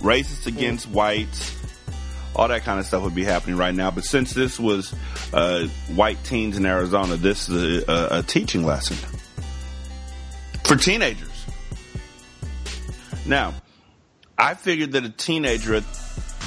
Racist 0.00 0.46
against 0.46 0.88
whites. 0.88 1.55
All 2.36 2.48
that 2.48 2.64
kind 2.64 2.78
of 2.78 2.84
stuff 2.84 3.02
would 3.02 3.14
be 3.14 3.24
happening 3.24 3.56
right 3.56 3.74
now. 3.74 3.90
But 3.90 4.04
since 4.04 4.34
this 4.34 4.60
was 4.60 4.94
uh, 5.32 5.68
white 5.94 6.22
teens 6.22 6.58
in 6.58 6.66
Arizona, 6.66 7.16
this 7.16 7.48
is 7.48 7.82
a, 7.88 8.18
a, 8.18 8.22
teaching 8.22 8.62
lesson 8.62 8.96
for 10.62 10.76
teenagers. 10.76 11.46
Now, 13.24 13.54
I 14.36 14.52
figured 14.52 14.92
that 14.92 15.04
a 15.04 15.08
teenager, 15.08 15.82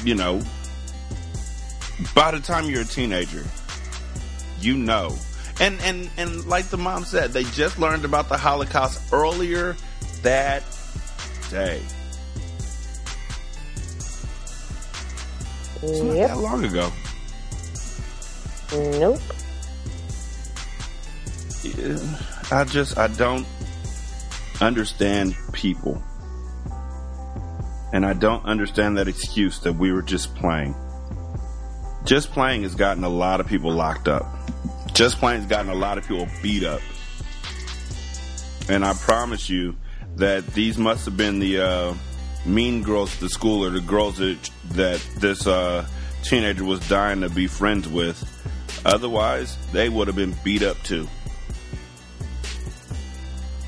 you 0.03 0.14
know, 0.14 0.41
by 2.14 2.32
the 2.32 2.40
time 2.40 2.70
you're 2.70 2.82
a 2.82 2.86
teenager, 2.86 3.44
you 4.61 4.78
know. 4.78 5.16
And 5.60 5.82
and 5.82 6.10
and 6.18 6.45
like 6.45 6.68
the 6.68 6.78
mom 6.78 7.03
said, 7.03 7.34
they 7.34 7.45
just 7.45 7.80
learned 7.80 8.06
about 8.06 8.30
the 8.30 8.38
Holocaust 8.38 9.11
earlier 9.11 9.76
that 10.22 10.64
day. 11.49 11.82
It's 15.81 16.01
not 16.01 16.15
that 16.15 16.38
long 16.38 16.65
ago. 16.65 16.91
Nope. 18.72 19.19
I 22.51 22.64
just 22.65 22.97
I 22.97 23.07
don't 23.07 23.45
understand 24.61 25.35
people. 25.53 26.01
And 27.91 28.06
I 28.06 28.14
don't 28.14 28.45
understand 28.45 28.97
that 28.97 29.07
excuse 29.07 29.60
that 29.61 29.73
we 29.73 29.91
were 29.91 30.01
just 30.01 30.35
playing. 30.35 30.76
Just 32.06 32.31
playing 32.31 32.64
has 32.64 32.76
gotten 32.76 33.03
a 33.03 33.10
lot 33.10 33.39
of 33.39 33.47
people 33.47 33.72
locked 33.72 34.07
up. 34.07 34.26
Just 34.93 35.18
playing 35.18 35.41
has 35.41 35.49
gotten 35.49 35.72
a 35.72 35.76
lot 35.76 35.97
of 35.97 36.07
people 36.07 36.27
beat 36.41 36.64
up. 36.64 36.81
And 38.69 38.85
I 38.85 38.93
promise 38.93 39.49
you 39.49 39.76
that 40.18 40.45
these 40.47 40.77
must 40.77 41.06
have 41.06 41.18
been 41.18 41.39
the 41.39 41.60
uh, 41.60 41.93
mean 42.50 42.84
girls 42.84 43.14
at 43.14 43.20
the 43.20 43.30
school 43.30 43.64
or 43.64 43.70
the 43.70 43.82
girls 43.82 44.18
that, 44.18 44.50
that 44.72 45.00
this 45.18 45.48
uh, 45.48 45.88
teenager 46.24 46.66
was 46.66 46.80
dying 46.90 47.22
to 47.22 47.30
be 47.30 47.48
friends 47.48 47.88
with. 47.88 48.24
Otherwise, 48.86 49.58
they 49.72 49.90
would 49.90 50.08
have 50.08 50.16
been 50.16 50.36
beat 50.44 50.64
up 50.64 50.82
too. 50.84 51.08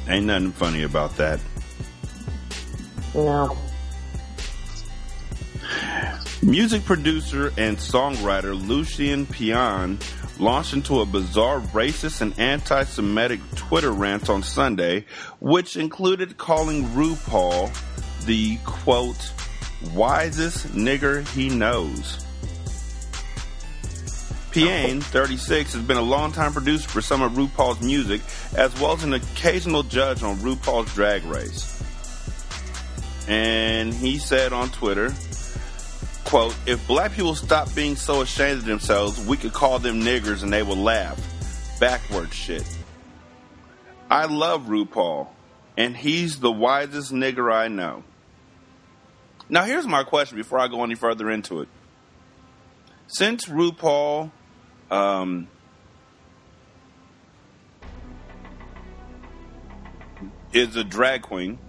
Ain't 0.07 0.25
nothing 0.25 0.51
funny 0.51 0.83
about 0.83 1.15
that. 1.17 1.39
No. 3.13 3.57
Music 6.41 6.83
producer 6.85 7.53
and 7.57 7.77
songwriter 7.77 8.59
Lucian 8.67 9.27
Piane 9.27 9.99
launched 10.39 10.73
into 10.73 11.01
a 11.01 11.05
bizarre 11.05 11.59
racist 11.59 12.21
and 12.21 12.37
anti 12.39 12.83
Semitic 12.83 13.39
Twitter 13.55 13.91
rant 13.91 14.29
on 14.29 14.41
Sunday, 14.41 15.05
which 15.39 15.77
included 15.77 16.37
calling 16.37 16.85
RuPaul 16.89 17.71
the 18.25 18.57
quote, 18.65 19.31
wisest 19.93 20.67
nigger 20.67 21.27
he 21.29 21.49
knows. 21.49 22.25
Piane, 24.51 24.99
36, 24.99 25.73
has 25.73 25.81
been 25.83 25.95
a 25.95 26.01
longtime 26.01 26.51
producer 26.51 26.89
for 26.89 27.01
some 27.01 27.21
of 27.21 27.31
RuPaul's 27.33 27.81
music, 27.81 28.19
as 28.57 28.77
well 28.81 28.91
as 28.91 29.03
an 29.03 29.13
occasional 29.13 29.81
judge 29.83 30.23
on 30.23 30.35
RuPaul's 30.37 30.93
Drag 30.93 31.23
Race. 31.23 31.81
And 33.29 33.93
he 33.93 34.17
said 34.17 34.51
on 34.51 34.69
Twitter, 34.69 35.13
quote, 36.25 36.53
if 36.65 36.85
black 36.85 37.13
people 37.13 37.33
stop 37.33 37.73
being 37.73 37.95
so 37.95 38.21
ashamed 38.21 38.59
of 38.59 38.65
themselves, 38.65 39.25
we 39.25 39.37
could 39.37 39.53
call 39.53 39.79
them 39.79 40.01
niggers 40.01 40.43
and 40.43 40.51
they 40.51 40.63
will 40.63 40.75
laugh. 40.75 41.17
Backward 41.79 42.33
shit. 42.33 42.67
I 44.09 44.25
love 44.25 44.63
RuPaul, 44.63 45.29
and 45.77 45.95
he's 45.95 46.41
the 46.41 46.51
wisest 46.51 47.13
nigger 47.13 47.53
I 47.53 47.69
know. 47.69 48.03
Now, 49.51 49.65
here's 49.65 49.85
my 49.85 50.03
question 50.03 50.37
before 50.37 50.59
I 50.59 50.69
go 50.69 50.81
any 50.85 50.95
further 50.95 51.29
into 51.29 51.59
it. 51.59 51.67
Since 53.07 53.47
RuPaul 53.47 54.31
um, 54.89 55.49
is 60.53 60.77
a 60.77 60.85
drag 60.85 61.23
queen, 61.23 61.59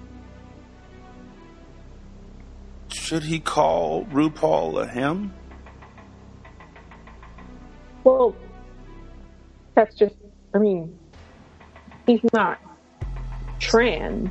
should 2.92 3.24
he 3.24 3.40
call 3.40 4.04
RuPaul 4.04 4.80
a 4.80 4.86
him? 4.86 5.34
Well, 8.04 8.36
that's 9.74 9.96
just, 9.96 10.14
I 10.54 10.58
mean, 10.58 10.96
he's 12.06 12.20
not 12.32 12.60
trans. 13.58 14.30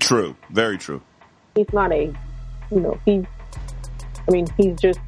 True, 0.00 0.36
very 0.50 0.76
true. 0.76 1.00
He's 1.54 1.72
not 1.72 1.92
a, 1.92 2.12
you 2.70 2.80
know, 2.80 2.98
he's, 3.04 3.24
I 4.26 4.30
mean, 4.30 4.46
he's 4.56 4.76
just 4.80 5.00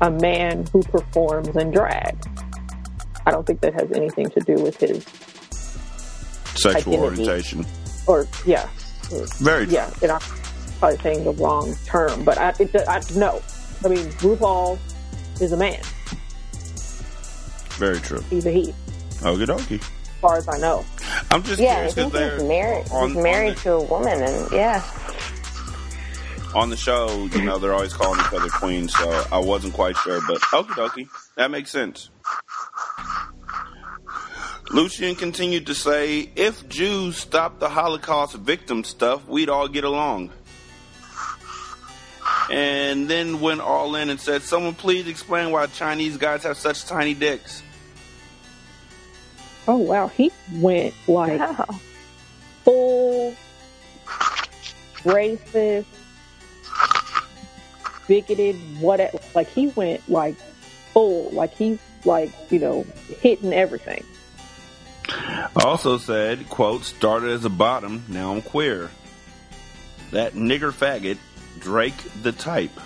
a 0.00 0.10
man 0.10 0.66
who 0.72 0.82
performs 0.82 1.48
in 1.56 1.70
drag. 1.70 2.16
I 3.26 3.30
don't 3.30 3.46
think 3.46 3.60
that 3.60 3.74
has 3.74 3.90
anything 3.92 4.30
to 4.30 4.40
do 4.40 4.54
with 4.54 4.76
his 4.78 5.04
Sexual 6.60 6.96
orientation. 6.96 7.64
or 8.06 8.26
yeah, 8.46 8.68
Very 9.38 9.64
true. 9.66 9.74
yeah. 9.74 9.90
And 10.02 10.10
I'm 10.12 10.20
probably 10.78 10.98
saying 10.98 11.24
the 11.24 11.32
wrong 11.32 11.74
term, 11.86 12.24
but 12.24 12.38
I, 12.38 12.52
it, 12.58 12.74
I 12.88 13.00
no. 13.16 13.40
I 13.84 13.88
mean, 13.88 14.06
RuPaul 14.20 14.78
is 15.40 15.52
a 15.52 15.56
man. 15.56 15.80
Very 17.78 17.98
true. 18.00 18.20
He's 18.30 18.46
a 18.46 18.50
he, 18.50 18.72
Okie 19.22 19.46
dokie. 19.46 19.80
as 19.80 19.86
far 20.20 20.36
as 20.36 20.48
I 20.48 20.58
know. 20.58 20.84
I'm 21.30 21.42
just 21.42 21.60
Yeah, 21.60 21.70
I 21.70 21.74
curious 21.74 21.94
think 21.94 22.12
because 22.12 22.40
he's 22.40 22.48
married. 22.48 22.86
on, 22.92 23.08
he's 23.08 23.22
married 23.22 23.56
the- 23.56 23.60
to 23.62 23.72
a 23.74 23.82
woman, 23.84 24.22
and 24.22 24.52
yeah. 24.52 24.82
On 26.54 26.70
the 26.70 26.76
show, 26.76 27.26
you 27.32 27.42
know, 27.42 27.58
they're 27.58 27.74
always 27.74 27.92
calling 27.92 28.20
each 28.20 28.32
other 28.32 28.48
queens, 28.48 28.94
so 28.94 29.24
I 29.32 29.38
wasn't 29.38 29.74
quite 29.74 29.96
sure, 29.96 30.20
but 30.26 30.38
okie 30.40 30.70
dokie. 30.70 31.08
That 31.36 31.50
makes 31.50 31.70
sense. 31.70 32.10
Lucian 34.70 35.14
continued 35.16 35.66
to 35.66 35.74
say, 35.74 36.30
if 36.34 36.68
Jews 36.68 37.16
stopped 37.16 37.60
the 37.60 37.68
Holocaust 37.68 38.36
victim 38.36 38.84
stuff, 38.84 39.26
we'd 39.26 39.48
all 39.48 39.68
get 39.68 39.84
along. 39.84 40.30
And 42.50 43.08
then 43.08 43.40
went 43.40 43.60
all 43.60 43.94
in 43.96 44.10
and 44.10 44.18
said, 44.20 44.42
someone 44.42 44.74
please 44.74 45.08
explain 45.08 45.50
why 45.50 45.66
Chinese 45.66 46.16
guys 46.16 46.42
have 46.44 46.56
such 46.56 46.84
tiny 46.86 47.14
dicks. 47.14 47.62
Oh 49.68 49.76
wow, 49.76 50.08
he 50.08 50.32
went 50.54 50.94
like 51.06 51.40
full 52.64 53.34
racist, 55.04 55.84
bigoted, 58.06 58.56
what? 58.80 59.00
Like 59.34 59.48
he 59.48 59.68
went 59.68 60.08
like 60.08 60.36
full, 60.92 61.30
like 61.30 61.54
he 61.54 61.78
like 62.04 62.30
you 62.50 62.58
know 62.58 62.86
hitting 63.20 63.52
everything. 63.52 64.04
Also 65.56 65.98
said, 65.98 66.48
quote, 66.48 66.84
started 66.84 67.30
as 67.30 67.44
a 67.44 67.50
bottom, 67.50 68.04
now 68.08 68.32
I'm 68.32 68.42
queer. 68.42 68.90
That 70.12 70.34
nigger 70.34 70.72
faggot, 70.72 71.18
Drake 71.58 71.94
the 72.22 72.32
type. 72.32 72.78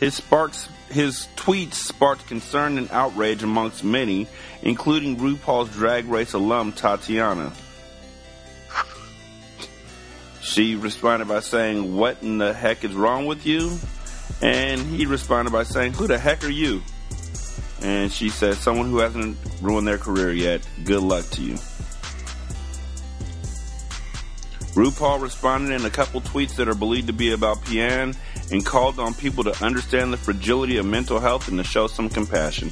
His 0.00 0.14
sparks 0.14 0.68
his 0.94 1.26
tweets 1.34 1.74
sparked 1.74 2.26
concern 2.28 2.78
and 2.78 2.90
outrage 2.92 3.42
amongst 3.42 3.82
many, 3.82 4.28
including 4.62 5.16
RuPaul's 5.16 5.70
Drag 5.70 6.06
Race 6.06 6.34
alum 6.34 6.72
Tatiana. 6.72 7.52
She 10.44 10.76
responded 10.76 11.26
by 11.26 11.40
saying, 11.40 11.96
What 11.96 12.22
in 12.22 12.36
the 12.36 12.52
heck 12.52 12.84
is 12.84 12.92
wrong 12.94 13.24
with 13.24 13.46
you? 13.46 13.78
And 14.42 14.78
he 14.80 15.06
responded 15.06 15.52
by 15.52 15.62
saying, 15.62 15.94
Who 15.94 16.06
the 16.06 16.18
heck 16.18 16.44
are 16.44 16.50
you? 16.50 16.82
And 17.80 18.12
she 18.12 18.28
said, 18.28 18.54
Someone 18.54 18.90
who 18.90 18.98
hasn't 18.98 19.38
ruined 19.62 19.88
their 19.88 19.96
career 19.96 20.32
yet. 20.32 20.66
Good 20.84 21.02
luck 21.02 21.24
to 21.30 21.42
you. 21.42 21.54
RuPaul 24.74 25.22
responded 25.22 25.72
in 25.72 25.86
a 25.86 25.90
couple 25.90 26.20
tweets 26.20 26.56
that 26.56 26.68
are 26.68 26.74
believed 26.74 27.06
to 27.06 27.12
be 27.14 27.32
about 27.32 27.64
Piane 27.64 28.14
and 28.50 28.66
called 28.66 28.98
on 28.98 29.14
people 29.14 29.44
to 29.44 29.64
understand 29.64 30.12
the 30.12 30.18
fragility 30.18 30.76
of 30.76 30.84
mental 30.84 31.20
health 31.20 31.48
and 31.48 31.56
to 31.56 31.64
show 31.64 31.86
some 31.86 32.10
compassion. 32.10 32.70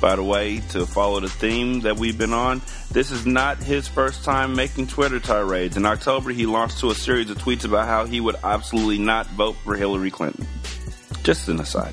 By 0.00 0.16
the 0.16 0.22
way, 0.22 0.60
to 0.70 0.86
follow 0.86 1.20
the 1.20 1.28
theme 1.28 1.80
that 1.80 1.98
we've 1.98 2.16
been 2.16 2.32
on, 2.32 2.62
this 2.90 3.10
is 3.10 3.26
not 3.26 3.58
his 3.58 3.86
first 3.86 4.24
time 4.24 4.56
making 4.56 4.86
Twitter 4.86 5.20
tirades. 5.20 5.76
In 5.76 5.84
October, 5.84 6.30
he 6.30 6.46
launched 6.46 6.78
to 6.80 6.90
a 6.90 6.94
series 6.94 7.28
of 7.28 7.36
tweets 7.36 7.64
about 7.64 7.86
how 7.86 8.06
he 8.06 8.20
would 8.20 8.36
absolutely 8.42 8.98
not 8.98 9.26
vote 9.28 9.56
for 9.62 9.76
Hillary 9.76 10.10
Clinton. 10.10 10.46
Just 11.22 11.48
an 11.48 11.60
aside. 11.60 11.92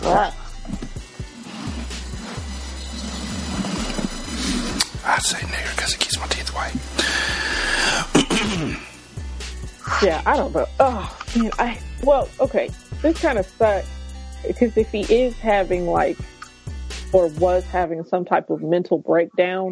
What? 0.00 0.34
I'd 5.04 5.22
say 5.22 5.38
nigger 5.38 5.76
because 5.76 5.94
it 5.94 6.00
keeps 6.00 6.18
my 6.18 6.26
teeth 6.28 6.48
white. 6.54 6.74
Yeah, 10.02 10.22
I 10.26 10.36
don't 10.36 10.54
know. 10.54 10.66
Oh 10.80 11.18
man, 11.36 11.50
I 11.58 11.78
well, 12.02 12.28
okay. 12.40 12.70
This 13.06 13.22
kind 13.22 13.38
of 13.38 13.46
sucks 13.46 13.86
because 14.44 14.76
if 14.76 14.90
he 14.90 15.02
is 15.02 15.38
having 15.38 15.86
like, 15.86 16.18
or 17.12 17.28
was 17.28 17.62
having 17.62 18.04
some 18.04 18.24
type 18.24 18.50
of 18.50 18.64
mental 18.64 18.98
breakdown, 18.98 19.70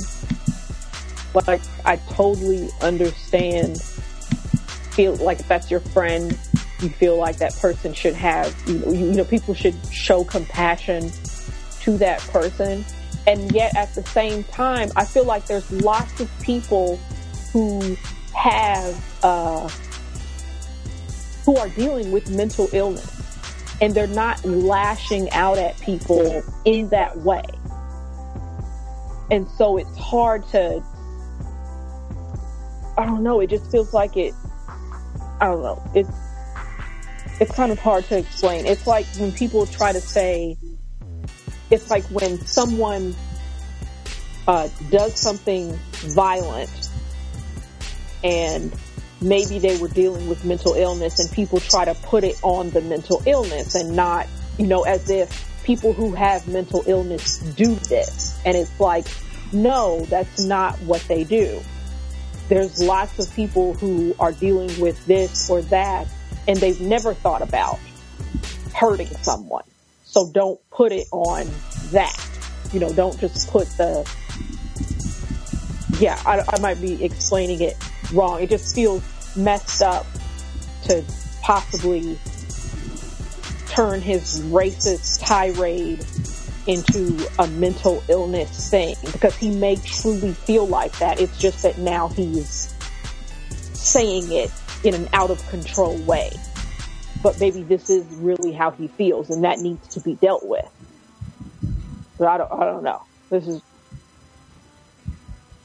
like 1.48 1.60
I 1.84 1.96
totally 2.10 2.70
understand. 2.80 3.82
Feel 4.92 5.16
like 5.16 5.40
if 5.40 5.48
that's 5.48 5.68
your 5.68 5.80
friend, 5.80 6.38
you 6.80 6.90
feel 6.90 7.16
like 7.16 7.38
that 7.38 7.56
person 7.56 7.92
should 7.92 8.14
have, 8.14 8.54
you 8.68 8.78
know, 8.78 8.92
you, 8.92 9.06
you 9.06 9.14
know, 9.14 9.24
people 9.24 9.52
should 9.52 9.74
show 9.90 10.22
compassion 10.22 11.10
to 11.80 11.98
that 11.98 12.20
person. 12.20 12.84
And 13.26 13.50
yet 13.50 13.74
at 13.76 13.92
the 13.96 14.04
same 14.04 14.44
time, 14.44 14.92
I 14.94 15.04
feel 15.04 15.24
like 15.24 15.46
there's 15.46 15.68
lots 15.72 16.20
of 16.20 16.30
people 16.40 16.98
who 17.52 17.96
have, 18.32 19.24
uh, 19.24 19.68
who 21.44 21.56
are 21.56 21.68
dealing 21.70 22.12
with 22.12 22.30
mental 22.30 22.68
illness 22.72 23.13
and 23.84 23.94
they're 23.94 24.06
not 24.06 24.42
lashing 24.46 25.30
out 25.32 25.58
at 25.58 25.78
people 25.78 26.42
in 26.64 26.88
that 26.88 27.14
way. 27.18 27.42
And 29.30 29.46
so 29.58 29.76
it's 29.76 29.94
hard 29.98 30.48
to, 30.48 30.82
I 32.96 33.04
don't 33.04 33.22
know, 33.22 33.40
it 33.40 33.50
just 33.50 33.70
feels 33.70 33.92
like 33.92 34.16
it, 34.16 34.32
I 35.38 35.48
don't 35.48 35.60
know, 35.60 35.82
it's, 35.94 36.08
it's 37.38 37.54
kind 37.54 37.70
of 37.72 37.78
hard 37.78 38.04
to 38.04 38.16
explain. 38.16 38.64
It's 38.64 38.86
like 38.86 39.04
when 39.18 39.32
people 39.32 39.66
try 39.66 39.92
to 39.92 40.00
say, 40.00 40.56
it's 41.70 41.90
like 41.90 42.04
when 42.04 42.38
someone 42.38 43.14
uh, 44.48 44.70
does 44.88 45.20
something 45.20 45.74
violent 45.92 46.88
and 48.22 48.74
maybe 49.24 49.58
they 49.58 49.76
were 49.78 49.88
dealing 49.88 50.28
with 50.28 50.44
mental 50.44 50.74
illness 50.74 51.18
and 51.18 51.30
people 51.32 51.58
try 51.58 51.84
to 51.84 51.94
put 51.94 52.24
it 52.24 52.38
on 52.42 52.70
the 52.70 52.80
mental 52.82 53.22
illness 53.26 53.74
and 53.74 53.96
not, 53.96 54.26
you 54.58 54.66
know, 54.66 54.82
as 54.82 55.08
if 55.10 55.50
people 55.64 55.92
who 55.92 56.12
have 56.12 56.46
mental 56.46 56.84
illness 56.86 57.38
do 57.38 57.74
this. 57.74 58.38
And 58.44 58.56
it's 58.56 58.78
like, 58.78 59.06
no, 59.52 60.04
that's 60.06 60.44
not 60.44 60.78
what 60.80 61.00
they 61.08 61.24
do. 61.24 61.60
There's 62.48 62.82
lots 62.82 63.18
of 63.18 63.34
people 63.34 63.72
who 63.74 64.14
are 64.20 64.32
dealing 64.32 64.78
with 64.78 65.04
this 65.06 65.48
or 65.48 65.62
that 65.62 66.06
and 66.46 66.58
they've 66.58 66.80
never 66.80 67.14
thought 67.14 67.40
about 67.40 67.78
hurting 68.74 69.06
someone. 69.22 69.64
So 70.04 70.30
don't 70.30 70.60
put 70.70 70.92
it 70.92 71.06
on 71.10 71.48
that. 71.92 72.14
You 72.72 72.80
know, 72.80 72.92
don't 72.92 73.18
just 73.18 73.50
put 73.50 73.68
the, 73.78 74.08
yeah, 75.98 76.20
I, 76.26 76.44
I 76.46 76.60
might 76.60 76.80
be 76.80 77.02
explaining 77.02 77.62
it 77.62 77.76
wrong. 78.12 78.42
It 78.42 78.50
just 78.50 78.74
feels 78.74 79.02
messed 79.36 79.82
up 79.82 80.06
to 80.84 81.04
possibly 81.42 82.18
turn 83.68 84.00
his 84.00 84.40
racist 84.42 85.20
tirade 85.24 86.04
into 86.66 87.28
a 87.38 87.46
mental 87.48 88.02
illness 88.08 88.70
thing 88.70 88.96
because 89.12 89.36
he 89.36 89.50
may 89.50 89.76
truly 89.76 90.32
feel 90.32 90.66
like 90.66 90.96
that. 90.98 91.20
It's 91.20 91.36
just 91.38 91.62
that 91.62 91.78
now 91.78 92.08
he's 92.08 92.72
saying 93.72 94.32
it 94.32 94.50
in 94.82 94.94
an 94.94 95.08
out 95.12 95.30
of 95.30 95.46
control 95.48 95.96
way. 95.98 96.30
But 97.22 97.40
maybe 97.40 97.62
this 97.62 97.90
is 97.90 98.06
really 98.16 98.52
how 98.52 98.70
he 98.70 98.88
feels 98.88 99.30
and 99.30 99.44
that 99.44 99.58
needs 99.58 99.88
to 99.94 100.00
be 100.00 100.14
dealt 100.14 100.46
with. 100.46 100.68
But 102.18 102.28
I 102.28 102.38
don't, 102.38 102.52
I 102.52 102.64
don't 102.64 102.84
know. 102.84 103.02
This 103.30 103.48
is, 103.48 103.62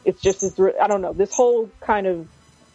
it's 0.04 0.22
just, 0.22 0.44
it's, 0.44 0.60
I 0.60 0.88
don't 0.88 1.02
know. 1.02 1.14
This 1.14 1.34
whole 1.34 1.70
kind 1.82 2.08
of 2.08 2.28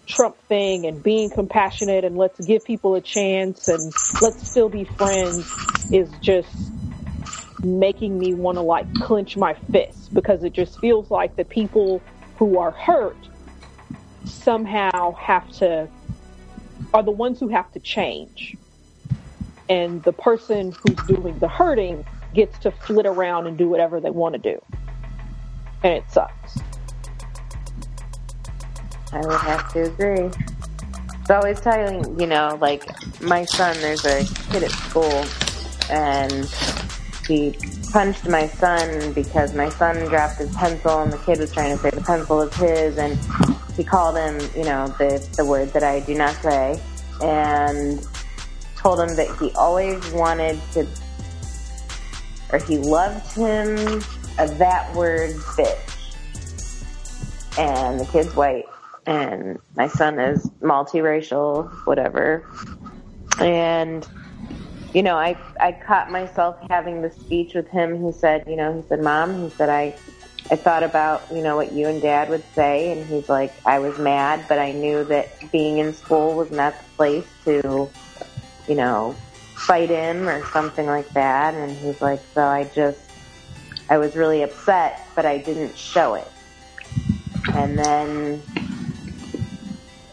Trump 0.07 0.37
thing 0.49 0.87
and 0.87 1.03
being 1.03 1.31
compassionate 1.31 2.05
and 2.05 2.17
let's 2.17 2.39
give 2.41 2.65
people 2.65 2.95
a 2.95 3.01
chance 3.01 3.69
and 3.69 3.93
let's 4.21 4.49
still 4.49 4.69
be 4.69 4.85
friends 4.85 5.51
is 5.91 6.11
just 6.21 6.49
making 7.63 8.19
me 8.19 8.35
want 8.35 8.57
to 8.57 8.63
like 8.63 8.93
clench 8.97 9.37
my 9.37 9.55
fists 9.73 10.09
because 10.09 10.45
it 10.45 10.53
just 10.53 10.79
feels 10.81 11.11
like 11.11 11.37
the 11.37 11.45
people 11.45 12.03
who 12.37 12.59
are 12.59 12.71
hurt 12.73 13.17
somehow 14.25 15.13
have 15.13 15.51
to 15.51 15.89
are 16.93 17.03
the 17.03 17.11
ones 17.11 17.41
who 17.41 17.49
have 17.49 17.71
to 17.73 17.81
change. 17.81 18.57
And 19.69 20.03
the 20.03 20.13
person 20.13 20.73
who's 20.73 21.07
doing 21.07 21.39
the 21.39 21.49
hurting 21.49 22.05
gets 22.35 22.59
to 22.61 22.71
flit 22.71 23.07
around 23.07 23.47
and 23.47 23.57
do 23.57 23.69
whatever 23.69 24.01
they 24.01 24.11
want 24.11 24.35
to 24.35 24.39
do. 24.39 24.63
And 25.83 25.95
it 25.95 26.05
sucks 26.11 26.59
I 29.15 29.21
would 29.21 29.41
have 29.41 29.73
to 29.75 29.83
agree. 29.83 30.29
It's 31.21 31.31
always 31.31 31.61
telling, 31.61 32.19
you 32.19 32.27
know, 32.27 32.59
like 32.61 32.85
my 33.23 33.45
son, 33.45 33.81
there's 33.81 34.05
a 34.05 34.25
kid 34.51 34.65
at 34.65 34.73
school 34.73 35.25
and 35.89 36.45
he 37.27 37.57
punched 37.93 38.29
my 38.29 38.49
son 38.49 39.13
because 39.13 39.55
my 39.55 39.69
son 39.69 39.97
dropped 40.09 40.39
his 40.39 40.53
pencil 40.57 41.01
and 41.01 41.13
the 41.13 41.19
kid 41.19 41.39
was 41.39 41.53
trying 41.53 41.77
to 41.77 41.81
say 41.81 41.91
the 41.91 42.01
pencil 42.01 42.43
is 42.43 42.53
his 42.57 42.99
and 42.99 43.17
he 43.77 43.85
called 43.85 44.17
him, 44.17 44.41
you 44.57 44.65
know, 44.65 44.89
the, 44.99 45.25
the 45.37 45.45
word 45.45 45.73
that 45.75 45.85
I 45.85 46.01
do 46.01 46.15
not 46.15 46.35
say 46.43 46.81
and 47.23 48.05
told 48.77 48.99
him 48.99 49.15
that 49.15 49.29
he 49.39 49.53
always 49.53 50.11
wanted 50.11 50.61
to, 50.73 50.87
or 52.53 52.59
he 52.59 52.79
loved 52.79 53.37
him 53.37 54.03
a 54.39 54.49
that 54.59 54.93
word 54.97 55.31
bitch. 55.31 55.91
And 57.57 58.01
the 58.01 58.07
kid's 58.07 58.35
white 58.35 58.67
and 59.07 59.59
my 59.77 59.89
son 59.89 60.19
is 60.19 60.47
multiracial, 60.61 61.71
whatever. 61.87 62.45
And 63.41 64.07
you 64.95 65.03
know, 65.03 65.17
I 65.17 65.37
I 65.61 65.73
caught 65.73 66.11
myself 66.11 66.57
having 66.71 67.03
the 67.03 67.11
speech 67.11 67.55
with 67.55 67.69
him. 67.69 68.05
He 68.05 68.13
said, 68.13 68.45
you 68.47 68.57
know, 68.57 68.75
he 68.75 68.89
said, 68.89 69.03
"Mom," 69.03 69.43
he 69.43 69.51
said, 69.51 69.69
"I 69.69 69.95
I 70.51 70.57
thought 70.57 70.85
about, 70.85 71.23
you 71.33 71.43
know, 71.43 71.57
what 71.57 71.73
you 71.73 71.89
and 71.89 72.01
dad 72.01 72.31
would 72.31 72.45
say." 72.55 72.93
And 72.93 73.05
he's 73.05 73.29
like, 73.29 73.53
"I 73.67 73.81
was 73.81 73.99
mad, 73.99 74.45
but 74.49 74.59
I 74.59 74.73
knew 74.73 75.05
that 75.05 75.51
being 75.51 75.79
in 75.79 75.93
school 75.95 76.35
was 76.35 76.51
not 76.51 76.79
the 76.79 76.85
place 76.97 77.27
to, 77.45 77.91
you 78.69 78.75
know, 78.75 79.17
fight 79.57 79.91
him 79.91 80.29
or 80.29 80.45
something 80.47 80.87
like 80.87 81.09
that." 81.11 81.55
And 81.55 81.73
he's 81.73 82.01
like, 82.01 82.21
"So 82.33 82.45
I 82.45 82.65
just 82.65 83.01
I 83.91 83.99
was 83.99 84.15
really 84.15 84.43
upset, 84.43 85.01
but 85.17 85.27
I 85.27 85.39
didn't 85.39 85.77
show 85.77 86.15
it." 86.15 86.29
And 87.53 87.77
then 87.77 88.43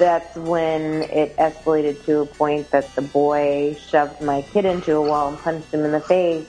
that's 0.02 0.36
when 0.36 1.03
it 1.03 1.38
escalated 1.38 2.03
to 2.06 2.22
a 2.22 2.26
point 2.26 2.72
that 2.72 2.94
the 2.95 3.03
boy 3.03 3.78
shoved 3.88 4.19
my 4.19 4.41
kid 4.41 4.65
into 4.65 4.95
a 4.95 5.02
wall 5.02 5.30
and 5.30 5.38
punched 5.38 5.72
him 5.72 5.86
in 5.86 5.91
the 5.91 6.02
face. 6.02 6.48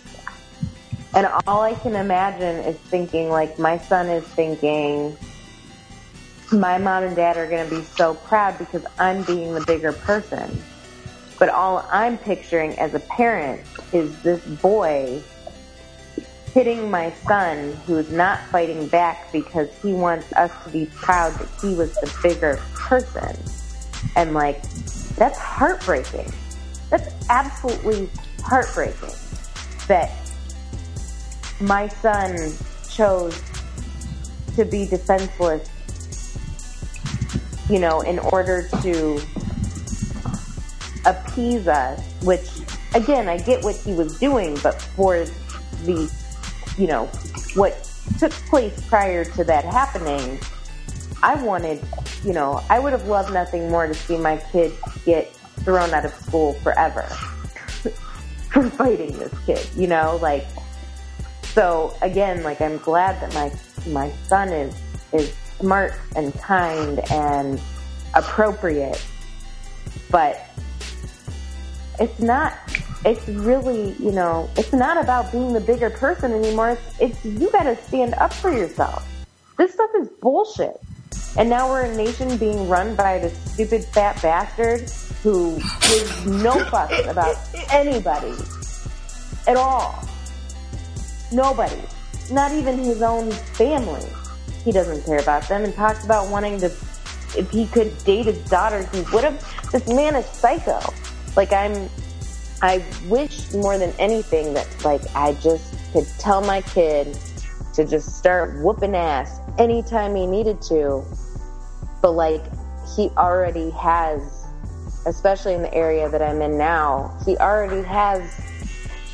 And 1.14 1.28
all 1.46 1.60
I 1.60 1.74
can 1.74 1.94
imagine 1.94 2.64
is 2.64 2.78
thinking, 2.78 3.28
like, 3.28 3.58
my 3.58 3.76
son 3.76 4.08
is 4.08 4.24
thinking, 4.24 5.18
my 6.50 6.78
mom 6.78 7.04
and 7.04 7.14
dad 7.14 7.36
are 7.36 7.46
going 7.46 7.68
to 7.68 7.76
be 7.76 7.82
so 7.82 8.14
proud 8.14 8.56
because 8.56 8.86
I'm 8.98 9.22
being 9.24 9.52
the 9.52 9.64
bigger 9.66 9.92
person. 9.92 10.62
But 11.38 11.50
all 11.50 11.86
I'm 11.92 12.16
picturing 12.16 12.78
as 12.78 12.94
a 12.94 13.00
parent 13.00 13.60
is 13.92 14.18
this 14.22 14.42
boy 14.46 15.22
hitting 16.54 16.90
my 16.90 17.10
son 17.26 17.72
who's 17.86 18.10
not 18.10 18.40
fighting 18.48 18.86
back 18.88 19.32
because 19.32 19.68
he 19.80 19.92
wants 19.92 20.32
us 20.34 20.50
to 20.64 20.70
be 20.70 20.86
proud 20.86 21.32
that 21.34 21.48
he 21.60 21.74
was 21.74 21.94
the 21.94 22.14
bigger 22.22 22.60
person. 22.74 23.36
And 24.16 24.34
like, 24.34 24.62
that's 25.16 25.38
heartbreaking. 25.38 26.30
That's 26.90 27.14
absolutely 27.30 28.10
heartbreaking 28.42 29.14
that 29.88 30.10
my 31.60 31.88
son 31.88 32.52
chose 32.90 33.40
to 34.56 34.64
be 34.64 34.86
defenseless, 34.86 35.70
you 37.70 37.78
know, 37.78 38.00
in 38.02 38.18
order 38.18 38.68
to 38.82 39.20
appease 41.06 41.66
us, 41.66 42.00
which 42.22 42.48
again, 42.94 43.28
I 43.28 43.38
get 43.38 43.64
what 43.64 43.76
he 43.76 43.94
was 43.94 44.18
doing, 44.18 44.58
but 44.62 44.80
for 44.80 45.24
the, 45.84 46.12
you 46.78 46.86
know, 46.86 47.06
what 47.54 47.88
took 48.18 48.32
place 48.32 48.80
prior 48.88 49.24
to 49.24 49.44
that 49.44 49.64
happening, 49.64 50.38
I 51.22 51.34
wanted, 51.42 51.82
you 52.24 52.32
know, 52.32 52.62
I 52.68 52.78
would 52.78 52.92
have 52.92 53.06
loved 53.06 53.32
nothing 53.32 53.70
more 53.70 53.86
to 53.86 53.94
see 53.94 54.16
my 54.16 54.38
kid 54.50 54.72
get 55.04 55.34
thrown 55.64 55.90
out 55.90 56.04
of 56.04 56.12
school 56.14 56.54
forever 56.54 57.02
for 58.52 58.68
fighting 58.70 59.16
this 59.18 59.32
kid, 59.46 59.68
you 59.76 59.86
know, 59.86 60.18
like, 60.20 60.46
so 61.42 61.94
again, 62.02 62.42
like 62.42 62.60
I'm 62.60 62.78
glad 62.78 63.20
that 63.20 63.34
my 63.34 63.52
my 63.92 64.10
son 64.26 64.48
is 64.48 64.74
is 65.12 65.34
smart 65.60 65.92
and 66.16 66.32
kind 66.40 67.00
and 67.10 67.60
appropriate, 68.14 69.00
but 70.10 70.46
it's 72.00 72.20
not. 72.20 72.54
It's 73.04 73.26
really, 73.28 73.92
you 73.94 74.12
know, 74.12 74.48
it's 74.56 74.72
not 74.72 74.96
about 75.02 75.32
being 75.32 75.52
the 75.52 75.60
bigger 75.60 75.90
person 75.90 76.32
anymore. 76.32 76.70
It's, 76.70 77.00
it's 77.00 77.24
you 77.24 77.50
got 77.50 77.64
to 77.64 77.76
stand 77.76 78.14
up 78.14 78.32
for 78.32 78.50
yourself. 78.52 79.06
This 79.58 79.74
stuff 79.74 79.90
is 80.00 80.08
bullshit. 80.08 80.80
And 81.36 81.48
now 81.48 81.68
we're 81.68 81.82
a 81.82 81.96
nation 81.96 82.36
being 82.36 82.68
run 82.68 82.94
by 82.94 83.18
this 83.18 83.36
stupid 83.52 83.84
fat 83.84 84.20
bastard 84.20 84.90
who 85.22 85.56
gives 85.56 86.26
no 86.26 86.52
fucks 86.52 87.08
about 87.10 87.36
anybody 87.72 88.34
at 89.46 89.56
all. 89.56 90.06
Nobody. 91.32 91.80
Not 92.30 92.52
even 92.52 92.78
his 92.78 93.02
own 93.02 93.30
family. 93.30 94.06
He 94.64 94.72
doesn't 94.72 95.04
care 95.04 95.18
about 95.18 95.48
them 95.48 95.64
and 95.64 95.74
talks 95.74 96.04
about 96.04 96.30
wanting 96.30 96.58
to, 96.60 96.66
if 96.66 97.50
he 97.50 97.66
could 97.66 97.96
date 98.04 98.26
his 98.26 98.38
daughter, 98.48 98.88
he 98.92 99.00
would 99.12 99.24
have. 99.24 99.70
This 99.72 99.88
man 99.88 100.14
is 100.14 100.26
psycho. 100.26 100.80
Like, 101.36 101.52
I'm, 101.52 101.88
I 102.60 102.84
wish 103.08 103.52
more 103.52 103.78
than 103.78 103.92
anything 103.98 104.54
that, 104.54 104.68
like, 104.84 105.02
I 105.14 105.34
just 105.34 105.74
could 105.92 106.06
tell 106.18 106.40
my 106.42 106.60
kid 106.60 107.18
to 107.74 107.86
just 107.86 108.16
start 108.18 108.62
whooping 108.62 108.94
ass 108.94 109.40
anytime 109.58 110.14
he 110.14 110.26
needed 110.26 110.60
to. 110.62 111.04
But, 112.02 112.12
like, 112.12 112.44
he 112.96 113.08
already 113.16 113.70
has, 113.70 114.46
especially 115.06 115.54
in 115.54 115.62
the 115.62 115.72
area 115.72 116.08
that 116.08 116.20
I'm 116.20 116.42
in 116.42 116.58
now, 116.58 117.16
he 117.24 117.36
already 117.38 117.82
has 117.82 118.20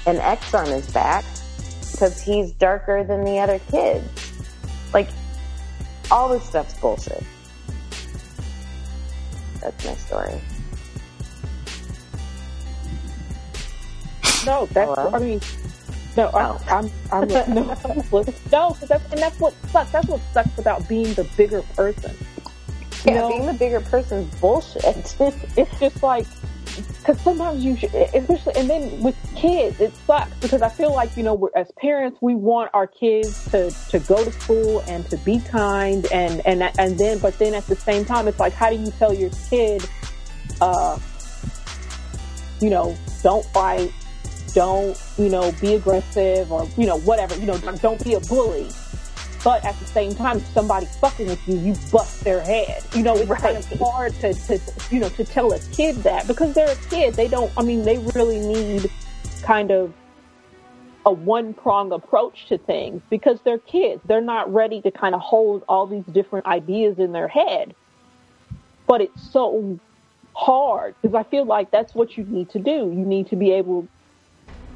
an 0.06 0.16
X 0.16 0.54
on 0.54 0.66
his 0.66 0.90
back 0.90 1.24
because 1.92 2.20
he's 2.20 2.52
darker 2.52 3.04
than 3.04 3.24
the 3.24 3.38
other 3.38 3.60
kids. 3.70 4.06
Like, 4.92 5.08
all 6.10 6.28
this 6.28 6.44
stuff's 6.44 6.74
bullshit. 6.74 7.22
That's 9.60 9.84
my 9.84 9.94
story. 9.94 10.40
No, 14.48 14.64
that's. 14.72 14.88
Hello? 14.88 15.10
I 15.12 15.18
mean, 15.18 15.40
no, 16.16 16.28
I, 16.28 16.56
I'm. 16.68 16.90
I'm. 17.12 17.28
No, 17.28 17.44
no, 18.50 18.76
that's 18.80 19.12
and 19.12 19.18
that's 19.20 19.38
what 19.38 19.54
sucks. 19.68 19.90
That's 19.90 20.08
what 20.08 20.20
sucks 20.32 20.58
about 20.58 20.88
being 20.88 21.12
the 21.14 21.24
bigger 21.36 21.60
person. 21.76 22.16
You 23.04 23.12
Yeah, 23.12 23.14
know? 23.20 23.28
being 23.28 23.46
the 23.46 23.52
bigger 23.52 23.80
person's 23.80 24.34
bullshit. 24.36 25.14
it's 25.56 25.78
just 25.78 26.02
like 26.02 26.26
because 26.98 27.20
sometimes 27.20 27.62
you 27.62 27.76
should, 27.76 27.92
especially 27.94 28.54
and 28.56 28.70
then 28.70 29.02
with 29.02 29.16
kids 29.34 29.80
it 29.80 29.92
sucks 30.06 30.32
because 30.38 30.62
i 30.62 30.68
feel 30.68 30.94
like 30.94 31.16
you 31.16 31.24
know 31.24 31.34
we're, 31.34 31.48
as 31.56 31.72
parents 31.72 32.16
we 32.20 32.36
want 32.36 32.70
our 32.72 32.86
kids 32.86 33.50
to 33.50 33.70
to 33.90 33.98
go 34.00 34.22
to 34.24 34.30
school 34.30 34.80
and 34.86 35.08
to 35.10 35.16
be 35.18 35.40
kind 35.40 36.06
and 36.12 36.40
and 36.46 36.62
and 36.78 36.96
then 36.96 37.18
but 37.18 37.36
then 37.38 37.52
at 37.54 37.66
the 37.66 37.74
same 37.74 38.04
time 38.04 38.28
it's 38.28 38.38
like 38.38 38.52
how 38.52 38.70
do 38.70 38.76
you 38.76 38.92
tell 38.92 39.12
your 39.12 39.30
kid 39.50 39.84
uh 40.60 40.96
you 42.60 42.70
know 42.70 42.96
don't 43.24 43.44
fight 43.46 43.92
don't 44.54 45.00
you 45.18 45.28
know 45.28 45.52
be 45.60 45.74
aggressive 45.74 46.50
or 46.50 46.68
you 46.76 46.86
know 46.86 46.98
whatever 47.00 47.36
you 47.36 47.46
know 47.46 47.58
don't 47.58 48.02
be 48.04 48.14
a 48.14 48.20
bully 48.20 48.68
but 49.44 49.64
at 49.64 49.78
the 49.78 49.86
same 49.86 50.14
time, 50.14 50.38
if 50.38 50.46
somebody's 50.48 50.94
fucking 50.96 51.28
with 51.28 51.48
you, 51.48 51.58
you 51.58 51.74
bust 51.92 52.24
their 52.24 52.40
head. 52.40 52.82
You 52.94 53.02
know, 53.02 53.16
it's 53.16 53.30
kind 53.40 53.56
of 53.56 53.64
hard 53.78 54.12
to, 54.14 54.34
to, 54.34 54.60
you 54.90 54.98
know, 54.98 55.08
to 55.10 55.24
tell 55.24 55.52
a 55.52 55.60
kid 55.72 55.96
that 55.98 56.26
because 56.26 56.54
they're 56.54 56.70
a 56.70 56.76
kid. 56.90 57.14
They 57.14 57.28
don't, 57.28 57.52
I 57.56 57.62
mean, 57.62 57.84
they 57.84 57.98
really 58.14 58.40
need 58.40 58.90
kind 59.42 59.70
of 59.70 59.92
a 61.06 61.12
one 61.12 61.54
prong 61.54 61.92
approach 61.92 62.46
to 62.48 62.58
things 62.58 63.00
because 63.08 63.40
they're 63.44 63.58
kids. 63.58 64.02
They're 64.04 64.20
not 64.20 64.52
ready 64.52 64.82
to 64.82 64.90
kind 64.90 65.14
of 65.14 65.20
hold 65.20 65.64
all 65.68 65.86
these 65.86 66.04
different 66.04 66.46
ideas 66.46 66.98
in 66.98 67.12
their 67.12 67.28
head. 67.28 67.74
But 68.86 69.02
it's 69.02 69.30
so 69.30 69.78
hard 70.34 70.94
because 71.00 71.14
I 71.14 71.22
feel 71.22 71.44
like 71.44 71.70
that's 71.70 71.94
what 71.94 72.16
you 72.16 72.24
need 72.24 72.50
to 72.50 72.58
do. 72.58 72.70
You 72.70 73.06
need 73.06 73.28
to 73.28 73.36
be 73.36 73.52
able, 73.52 73.86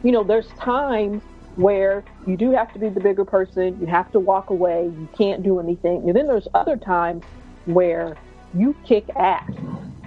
you 0.03 0.13
know, 0.13 0.23
there's 0.25 0.49
times 0.59 1.23
where 1.57 2.05
you 2.27 2.37
do 2.37 2.51
have 2.53 2.73
to 2.73 2.79
be 2.79 2.89
the 2.89 3.01
bigger 3.01 3.25
person, 3.25 3.79
you 3.81 3.87
have 3.87 4.11
to 4.13 4.19
walk 4.19 4.51
away, 4.51 4.85
you 4.85 5.09
can't 5.17 5.43
do 5.43 5.61
anything. 5.61 6.09
And 6.09 6.17
then 6.17 6.27
there's 6.27 6.49
other 6.55 6.77
times 6.77 7.25
where 7.67 8.17
you 8.55 8.75
kick 8.85 9.05
ass 9.17 9.51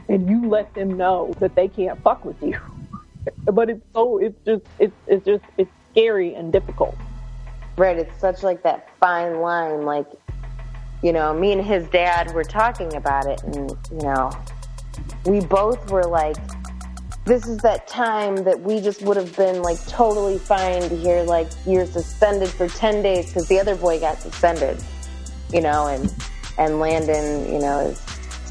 and 0.10 0.30
you 0.30 0.48
let 0.48 0.74
them 0.74 0.98
know 0.98 1.34
that 1.40 1.56
they 1.56 1.68
can't 1.68 2.02
fuck 2.04 2.26
with 2.26 2.42
you. 2.42 2.60
but 3.54 3.70
it's 3.70 3.82
so 3.94 4.18
it's 4.20 4.38
just 4.46 4.64
it's 4.80 4.96
it's 5.08 5.26
just 5.26 5.44
it's 5.58 5.72
scary 5.92 6.36
and 6.36 6.52
difficult. 6.52 6.96
Right, 7.78 7.98
it's 7.98 8.20
such 8.20 8.42
like 8.42 8.64
that 8.64 8.90
fine 9.00 9.42
line. 9.42 9.84
Like, 9.84 10.08
you 11.04 11.12
know, 11.12 11.34
me 11.34 11.52
and 11.52 11.64
his 11.64 11.88
dad 11.88 12.34
were 12.34 12.44
talking 12.44 12.96
about 12.96 13.26
it, 13.26 13.44
and 13.44 13.72
you 13.92 13.98
know, 14.00 14.32
we 15.26 15.42
both 15.42 15.92
were 15.92 16.06
like, 16.06 16.38
"This 17.26 17.46
is 17.48 17.58
that 17.60 17.88
time 17.88 18.44
that 18.44 18.62
we 18.62 18.80
just 18.80 19.02
would 19.02 19.18
have 19.18 19.36
been 19.36 19.62
like 19.62 19.86
totally 19.88 20.38
fine 20.38 20.82
to 20.82 20.96
hear 20.96 21.24
like 21.24 21.48
you're 21.66 21.86
suspended 21.86 22.50
for 22.50 22.68
ten 22.68 23.02
days 23.02 23.28
because 23.28 23.48
the 23.48 23.60
other 23.60 23.76
boy 23.76 24.00
got 24.00 24.22
suspended." 24.22 24.82
You 25.52 25.62
know, 25.62 25.88
and 25.88 26.14
and 26.58 26.80
Landon, 26.80 27.52
you 27.52 27.60
know, 27.60 27.80
is 27.80 28.00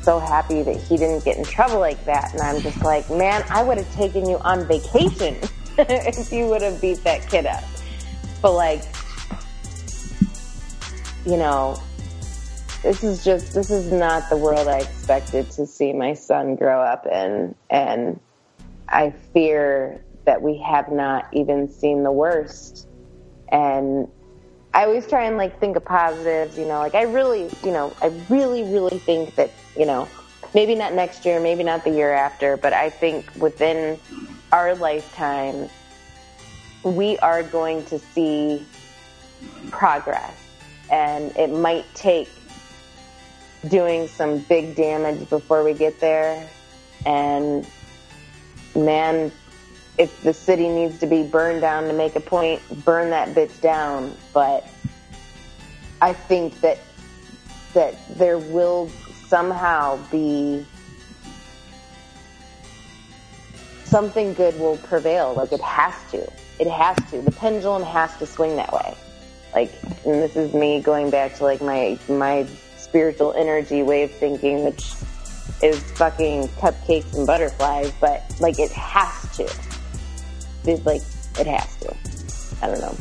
so 0.05 0.19
happy 0.19 0.63
that 0.63 0.77
he 0.77 0.97
didn't 0.97 1.25
get 1.25 1.39
in 1.39 1.45
trouble 1.45 1.81
like 1.81 2.05
that, 2.05 2.33
and 2.33 2.43
I'm 2.43 2.61
just 2.61 2.83
like, 2.83 3.09
man, 3.11 3.43
I 3.49 3.63
would 3.63 3.79
have 3.79 3.93
taken 3.95 4.29
you 4.29 4.39
on 4.39 4.67
vacation 4.67 5.37
if 5.79 6.33
you 6.33 6.47
would 6.47 6.63
have 6.63 6.81
beat 6.81 7.03
that 7.05 7.29
kid 7.29 7.47
up. 7.47 7.65
But 8.43 8.53
like, 8.53 8.83
you 11.25 11.39
know, 11.39 11.81
this 12.83 13.03
is 13.03 13.25
just 13.25 13.55
this 13.55 13.71
is 13.71 13.91
not 13.91 14.29
the 14.29 14.37
world 14.37 14.69
I 14.69 14.81
expected 14.81 15.51
to 15.53 15.67
see 15.67 15.93
my 15.95 16.13
son 16.13 16.57
grow 16.57 16.81
up 16.83 17.07
in, 17.07 17.55
and 17.71 18.21
I 18.89 19.11
fear 19.33 20.05
that 20.25 20.43
we 20.43 20.59
have 20.59 20.91
not 20.91 21.29
even 21.33 21.69
seen 21.71 22.03
the 22.03 22.13
worst. 22.13 22.87
And 23.49 24.09
I 24.73 24.85
always 24.85 25.07
try 25.07 25.25
and 25.25 25.37
like 25.37 25.61
think 25.61 25.77
of 25.77 25.85
positives, 25.85 26.59
you 26.59 26.67
know, 26.67 26.79
like 26.79 26.95
I 26.95 27.03
really, 27.03 27.51
you 27.63 27.71
know, 27.71 27.95
I 28.03 28.07
really, 28.29 28.63
really 28.65 28.99
think 28.99 29.35
that, 29.37 29.51
you 29.77 29.87
know, 29.87 30.09
maybe 30.55 30.75
not 30.75 30.95
next 30.95 31.25
year, 31.25 31.41
maybe 31.41 31.63
not 31.63 31.85
the 31.85 31.91
year 31.91 32.13
after, 32.13 32.57
but 32.57 32.73
I 32.73 32.91
think 32.91 33.31
within 33.37 33.99
our 34.53 34.75
lifetime, 34.75 35.69
we 36.83 37.19
are 37.19 37.43
going 37.43 37.85
to 37.87 37.99
see 37.99 38.65
progress. 39.71 40.35
And 40.91 41.37
it 41.37 41.51
might 41.51 41.87
take 41.95 42.29
doing 43.69 44.09
some 44.09 44.39
big 44.41 44.75
damage 44.75 45.29
before 45.29 45.65
we 45.65 45.73
get 45.73 46.01
there. 46.01 46.49
And 47.07 47.67
man, 48.75 49.33
if 49.99 50.23
the 50.23 50.33
city 50.33 50.69
needs 50.69 50.99
to 51.01 51.07
be 51.07 51.23
burned 51.23 51.61
down 51.61 51.85
to 51.85 51.93
make 51.93 52.17
a 52.17 52.21
point, 52.21 52.61
burn 52.85 53.11
that 53.11 53.35
bitch 53.35 53.61
down. 53.61 54.15
But 54.33 54.67
I 56.01 56.13
think 56.13 56.61
that 56.61 56.79
that 57.75 57.97
there 58.19 58.39
will 58.39 58.89
somehow 59.27 59.99
be 60.11 60.65
something 63.85 64.35
good 64.35 64.59
will 64.59 64.77
prevail. 64.79 65.35
Like 65.35 65.53
it 65.53 65.61
has 65.61 65.95
to. 66.11 66.31
It 66.59 66.69
has 66.69 66.97
to. 67.11 67.21
The 67.21 67.33
pendulum 67.33 67.83
has 67.83 68.17
to 68.19 68.27
swing 68.27 68.57
that 68.57 68.73
way. 68.73 68.97
Like, 69.55 69.73
and 70.05 70.21
this 70.23 70.37
is 70.37 70.53
me 70.53 70.81
going 70.81 71.11
back 71.11 71.37
to 71.37 71.45
like 71.45 71.63
my 71.63 71.99
my 72.09 72.47
spiritual 72.77 73.33
energy 73.35 73.83
way 73.83 74.03
of 74.03 74.11
thinking, 74.11 74.65
which 74.65 74.95
is 75.65 75.83
fucking 75.93 76.49
cupcakes 76.49 77.15
and 77.17 77.27
butterflies. 77.27 77.93
But 78.01 78.35
like, 78.41 78.59
it 78.59 78.71
has 78.73 79.37
to. 79.37 79.45
It, 80.71 80.85
like, 80.85 81.03
it 81.39 81.47
has 81.47 81.77
to. 81.79 81.97
I 82.63 82.69
don't 82.69 82.81
know. 82.81 82.97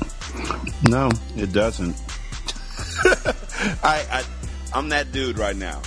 No, 0.90 1.12
it 1.38 1.52
doesn't. 1.52 1.96
I, 3.84 4.06
I 4.12 4.24
I'm 4.74 4.90
that 4.90 5.12
dude 5.12 5.38
right 5.38 5.56
now 5.56 5.82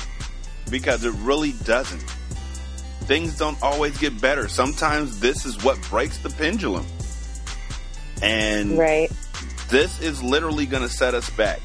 because 0.71 1.05
it 1.05 1.13
really 1.15 1.53
doesn't. 1.65 2.03
Things 3.01 3.37
don't 3.37 3.61
always 3.63 3.97
get 3.99 4.21
better. 4.21 4.49
Sometimes 4.49 5.21
this 5.21 5.47
is 5.47 5.63
what 5.65 5.81
breaks 5.89 6.19
the 6.19 6.31
pendulum. 6.31 6.87
And 8.23 8.79
right. 8.79 9.11
this 9.69 10.01
is 10.01 10.23
literally 10.23 10.67
going 10.67 10.83
to 10.83 10.89
set 10.89 11.15
us 11.15 11.29
back. 11.31 11.61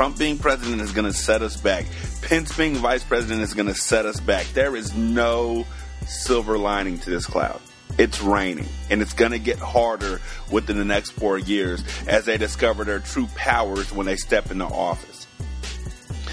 Trump 0.00 0.16
being 0.16 0.38
president 0.38 0.80
is 0.80 0.92
going 0.92 1.04
to 1.04 1.12
set 1.12 1.42
us 1.42 1.58
back. 1.58 1.84
Pence 2.22 2.56
being 2.56 2.74
vice 2.76 3.04
president 3.04 3.42
is 3.42 3.52
going 3.52 3.66
to 3.66 3.74
set 3.74 4.06
us 4.06 4.18
back. 4.18 4.46
There 4.54 4.74
is 4.74 4.96
no 4.96 5.66
silver 6.06 6.56
lining 6.56 6.98
to 7.00 7.10
this 7.10 7.26
cloud. 7.26 7.60
It's 7.98 8.22
raining, 8.22 8.66
and 8.88 9.02
it's 9.02 9.12
going 9.12 9.32
to 9.32 9.38
get 9.38 9.58
harder 9.58 10.22
within 10.50 10.78
the 10.78 10.86
next 10.86 11.10
four 11.10 11.38
years 11.38 11.84
as 12.08 12.24
they 12.24 12.38
discover 12.38 12.84
their 12.84 13.00
true 13.00 13.26
powers 13.34 13.92
when 13.92 14.06
they 14.06 14.16
step 14.16 14.50
into 14.50 14.64
office. 14.64 15.26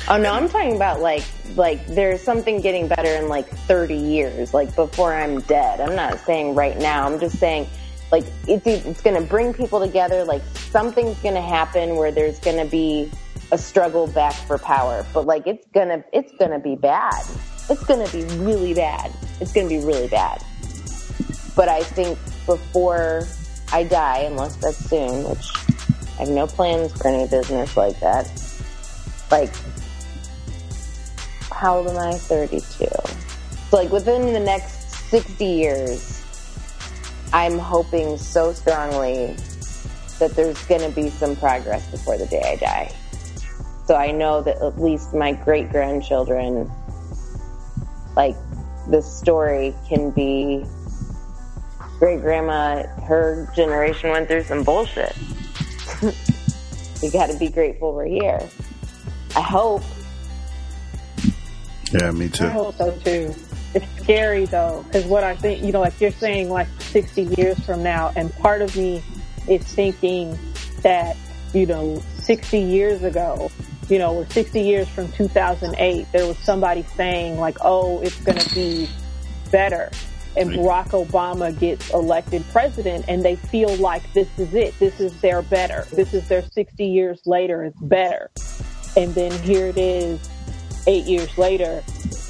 Oh 0.08 0.16
no, 0.16 0.32
I'm 0.32 0.48
talking 0.48 0.78
about 0.78 1.02
like 1.02 1.26
like 1.58 1.86
there's 1.88 2.22
something 2.22 2.62
getting 2.62 2.88
better 2.88 3.16
in 3.16 3.28
like 3.28 3.50
30 3.50 3.96
years, 3.96 4.54
like 4.54 4.74
before 4.78 5.14
I'm 5.14 5.42
dead. 5.42 5.82
I'm 5.82 5.94
not 5.94 6.20
saying 6.20 6.56
right 6.56 6.78
now. 6.78 7.06
I'm 7.06 7.20
just 7.20 7.38
saying 7.38 7.68
like 8.14 8.24
it's 8.48 8.66
it's 8.66 9.02
going 9.02 9.22
to 9.22 9.28
bring 9.28 9.54
people 9.54 9.82
together. 9.82 10.24
Like 10.24 10.44
something's 10.56 11.20
going 11.20 11.36
to 11.36 11.42
happen 11.42 11.98
where 11.98 12.14
there's 12.14 12.40
going 12.40 12.64
to 12.64 12.72
be 12.72 13.12
a 13.52 13.58
struggle 13.58 14.08
back 14.08 14.34
for 14.34 14.58
power. 14.58 15.06
But 15.14 15.26
like 15.26 15.48
it's 15.48 15.66
gonna 15.74 16.04
it's 16.14 16.32
gonna 16.40 16.60
be 16.60 16.76
bad. 16.76 17.24
It's 17.70 17.84
gonna 17.86 18.10
be 18.10 18.24
really 18.36 18.74
bad. 18.74 19.12
It's 19.40 19.54
gonna 19.54 19.70
be 19.70 19.80
really 19.80 20.08
bad. 20.08 20.44
But 21.56 21.70
I 21.70 21.84
think 21.84 22.18
before 22.46 23.28
I 23.72 23.84
die, 23.84 24.20
unless 24.20 24.56
that's 24.58 24.90
soon, 24.90 25.28
which 25.30 25.48
I 26.18 26.26
have 26.26 26.30
no 26.30 26.48
plans 26.48 26.94
for 26.94 27.08
any 27.08 27.28
business 27.28 27.76
like 27.76 28.00
that. 28.00 28.32
Like 29.32 29.52
how 31.58 31.78
old 31.78 31.88
am 31.88 31.98
I? 31.98 32.14
32. 32.14 32.86
So, 33.70 33.78
like, 33.78 33.92
within 33.92 34.32
the 34.32 34.40
next 34.40 34.92
60 35.10 35.44
years, 35.44 36.24
I'm 37.34 37.58
hoping 37.58 38.18
so 38.18 38.54
strongly 38.54 39.36
that 40.20 40.36
there's 40.36 40.64
going 40.66 40.82
to 40.82 40.90
be 40.90 41.10
some 41.10 41.36
progress 41.36 41.90
before 41.90 42.18
the 42.18 42.28
day 42.28 42.42
I 42.46 42.56
die. 42.58 42.92
So 43.88 43.96
I 43.96 44.12
know 44.12 44.42
that 44.42 44.62
at 44.62 44.82
least 44.82 45.14
my 45.14 45.32
great 45.32 45.70
grandchildren, 45.70 46.70
like, 48.18 48.36
the 48.90 49.02
story 49.02 49.74
can 49.88 50.12
be 50.12 50.66
great 52.00 52.22
grandma, 52.22 52.84
her 53.04 53.50
generation 53.56 54.10
went 54.10 54.28
through 54.28 54.44
some 54.44 54.64
bullshit. 54.64 55.16
you 57.02 57.12
got 57.12 57.30
to 57.30 57.38
be 57.38 57.50
grateful 57.50 57.94
we're 57.94 58.06
here. 58.06 58.42
I 59.36 59.42
hope. 59.42 59.84
Yeah, 61.92 62.12
me 62.12 62.30
too. 62.30 62.46
I 62.46 62.50
hope 62.50 62.76
so 62.76 62.92
too. 63.00 63.34
It's 63.74 64.02
scary 64.02 64.46
though, 64.46 64.84
because 64.88 65.06
what 65.06 65.24
I 65.24 65.36
think, 65.36 65.64
you 65.64 65.72
know, 65.72 65.82
like 65.82 66.00
you're 66.00 66.12
saying, 66.12 66.50
like 66.50 66.68
60 66.80 67.24
years 67.38 67.60
from 67.66 67.84
now, 67.84 68.12
and 68.16 68.34
part 68.36 68.62
of 68.62 68.76
me 68.76 69.04
is 69.48 69.64
thinking 69.64 70.38
that, 70.82 71.16
you 71.54 71.66
know, 71.66 72.02
60 72.20 72.60
years 72.60 73.04
ago, 73.04 73.52
you 73.90 73.98
know, 73.98 74.16
or 74.16 74.26
60 74.28 74.62
years 74.62 74.88
from 74.90 75.12
2008, 75.14 76.08
there 76.12 76.28
was 76.28 76.38
somebody 76.40 76.84
saying 76.96 77.38
like, 77.38 77.58
oh, 77.62 78.02
it's 78.02 78.20
going 78.22 78.38
to 78.38 78.56
be 78.56 78.90
better. 79.52 79.92
And 80.36 80.52
Barack 80.52 80.90
Obama 80.90 81.58
gets 81.58 81.90
elected 81.92 82.44
president 82.52 83.06
and 83.08 83.24
they 83.24 83.36
feel 83.36 83.74
like 83.78 84.12
this 84.14 84.28
is 84.38 84.54
it. 84.54 84.78
This 84.78 85.00
is 85.00 85.20
their 85.22 85.42
better. 85.42 85.88
This 85.92 86.14
is 86.14 86.28
their 86.28 86.44
60 86.44 86.86
years 86.86 87.22
later. 87.26 87.64
It's 87.64 87.80
better. 87.80 88.30
And 88.96 89.16
then 89.16 89.32
here 89.42 89.68
it 89.68 89.78
is 89.78 90.30
eight 90.86 91.06
years 91.06 91.36
later 91.38 91.84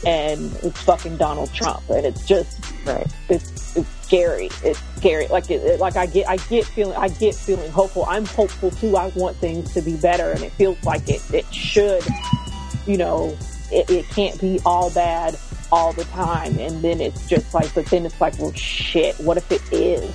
and 0.06 0.54
it's 0.64 0.82
fucking 0.84 1.18
Donald 1.18 1.54
Trump. 1.54 1.90
And 1.90 2.06
it's 2.06 2.26
just, 2.26 2.60
right. 2.86 3.08
it's, 3.30 3.76
it's 3.76 3.97
scary. 4.08 4.50
It's 4.64 4.82
scary. 4.96 5.28
Like, 5.28 5.52
it, 5.52 5.62
it- 5.64 5.80
like 5.80 5.96
I 5.98 6.06
get, 6.06 6.28
I 6.30 6.38
get 6.38 6.66
feeling, 6.66 6.96
I 6.96 7.10
get 7.10 7.36
feeling 7.36 7.70
hopeful. 7.72 8.06
I'm 8.08 8.26
hopeful 8.26 8.72
too. 8.72 8.96
I 8.96 9.12
want 9.16 9.36
things 9.38 9.74
to 9.74 9.82
be 9.82 9.96
better 9.98 10.32
and 10.32 10.42
it 10.44 10.52
feels 10.54 10.82
like 10.84 11.08
it, 11.10 11.22
it 11.34 11.46
should, 11.54 12.04
you 12.86 12.98
know, 12.98 13.38
it, 13.72 13.90
it 13.90 14.08
can't 14.10 14.40
be 14.40 14.60
all 14.66 14.90
bad 14.92 15.38
all 15.72 15.92
the 15.94 16.06
time. 16.06 16.58
And 16.58 16.82
then 16.82 17.02
it's 17.02 17.28
just 17.28 17.54
like, 17.54 17.74
but 17.76 17.86
then 17.88 18.06
it's 18.06 18.20
like, 18.22 18.40
well, 18.40 18.54
shit, 18.54 19.20
what 19.20 19.38
if 19.38 19.52
it 19.52 19.62
is? 19.72 20.10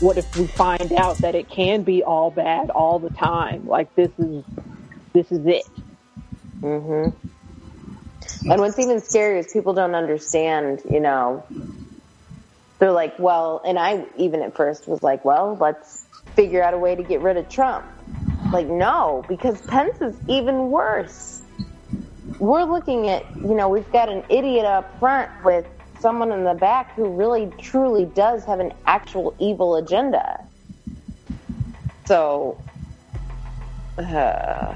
What 0.00 0.16
if 0.18 0.36
we 0.36 0.46
find 0.46 0.92
out 0.92 1.18
that 1.18 1.34
it 1.34 1.48
can 1.48 1.82
be 1.82 2.02
all 2.02 2.30
bad 2.30 2.70
all 2.70 2.98
the 2.98 3.10
time? 3.10 3.66
Like 3.66 3.94
this 3.94 4.10
is, 4.18 4.44
this 5.12 5.30
is 5.30 5.44
it. 5.46 5.66
Mm-hmm. 6.60 7.10
And 8.50 8.60
what's 8.60 8.78
even 8.78 8.96
scarier 8.98 9.38
is 9.38 9.52
people 9.52 9.72
don't 9.74 9.94
understand, 9.94 10.82
you 10.90 11.00
know. 11.00 11.44
They're 12.82 12.90
like, 12.90 13.16
well, 13.16 13.60
and 13.64 13.78
I 13.78 14.04
even 14.16 14.42
at 14.42 14.56
first 14.56 14.88
was 14.88 15.04
like, 15.04 15.24
well, 15.24 15.56
let's 15.60 16.04
figure 16.34 16.64
out 16.64 16.74
a 16.74 16.78
way 16.78 16.96
to 16.96 17.04
get 17.04 17.20
rid 17.20 17.36
of 17.36 17.48
Trump. 17.48 17.86
Like, 18.52 18.66
no, 18.66 19.24
because 19.28 19.60
Pence 19.60 20.00
is 20.00 20.16
even 20.26 20.72
worse. 20.72 21.42
We're 22.40 22.64
looking 22.64 23.08
at, 23.08 23.24
you 23.36 23.54
know, 23.54 23.68
we've 23.68 23.92
got 23.92 24.08
an 24.08 24.24
idiot 24.28 24.64
up 24.64 24.98
front 24.98 25.30
with 25.44 25.64
someone 26.00 26.32
in 26.32 26.42
the 26.42 26.54
back 26.54 26.92
who 26.96 27.08
really, 27.10 27.52
truly 27.56 28.04
does 28.04 28.44
have 28.46 28.58
an 28.58 28.72
actual 28.84 29.36
evil 29.38 29.76
agenda. 29.76 30.44
So, 32.04 32.60
uh, 33.96 34.74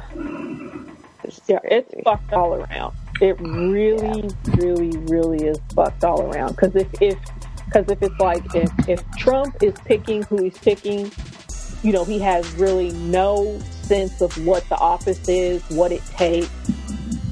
Yeah, 1.49 1.59
it's 1.65 1.93
fucked 2.05 2.33
all 2.33 2.55
around. 2.55 2.95
It 3.21 3.41
really, 3.41 4.31
really, 4.59 4.97
really 5.09 5.49
is 5.49 5.59
fucked 5.75 6.05
all 6.05 6.23
around. 6.23 6.51
Because 6.51 6.77
if 6.77 7.03
if 7.03 7.19
because 7.67 7.91
if 7.91 8.03
it's 8.03 8.19
like 8.19 8.43
if 8.55 8.71
if 8.89 9.11
Trump 9.17 9.63
is 9.63 9.75
picking 9.85 10.23
who 10.23 10.43
he's 10.43 10.59
picking, 10.59 11.11
you 11.83 11.93
know, 11.93 12.05
he 12.05 12.19
has 12.21 12.51
really 12.55 12.91
no 12.93 13.59
sense 13.61 14.21
of 14.21 14.33
what 14.47 14.67
the 14.69 14.77
office 14.77 15.29
is, 15.29 15.63
what 15.71 15.93
it 15.93 16.05
takes. 16.07 16.51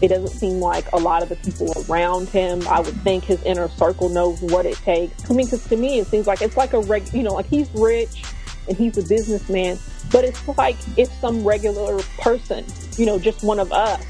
It 0.03 0.09
doesn't 0.09 0.37
seem 0.39 0.61
like 0.61 0.91
a 0.93 0.99
lot 0.99 1.23
of 1.23 1.29
the 1.31 1.37
people 1.37 1.73
around 1.89 2.29
him. 2.29 2.67
I 2.69 2.81
would 2.81 2.95
think 3.03 3.25
his 3.25 3.43
inner 3.45 3.69
circle 3.69 4.09
knows 4.11 4.41
what 4.43 4.67
it 4.67 4.77
takes. 4.77 5.31
I 5.31 5.35
mean, 5.35 5.47
because 5.47 5.67
to 5.69 5.77
me, 5.77 5.99
it 5.99 6.09
seems 6.09 6.27
like 6.27 6.43
it's 6.43 6.57
like 6.57 6.73
a 6.73 6.81
reg. 6.81 7.13
You 7.15 7.23
know, 7.23 7.35
like 7.35 7.47
he's 7.47 7.71
rich 7.75 8.25
and 8.69 8.77
he's 8.77 8.99
a 8.99 9.03
businessman, 9.03 9.79
but 10.11 10.25
it's 10.25 10.47
like 10.59 10.77
if 10.97 11.11
some 11.21 11.47
regular 11.47 12.03
person, 12.19 12.65
you 12.97 13.07
know, 13.07 13.19
just 13.19 13.43
one 13.43 13.59
of 13.61 13.73
us, 13.73 14.05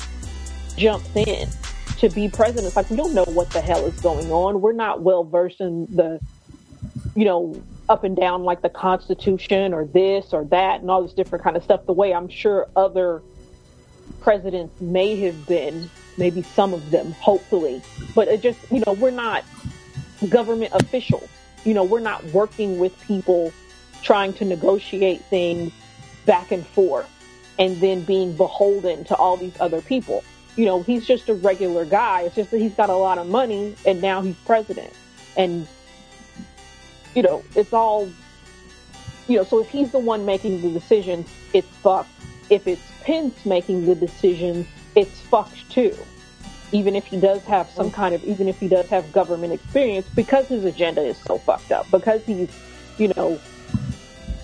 jumps 0.76 1.14
in 1.14 1.48
to 1.98 2.08
be 2.08 2.28
president. 2.28 2.66
It's 2.66 2.76
like 2.76 2.90
we 2.90 2.96
don't 2.96 3.14
know 3.14 3.24
what 3.24 3.50
the 3.50 3.60
hell 3.60 3.84
is 3.86 3.98
going 4.00 4.30
on. 4.30 4.60
We're 4.60 4.72
not 4.72 5.02
well 5.02 5.24
versed 5.24 5.60
in 5.60 5.86
the, 5.86 6.20
you 7.14 7.24
know, 7.24 7.62
up 7.88 8.04
and 8.04 8.16
down 8.16 8.44
like 8.44 8.62
the 8.62 8.68
Constitution 8.68 9.74
or 9.74 9.84
this 9.84 10.32
or 10.32 10.44
that 10.46 10.80
and 10.80 10.90
all 10.90 11.02
this 11.02 11.12
different 11.12 11.44
kind 11.44 11.56
of 11.56 11.62
stuff. 11.62 11.86
The 11.86 11.92
way 11.92 12.14
I'm 12.14 12.28
sure 12.28 12.68
other 12.76 13.22
presidents 14.20 14.80
may 14.80 15.16
have 15.20 15.46
been, 15.46 15.90
maybe 16.16 16.42
some 16.42 16.72
of 16.72 16.90
them, 16.90 17.12
hopefully, 17.12 17.82
but 18.14 18.28
it 18.28 18.42
just 18.42 18.58
you 18.70 18.82
know 18.86 18.92
we're 18.94 19.10
not 19.10 19.44
government 20.28 20.72
officials. 20.74 21.28
You 21.64 21.74
know, 21.74 21.84
we're 21.84 22.00
not 22.00 22.24
working 22.26 22.78
with 22.78 22.98
people 23.02 23.52
trying 24.02 24.32
to 24.34 24.44
negotiate 24.44 25.22
things 25.22 25.72
back 26.26 26.52
and 26.52 26.66
forth 26.66 27.10
and 27.58 27.80
then 27.80 28.02
being 28.02 28.36
beholden 28.36 29.04
to 29.04 29.14
all 29.14 29.36
these 29.36 29.58
other 29.60 29.80
people. 29.80 30.24
You 30.56 30.66
know, 30.66 30.82
he's 30.82 31.06
just 31.06 31.28
a 31.28 31.35
regular 31.35 31.85
guy. 31.85 32.22
It's 32.22 32.36
just 32.36 32.51
that 32.51 32.59
he's 32.59 32.74
got 32.74 32.90
a 32.90 32.94
lot 32.94 33.18
of 33.18 33.26
money 33.26 33.74
and 33.85 34.01
now 34.01 34.22
he's 34.22 34.36
president. 34.47 34.93
And, 35.36 35.66
you 37.14 37.22
know, 37.22 37.43
it's 37.56 37.72
all, 37.72 38.10
you 39.26 39.36
know, 39.36 39.44
so 39.44 39.60
if 39.60 39.68
he's 39.68 39.90
the 39.90 39.98
one 39.98 40.24
making 40.24 40.62
the 40.62 40.70
decisions, 40.70 41.28
it's 41.52 41.68
fucked. 41.82 42.10
If 42.51 42.66
it's 42.66 42.82
Pence 43.02 43.44
making 43.44 43.86
the 43.86 43.94
decisions, 43.94 44.66
it's 44.94 45.20
fucked 45.20 45.70
too. 45.70 45.97
Even 46.72 46.94
if 46.94 47.06
he 47.06 47.18
does 47.18 47.43
have 47.44 47.68
some 47.70 47.90
mm. 47.90 47.94
kind 47.94 48.14
of, 48.14 48.24
even 48.24 48.48
if 48.48 48.59
he 48.59 48.68
does 48.68 48.89
have 48.89 49.12
government 49.12 49.52
experience, 49.52 50.06
because 50.14 50.47
his 50.47 50.64
agenda 50.64 51.02
is 51.02 51.16
so 51.18 51.39
fucked 51.39 51.72
up, 51.72 51.90
because 51.90 52.24
he's, 52.24 52.51
you 52.98 53.12
know, 53.16 53.40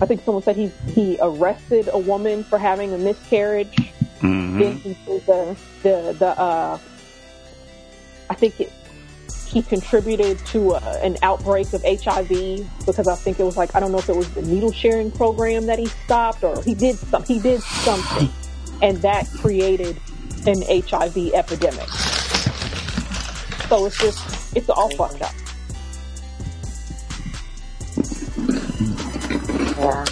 I 0.01 0.07
think 0.07 0.25
someone 0.25 0.43
said 0.43 0.57
he 0.57 0.69
he 0.95 1.19
arrested 1.21 1.91
a 1.93 1.99
woman 1.99 2.43
for 2.43 2.59
having 2.59 2.95
a 2.95 2.99
miscarriage. 2.99 3.93
Mm-hmm. 4.21 4.59
Then 4.59 4.77
he 4.77 4.95
did 5.07 5.27
the 5.27 5.57
the 5.83 6.17
the 6.19 6.27
uh, 6.39 6.79
I 8.29 8.35
think 8.35 8.61
it 8.61 8.73
he 9.51 9.63
contributed 9.63 10.39
to 10.47 10.75
uh, 10.75 11.01
an 11.03 11.17
outbreak 11.23 11.73
of 11.73 11.83
HIV 11.83 12.29
because 12.87 13.09
I 13.09 13.17
think 13.17 13.41
it 13.41 13.45
was 13.45 13.57
like 13.57 13.75
I 13.75 13.81
don't 13.81 13.91
know 13.91 13.99
if 13.99 14.09
it 14.09 14.15
was 14.17 14.33
the 14.35 14.43
needle 14.43 14.71
sharing 14.71 15.11
program 15.11 15.67
that 15.67 15.79
he 15.79 15.87
stopped 15.87 16.45
or 16.45 16.63
he 16.63 16.75
did 16.75 16.97
some 16.97 17.25
he 17.25 17.41
did 17.41 17.61
something, 17.63 18.31
and 18.83 18.99
that 18.99 19.27
created 19.39 19.97
an 20.47 20.63
HIV 20.63 21.33
epidemic. 21.35 21.89
So 23.69 23.87
it's 23.87 23.99
just 23.99 24.57
it's 24.57 24.69
all 24.69 24.91
fucked 24.97 25.23
up. 25.23 25.35
Yeah. 29.81 30.05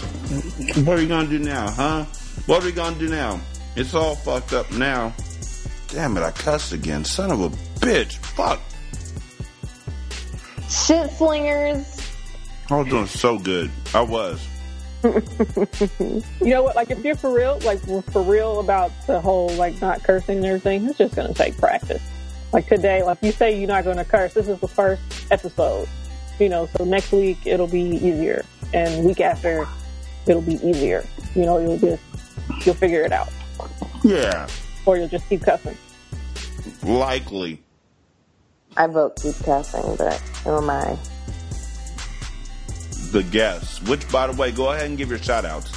What 0.85 0.97
are 0.97 1.01
we 1.01 1.07
gonna 1.07 1.29
do 1.29 1.39
now, 1.39 1.71
huh? 1.71 2.05
What 2.47 2.63
are 2.63 2.67
we 2.67 2.73
gonna 2.73 2.99
do 2.99 3.09
now? 3.09 3.41
It's 3.77 3.95
all 3.95 4.15
fucked 4.15 4.53
up 4.53 4.71
now. 4.73 5.15
Damn 5.89 6.17
it, 6.17 6.23
I 6.23 6.31
cussed 6.31 6.73
again. 6.73 7.05
Son 7.05 7.31
of 7.31 7.41
a 7.41 7.49
bitch. 7.81 8.17
Fuck. 8.17 8.61
Shit 10.69 11.11
slingers. 11.13 11.99
I 12.71 12.77
was 12.77 12.89
doing 12.89 13.07
so 13.07 13.39
good. 13.39 13.71
I 13.95 14.03
was. 14.03 14.47
you 15.05 16.23
know 16.41 16.63
what? 16.63 16.77
Like 16.77 16.91
if 16.91 17.05
you're 17.05 17.15
for 17.15 17.33
real, 17.33 17.59
like 17.65 17.81
for 18.11 18.23
real 18.23 18.61
about 18.61 18.91
the 19.07 19.21
whole 19.21 19.49
like 19.51 19.81
not 19.81 20.03
cursing 20.03 20.39
and 20.39 20.47
everything, 20.47 20.87
it's 20.87 20.99
just 20.99 21.15
gonna 21.15 21.33
take 21.33 21.57
practice. 21.57 22.03
Like 22.53 22.67
today, 22.67 23.03
like 23.03 23.19
you 23.23 23.33
say 23.33 23.59
you're 23.59 23.69
not 23.69 23.85
gonna 23.85 24.05
curse. 24.05 24.35
This 24.35 24.49
is 24.49 24.59
the 24.59 24.69
first 24.69 25.03
episode. 25.31 25.89
You 26.39 26.49
know, 26.49 26.69
so 26.77 26.85
next 26.85 27.13
week 27.13 27.39
it'll 27.47 27.69
be 27.69 27.81
easier, 27.81 28.45
and 28.75 29.05
week 29.05 29.21
after 29.21 29.67
it'll 30.27 30.43
be 30.43 30.55
easier. 30.55 31.07
You 31.35 31.47
know, 31.47 31.59
you'll 31.59 31.79
just 31.79 32.03
you'll 32.67 32.75
figure 32.75 33.03
it 33.03 33.13
out, 33.13 33.33
Yeah. 34.05 34.49
or 34.87 34.97
you'll 34.97 35.09
just 35.09 35.29
keep 35.29 35.43
cussing. 35.43 35.77
Likely. 36.83 37.63
I 38.77 38.87
vote 38.87 39.17
keep 39.21 39.37
cussing, 39.45 39.97
but 39.97 40.15
who 40.45 40.57
am 40.57 40.71
I? 40.71 40.97
The 43.11 43.23
guests. 43.31 43.83
Which, 43.83 44.09
by 44.11 44.27
the 44.27 44.35
way, 44.35 44.53
go 44.53 44.71
ahead 44.71 44.87
and 44.87 44.97
give 44.99 45.09
your 45.09 45.19
shout 45.19 45.45
outs. 45.45 45.73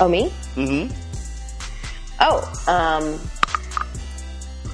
Oh, 0.00 0.08
me? 0.08 0.32
Mm-hmm. 0.56 0.92
Oh, 2.20 2.40
um, 2.66 3.20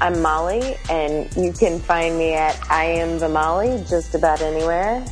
I'm 0.01 0.23
Molly, 0.23 0.77
and 0.89 1.35
you 1.37 1.53
can 1.53 1.81
find 1.81 2.17
me 2.17 2.35
at 2.35 2.59
I 2.71 2.85
am 2.85 3.19
the 3.19 3.29
Molly 3.29 3.83
just 3.89 4.15
about 4.15 4.41
anywhere. 4.41 5.05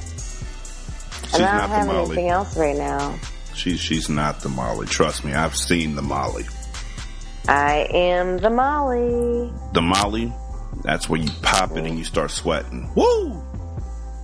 She's 1.25 1.35
and 1.35 1.45
I 1.45 1.61
don't 1.61 1.71
the 1.71 1.77
have 1.77 1.87
Molly. 1.87 2.07
anything 2.07 2.29
else 2.29 2.57
right 2.57 2.77
now. 2.77 3.19
She's 3.55 3.81
she's 3.81 4.09
not 4.09 4.41
the 4.41 4.49
Molly. 4.49 4.87
Trust 4.87 5.25
me, 5.25 5.33
I've 5.33 5.57
seen 5.57 5.95
the 5.95 6.03
Molly. 6.03 6.45
I 7.49 7.87
am 7.91 8.39
the 8.39 8.51
Molly. 8.51 9.53
The 9.73 9.83
Molly, 9.83 10.33
that's 10.83 11.09
where 11.09 11.21
you 11.21 11.31
pop 11.43 11.73
it 11.77 11.85
and 11.85 11.99
you 11.99 12.05
start 12.05 12.31
sweating. 12.31 12.91
Woo! 12.95 13.43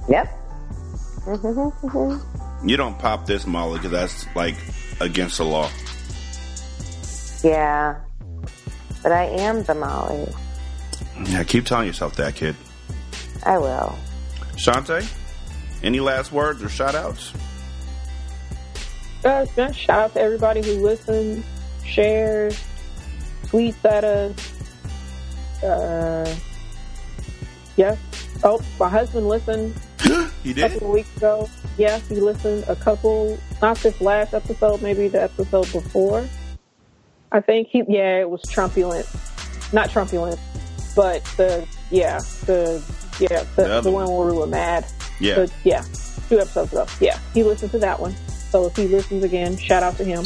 Yep. 0.08 0.36
You 2.62 2.76
don't 2.76 2.98
pop 2.98 3.24
this 3.24 3.46
Molly 3.46 3.78
because 3.78 3.90
that's 3.90 4.36
like 4.36 4.54
against 5.00 5.38
the 5.38 5.44
law. 5.46 5.70
yeah. 7.42 7.96
But 9.02 9.12
I 9.12 9.24
am 9.24 9.62
the 9.62 9.74
Molly. 9.74 10.28
Yeah, 11.24 11.42
keep 11.44 11.64
telling 11.64 11.86
yourself 11.86 12.16
that, 12.16 12.34
kid. 12.34 12.54
I 13.44 13.56
will. 13.56 13.96
Shanta, 14.58 15.02
any 15.82 16.00
last 16.00 16.32
words 16.32 16.62
or 16.62 16.68
shout 16.68 16.94
outs? 16.94 17.32
Uh, 19.24 19.44
shout 19.72 19.90
out 19.98 20.12
to 20.14 20.20
everybody 20.20 20.62
who 20.62 20.80
listens, 20.82 21.44
shares, 21.84 22.62
tweets 23.46 23.84
at 23.84 24.04
us. 24.04 25.62
Uh, 25.62 26.34
yeah. 27.76 27.96
Oh, 28.42 28.60
my 28.78 28.88
husband 28.88 29.28
listened 29.28 29.74
He 30.42 30.54
did? 30.54 30.64
a 30.64 30.68
couple 30.70 30.92
weeks 30.92 31.14
ago. 31.16 31.48
Yes, 31.76 32.06
he 32.08 32.16
listened 32.16 32.64
a 32.68 32.76
couple, 32.76 33.38
not 33.60 33.76
this 33.78 34.00
last 34.00 34.32
episode, 34.34 34.80
maybe 34.82 35.08
the 35.08 35.22
episode 35.22 35.70
before. 35.72 36.26
I 37.32 37.40
think 37.40 37.68
he, 37.68 37.82
yeah, 37.88 38.20
it 38.20 38.28
was 38.30 38.42
Trumpulent. 38.42 39.06
Not 39.72 39.90
Trumpulent, 39.90 40.38
but 40.96 41.22
the, 41.36 41.66
yeah, 41.90 42.18
the, 42.46 42.82
yeah, 43.20 43.44
The 43.56 43.64
the, 43.64 43.80
the 43.82 43.90
one 43.90 44.06
where 44.10 44.26
we 44.26 44.32
were 44.38 44.46
mad. 44.46 44.86
Yeah. 45.20 45.34
The- 45.34 45.52
yeah, 45.64 45.84
two 46.28 46.40
episodes 46.40 46.72
ago. 46.72 46.86
Yeah, 47.00 47.18
he 47.34 47.42
listened 47.42 47.70
to 47.72 47.78
that 47.78 48.00
one. 48.00 48.14
So 48.50 48.66
if 48.66 48.76
he 48.76 48.88
listens 48.88 49.24
again, 49.24 49.56
shout 49.56 49.82
out 49.82 49.96
to 49.98 50.04
him. 50.04 50.24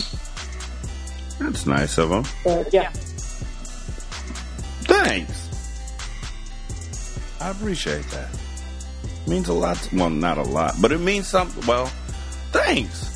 That's 1.38 1.66
nice 1.66 1.98
of 1.98 2.10
him. 2.10 2.24
But 2.42 2.72
yeah. 2.72 2.90
Thanks. 4.84 5.40
I 7.40 7.51
appreciate 7.51 8.09
that. 8.10 8.30
means 9.26 9.48
a 9.48 9.52
lot. 9.52 9.76
To, 9.76 9.96
well, 9.96 10.10
not 10.10 10.38
a 10.38 10.42
lot, 10.42 10.74
but 10.80 10.92
it 10.92 11.01
means 11.01 11.26
something. 11.26 11.66
Well, 11.66 11.86
thanks. 12.52 13.10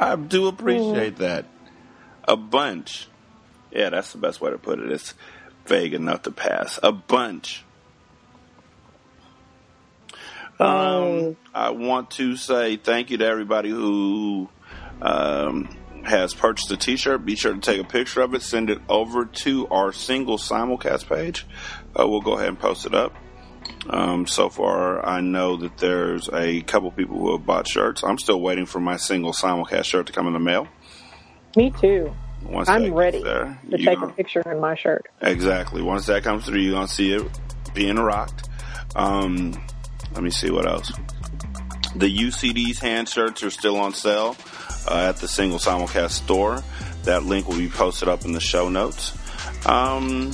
I 0.00 0.16
do 0.16 0.46
appreciate 0.48 1.16
that. 1.16 1.44
A 2.24 2.36
bunch. 2.36 3.08
Yeah, 3.70 3.90
that's 3.90 4.12
the 4.12 4.18
best 4.18 4.40
way 4.40 4.50
to 4.50 4.58
put 4.58 4.78
it. 4.78 4.90
It's 4.90 5.14
vague 5.66 5.94
enough 5.94 6.22
to 6.22 6.30
pass. 6.30 6.78
A 6.82 6.92
bunch. 6.92 7.64
Um, 10.62 11.36
I 11.54 11.70
want 11.70 12.12
to 12.12 12.36
say 12.36 12.76
thank 12.76 13.10
you 13.10 13.18
to 13.18 13.26
everybody 13.26 13.70
who 13.70 14.48
um, 15.00 15.68
has 16.04 16.34
purchased 16.34 16.70
a 16.70 16.76
T-shirt. 16.76 17.24
Be 17.24 17.36
sure 17.36 17.54
to 17.54 17.60
take 17.60 17.80
a 17.80 17.84
picture 17.84 18.20
of 18.22 18.34
it, 18.34 18.42
send 18.42 18.70
it 18.70 18.78
over 18.88 19.24
to 19.26 19.68
our 19.68 19.92
single 19.92 20.38
simulcast 20.38 21.08
page. 21.08 21.46
Uh, 21.98 22.06
we'll 22.08 22.20
go 22.20 22.34
ahead 22.34 22.48
and 22.48 22.58
post 22.58 22.86
it 22.86 22.94
up. 22.94 23.14
Um, 23.88 24.26
so 24.26 24.48
far, 24.48 25.04
I 25.04 25.20
know 25.20 25.56
that 25.56 25.78
there's 25.78 26.28
a 26.32 26.62
couple 26.62 26.90
people 26.90 27.18
who 27.18 27.32
have 27.36 27.46
bought 27.46 27.66
shirts. 27.68 28.02
I'm 28.02 28.18
still 28.18 28.40
waiting 28.40 28.66
for 28.66 28.80
my 28.80 28.96
single 28.96 29.32
simulcast 29.32 29.84
shirt 29.84 30.06
to 30.06 30.12
come 30.12 30.26
in 30.26 30.32
the 30.32 30.40
mail. 30.40 30.68
Me 31.56 31.70
too. 31.70 32.14
Once 32.44 32.68
I'm 32.68 32.92
ready 32.92 33.22
there, 33.22 33.60
to 33.70 33.76
take 33.76 33.98
gonna- 33.98 34.08
a 34.08 34.12
picture 34.12 34.42
in 34.46 34.60
my 34.60 34.74
shirt. 34.74 35.06
Exactly. 35.20 35.80
Once 35.80 36.06
that 36.06 36.24
comes 36.24 36.44
through, 36.44 36.60
you're 36.60 36.74
gonna 36.74 36.88
see 36.88 37.12
it 37.12 37.22
being 37.72 37.96
rocked. 37.96 38.48
Um, 38.96 39.52
let 40.14 40.22
me 40.22 40.30
see 40.30 40.50
what 40.50 40.66
else. 40.66 40.92
The 41.96 42.06
UCD's 42.06 42.78
hand 42.78 43.08
shirts 43.08 43.42
are 43.42 43.50
still 43.50 43.76
on 43.76 43.92
sale 43.92 44.36
uh, 44.88 45.08
at 45.10 45.16
the 45.16 45.28
Single 45.28 45.58
Simulcast 45.58 46.10
store. 46.10 46.62
That 47.04 47.24
link 47.24 47.48
will 47.48 47.58
be 47.58 47.68
posted 47.68 48.08
up 48.08 48.24
in 48.24 48.32
the 48.32 48.40
show 48.40 48.68
notes. 48.68 49.16
Um, 49.66 50.32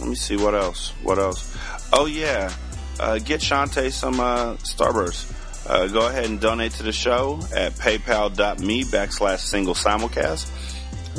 let 0.00 0.08
me 0.08 0.14
see 0.14 0.36
what 0.36 0.54
else. 0.54 0.90
What 1.02 1.18
else? 1.18 1.56
Oh 1.92 2.06
yeah, 2.06 2.52
uh, 2.98 3.18
get 3.18 3.42
Shanta 3.42 3.90
some 3.90 4.20
uh, 4.20 4.54
Starburst. 4.56 5.32
Uh, 5.68 5.86
go 5.88 6.06
ahead 6.06 6.26
and 6.26 6.40
donate 6.40 6.72
to 6.72 6.82
the 6.82 6.92
show 6.92 7.40
at 7.54 7.72
paypal.me 7.72 8.84
backslash 8.84 9.40
single 9.40 9.74
simulcast. 9.74 10.50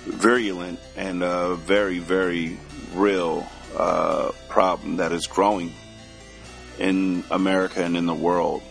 virulent 0.05 0.79
and 0.95 1.23
a 1.23 1.55
very, 1.55 1.99
very 1.99 2.59
real 2.93 3.47
uh, 3.75 4.31
problem 4.49 4.97
that 4.97 5.11
is 5.11 5.27
growing 5.27 5.73
in 6.79 7.23
America 7.31 7.83
and 7.83 7.97
in 7.97 8.05
the 8.05 8.13
world. 8.13 8.61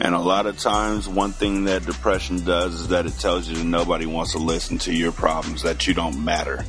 And 0.00 0.14
a 0.14 0.18
lot 0.18 0.46
of 0.46 0.58
times, 0.58 1.06
one 1.06 1.32
thing 1.32 1.64
that 1.64 1.84
depression 1.84 2.42
does 2.44 2.74
is 2.74 2.88
that 2.88 3.04
it 3.04 3.18
tells 3.18 3.48
you 3.48 3.56
that 3.56 3.64
nobody 3.64 4.06
wants 4.06 4.32
to 4.32 4.38
listen 4.38 4.78
to 4.78 4.94
your 4.94 5.12
problems, 5.12 5.62
that 5.62 5.86
you 5.86 5.92
don't 5.92 6.24
matter, 6.24 6.64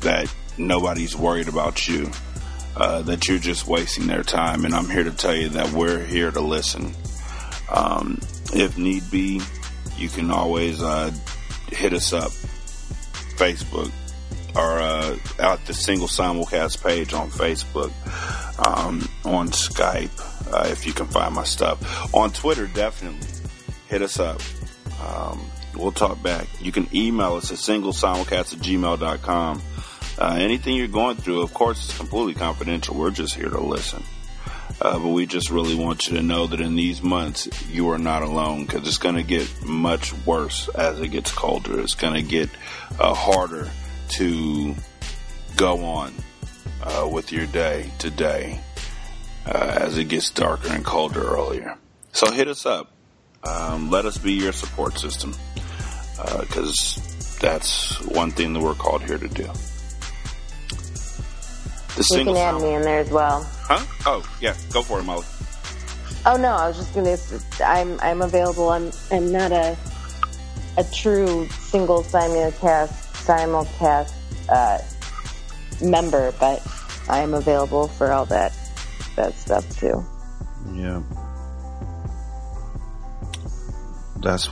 that 0.00 0.32
nobody's 0.56 1.14
worried 1.14 1.48
about 1.48 1.86
you, 1.86 2.10
uh, 2.76 3.02
that 3.02 3.28
you're 3.28 3.38
just 3.38 3.66
wasting 3.66 4.06
their 4.06 4.22
time. 4.22 4.64
And 4.64 4.74
I'm 4.74 4.88
here 4.88 5.04
to 5.04 5.10
tell 5.10 5.36
you 5.36 5.50
that 5.50 5.70
we're 5.72 6.02
here 6.02 6.30
to 6.30 6.40
listen. 6.40 6.94
Um, 7.70 8.18
if 8.54 8.78
need 8.78 9.10
be, 9.10 9.42
you 9.98 10.08
can 10.08 10.30
always 10.30 10.82
uh, 10.82 11.10
hit 11.70 11.92
us 11.92 12.14
up, 12.14 12.30
Facebook, 13.36 13.90
or 14.56 14.78
uh, 14.80 15.18
at 15.38 15.64
the 15.66 15.74
single 15.74 16.08
simulcast 16.08 16.82
page 16.82 17.12
on 17.12 17.30
Facebook, 17.30 17.92
um, 18.58 19.06
on 19.24 19.48
Skype, 19.48 20.31
uh, 20.52 20.66
if 20.70 20.86
you 20.86 20.92
can 20.92 21.06
find 21.06 21.34
my 21.34 21.44
stuff. 21.44 22.14
On 22.14 22.30
Twitter, 22.30 22.66
definitely 22.66 23.26
hit 23.88 24.02
us 24.02 24.18
up. 24.18 24.40
Um, 25.00 25.44
we'll 25.74 25.92
talk 25.92 26.22
back. 26.22 26.46
You 26.60 26.72
can 26.72 26.88
email 26.94 27.34
us 27.34 27.50
at 27.50 27.58
singlesimulcast 27.58 28.54
at 28.54 28.58
gmail.com. 28.60 29.62
Uh, 30.18 30.36
anything 30.38 30.76
you're 30.76 30.88
going 30.88 31.16
through, 31.16 31.42
of 31.42 31.54
course, 31.54 31.84
it's 31.84 31.96
completely 31.96 32.34
confidential. 32.34 32.94
We're 32.94 33.10
just 33.10 33.34
here 33.34 33.48
to 33.48 33.60
listen. 33.60 34.02
Uh, 34.80 34.98
but 34.98 35.08
we 35.08 35.26
just 35.26 35.50
really 35.50 35.74
want 35.74 36.08
you 36.08 36.16
to 36.16 36.22
know 36.22 36.46
that 36.46 36.60
in 36.60 36.74
these 36.74 37.02
months, 37.02 37.48
you 37.70 37.90
are 37.90 37.98
not 37.98 38.22
alone 38.22 38.64
because 38.64 38.86
it's 38.86 38.98
going 38.98 39.14
to 39.14 39.22
get 39.22 39.48
much 39.64 40.12
worse 40.26 40.68
as 40.70 41.00
it 41.00 41.08
gets 41.08 41.30
colder. 41.32 41.80
It's 41.80 41.94
going 41.94 42.14
to 42.14 42.22
get 42.22 42.50
uh, 42.98 43.14
harder 43.14 43.70
to 44.10 44.74
go 45.56 45.84
on 45.84 46.12
uh, 46.82 47.08
with 47.10 47.32
your 47.32 47.46
day 47.46 47.90
today 47.98 48.60
uh, 49.46 49.78
as 49.80 49.98
it 49.98 50.04
gets 50.04 50.30
darker 50.30 50.68
and 50.68 50.84
colder 50.84 51.22
earlier. 51.22 51.76
So 52.12 52.30
hit 52.30 52.48
us 52.48 52.66
up. 52.66 52.92
Um, 53.44 53.90
let 53.90 54.04
us 54.04 54.18
be 54.18 54.34
your 54.34 54.52
support 54.52 54.98
system 54.98 55.34
because 56.40 57.38
that's 57.40 58.00
one 58.06 58.30
thing 58.30 58.52
that 58.52 58.60
we're 58.60 58.74
called 58.74 59.02
here 59.02 59.18
to 59.18 59.28
do. 59.28 59.48
The 61.94 62.18
You 62.18 62.24
can 62.24 62.36
add 62.36 62.62
me 62.62 62.74
in 62.74 62.82
there 62.82 63.00
as 63.00 63.10
well. 63.10 63.42
Huh? 63.62 63.84
Oh, 64.06 64.36
yeah. 64.40 64.54
Go 64.72 64.82
for 64.82 65.00
it, 65.00 65.02
Molly. 65.02 65.26
Oh 66.24 66.36
no, 66.36 66.50
I 66.52 66.68
was 66.68 66.76
just 66.76 66.94
gonna. 66.94 67.18
I'm 67.64 67.98
I'm 67.98 68.22
available. 68.22 68.68
I'm 68.68 68.92
I'm 69.10 69.32
not 69.32 69.50
a 69.50 69.76
a 70.76 70.84
true 70.84 71.48
single 71.48 72.04
simulcast 72.04 72.92
simulcast 73.24 74.12
uh, 74.48 74.78
member, 75.84 76.32
but 76.38 76.64
I 77.08 77.18
am 77.20 77.34
available 77.34 77.88
for 77.88 78.12
all 78.12 78.24
that 78.26 78.52
that 79.16 79.34
stuff 79.34 79.68
too. 79.78 80.04
Yeah. 80.74 81.02
That's. 84.20 84.48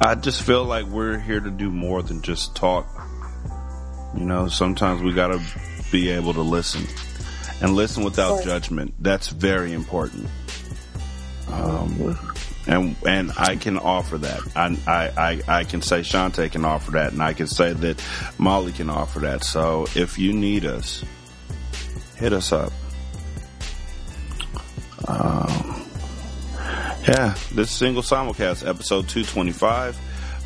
I 0.00 0.16
just 0.16 0.42
feel 0.42 0.64
like 0.64 0.86
we're 0.86 1.18
here 1.18 1.40
to 1.40 1.50
do 1.50 1.70
more 1.70 2.02
than 2.02 2.22
just 2.22 2.56
talk. 2.56 2.86
You 4.16 4.24
know, 4.24 4.48
sometimes 4.48 5.02
we 5.02 5.12
got 5.12 5.28
to 5.28 5.40
be 5.92 6.10
able 6.10 6.34
to 6.34 6.42
listen 6.42 6.86
and 7.60 7.74
listen 7.74 8.04
without 8.04 8.42
judgment. 8.42 8.94
That's 8.98 9.28
very 9.28 9.72
important. 9.72 10.28
Um, 11.48 12.18
and 12.66 12.96
and 13.06 13.32
I 13.36 13.56
can 13.56 13.78
offer 13.78 14.18
that. 14.18 14.40
I, 14.56 14.76
I 14.86 15.12
I 15.16 15.58
I 15.60 15.64
can 15.64 15.82
say 15.82 16.02
Shanta 16.02 16.48
can 16.48 16.64
offer 16.64 16.92
that, 16.92 17.12
and 17.12 17.22
I 17.22 17.32
can 17.32 17.46
say 17.46 17.72
that 17.72 18.02
Molly 18.38 18.72
can 18.72 18.90
offer 18.90 19.20
that. 19.20 19.44
So 19.44 19.86
if 19.94 20.18
you 20.18 20.32
need 20.32 20.64
us, 20.64 21.04
hit 22.16 22.32
us 22.32 22.52
up. 22.52 22.72
Yeah, 27.06 27.34
this 27.54 27.70
is 27.70 27.70
single 27.70 28.02
simulcast 28.02 28.66
episode 28.66 29.08
225. 29.08 29.98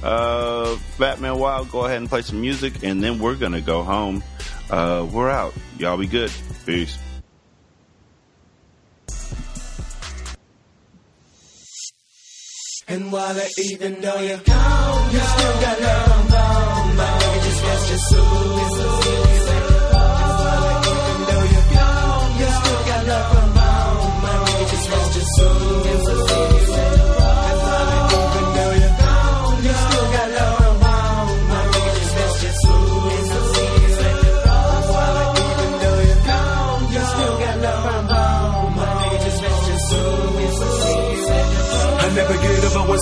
Uh, 0.03 0.77
Batman 0.99 1.39
Wild, 1.39 1.70
go 1.70 1.85
ahead 1.85 1.99
and 1.99 2.09
play 2.09 2.23
some 2.23 2.41
music, 2.41 2.82
and 2.82 3.03
then 3.03 3.19
we're 3.19 3.35
gonna 3.35 3.61
go 3.61 3.82
home. 3.82 4.23
Uh, 4.69 5.07
we're 5.11 5.31
out. 5.31 5.55
Y'all 5.78 5.97
be 5.97 6.07
good. 6.07 6.31
Peace. 6.66 6.99
And 12.89 13.12
while 13.12 13.37
I, 13.37 13.49
even 13.70 14.01
though 14.01 14.20
you're 14.20 14.39
gone, 14.39 15.12
you 15.12 15.20
still 15.20 15.61
got 15.61 15.81
love 15.81 16.12
on 16.12 16.27
bone. 16.27 16.97
My 16.97 17.05
nigga 17.05 17.45
just 17.45 17.65
rest 17.65 17.89
your 17.89 17.99
soul. 17.99 19.69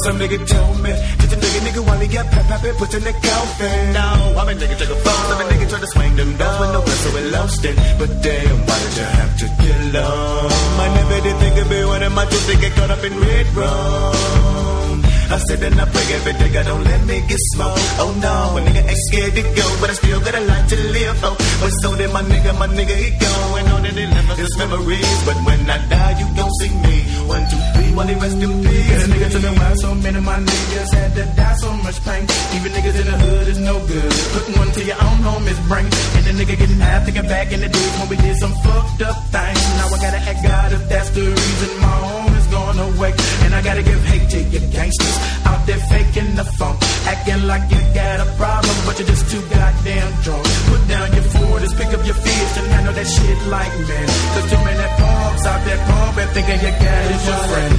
Some 0.04 0.18
nigga 0.18 0.38
told 0.46 0.80
me. 0.82 0.92
Just 1.20 1.32
a 1.32 1.36
nigga, 1.36 1.60
nigga, 1.66 1.80
while 1.86 2.00
he 2.00 2.08
got 2.08 2.26
pep, 2.30 2.46
pep, 2.46 2.76
put 2.76 2.94
in 2.94 3.02
the 3.04 3.12
coffin. 3.12 3.92
Now, 3.92 4.38
I'm 4.38 4.48
a 4.48 4.54
nigga, 4.54 4.76
take 4.78 4.90
a 4.90 4.98
phone. 5.04 5.26
I'm 5.32 5.40
a 5.40 5.44
nigga, 5.50 5.68
try 5.68 5.80
to 5.80 5.86
swing 5.86 6.16
them 6.16 6.36
doors 6.36 6.58
with 6.60 6.72
no 6.72 6.80
whistle, 6.80 7.12
we 7.14 7.22
lost 7.30 7.64
it. 7.64 7.76
But 7.98 8.10
damn, 8.22 8.56
why 8.66 8.78
did 8.82 8.94
you 8.98 9.08
have 9.18 9.32
to 9.40 9.46
kill 9.60 9.84
him? 9.96 10.48
I 10.82 10.86
never 10.94 11.18
did 11.26 11.36
think 11.42 11.56
of 11.58 11.72
it 11.72 11.86
when 11.86 12.12
my 12.12 12.24
two 12.26 12.60
get 12.60 12.72
caught 12.76 12.90
up 12.90 13.04
in 13.04 13.14
red 13.20 13.46
rum. 13.54 14.98
I 15.28 15.36
said 15.36 15.62
and 15.62 15.78
I 15.78 15.84
pray 15.84 16.08
every 16.16 16.32
day, 16.40 16.50
God 16.54 16.66
don't 16.66 16.84
let 16.84 17.04
me 17.04 17.20
get 17.28 17.40
smoked. 17.52 17.80
Oh 18.00 18.16
no, 18.16 18.56
a 18.56 18.60
nigga 18.64 18.80
ain't 18.80 19.02
scared 19.12 19.34
to 19.36 19.42
go, 19.42 19.66
but 19.80 19.90
I 19.90 19.94
still 19.94 20.20
got 20.20 20.34
a 20.34 20.40
life 20.40 20.68
to 20.72 20.76
live. 20.76 21.20
Oh, 21.22 21.36
but 21.60 21.70
so 21.84 21.94
did 21.96 22.10
my 22.12 22.22
nigga, 22.22 22.58
my 22.58 22.66
nigga, 22.66 22.96
he 22.96 23.10
going 23.20 23.66
on 23.68 23.84
and 23.84 23.98
it 23.98 24.08
his 24.38 24.56
memories. 24.56 25.24
But 25.26 25.36
when 25.44 25.68
I 25.68 25.78
die, 25.88 26.14
you 26.20 26.26
gon' 26.34 26.50
see 26.60 26.72
me. 26.86 26.96
One, 27.26 27.44
two, 27.50 27.60
three, 27.74 27.77
he 28.06 28.14
rest 28.14 28.38
in 28.38 28.52
peace. 28.62 29.02
And 29.02 29.12
a 29.12 29.16
nigga 29.16 29.28
to 29.32 29.38
the 29.38 29.50
why 29.58 29.74
so 29.74 29.94
many 29.94 30.18
of 30.18 30.24
my 30.24 30.38
niggas 30.38 30.90
had 30.94 31.10
to 31.16 31.24
die 31.34 31.56
so 31.56 31.72
much 31.82 31.98
pain. 32.04 32.24
Even 32.54 32.70
niggas 32.76 32.96
in 33.00 33.06
the 33.10 33.18
hood 33.18 33.48
is 33.48 33.58
no 33.58 33.74
good. 33.86 34.12
Putting 34.34 34.54
one 34.62 34.70
to 34.70 34.84
your 34.84 34.98
own 35.02 35.18
home 35.26 35.46
is 35.48 35.58
brain. 35.66 35.90
And 36.14 36.24
the 36.28 36.32
nigga 36.38 36.54
getting 36.58 36.78
half 36.78 37.04
thinking 37.04 37.26
back 37.26 37.50
in 37.50 37.60
the 37.60 37.68
days 37.68 37.94
when 37.98 38.08
we 38.08 38.16
did 38.16 38.36
some 38.36 38.54
fucked 38.62 39.02
up 39.02 39.18
things. 39.34 39.62
Now 39.78 39.88
I 39.90 39.98
gotta 39.98 40.22
ask 40.30 40.40
God 40.44 40.72
if 40.72 40.88
that's 40.88 41.10
the 41.10 41.24
reason 41.26 41.70
my 41.80 41.98
is 42.37 42.37
going 42.50 42.78
away. 42.78 43.12
And 43.44 43.54
I 43.54 43.60
gotta 43.62 43.82
give 43.82 44.02
hate 44.04 44.28
to 44.30 44.38
you 44.42 44.60
gangsters 44.72 45.16
out 45.44 45.66
there 45.66 45.80
faking 45.90 46.34
the 46.34 46.44
funk. 46.58 46.76
Acting 47.06 47.46
like 47.46 47.64
you 47.70 47.80
got 47.94 48.20
a 48.20 48.28
problem, 48.36 48.76
but 48.86 48.98
you're 48.98 49.08
just 49.08 49.30
too 49.30 49.42
goddamn 49.48 50.10
drunk. 50.22 50.44
Put 50.70 50.82
down 50.88 51.12
your 51.12 51.26
forties, 51.36 51.74
pick 51.74 51.90
up 51.96 52.02
your 52.04 52.18
fists 52.24 52.56
and 52.58 52.66
handle 52.68 52.94
that 52.94 53.06
shit 53.06 53.38
like 53.48 53.74
men. 53.88 54.06
Cause 54.34 54.46
too 54.50 54.62
many 54.64 54.86
punks 55.00 55.44
out 55.46 55.60
there 55.64 55.80
pumping, 55.88 56.28
thinking 56.34 56.60
you 56.64 56.72
got 56.84 57.04
is 57.14 57.26
your 57.28 57.40
friend. 57.48 57.74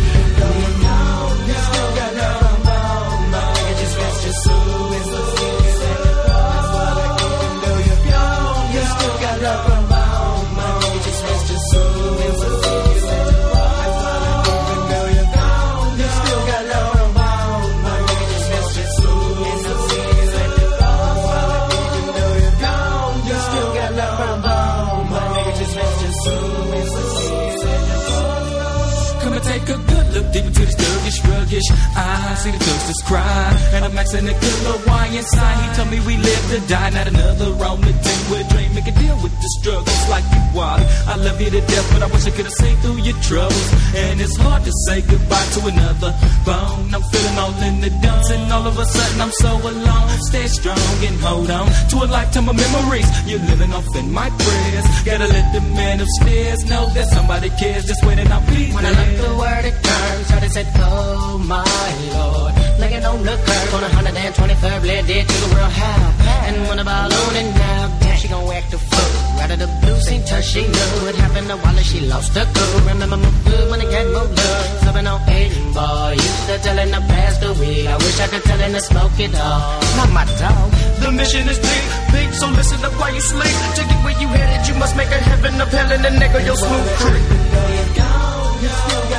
You 1.50 1.58
still 1.68 1.90
got 2.00 2.14
on 2.30 2.58
bone. 2.68 3.24
My 3.34 3.42
nigga, 3.54 3.74
just 3.82 3.96
rest 3.98 4.24
your 4.26 4.38
soul. 4.46 4.90
You 8.72 8.86
still 8.86 9.18
got 9.20 9.42
love 9.42 9.79
I 31.52 32.36
see 32.36 32.52
the 32.52 32.60
thugs 32.60 33.02
cry, 33.10 33.50
and 33.74 33.84
I'm 33.84 33.92
maxing 33.92 34.22
the 34.22 34.38
killer. 34.38 34.78
Why 34.86 35.08
inside? 35.08 35.58
He 35.66 35.68
told 35.76 35.90
me 35.90 36.00
we 36.06 36.16
live 36.18 36.44
to 36.54 36.60
die, 36.70 36.92
not 36.92 37.08
another 37.08 37.50
on 37.66 37.82
the 37.82 37.90
team 37.90 38.22
with 38.30 38.46
dream. 38.54 38.70
Make 38.76 38.86
a 38.86 38.94
deal 38.94 39.18
with 39.18 39.34
the 39.34 39.50
struggles 39.58 40.04
like 40.10 40.24
you 40.30 40.60
are. 40.62 40.78
I 41.10 41.16
love 41.18 41.42
you 41.42 41.50
to 41.50 41.62
death, 41.62 41.90
but 41.92 42.04
I 42.04 42.08
wish 42.14 42.28
I 42.28 42.32
could 42.38 42.46
have 42.46 42.54
seen 42.54 42.78
through 42.86 43.02
your 43.02 43.18
troubles. 43.26 43.68
And 43.98 44.22
it's 44.22 44.38
hard 44.38 44.64
to 44.64 44.72
say 44.86 45.02
goodbye 45.02 45.50
to 45.58 45.60
another 45.74 46.14
bone. 46.46 46.94
I'm 46.94 47.02
feeling 47.10 47.38
all 47.42 47.56
in 47.66 47.82
the 47.82 47.90
dumps, 47.98 48.30
and 48.30 48.46
all 48.54 48.68
of 48.68 48.78
a 48.78 48.86
sudden 48.86 49.18
I'm 49.20 49.34
so 49.42 49.50
alone. 49.58 50.10
Stay 50.30 50.46
strong 50.46 50.78
and 51.02 51.18
hold 51.18 51.50
on 51.50 51.66
to 51.90 51.96
a 52.06 52.08
lifetime 52.14 52.48
of 52.50 52.58
memories. 52.62 53.10
You're 53.26 53.42
living 53.50 53.74
off 53.74 53.90
in 53.98 54.14
my 54.14 54.30
prayers. 54.30 54.86
Gotta 55.02 55.26
let 55.26 55.50
the 55.50 55.62
man 55.74 55.98
upstairs 56.00 56.62
know 56.70 56.86
that 56.94 57.10
somebody 57.10 57.50
cares. 57.58 57.86
Just 57.86 58.06
waiting, 58.06 58.30
I'll 58.32 58.46
be 58.46 58.70
When 58.70 58.86
I 58.86 58.94
look 58.94 59.18
the 59.18 59.34
word 59.34 59.66
it 59.66 59.78
turns, 59.82 60.30
Shorty 60.30 60.50
said, 60.50 60.68
Oh 60.78 61.39
my 61.48 61.64
lord. 62.14 62.54
Laying 62.80 63.06
on 63.06 63.24
the 63.24 63.36
curve 63.36 63.74
on 63.76 63.84
a 63.84 63.90
123rd, 63.90 64.82
bled 64.82 65.08
dead 65.08 65.28
to 65.28 65.36
the 65.44 65.50
world 65.56 65.72
half. 65.72 66.14
And 66.48 66.68
when 66.68 66.80
a 66.80 66.84
balloon 66.84 67.36
and 67.42 67.52
now, 67.56 68.00
damn, 68.00 68.18
she 68.18 68.28
gon' 68.28 68.52
act 68.54 68.74
a 68.74 68.78
fool. 68.78 69.40
Out 69.42 69.52
of 69.52 69.60
the 69.60 69.70
blue, 69.82 70.00
seen 70.02 70.22
her, 70.28 70.42
she 70.42 70.62
knew 70.62 70.90
what 71.04 71.16
happened 71.16 71.48
to 71.48 71.58
Wally, 71.58 71.84
she 71.84 72.00
lost 72.08 72.34
her 72.36 72.48
cool. 72.54 72.82
Remember 72.92 73.18
my 73.18 73.32
good 73.46 73.70
when 73.72 73.80
it 73.82 73.90
got 73.92 74.06
moved 74.16 74.36
love. 74.36 74.66
Subbing 74.84 75.08
on 75.12 75.20
eight 75.30 75.54
boy, 75.74 76.12
used 76.16 76.46
to 76.48 76.56
telling 76.60 76.92
the 76.92 77.02
past 77.12 77.42
the 77.42 77.52
week. 77.60 77.88
I 77.88 77.96
wish 77.98 78.20
I 78.20 78.28
could 78.28 78.44
tell 78.44 78.60
him 78.60 78.72
to 78.74 78.82
smoke 78.82 79.20
it 79.20 79.34
all. 79.36 79.82
Not 80.00 80.10
my 80.12 80.26
dog. 80.40 80.72
The 81.04 81.12
mission 81.12 81.48
is 81.48 81.60
big, 81.60 81.84
big, 82.12 82.30
so 82.34 82.48
listen 82.50 82.84
up 82.84 82.94
while 83.00 83.14
you 83.14 83.22
sleep. 83.22 83.56
To 83.76 83.82
get 83.90 84.00
where 84.04 84.18
you 84.20 84.28
headed, 84.28 84.68
you 84.68 84.76
must 84.80 84.96
make 84.96 85.12
a 85.12 85.22
heaven 85.30 85.60
of 85.62 85.70
hell 85.72 85.92
in 85.92 86.02
the 86.02 86.10
nigga, 86.10 86.40
your 86.46 86.58
smooth 86.58 86.90
creek. 87.00 87.26
You 88.60 88.68
still 88.68 89.06
got 89.08 89.19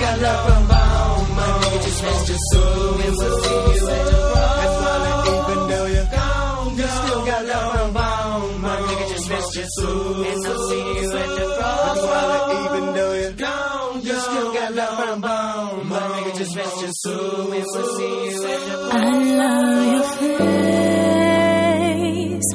got 0.00 0.18
love 0.20 0.40
from 0.46 0.64
home. 0.68 1.36
My 1.36 1.46
nigga 1.60 1.78
just 1.84 2.02
missed 2.04 2.28
your 2.28 2.38
soul. 2.52 3.00
And 3.04 3.14
we'll 3.18 3.38
see 3.42 3.54
you 3.54 3.60
at 3.90 4.04
the 4.04 4.10
prom. 4.32 4.54
That's 4.60 4.78
why, 4.84 4.96
I 5.04 5.06
even 5.34 5.60
know 5.70 5.84
you're 5.94 6.10
gone, 6.14 6.68
you 6.78 6.86
still 6.86 7.22
got 7.26 7.42
love 7.46 7.68
from 7.74 7.90
home. 7.94 8.52
My 8.62 8.76
nigga 8.76 9.04
just 9.12 9.26
missed 9.30 9.54
your 9.56 9.68
soul. 9.78 10.24
And 10.24 10.38
we'll 10.44 10.62
see 10.68 10.82
you 11.00 11.08
at 11.12 11.28
the 11.28 11.44
prom. 11.58 11.78
That's 11.84 12.02
why, 12.10 12.24
I 12.24 12.26
even 12.64 12.84
know 12.94 13.10
you're 13.14 13.32
gone, 13.32 13.94
you 14.02 14.14
still 14.14 14.50
got 14.54 14.70
love 14.74 14.96
from 15.00 15.22
home. 15.22 15.88
My 15.88 16.00
nigga 16.14 16.32
just 16.38 16.54
missed 16.56 16.80
your 16.80 16.92
soul. 16.92 17.52
And 17.52 17.64
we'll 17.72 17.96
see 17.96 18.30
you 18.30 18.44
at 18.44 18.60
the 18.60 18.76
prom. 18.90 19.02
I 19.02 19.04
love 19.40 19.92
your 19.92 20.04
face. 20.38 22.50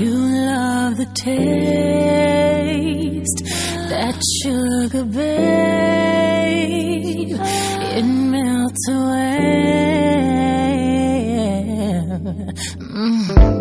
You 0.00 0.12
love 0.50 0.96
the 0.96 1.06
taste. 1.14 2.18
That 3.90 4.16
sugar, 4.42 5.04
babe 5.04 5.91
to 8.86 8.92
end. 8.92 10.62
Mm. 12.78 13.28
Mm-hmm. 13.28 13.51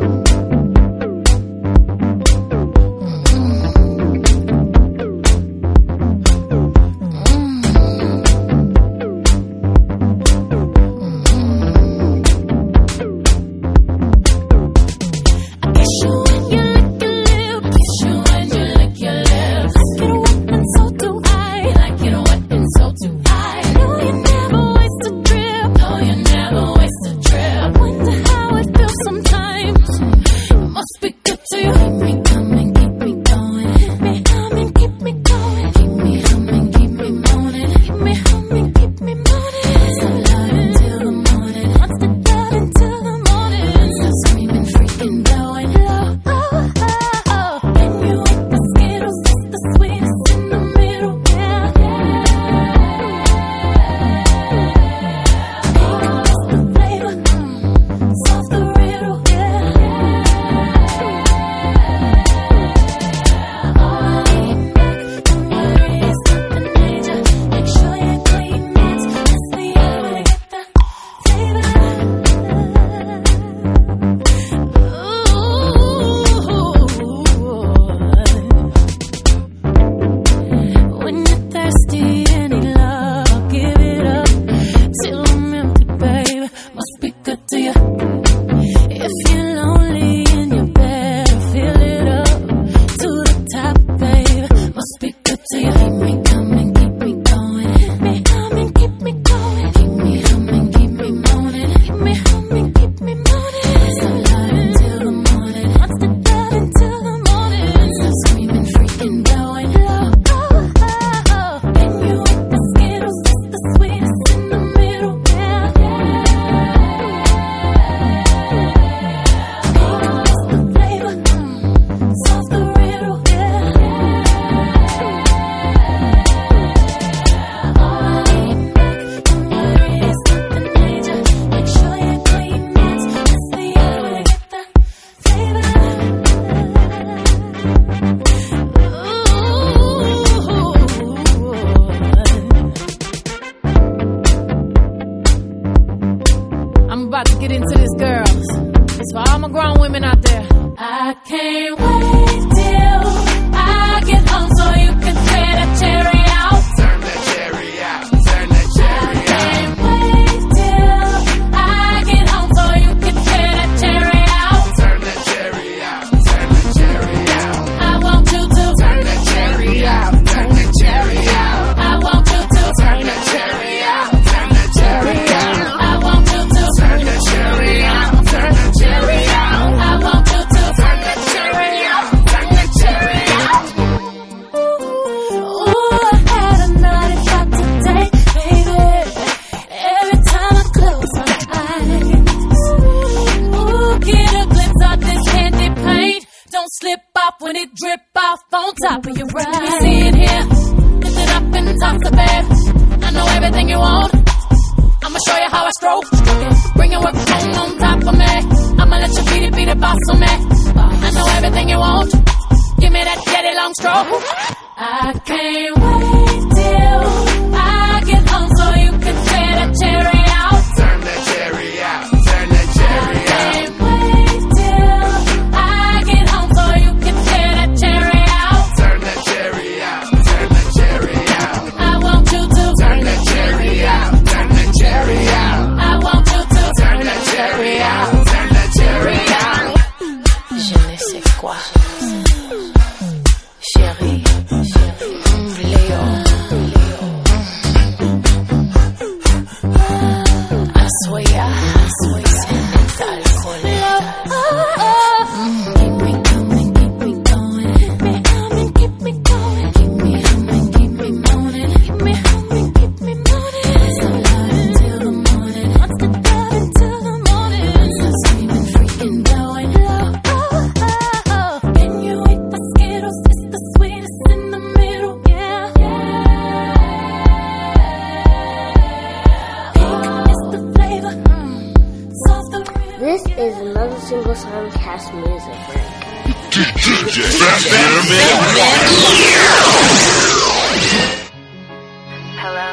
Hello. 292.43 292.67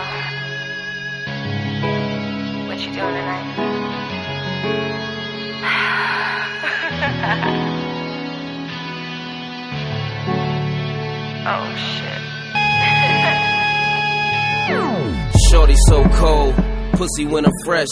What 2.66 2.78
you 2.80 2.86
doing 2.86 3.14
tonight? 3.14 3.46
oh 11.46 11.66
shit. 11.76 12.22
Shorty 15.50 15.76
so 15.86 16.04
cold, 16.18 16.54
pussy 16.94 17.26
when 17.26 17.46
I'm 17.46 17.52
fresh. 17.64 17.86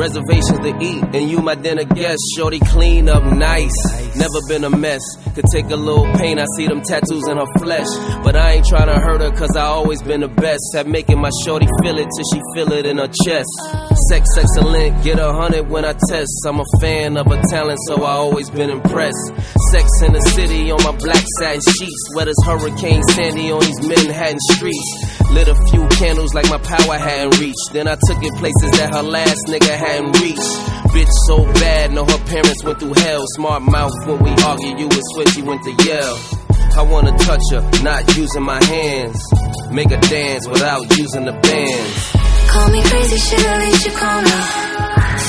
Reservations 0.00 0.60
to 0.60 0.78
eat, 0.80 1.04
and 1.14 1.30
you 1.30 1.42
my 1.42 1.54
dinner 1.54 1.84
guest. 1.84 2.22
Shorty 2.34 2.58
clean 2.58 3.06
up 3.06 3.22
nice, 3.22 3.76
never 4.16 4.40
been 4.48 4.64
a 4.64 4.70
mess. 4.70 5.02
Could 5.34 5.44
take 5.52 5.66
a 5.66 5.76
little 5.76 6.10
pain, 6.14 6.38
I 6.38 6.46
see 6.56 6.66
them 6.66 6.80
tattoos 6.80 7.28
in 7.28 7.36
her 7.36 7.44
flesh. 7.58 7.86
But 8.24 8.34
I 8.34 8.52
ain't 8.52 8.64
tryna 8.64 8.98
hurt 8.98 9.20
her, 9.20 9.30
cause 9.30 9.54
I 9.54 9.66
always 9.66 10.00
been 10.02 10.22
the 10.22 10.28
best. 10.28 10.62
At 10.74 10.86
making 10.86 11.20
my 11.20 11.28
shorty 11.44 11.66
feel 11.82 11.98
it 11.98 12.08
till 12.16 12.24
she 12.32 12.40
feel 12.54 12.72
it 12.72 12.86
in 12.86 12.96
her 12.96 13.10
chest. 13.26 13.89
Sex 14.10 14.26
excellent, 14.36 15.04
get 15.04 15.20
a 15.20 15.32
hundred 15.32 15.70
when 15.70 15.84
I 15.84 15.94
test. 16.08 16.42
I'm 16.44 16.58
a 16.58 16.64
fan 16.80 17.16
of 17.16 17.26
her 17.26 17.40
talent, 17.48 17.78
so 17.86 18.02
I 18.02 18.18
always 18.18 18.50
been 18.50 18.68
impressed. 18.68 19.22
Sex 19.70 19.86
in 20.02 20.12
the 20.12 20.20
city 20.34 20.68
on 20.72 20.82
my 20.82 20.90
black 20.98 21.22
satin 21.38 21.60
sheets. 21.62 22.02
Wet 22.16 22.26
as 22.26 22.34
Hurricane 22.44 23.04
Sandy 23.14 23.52
on 23.52 23.60
these 23.60 23.78
Manhattan 23.86 24.40
streets. 24.50 25.30
Lit 25.30 25.46
a 25.46 25.54
few 25.70 25.86
candles 25.94 26.34
like 26.34 26.50
my 26.50 26.58
power 26.58 26.98
hadn't 26.98 27.38
reached. 27.38 27.70
Then 27.70 27.86
I 27.86 27.94
took 27.94 28.18
it 28.18 28.34
places 28.34 28.70
that 28.82 28.90
her 28.90 29.02
last 29.06 29.46
nigga 29.46 29.78
hadn't 29.78 30.18
reached. 30.18 30.58
Bitch 30.90 31.14
so 31.30 31.46
bad, 31.62 31.92
know 31.92 32.04
her 32.04 32.24
parents 32.26 32.64
went 32.64 32.80
through 32.80 32.94
hell. 32.94 33.22
Smart 33.38 33.62
mouth 33.62 33.94
when 34.10 34.18
we 34.26 34.34
argue, 34.42 34.74
you 34.74 34.88
was 34.90 35.06
switchy, 35.14 35.46
went 35.46 35.62
to 35.62 35.72
yell. 35.86 36.18
I 36.74 36.82
wanna 36.82 37.16
touch 37.16 37.46
her, 37.52 37.62
not 37.86 38.02
using 38.16 38.42
my 38.42 38.58
hands. 38.58 39.22
Make 39.70 39.90
her 39.90 40.02
dance 40.10 40.48
without 40.48 40.98
using 40.98 41.26
the 41.26 41.32
bands. 41.46 42.19
Call 42.50 42.68
me 42.70 42.82
crazy, 42.82 43.16
shit, 43.16 43.46
at 43.46 43.58
least 43.62 43.86
you 43.86 43.92
call 43.92 44.20
me. 44.22 44.36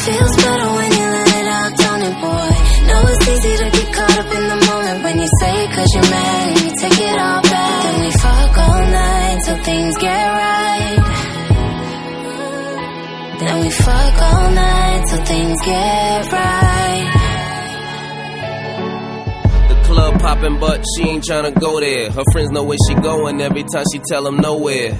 Feels 0.06 0.35
better 0.41 0.69
when 0.77 0.91
you 0.98 1.06
let 1.06 1.27
it 1.39 1.48
out, 1.48 1.72
don't 1.77 2.02
it, 2.10 2.15
boy? 2.18 2.52
Know 2.88 3.02
it's 3.11 3.27
easy 3.30 3.53
to 3.61 3.68
get 3.69 3.93
caught 3.93 4.18
up 4.22 4.30
in 4.38 4.43
the 4.49 4.60
moment 4.65 5.03
when 5.03 5.15
you 5.22 5.30
say 5.39 5.53
it 5.64 5.69
cause 5.72 5.89
you're 5.93 6.10
mad 6.10 6.49
and 6.49 6.60
you 6.65 6.72
take 6.81 6.99
it 6.99 7.18
all 7.19 7.41
back. 7.43 7.84
Then 7.84 8.02
we 8.02 8.11
fuck 8.26 8.57
all 8.57 8.81
night 8.89 9.38
till 9.45 9.60
things 9.69 9.98
get 9.98 10.27
right. 10.41 10.98
Then 13.39 13.56
we 13.61 13.69
fuck 13.69 14.22
all 14.22 14.49
night 14.52 15.03
till 15.07 15.26
things 15.26 15.61
get 15.61 16.31
right. 16.31 16.70
Popping, 20.22 20.60
but 20.60 20.85
she 20.95 21.10
ain't 21.10 21.23
tryna 21.23 21.60
go 21.60 21.80
there. 21.80 22.11
Her 22.11 22.23
friends 22.31 22.52
know 22.52 22.64
where 22.64 22.77
she 22.88 22.93
going 22.95 23.41
every 23.41 23.64
time 23.64 23.84
she 23.91 23.99
tell 24.07 24.23
them 24.23 24.38
nowhere. 24.38 24.98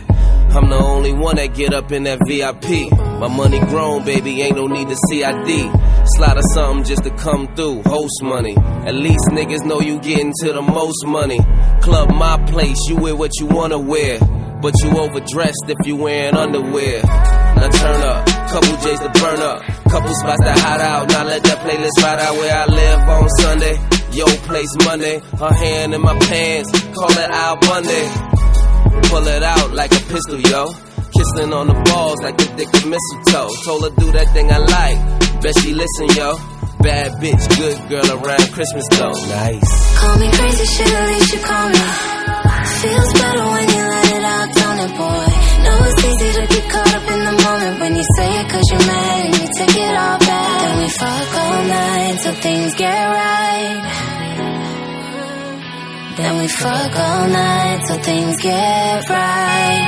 I'm 0.52 0.70
the 0.70 0.76
only 0.76 1.14
one 1.14 1.38
that 1.38 1.54
get 1.54 1.74
up 1.74 1.92
in 1.94 2.04
that 2.04 2.20
VIP. 2.28 2.92
My 3.22 3.30
money 3.30 3.60
grown, 3.60 4.04
baby, 4.04 4.42
ain't 4.42 4.58
no 4.58 4.68
need 4.68 4.90
to 4.90 4.98
CID. 5.10 5.72
Slide 6.18 6.38
or 6.38 6.42
something 6.54 6.84
just 6.84 7.04
to 7.06 7.12
come 7.12 7.48
through, 7.56 7.84
host 7.84 8.22
money. 8.22 8.58
At 8.58 8.96
least 8.96 9.24
niggas 9.32 9.64
know 9.64 9.80
you 9.80 10.00
getting 10.02 10.34
to 10.42 10.52
the 10.52 10.62
most 10.62 11.06
money. 11.06 11.40
Club 11.82 12.12
my 12.12 12.38
place, 12.48 12.78
you 12.90 12.98
wear 12.98 13.16
what 13.16 13.32
you 13.40 13.46
wanna 13.46 13.80
wear. 13.80 14.20
But 14.62 14.74
you 14.84 14.92
overdressed 14.92 15.66
if 15.70 15.88
you 15.88 15.96
wearing 15.96 16.36
underwear. 16.36 17.02
Now 17.02 17.70
turn 17.70 18.02
up, 18.02 18.26
couple 18.50 18.76
J's 18.84 19.00
to 19.00 19.10
burn 19.22 19.40
up, 19.40 19.64
couple 19.90 20.14
spots 20.16 20.44
to 20.44 20.52
hide 20.52 20.82
out. 20.82 21.10
Now 21.10 21.24
let 21.24 21.44
that 21.44 21.60
playlist 21.60 22.04
ride 22.04 22.20
out 22.20 22.36
where 22.36 22.56
I 22.56 22.66
live 22.66 23.00
on 23.10 23.30
Sunday. 23.40 24.01
Yo, 24.14 24.26
place 24.44 24.76
Monday, 24.84 25.20
her 25.40 25.54
hand 25.54 25.94
in 25.94 26.02
my 26.02 26.18
pants, 26.20 26.70
call 26.92 27.12
it 27.12 27.32
out 27.32 27.64
Monday. 27.66 28.06
Pull 29.08 29.28
it 29.28 29.44
out 29.44 29.72
like 29.72 29.92
a 29.92 30.04
pistol, 30.12 30.40
yo. 30.40 30.68
Kissing 31.16 31.54
on 31.54 31.68
the 31.68 31.78
balls 31.88 32.20
like 32.22 32.36
a 32.36 32.48
dick 32.56 32.68
of 32.68 32.86
mistletoe. 32.92 33.50
Told 33.64 33.84
her 33.84 33.94
do 33.96 34.12
that 34.12 34.28
thing 34.34 34.52
I 34.52 34.60
like. 34.60 35.00
Bet 35.42 35.56
she 35.60 35.74
listen, 35.74 36.12
yo. 36.16 36.36
Bad 36.84 37.22
bitch, 37.22 37.44
good 37.56 37.78
girl 37.88 38.08
around 38.20 38.52
Christmas 38.52 38.88
though. 38.92 39.16
Nice. 39.32 40.00
Call 40.00 40.18
me 40.20 40.28
crazy, 40.32 40.66
shit, 40.66 40.92
at 40.92 41.08
least 41.08 41.32
you 41.32 41.40
call 41.40 41.70
me. 41.70 41.84
Feels 42.82 43.14
better 43.14 43.46
when 43.48 43.68
you 43.70 43.82
let 43.96 44.08
it 44.12 44.24
out, 44.28 44.50
don't 44.60 44.80
it, 44.82 44.94
boy? 44.98 45.28
Know 45.62 45.78
it's 45.88 46.04
easy 46.04 46.30
to 46.36 46.44
get 46.52 46.66
caught 46.72 46.94
up 46.96 47.06
in 47.16 47.20
the 47.22 47.36
moment 47.44 47.80
when 47.80 47.96
you 47.96 48.06
say 48.18 48.30
it 48.42 48.50
cause 48.50 48.66
you're 48.72 48.88
mad 48.88 49.26
and 49.26 49.34
you 49.40 49.48
take 49.56 49.76
it 49.78 49.96
all 49.96 50.20
back. 50.20 50.31
Then 50.92 51.08
we 51.08 51.28
fuck 51.28 51.36
all 51.36 51.64
night 51.68 52.20
till 52.22 52.34
things 52.34 52.76
get 52.76 53.08
right. 53.08 53.84
Then 56.18 56.38
we 56.42 56.48
fuck 56.48 56.96
all 56.96 57.28
night 57.30 57.84
till 57.88 58.02
things 58.04 58.42
get 58.42 59.10
right. 59.10 59.88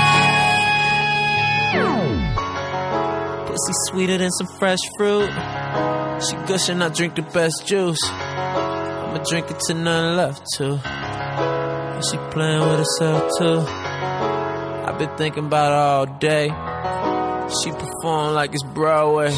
Pussy 3.48 3.74
sweeter 3.90 4.18
than 4.18 4.32
some 4.32 4.48
fresh 4.60 4.80
fruit. 4.98 5.30
She 6.22 6.36
gushing, 6.48 6.82
I 6.82 6.90
drink 6.90 7.16
the 7.16 7.24
best 7.24 7.68
juice. 7.68 8.00
I'ma 8.04 9.24
drink 9.30 9.52
it 9.52 9.60
till 9.68 9.78
none 9.78 10.16
left 10.16 10.46
too. 10.56 10.80
And 10.84 12.06
she 12.06 12.18
playing 12.32 12.62
with 12.62 12.80
herself 12.80 13.30
too. 13.38 13.60
I've 14.88 14.98
been 14.98 15.16
thinking 15.18 15.46
about 15.48 15.72
her 15.72 15.78
all 15.78 16.06
day. 16.20 16.48
She 17.62 17.72
perform 17.72 18.34
like 18.34 18.54
it's 18.54 18.64
Broadway. 18.64 19.32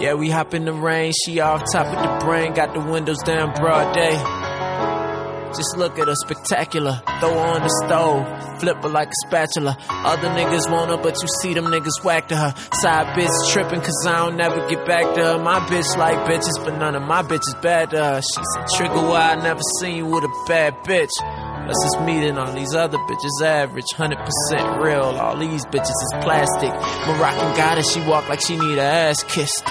Yeah, 0.00 0.14
we 0.14 0.30
hop 0.30 0.54
in 0.54 0.64
the 0.64 0.72
rain. 0.72 1.12
She 1.24 1.40
off 1.40 1.62
top 1.72 1.86
of 1.86 2.02
the 2.20 2.26
brain, 2.26 2.54
got 2.54 2.74
the 2.74 2.80
windows 2.80 3.18
down 3.24 3.52
broad 3.54 3.94
day. 3.94 4.16
Just 5.56 5.76
look 5.76 5.98
at 5.98 6.08
her, 6.08 6.14
spectacular. 6.14 7.02
Throw 7.20 7.34
her 7.34 7.38
on 7.38 7.60
the 7.62 7.84
stove, 7.84 8.60
flip 8.60 8.82
her 8.82 8.88
like 8.88 9.08
a 9.08 9.26
spatula. 9.26 9.76
Other 9.90 10.28
niggas 10.28 10.70
want 10.72 10.90
her, 10.90 10.96
but 10.96 11.20
you 11.20 11.28
see 11.42 11.52
them 11.52 11.66
niggas 11.66 12.02
whack 12.02 12.28
to 12.28 12.36
her. 12.36 12.54
Side 12.80 13.14
bitch 13.14 13.52
tripping, 13.52 13.82
cause 13.82 14.06
I 14.06 14.24
don't 14.24 14.36
never 14.36 14.66
get 14.68 14.86
back 14.86 15.14
to 15.14 15.22
her. 15.22 15.38
My 15.38 15.60
bitch 15.60 15.96
like 15.98 16.16
bitches, 16.26 16.64
but 16.64 16.78
none 16.78 16.94
of 16.94 17.02
my 17.02 17.22
bitches 17.22 17.60
bad 17.60 17.90
to 17.90 18.02
her. 18.02 18.22
She's 18.22 18.56
a 18.56 18.66
trigger 18.76 19.06
why 19.06 19.32
I 19.32 19.42
never 19.42 19.60
seen 19.80 19.96
you 19.96 20.06
with 20.06 20.24
a 20.24 20.44
bad 20.48 20.74
bitch. 20.84 21.10
That's 21.66 21.82
just 21.84 22.00
meet 22.00 22.12
meeting 22.22 22.38
on 22.38 22.54
these 22.54 22.74
other 22.74 22.98
bitches 22.98 23.42
average, 23.42 23.86
100% 23.94 24.82
real. 24.82 25.02
All 25.02 25.36
these 25.36 25.64
bitches 25.66 25.88
is 25.88 26.12
plastic. 26.20 26.70
Moroccan 27.06 27.56
goddess, 27.56 27.92
she 27.92 28.00
walk 28.02 28.28
like 28.28 28.40
she 28.40 28.56
need 28.56 28.78
her 28.78 28.82
ass 28.82 29.22
kissed. 29.24 29.64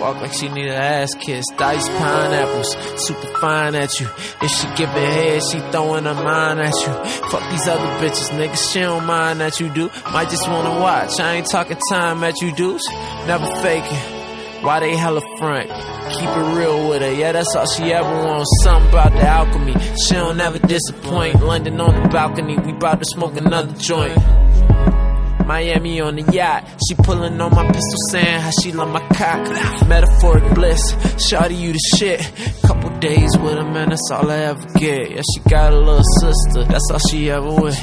Walk 0.00 0.20
like 0.20 0.32
she 0.32 0.48
need 0.48 0.68
her 0.68 0.74
ass 0.74 1.14
kissed. 1.14 1.52
Diced 1.56 1.88
pineapples, 1.90 2.76
super 3.06 3.38
fine 3.38 3.74
at 3.74 4.00
you. 4.00 4.08
If 4.42 4.50
she 4.50 4.66
give 4.76 4.88
it 4.90 5.12
head, 5.12 5.42
she 5.50 5.60
throwing 5.70 6.04
her 6.04 6.14
mind 6.14 6.60
at 6.60 6.74
you. 6.74 6.92
Fuck 7.30 7.50
these 7.50 7.68
other 7.68 7.86
bitches, 8.00 8.30
niggas, 8.30 8.72
she 8.72 8.80
don't 8.80 9.06
mind 9.06 9.40
that 9.40 9.60
you 9.60 9.68
do. 9.72 9.90
Might 10.12 10.30
just 10.30 10.48
wanna 10.48 10.80
watch. 10.80 11.20
I 11.20 11.34
ain't 11.34 11.46
talking 11.46 11.78
time 11.90 12.24
at 12.24 12.40
you 12.40 12.52
dudes. 12.52 12.86
Never 13.26 13.46
faking. 13.62 14.21
Why 14.62 14.78
they 14.78 14.96
hella 14.96 15.20
front? 15.38 15.68
Keep 16.12 16.28
it 16.28 16.56
real 16.56 16.88
with 16.88 17.02
her, 17.02 17.12
yeah, 17.12 17.32
that's 17.32 17.54
all 17.56 17.66
she 17.66 17.92
ever 17.92 18.08
wants. 18.08 18.48
Something 18.62 18.90
about 18.90 19.12
the 19.12 19.22
alchemy. 19.22 19.74
She 20.06 20.14
don't 20.14 20.40
ever 20.40 20.58
disappoint. 20.60 21.42
London 21.42 21.80
on 21.80 22.00
the 22.00 22.08
balcony, 22.08 22.56
we 22.58 22.72
bout 22.72 23.00
to 23.00 23.04
smoke 23.06 23.36
another 23.36 23.72
joint. 23.78 24.16
Miami 25.52 26.00
on 26.00 26.16
the 26.16 26.22
yacht. 26.32 26.64
She 26.88 26.94
pulling 26.94 27.38
on 27.38 27.50
my 27.54 27.66
pistol 27.66 28.00
saying 28.08 28.40
how 28.40 28.50
she 28.62 28.72
love 28.72 28.88
my 28.88 29.06
cock. 29.08 29.42
Metaphoric 29.86 30.54
bliss. 30.54 30.80
Shawty, 31.28 31.60
you 31.60 31.74
the 31.74 31.96
shit. 31.98 32.20
Couple 32.64 32.88
days 33.00 33.36
with 33.36 33.58
a 33.58 33.64
man, 33.64 33.90
that's 33.90 34.10
all 34.10 34.30
I 34.30 34.38
ever 34.52 34.66
get. 34.78 35.10
Yeah, 35.10 35.20
she 35.20 35.40
got 35.50 35.74
a 35.74 35.78
little 35.78 36.08
sister. 36.22 36.64
That's 36.64 36.88
all 36.90 36.98
she 37.10 37.30
ever 37.30 37.52
with. 37.52 37.76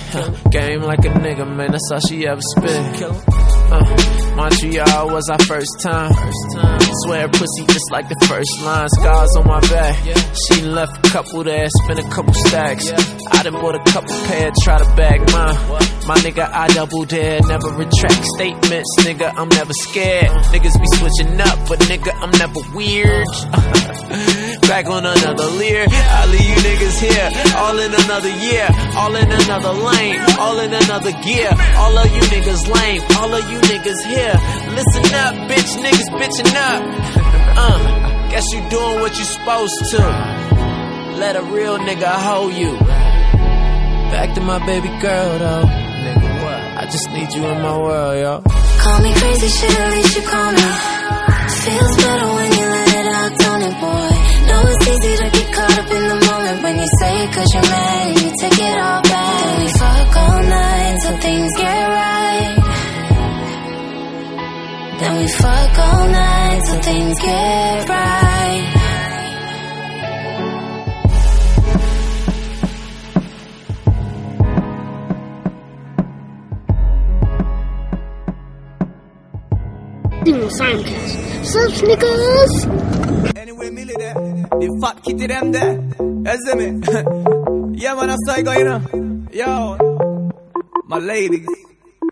Game 0.49 0.81
like 0.81 1.05
a 1.05 1.09
nigga, 1.09 1.45
man, 1.45 1.71
that's 1.71 1.91
all 1.91 1.99
she 1.99 2.25
ever 2.25 2.41
spit. 2.57 3.03
Uh, 3.71 4.35
Montreal 4.35 5.11
was 5.11 5.29
our 5.29 5.37
first 5.45 5.79
time. 5.81 6.11
Swear 7.05 7.27
pussy 7.27 7.65
just 7.67 7.91
like 7.91 8.09
the 8.09 8.25
first 8.25 8.49
line. 8.61 8.89
Scars 8.97 9.35
on 9.37 9.45
my 9.45 9.59
back. 9.69 9.95
She 10.47 10.63
left 10.63 11.05
a 11.05 11.09
couple 11.11 11.43
there, 11.43 11.67
spent 11.83 11.99
a 11.99 12.09
couple 12.09 12.33
stacks. 12.33 12.91
I 13.31 13.43
done 13.43 13.53
bought 13.53 13.75
a 13.75 13.83
couple 13.91 14.15
pair, 14.25 14.49
try 14.63 14.79
to 14.79 14.95
bag 14.95 15.19
mine. 15.31 15.98
My 16.09 16.15
nigga, 16.25 16.41
I 16.41 16.65
double 16.69 17.05
dare, 17.05 17.39
never 17.45 17.69
retract 17.69 18.25
statements. 18.33 18.89
Nigga, 19.05 19.31
I'm 19.37 19.47
never 19.49 19.71
scared. 19.85 20.25
Niggas 20.49 20.73
be 20.81 20.87
switching 20.97 21.39
up, 21.39 21.69
but 21.69 21.77
nigga, 21.85 22.09
I'm 22.17 22.33
never 22.33 22.65
weird. 22.73 23.29
Back 24.65 24.89
on 24.89 25.05
another 25.05 25.45
leer. 25.61 25.85
I 25.85 26.25
leave 26.33 26.49
you 26.49 26.57
niggas 26.65 26.97
here, 26.97 27.29
all 27.61 27.77
in 27.77 27.93
another 27.93 28.33
year, 28.41 28.67
all 28.97 29.15
in 29.15 29.29
another 29.29 29.69
lane, 29.69 30.19
all 30.39 30.57
in 30.57 30.73
another 30.73 31.11
gear. 31.21 31.53
All 31.77 31.95
of 31.95 32.09
you 32.09 32.21
niggas 32.33 32.65
lame, 32.65 33.01
all 33.21 33.29
of 33.29 33.45
you 33.45 33.59
niggas 33.69 34.01
here. 34.09 34.33
Listen 34.73 35.13
up, 35.13 35.33
bitch, 35.45 35.77
niggas 35.77 36.09
bitching 36.17 36.55
up. 36.57 36.81
Uh, 37.61 38.29
guess 38.29 38.45
you 38.53 38.61
doing 38.69 38.99
what 39.01 39.17
you 39.17 39.25
supposed 39.25 39.91
to. 39.91 39.97
Let 41.19 41.35
a 41.35 41.43
real 41.43 41.77
nigga 41.77 42.07
hold 42.07 42.53
you. 42.53 42.79
Back 44.09 44.33
to 44.35 44.41
my 44.41 44.65
baby 44.65 44.87
girl 45.01 45.39
though. 45.39 45.88
Just 46.91 47.11
need 47.11 47.31
you 47.35 47.45
in 47.45 47.61
my 47.61 47.77
world, 47.77 48.17
yo. 48.17 48.41
Call 48.81 48.99
me 49.01 49.13
crazy, 49.13 49.47
shit, 49.47 49.79
at 49.79 49.91
least 49.93 50.15
you 50.17 50.23
call 50.23 50.51
me. 50.51 50.67
Feels 51.63 51.95
better 52.01 52.27
when 52.33 52.49
you 52.57 52.65
let 52.65 52.89
it 52.97 53.07
out, 53.13 53.31
don't 53.37 53.61
it, 53.61 53.75
boy. 53.77 54.09
Know 54.49 54.61
it's 54.71 54.87
easy 54.87 55.13
to 55.21 55.29
get 55.29 55.53
caught 55.53 55.77
up 55.77 55.91
in 55.91 56.03
the 56.09 56.19
moment 56.25 56.63
when 56.63 56.79
you 56.79 56.87
say 56.99 57.13
it 57.23 57.31
cause 57.31 57.53
you're 57.53 57.69
mad 57.69 58.07
and 58.07 58.21
you 58.21 58.31
take 58.41 58.57
it 58.57 58.77
all 58.79 59.01
back. 59.03 59.39
Then 59.45 59.59
we 59.61 59.67
fuck 59.69 60.17
all 60.17 60.41
night 60.41 60.97
till 61.03 61.17
things 61.19 61.51
get 61.57 61.87
right. 62.01 62.55
Then 64.99 65.17
we 65.19 65.27
fuck 65.27 65.77
all 65.77 66.07
night 66.09 66.61
till 66.65 66.81
things 66.81 67.19
get 67.19 67.89
right. 67.89 68.78
Single 80.29 80.49
Simulcast. 80.49 81.43
Sup, 81.43 81.71
Snickers? 81.71 82.65
Anyway, 83.35 83.71
Millie 83.71 83.95
there. 83.97 84.13
The 84.13 84.77
fat 84.79 85.03
kitty 85.03 85.25
them 85.25 85.51
there. 85.51 85.81
You 85.97 86.55
me? 86.55 86.65
yeah, 87.81 87.95
man, 87.95 88.15
saw 88.27 88.35
you 88.35 88.43
go, 88.43 88.51
you 88.51 88.63
know. 88.63 88.79
Yo, 89.31 89.77
my 90.85 90.99
ladies. 90.99 91.47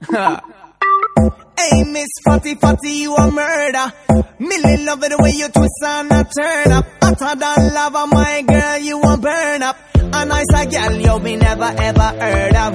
hey, 1.58 1.84
Miss 1.84 2.10
Fatty 2.24 2.56
Fatty, 2.56 2.90
you 2.90 3.16
a 3.16 3.32
murder. 3.32 3.94
Millie 4.40 4.84
love 4.86 5.04
it 5.04 5.10
the 5.10 5.18
way 5.22 5.32
you 5.32 5.48
twist 5.50 5.84
and 5.84 6.12
a 6.12 6.24
turn 6.24 6.72
up. 6.72 6.86
Hotter 7.02 7.40
than 7.40 7.74
lava, 7.74 8.08
my 8.08 8.42
girl, 8.48 8.78
you 8.78 9.02
a 9.02 9.18
burn 9.18 9.64
up. 9.64 9.78
A 9.96 10.26
nice 10.26 10.46
a 10.56 10.66
girl 10.66 10.94
you 10.96 11.20
be 11.20 11.36
never 11.36 11.64
ever 11.64 12.10
heard 12.22 12.56
of. 12.56 12.74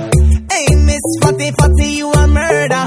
Hey, 0.50 0.66
Miss 0.76 1.02
Fatty 1.22 1.50
Fatty, 1.52 1.88
you 1.96 2.10
a 2.10 2.26
murder. 2.28 2.84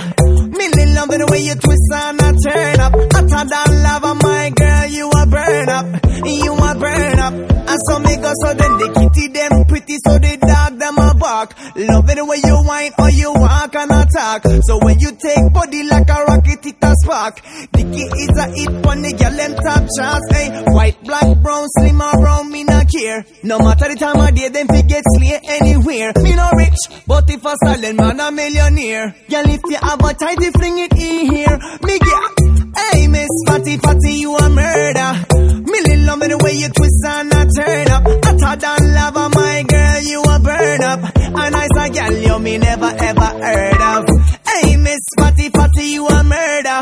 Millie 0.55 0.93
love 0.93 1.09
it 1.11 1.19
the 1.19 1.27
way 1.31 1.41
you 1.41 1.55
twist 1.55 1.91
and 1.93 2.22
a 2.22 2.30
turn 2.43 2.80
up. 2.80 2.93
Hotter 3.13 3.49
than 3.49 3.84
lava, 3.84 4.15
my 4.15 4.49
girl, 4.55 4.85
you 4.88 5.09
a 5.09 5.26
burn 5.26 5.69
up. 5.69 6.05
You 6.23 6.53
a 6.53 6.71
burn 6.79 7.19
up. 7.19 7.33
And 7.65 7.79
so 7.89 7.99
me 7.99 8.15
go 8.17 8.31
so 8.39 8.53
then 8.53 8.77
the 8.77 8.87
kitty 8.93 9.27
them 9.33 9.65
pretty 9.65 9.97
so 10.05 10.15
the 10.19 10.37
dog 10.37 10.79
them 10.79 10.97
a 10.97 11.13
bark. 11.15 11.57
Love 11.75 12.09
it 12.09 12.21
way 12.23 12.39
you 12.43 12.57
whine 12.63 12.93
or 12.99 13.09
you 13.09 13.33
walk 13.33 13.75
and 13.75 13.91
attack. 13.91 14.43
So 14.63 14.79
when 14.79 14.99
you 14.99 15.11
take 15.17 15.41
body 15.51 15.83
like 15.83 16.07
a 16.07 16.23
rocket, 16.23 16.65
it 16.65 16.77
a 16.81 16.93
spark. 17.03 17.41
Dicky 17.73 18.05
is 18.05 18.31
a 18.37 18.47
hit 18.53 18.85
on 18.85 19.01
the 19.01 19.11
girl 19.17 19.35
them 19.35 19.53
top 19.59 19.83
charts. 19.97 20.27
Hey, 20.31 20.47
eh? 20.53 20.63
white, 20.71 21.03
black, 21.03 21.37
brown, 21.41 21.67
slim 21.77 22.01
or 22.01 22.13
brown, 22.21 22.51
me 22.51 22.63
not 22.63 22.87
care. 22.87 23.25
No 23.43 23.59
matter 23.59 23.89
the 23.89 23.95
time 23.95 24.19
of 24.21 24.33
day, 24.35 24.49
them 24.49 24.67
fi 24.67 24.81
get 24.83 25.03
slay 25.17 25.39
anywhere. 25.43 26.13
Me 26.21 26.35
no 26.35 26.49
rich, 26.55 26.79
but 27.07 27.29
if 27.29 27.43
a 27.43 27.53
silent 27.65 27.97
man 27.99 28.19
a 28.19 28.31
millionaire. 28.31 29.15
Girl, 29.27 29.49
if 29.49 29.61
you 29.67 29.77
have 29.81 29.99
a 29.99 30.13
tidy 30.13 30.51
fling 30.51 30.79
it 30.79 30.93
in 30.93 31.33
here. 31.33 31.57
Me 31.81 31.97
get, 31.99 32.31
hey 32.77 33.07
Miss 33.07 33.33
Fatty 33.47 33.77
Fatty, 33.77 34.13
you 34.21 34.35
a 34.37 34.49
murder. 34.49 35.64
Millie 35.76 36.06
love 36.06 36.19
the 36.19 36.38
way 36.39 36.53
you 36.56 36.69
twist 36.69 37.03
and 37.03 37.34
a 37.34 37.43
turn 37.52 37.88
up. 37.91 38.03
Hotter 38.23 38.56
than 38.64 38.93
lava, 38.95 39.30
my 39.35 39.64
girl, 39.68 40.02
you 40.07 40.22
a 40.23 40.39
burn 40.39 40.84
up. 40.84 40.99
A 41.03 41.52
nice 41.52 41.76
a 41.76 41.89
girl 41.91 42.15
you 42.15 42.39
me 42.39 42.57
never 42.57 42.91
ever 42.95 43.31
heard 43.43 43.81
of. 43.81 44.06
Hey 44.47 44.77
Miss 44.77 45.03
Fatty 45.19 45.49
Fatty, 45.49 45.84
you 45.99 46.07
a 46.07 46.23
murder. 46.23 46.80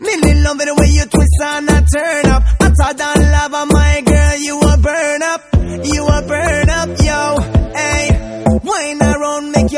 Millie 0.00 0.42
love 0.42 0.58
the 0.58 0.74
way 0.74 0.90
you 0.90 1.06
twist 1.06 1.38
and 1.40 1.70
a 1.70 1.78
turn 1.86 2.26
up. 2.34 2.42
Hotter 2.58 2.94
than 2.98 3.30
lava, 3.30 3.66
my 3.70 4.02
girl, 4.04 4.36
you 4.38 4.58
a 4.58 4.76
burn 4.76 5.22
up. 5.22 5.42
You 5.86 6.06
a 6.06 6.22
burn 6.26 6.70
up, 6.70 6.90
yo. 6.98 7.61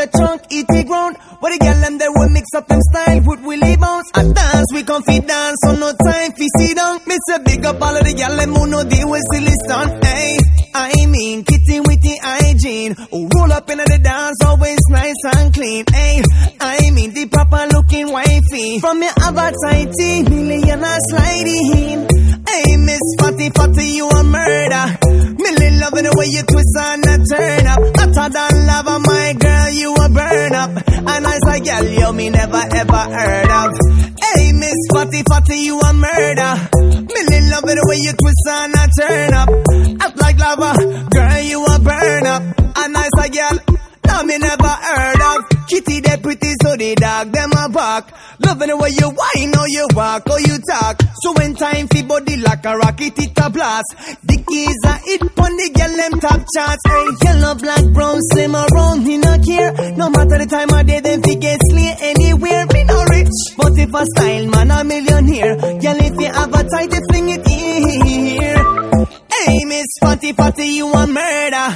Your 0.04 0.12
trunk 0.20 0.42
eat 0.50 0.66
the 0.68 0.84
ground. 0.84 1.16
What 1.40 1.48
the 1.48 1.64
girl 1.64 1.80
and 1.80 1.96
they 1.96 2.12
will 2.12 2.28
mix 2.28 2.52
up 2.52 2.68
them 2.68 2.80
style 2.92 3.24
with 3.24 3.40
Willie 3.40 3.76
bounce. 3.80 4.04
I 4.12 4.28
dance, 4.28 4.68
we 4.76 4.84
fit 4.84 5.24
dance, 5.24 5.56
so 5.64 5.72
no 5.80 5.96
time 5.96 6.32
fi 6.36 6.46
sit 6.60 6.76
down. 6.76 7.00
Me 7.08 7.16
say 7.24 7.40
big 7.40 7.64
up 7.64 7.80
all 7.80 7.96
of 7.96 8.04
the 8.04 8.12
girl 8.12 8.36
them 8.36 8.52
who 8.52 8.68
know 8.68 8.84
deal 8.84 9.08
with 9.08 9.24
silly. 9.32 9.56
Hey, 10.04 10.36
I 10.76 10.92
mean 11.08 11.40
kitty 11.48 11.80
with 11.80 12.04
the 12.04 12.20
hygiene. 12.20 12.92
Roll 13.08 13.48
up 13.48 13.64
into 13.70 13.84
the 13.88 13.96
dance, 13.96 14.36
always 14.44 14.84
nice 14.92 15.22
and 15.24 15.54
clean. 15.56 15.84
Hey, 15.88 16.20
I 16.60 16.90
mean 16.92 17.16
the 17.16 17.24
proper 17.24 17.64
looking 17.72 18.12
wifey. 18.12 18.84
From 18.84 19.00
your 19.00 19.16
other 19.24 19.56
tighty, 19.56 20.28
million 20.28 20.84
a 20.84 20.92
sliding. 21.08 22.12
Hey, 22.44 22.76
Miss 22.76 23.04
Fatty 23.16 23.48
Fatty, 23.56 23.88
you 23.96 24.08
a 24.12 24.20
murder. 24.20 24.86
Millie 25.40 25.80
loving 25.80 26.04
the 26.04 26.12
way 26.12 26.28
you 26.28 26.44
twist 26.44 26.76
and 26.76 27.08
a 27.08 27.16
turn 27.24 27.66
up. 27.72 27.80
Hotter 27.96 28.28
than 28.36 28.66
lava, 28.68 29.00
my 29.00 29.32
A 31.54 31.60
girl, 31.60 31.84
you 31.84 32.12
me 32.14 32.30
never 32.30 32.56
ever 32.56 32.96
heard 33.14 33.48
of. 33.48 33.78
Hey, 34.18 34.50
Miss 34.54 34.74
Fatty 34.92 35.22
Fatty, 35.22 35.56
you 35.60 35.78
a 35.78 35.92
murder. 35.92 36.52
Millie 36.82 37.42
loving 37.46 37.78
the 37.78 37.84
way 37.86 37.98
you 38.02 38.10
twist 38.10 38.46
and 38.50 38.74
a 38.74 38.90
turn 38.98 39.34
up. 39.34 39.48
Act 40.02 40.16
like 40.18 40.38
lava, 40.38 40.74
girl, 41.14 41.38
you 41.46 41.64
a 41.64 41.78
burn 41.78 42.26
up. 42.26 42.42
A 42.74 42.88
nice 42.88 43.28
girl. 43.30 43.58
No, 44.04 44.24
me 44.24 44.36
never 44.38 44.66
heard 44.66 45.20
of 45.20 45.23
Kitty, 45.74 45.98
they 45.98 46.16
pretty, 46.18 46.54
so 46.62 46.76
they 46.76 46.94
dog, 46.94 47.32
them 47.32 47.50
a 47.50 47.68
bark. 47.68 48.06
Loving 48.38 48.68
the 48.68 48.76
way 48.76 48.94
you 48.94 49.10
whine 49.10 49.58
or 49.58 49.66
you 49.66 49.88
walk 49.90 50.22
or 50.30 50.38
you 50.38 50.62
talk. 50.70 51.02
So 51.18 51.32
when 51.34 51.56
time 51.56 51.88
fi 51.88 52.02
body 52.02 52.36
like 52.36 52.64
a 52.64 52.78
rocket, 52.78 53.18
it 53.18 53.34
a 53.34 53.50
blast. 53.50 53.90
The 54.22 54.38
keys 54.46 54.78
a 54.86 54.94
hit 55.02 55.34
pon 55.34 55.50
the 55.50 55.66
girl 55.74 55.96
them 55.98 56.20
top 56.22 56.46
charts. 56.54 56.78
Hey, 56.86 57.06
yellow, 57.26 57.58
black, 57.58 57.82
brown, 57.90 58.22
slim 58.30 58.54
or 58.54 58.70
round, 58.70 59.02
me 59.02 59.18
no 59.18 59.34
care. 59.42 59.74
No 59.98 60.10
matter 60.14 60.38
the 60.38 60.46
time 60.46 60.70
of 60.70 60.86
day, 60.86 61.00
them 61.00 61.20
fi 61.26 61.34
get 61.42 61.58
slay 61.66 61.90
anywhere. 62.06 62.66
Me 62.70 62.84
no 62.84 63.02
rich, 63.10 63.34
but 63.58 63.74
if 63.74 63.90
a 63.90 64.06
style 64.14 64.46
man 64.54 64.70
a 64.70 64.84
millionaire, 64.86 65.56
girl 65.58 65.98
if 66.06 66.14
you 66.22 66.30
have 66.30 66.54
a 66.54 66.62
tight, 66.70 66.94
you 66.94 67.02
fling 67.10 67.28
it 67.34 67.46
here. 67.50 68.53
Hey, 69.44 69.64
Miss 69.66 69.86
Fatty 70.00 70.32
Fatty, 70.32 70.66
you 70.80 70.88
a 70.88 71.06
murder. 71.06 71.68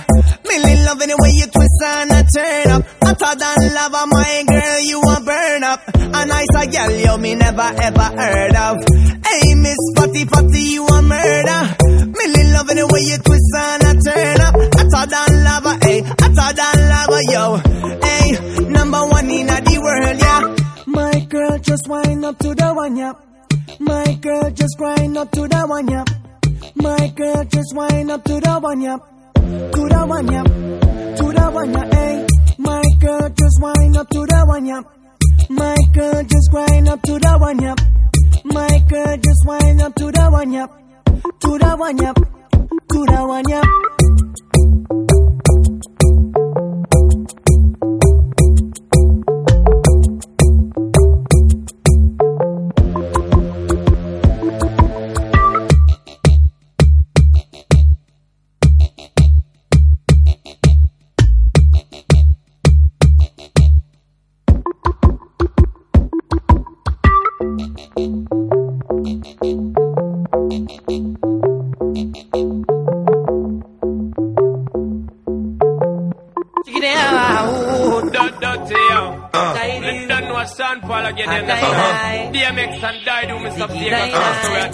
Millie 0.49 0.81
loving 0.89 1.09
the 1.13 1.17
way 1.21 1.33
you 1.37 1.47
twist 1.53 1.83
and 1.85 2.11
a 2.17 2.25
turn 2.25 2.71
up. 2.73 2.83
Hotter 3.05 3.37
than 3.37 3.75
lava, 3.77 4.07
my 4.09 4.45
girl, 4.49 4.81
you 4.81 4.99
a 5.05 5.21
burn 5.21 5.65
up. 5.65 5.81
A 5.93 6.21
nice 6.25 6.49
a 6.57 6.65
girl, 6.65 6.93
you 6.97 7.19
me 7.21 7.35
never 7.35 7.69
ever 7.69 8.09
heard 8.17 8.57
of. 8.57 8.77
Hey, 9.21 9.53
Miss 9.61 9.83
Fatty 9.97 10.25
Fatty, 10.25 10.81
you 10.81 10.87
a 10.87 11.03
murder. 11.03 11.61
Millie 12.09 12.49
loving 12.57 12.81
the 12.81 12.89
way 12.89 13.05
you 13.05 13.19
twist 13.21 13.53
and 13.53 13.85
a 13.85 13.93
turn 14.01 14.41
up. 14.41 14.55
Hotter 14.73 15.05
than 15.13 15.33
lava, 15.45 15.73
hey, 15.85 16.01
hotter 16.09 16.51
than 16.57 16.79
lava, 16.89 17.21
yo. 17.29 17.45
Hey, 18.01 18.27
number 18.65 19.03
one 19.13 19.29
in 19.29 19.47
the 19.47 19.77
world, 19.77 20.17
yeah. 20.17 20.43
My 20.87 21.21
girl, 21.29 21.59
just 21.59 21.87
wind 21.87 22.25
up 22.25 22.39
to 22.39 22.55
the 22.55 22.73
one, 22.73 22.97
yeah. 22.97 23.13
My 23.79 24.15
girl, 24.23 24.51
just 24.53 24.79
grind 24.79 25.19
up 25.19 25.31
to 25.33 25.47
the 25.47 25.67
one, 25.67 25.89
yeah. 25.89 26.05
My 26.81 27.09
girl, 27.17 27.45
just 27.45 27.75
wind 27.75 28.11
up 28.11 28.25
to 28.25 28.41
the 28.41 28.59
one, 28.61 28.81
yeah. 28.81 28.97
To 29.35 29.89
the 29.89 30.05
one, 30.07 30.31
yeah. 30.33 30.43
To 30.45 31.33
the 31.33 31.51
one, 31.53 31.73
yeah, 31.73 31.95
hey. 31.95 32.27
My 32.59 32.83
girl, 33.01 33.29
just 33.29 33.61
wind 33.61 33.97
up 33.97 34.09
to 34.11 34.19
the 34.27 34.45
one, 34.47 34.67
yeah. 34.67 34.83
My 35.51 35.77
girl, 35.95 36.23
just 36.23 36.53
wind 36.53 36.89
up 36.89 37.03
to 37.03 37.19
the 37.19 37.39
one, 37.39 37.59
yeah. 37.61 37.75
My 38.45 38.69
girl, 38.89 39.17
just 39.17 39.47
wind 39.47 39.83
up 39.83 39.95
to 39.97 40.11
the 40.13 40.31
one, 40.31 40.53
yeah. 40.53 40.67
To 41.41 41.59
the 41.59 41.77
one, 41.77 41.99
yeah. 41.99 42.13
To 42.13 43.07
the 43.07 43.27
one, 43.27 43.49
yeah. 43.49 43.98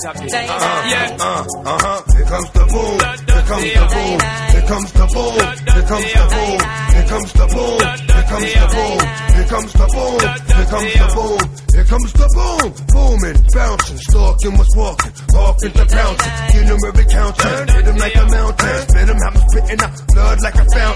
That's 0.05 0.20
the 0.20 0.28
way 0.28 0.44
I 0.44 0.59
tap 0.60 0.85
it. 0.85 0.90
Yeah. 0.93 1.16
Uh, 1.16 1.44
uh-huh. 1.64 2.02
Here 2.12 2.28
comes 2.28 2.51
the 2.52 2.64
boom. 2.68 2.97
Here 3.24 3.44
comes 3.48 3.64
the 3.64 3.85
boom. 3.94 4.20
Here 4.52 4.66
comes 4.68 4.90
the 4.93 5.06
boom. 5.14 5.40
Here 5.64 5.86
comes 5.89 6.10
the 6.12 6.26
boom. 6.35 6.60
Here 6.93 7.06
comes 7.09 7.32
the 7.32 7.47
boom. 7.48 7.81
Here 7.81 8.24
comes 8.28 8.52
the 8.52 8.66
boom. 8.74 9.01
Here 9.35 9.48
comes 9.48 9.72
the 9.72 9.86
boom. 9.94 10.20
Here 10.44 10.68
comes 10.68 10.93
the 10.93 11.09
boom. 11.14 11.40
Here 11.74 11.85
comes 11.85 12.12
the 12.12 12.28
boom. 12.36 12.70
Booming, 12.94 13.39
bouncing, 13.52 13.98
stalking, 13.98 14.55
was 14.59 14.70
walking, 14.76 15.12
walking 15.32 15.72
to 15.72 15.85
bouncing. 15.86 16.32
You 16.55 16.62
know 16.68 16.78
every 16.86 17.06
counter. 17.06 17.72
Hit 17.72 17.86
him 17.89 17.97
like 17.97 18.14
a 18.14 18.26
mountain. 18.28 18.78
Spit 18.85 19.09
him, 19.09 19.18
I'm 19.24 19.36
spitting 19.48 19.81
out 19.81 19.94
blood 20.12 20.39
like 20.43 20.55
a 20.55 20.64
fountain. 20.70 20.94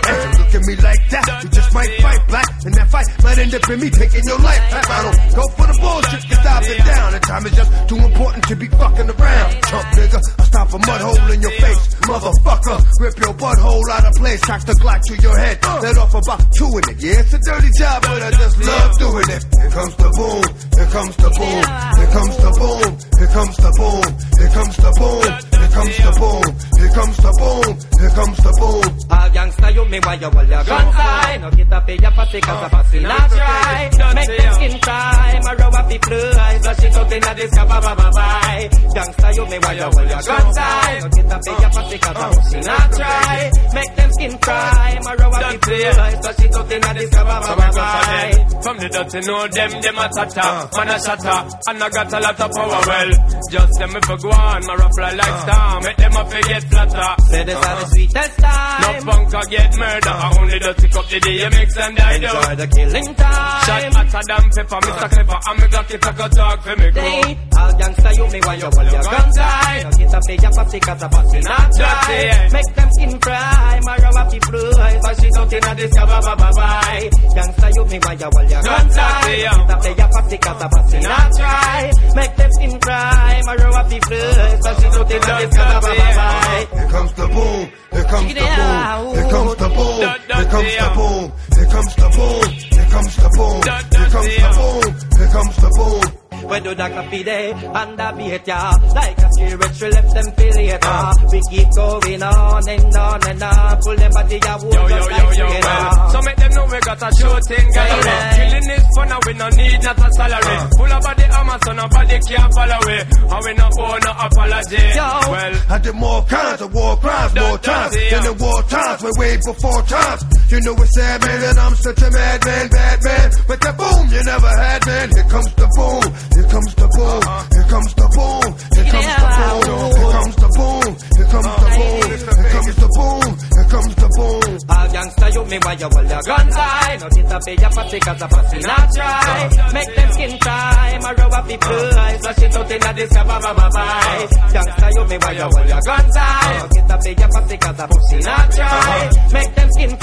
End 3.38 3.54
up 3.54 3.70
in 3.70 3.80
me 3.80 3.90
taking 3.90 4.24
your 4.24 4.38
life. 4.38 4.60
I 4.72 5.02
don't 5.02 5.34
go 5.34 5.44
for 5.54 5.66
the 5.66 5.78
bullshit, 5.80 6.22
cause 6.28 6.46
I've 6.46 6.62
been 6.62 6.86
down. 6.86 7.14
And 7.14 7.22
time 7.22 7.46
is 7.46 7.52
just 7.52 7.88
too 7.88 7.96
important 7.96 8.44
to 8.48 8.56
be 8.56 8.66
fucking 8.68 9.10
around. 9.10 9.50
Chump 9.64 9.86
nigga, 9.94 10.20
I 10.38 10.44
stop 10.44 10.74
a 10.74 10.78
mud 10.78 11.00
hole 11.00 11.30
in 11.32 11.42
your 11.42 11.52
face. 11.52 11.97
Motherfucker, 12.08 12.78
rip 13.00 13.18
your 13.20 13.34
butthole 13.34 13.88
out 13.92 14.06
of 14.06 14.14
place. 14.14 14.40
Cock 14.40 14.64
the 14.64 14.72
Glock 14.80 15.02
to 15.02 15.14
your 15.20 15.36
head. 15.36 15.58
Uh. 15.62 15.80
Let 15.82 15.98
off 15.98 16.14
about 16.14 16.40
two 16.56 16.64
in 16.64 16.84
it. 16.88 17.02
Yeah, 17.04 17.20
it's 17.20 17.34
a 17.34 17.38
dirty 17.38 17.68
job, 17.76 18.00
but 18.00 18.22
I 18.22 18.30
just 18.30 18.56
love 18.64 18.98
doing 18.98 19.28
it. 19.28 19.42
Here 19.52 19.70
comes 19.76 19.94
the 19.96 20.08
boom, 20.16 20.44
here 20.72 20.88
comes 20.88 21.16
the 21.20 21.30
boom, 21.36 21.64
here 22.00 22.10
comes 22.16 22.36
the 22.40 22.50
boom, 22.56 22.88
here 23.20 23.28
comes 23.36 23.56
the 23.60 23.70
boom, 23.76 24.08
here 24.40 24.52
comes 24.56 24.76
the 24.80 24.90
boom, 24.96 25.28
here 25.52 25.68
comes 25.68 25.96
the 26.00 26.12
boom, 26.16 26.48
here 26.80 26.92
comes 26.96 27.16
the 27.18 27.32
boom, 27.36 27.76
here 28.00 28.14
comes 28.16 28.36
the 28.40 28.52
boom. 28.56 29.08
All 29.08 29.28
gangsta 29.30 29.74
you 29.74 29.84
me 29.84 29.98
why 30.04 30.14
you 30.14 30.30
hold 30.30 30.48
your 30.48 30.64
gun 30.64 30.92
tight 30.92 31.38
No 31.40 31.50
get 31.50 31.72
up 31.72 31.88
in 31.88 31.98
your 32.00 32.10
pussy 32.12 32.40
cause 32.40 32.64
a 32.64 32.68
pussy 32.68 33.00
not 33.00 33.30
try 33.30 33.90
Make 34.14 34.26
them 34.26 34.52
skin 34.54 34.80
cry 34.80 35.40
My 35.44 35.54
row 35.54 35.68
up 35.68 35.88
the 35.88 35.98
blue 35.98 36.32
eyes 36.38 36.62
Flush 36.62 36.84
it 36.84 36.96
out 36.96 37.12
in 37.12 37.20
the 37.20 37.34
disco 37.34 37.64
ba 37.66 37.80
ba 37.80 37.92
ba 37.96 38.10
bye 38.12 38.68
Gangsta 38.94 39.34
you 39.34 39.46
me 39.46 39.58
why 39.58 39.72
you 39.72 39.82
hold 39.82 40.08
your 40.08 40.22
gun 40.22 40.54
tight 40.54 41.00
No 41.00 41.08
get 41.08 41.32
up 41.32 41.46
in 41.48 41.60
your 41.60 41.70
a 42.02 42.12
pussy 42.14 42.58
oh. 42.58 42.66
not 42.66 42.92
try. 42.92 43.50
Make 43.74 43.92
them 43.96 44.10
skin 44.12 44.38
cry. 44.38 44.98
My 45.04 45.14
row 45.14 45.30
up 45.30 45.60
the 45.60 45.78
eyes 45.88 46.18
Flush 46.18 46.44
it 46.44 46.56
out 46.56 46.72
in 46.72 46.80
the 46.80 46.92
disco 46.98 47.22
ba 47.24 47.36
ba 47.40 47.52
ba 47.56 47.68
bye 47.78 48.32
From 48.62 48.76
the 48.78 48.88
dirty 48.88 49.20
know 49.26 49.42
them, 49.48 49.70
them 49.82 49.98
a 49.98 50.06
tata 50.08 50.46
uh. 50.48 50.68
Man 50.76 50.88
a 50.88 50.96
shatter, 50.98 51.40
and 51.68 51.82
I 51.82 51.88
got 51.88 52.12
a 52.12 52.20
lot 52.20 52.40
of 52.40 52.50
power 52.52 52.82
well. 52.88 53.10
Just 53.50 53.74
them 53.78 53.92
if 53.96 54.10
I 54.10 54.16
go 54.16 54.30
on, 54.30 54.60
my 54.66 54.74
rap 54.74 54.92
fly 54.96 55.12
like 55.14 55.28
uh. 55.28 55.42
star 55.42 55.80
Make 55.82 55.96
them 55.96 56.16
up 56.16 56.30
get 56.30 56.64
flatter. 56.64 57.10
Say 57.28 57.44
this 57.44 57.56
are 57.56 57.76
the 57.78 57.86
sweetest 57.86 58.38
time. 58.38 58.80
No 58.82 59.12
bunker 59.12 59.44
get 59.48 59.70
murder. 59.78 60.16
I 60.18 60.36
only 60.38 60.58
pick 60.58 60.96
up 60.96 61.06
the 61.08 61.18
DMX 61.20 61.68
and 61.78 61.98
I 61.98 62.18
do 62.18 62.26
Enjoy 62.28 62.54
the 62.56 62.66
killing 62.68 63.14
time. 63.14 63.64
Shot 63.64 63.82
hotter 63.94 64.22
than 64.28 64.44
pepper, 64.50 64.80
Mr. 64.86 65.08
Clever. 65.10 65.38
And 65.48 65.56
me 65.60 65.66
got 65.68 65.90
it, 65.90 66.06
I 66.06 66.12
got 66.12 66.32
talk 66.32 66.62
for 66.62 66.76
me 66.76 66.90
Day, 66.90 67.38
all 67.56 67.72
gangsta 67.72 68.10
you 68.16 68.26
me 68.32 68.40
hold 68.44 68.60
your 68.60 69.02
gun 69.02 69.32
tight 69.32 69.98
get 69.98 70.14
up 70.14 70.22
in 70.28 70.40
your 70.40 70.52
pussy 70.52 70.80
cause 70.80 71.02
a 71.02 71.08
pussy 71.08 71.40
not 71.40 71.72
try 71.88 72.48
Make 72.52 72.70
them 72.74 72.90
skin 72.92 73.12
cry. 73.20 73.80
My 73.84 73.96
row 73.98 74.20
up 74.20 74.28
the 74.30 74.38
blue 74.48 74.72
eyes 74.82 75.00
Flush 75.00 75.24
it 75.24 75.36
out 75.38 75.52
in 75.52 75.60
the 75.60 75.72
disco 75.78 76.04
ba 76.06 76.18
ba 76.26 76.34
ba 76.36 76.48
bye. 76.56 77.10
Gangsta 77.36 77.66
you 77.74 77.84
me 77.88 77.98
why 78.04 78.12
you 78.12 78.30
hold 78.34 78.50
your 78.50 78.62
gun 78.62 78.86
tight 78.88 79.44
No 79.48 79.58
get 79.58 79.70
up 79.70 79.84
in 79.88 79.94
your 79.98 80.08
pussy 80.08 80.38
cause 80.38 80.62
a 80.62 80.68
pussy 80.68 80.98
not 81.00 81.28
try. 81.38 81.90
Make 82.14 82.34
them 82.36 82.50
skin 82.52 82.74
cry. 82.80 83.42
My 83.46 83.54
row 83.56 83.72
up 83.80 83.86
the 83.88 83.98
blue 84.06 84.16
eyes 84.16 84.60
Flush 84.62 84.84
it 84.84 84.94
out 84.98 85.12
in 85.12 85.20
the 85.20 85.32
disco 85.38 85.64
ba 85.68 85.78
ba 85.80 85.90
ba 85.98 86.06
bye. 86.18 86.66
Here 86.78 86.88
comes 86.88 87.12
the 87.12 87.26
boom, 87.28 87.70
here 87.92 88.04
comes 88.04 88.34
the 88.34 88.40
boom, 88.40 89.14
here 89.14 89.28
comes 89.28 89.54
the 89.56 89.68
boom, 89.68 89.98
here 90.34 90.48
comes 90.48 90.74
the 90.74 90.88
boom, 90.96 91.32
here 91.54 91.68
comes 91.68 91.94
the 91.94 92.08
boom, 92.16 92.46
here 92.72 92.88
comes 92.88 93.16
the 93.16 93.28
boom, 93.36 93.62
here 93.92 94.08
comes 94.08 94.36
the 94.36 94.50
boom, 94.58 94.94
here 95.18 95.28
comes 95.28 95.56
the 95.56 95.68
boom. 95.76 96.27
Where 96.44 96.60
do 96.60 96.74
that 96.74 96.92
coffee 96.92 97.24
day 97.24 97.50
and 97.52 97.98
the 97.98 98.14
beat 98.16 98.46
ya 98.46 98.72
Like 98.94 99.18
a 99.18 99.28
spiritual 99.32 99.90
left 99.90 100.14
them 100.14 100.32
feel 100.36 100.54
later 100.54 100.78
ah. 100.82 101.12
We 101.32 101.40
keep 101.50 101.68
going 101.74 102.22
on 102.22 102.68
and 102.68 102.96
on 102.96 103.28
and 103.28 103.42
on. 103.42 103.80
Pull 103.82 103.96
them 103.96 104.12
body 104.12 104.38
ya 104.44 104.58
wood 104.62 104.74
Yo, 104.74 104.82
yo, 104.82 104.88
just 104.88 105.10
yo, 105.10 105.16
like 105.16 105.38
yo, 105.38 105.46
trainer 105.46 105.60
well 105.68 106.10
So 106.10 106.22
make 106.22 106.36
them 106.36 106.52
know 106.52 106.66
we 106.70 106.78
got 106.80 107.02
a 107.02 107.10
shooting 107.18 107.66
gallery 107.72 108.28
Killing 108.38 108.70
is 108.70 108.84
fun 108.94 109.12
and 109.12 109.22
we 109.26 109.32
no 109.34 109.48
need 109.50 109.82
not 109.82 109.98
a 109.98 110.12
salary. 110.12 110.58
Full 110.76 110.92
of 110.92 111.02
body 111.02 111.24
armor 111.24 111.58
so 111.64 111.72
nobody 111.72 112.18
can 112.20 112.50
follow 112.52 112.80
it. 112.96 113.06
And 113.08 113.40
we 113.44 113.52
no 113.54 113.68
owe 113.78 113.98
no 114.04 114.12
apology. 114.26 114.84
Well, 114.98 115.54
I 115.68 115.78
did 115.78 115.94
more 115.94 116.22
kinds 116.24 116.60
of 116.62 116.74
war 116.74 116.96
crimes, 116.96 117.34
more 117.34 117.58
times. 117.58 117.94
than 117.94 118.22
the 118.24 118.34
war 118.40 118.62
times, 118.62 119.02
way 119.02 119.10
way 119.18 119.36
before 119.36 119.82
times. 119.82 120.20
You 120.48 120.60
know 120.64 120.74
it's 120.80 120.94
sad, 120.96 121.20
man, 121.20 121.40
that 121.44 121.58
I'm 121.58 121.74
such 121.76 122.00
a 122.00 122.10
madman, 122.10 122.68
bad 122.72 123.04
man. 123.04 123.30
But 123.46 123.60
the 123.60 123.72
boom, 123.76 124.04
you 124.08 124.22
never 124.24 124.48
had, 124.48 124.80
man. 124.86 125.08
Here 125.12 125.28
comes 125.28 125.52
the 125.60 125.68
boom, 125.76 126.04
here 126.32 126.48
comes 126.48 126.72
the 126.72 126.88
boom, 126.88 127.20
here 127.52 127.68
comes 127.68 127.92
the 127.92 128.08
boom, 128.16 128.48
here 128.72 128.88
comes 128.88 129.12
the 129.12 129.28
boom, 129.28 129.68
here 129.92 130.08
comes 130.08 130.36
the 130.40 130.48
boom, 130.56 130.88
here 130.88 131.28
comes 131.28 131.52
the 131.52 131.68
boom, 131.68 132.08
here 132.08 132.48
comes 132.48 132.76
the 132.80 132.88
boom, 132.96 133.28
here 133.28 133.68
comes 133.68 133.94
the 133.94 134.08
boom. 134.08 134.48
All 134.68 134.88
gangsta 134.88 135.26
you 135.32 135.44
me 135.44 135.58
why 135.62 135.72
you 135.72 135.88
hold 135.88 136.08
your 136.08 136.22
gun 136.22 136.48
tight 136.50 136.98
No 137.00 137.08
get 137.08 137.32
up 137.32 137.48
in 137.48 137.58
your 137.58 137.70
pussy 137.70 137.98
cause 138.00 138.22
a 138.22 138.28
pussy 138.28 138.58
not 138.58 138.88
try 138.92 139.50
Make 139.72 139.94
them 139.96 140.12
skin 140.12 140.38
cry 140.38 140.98
My 141.00 141.12
row 141.12 141.28
up 141.28 141.46
the 141.46 141.56
blue 141.56 141.98
eyes 141.98 142.20
Flush 142.20 142.42
it 142.42 142.56
out 142.56 142.70
in 142.70 142.80
the 142.80 142.92
disco 142.98 143.22
ba 143.24 143.36
ba 143.40 143.52
ba 143.54 143.66
bye. 143.72 144.28
Gangsta 144.52 144.86
you 144.92 145.04
me 145.08 145.16
why 145.22 145.32
you 145.32 145.48
hold 145.48 145.68
your 145.68 145.82
gun 145.88 146.06
tight 146.10 146.58
No 146.58 146.68
get 146.68 146.90
up 146.90 147.06
in 147.06 147.18
your 147.18 147.28
pussy 147.28 147.56
cause 147.56 147.78
a 147.78 147.86
pussy 147.88 148.18
not 148.18 148.46
try 148.52 149.10
Make 149.32 149.54
them 149.54 149.68
skin 149.72 149.96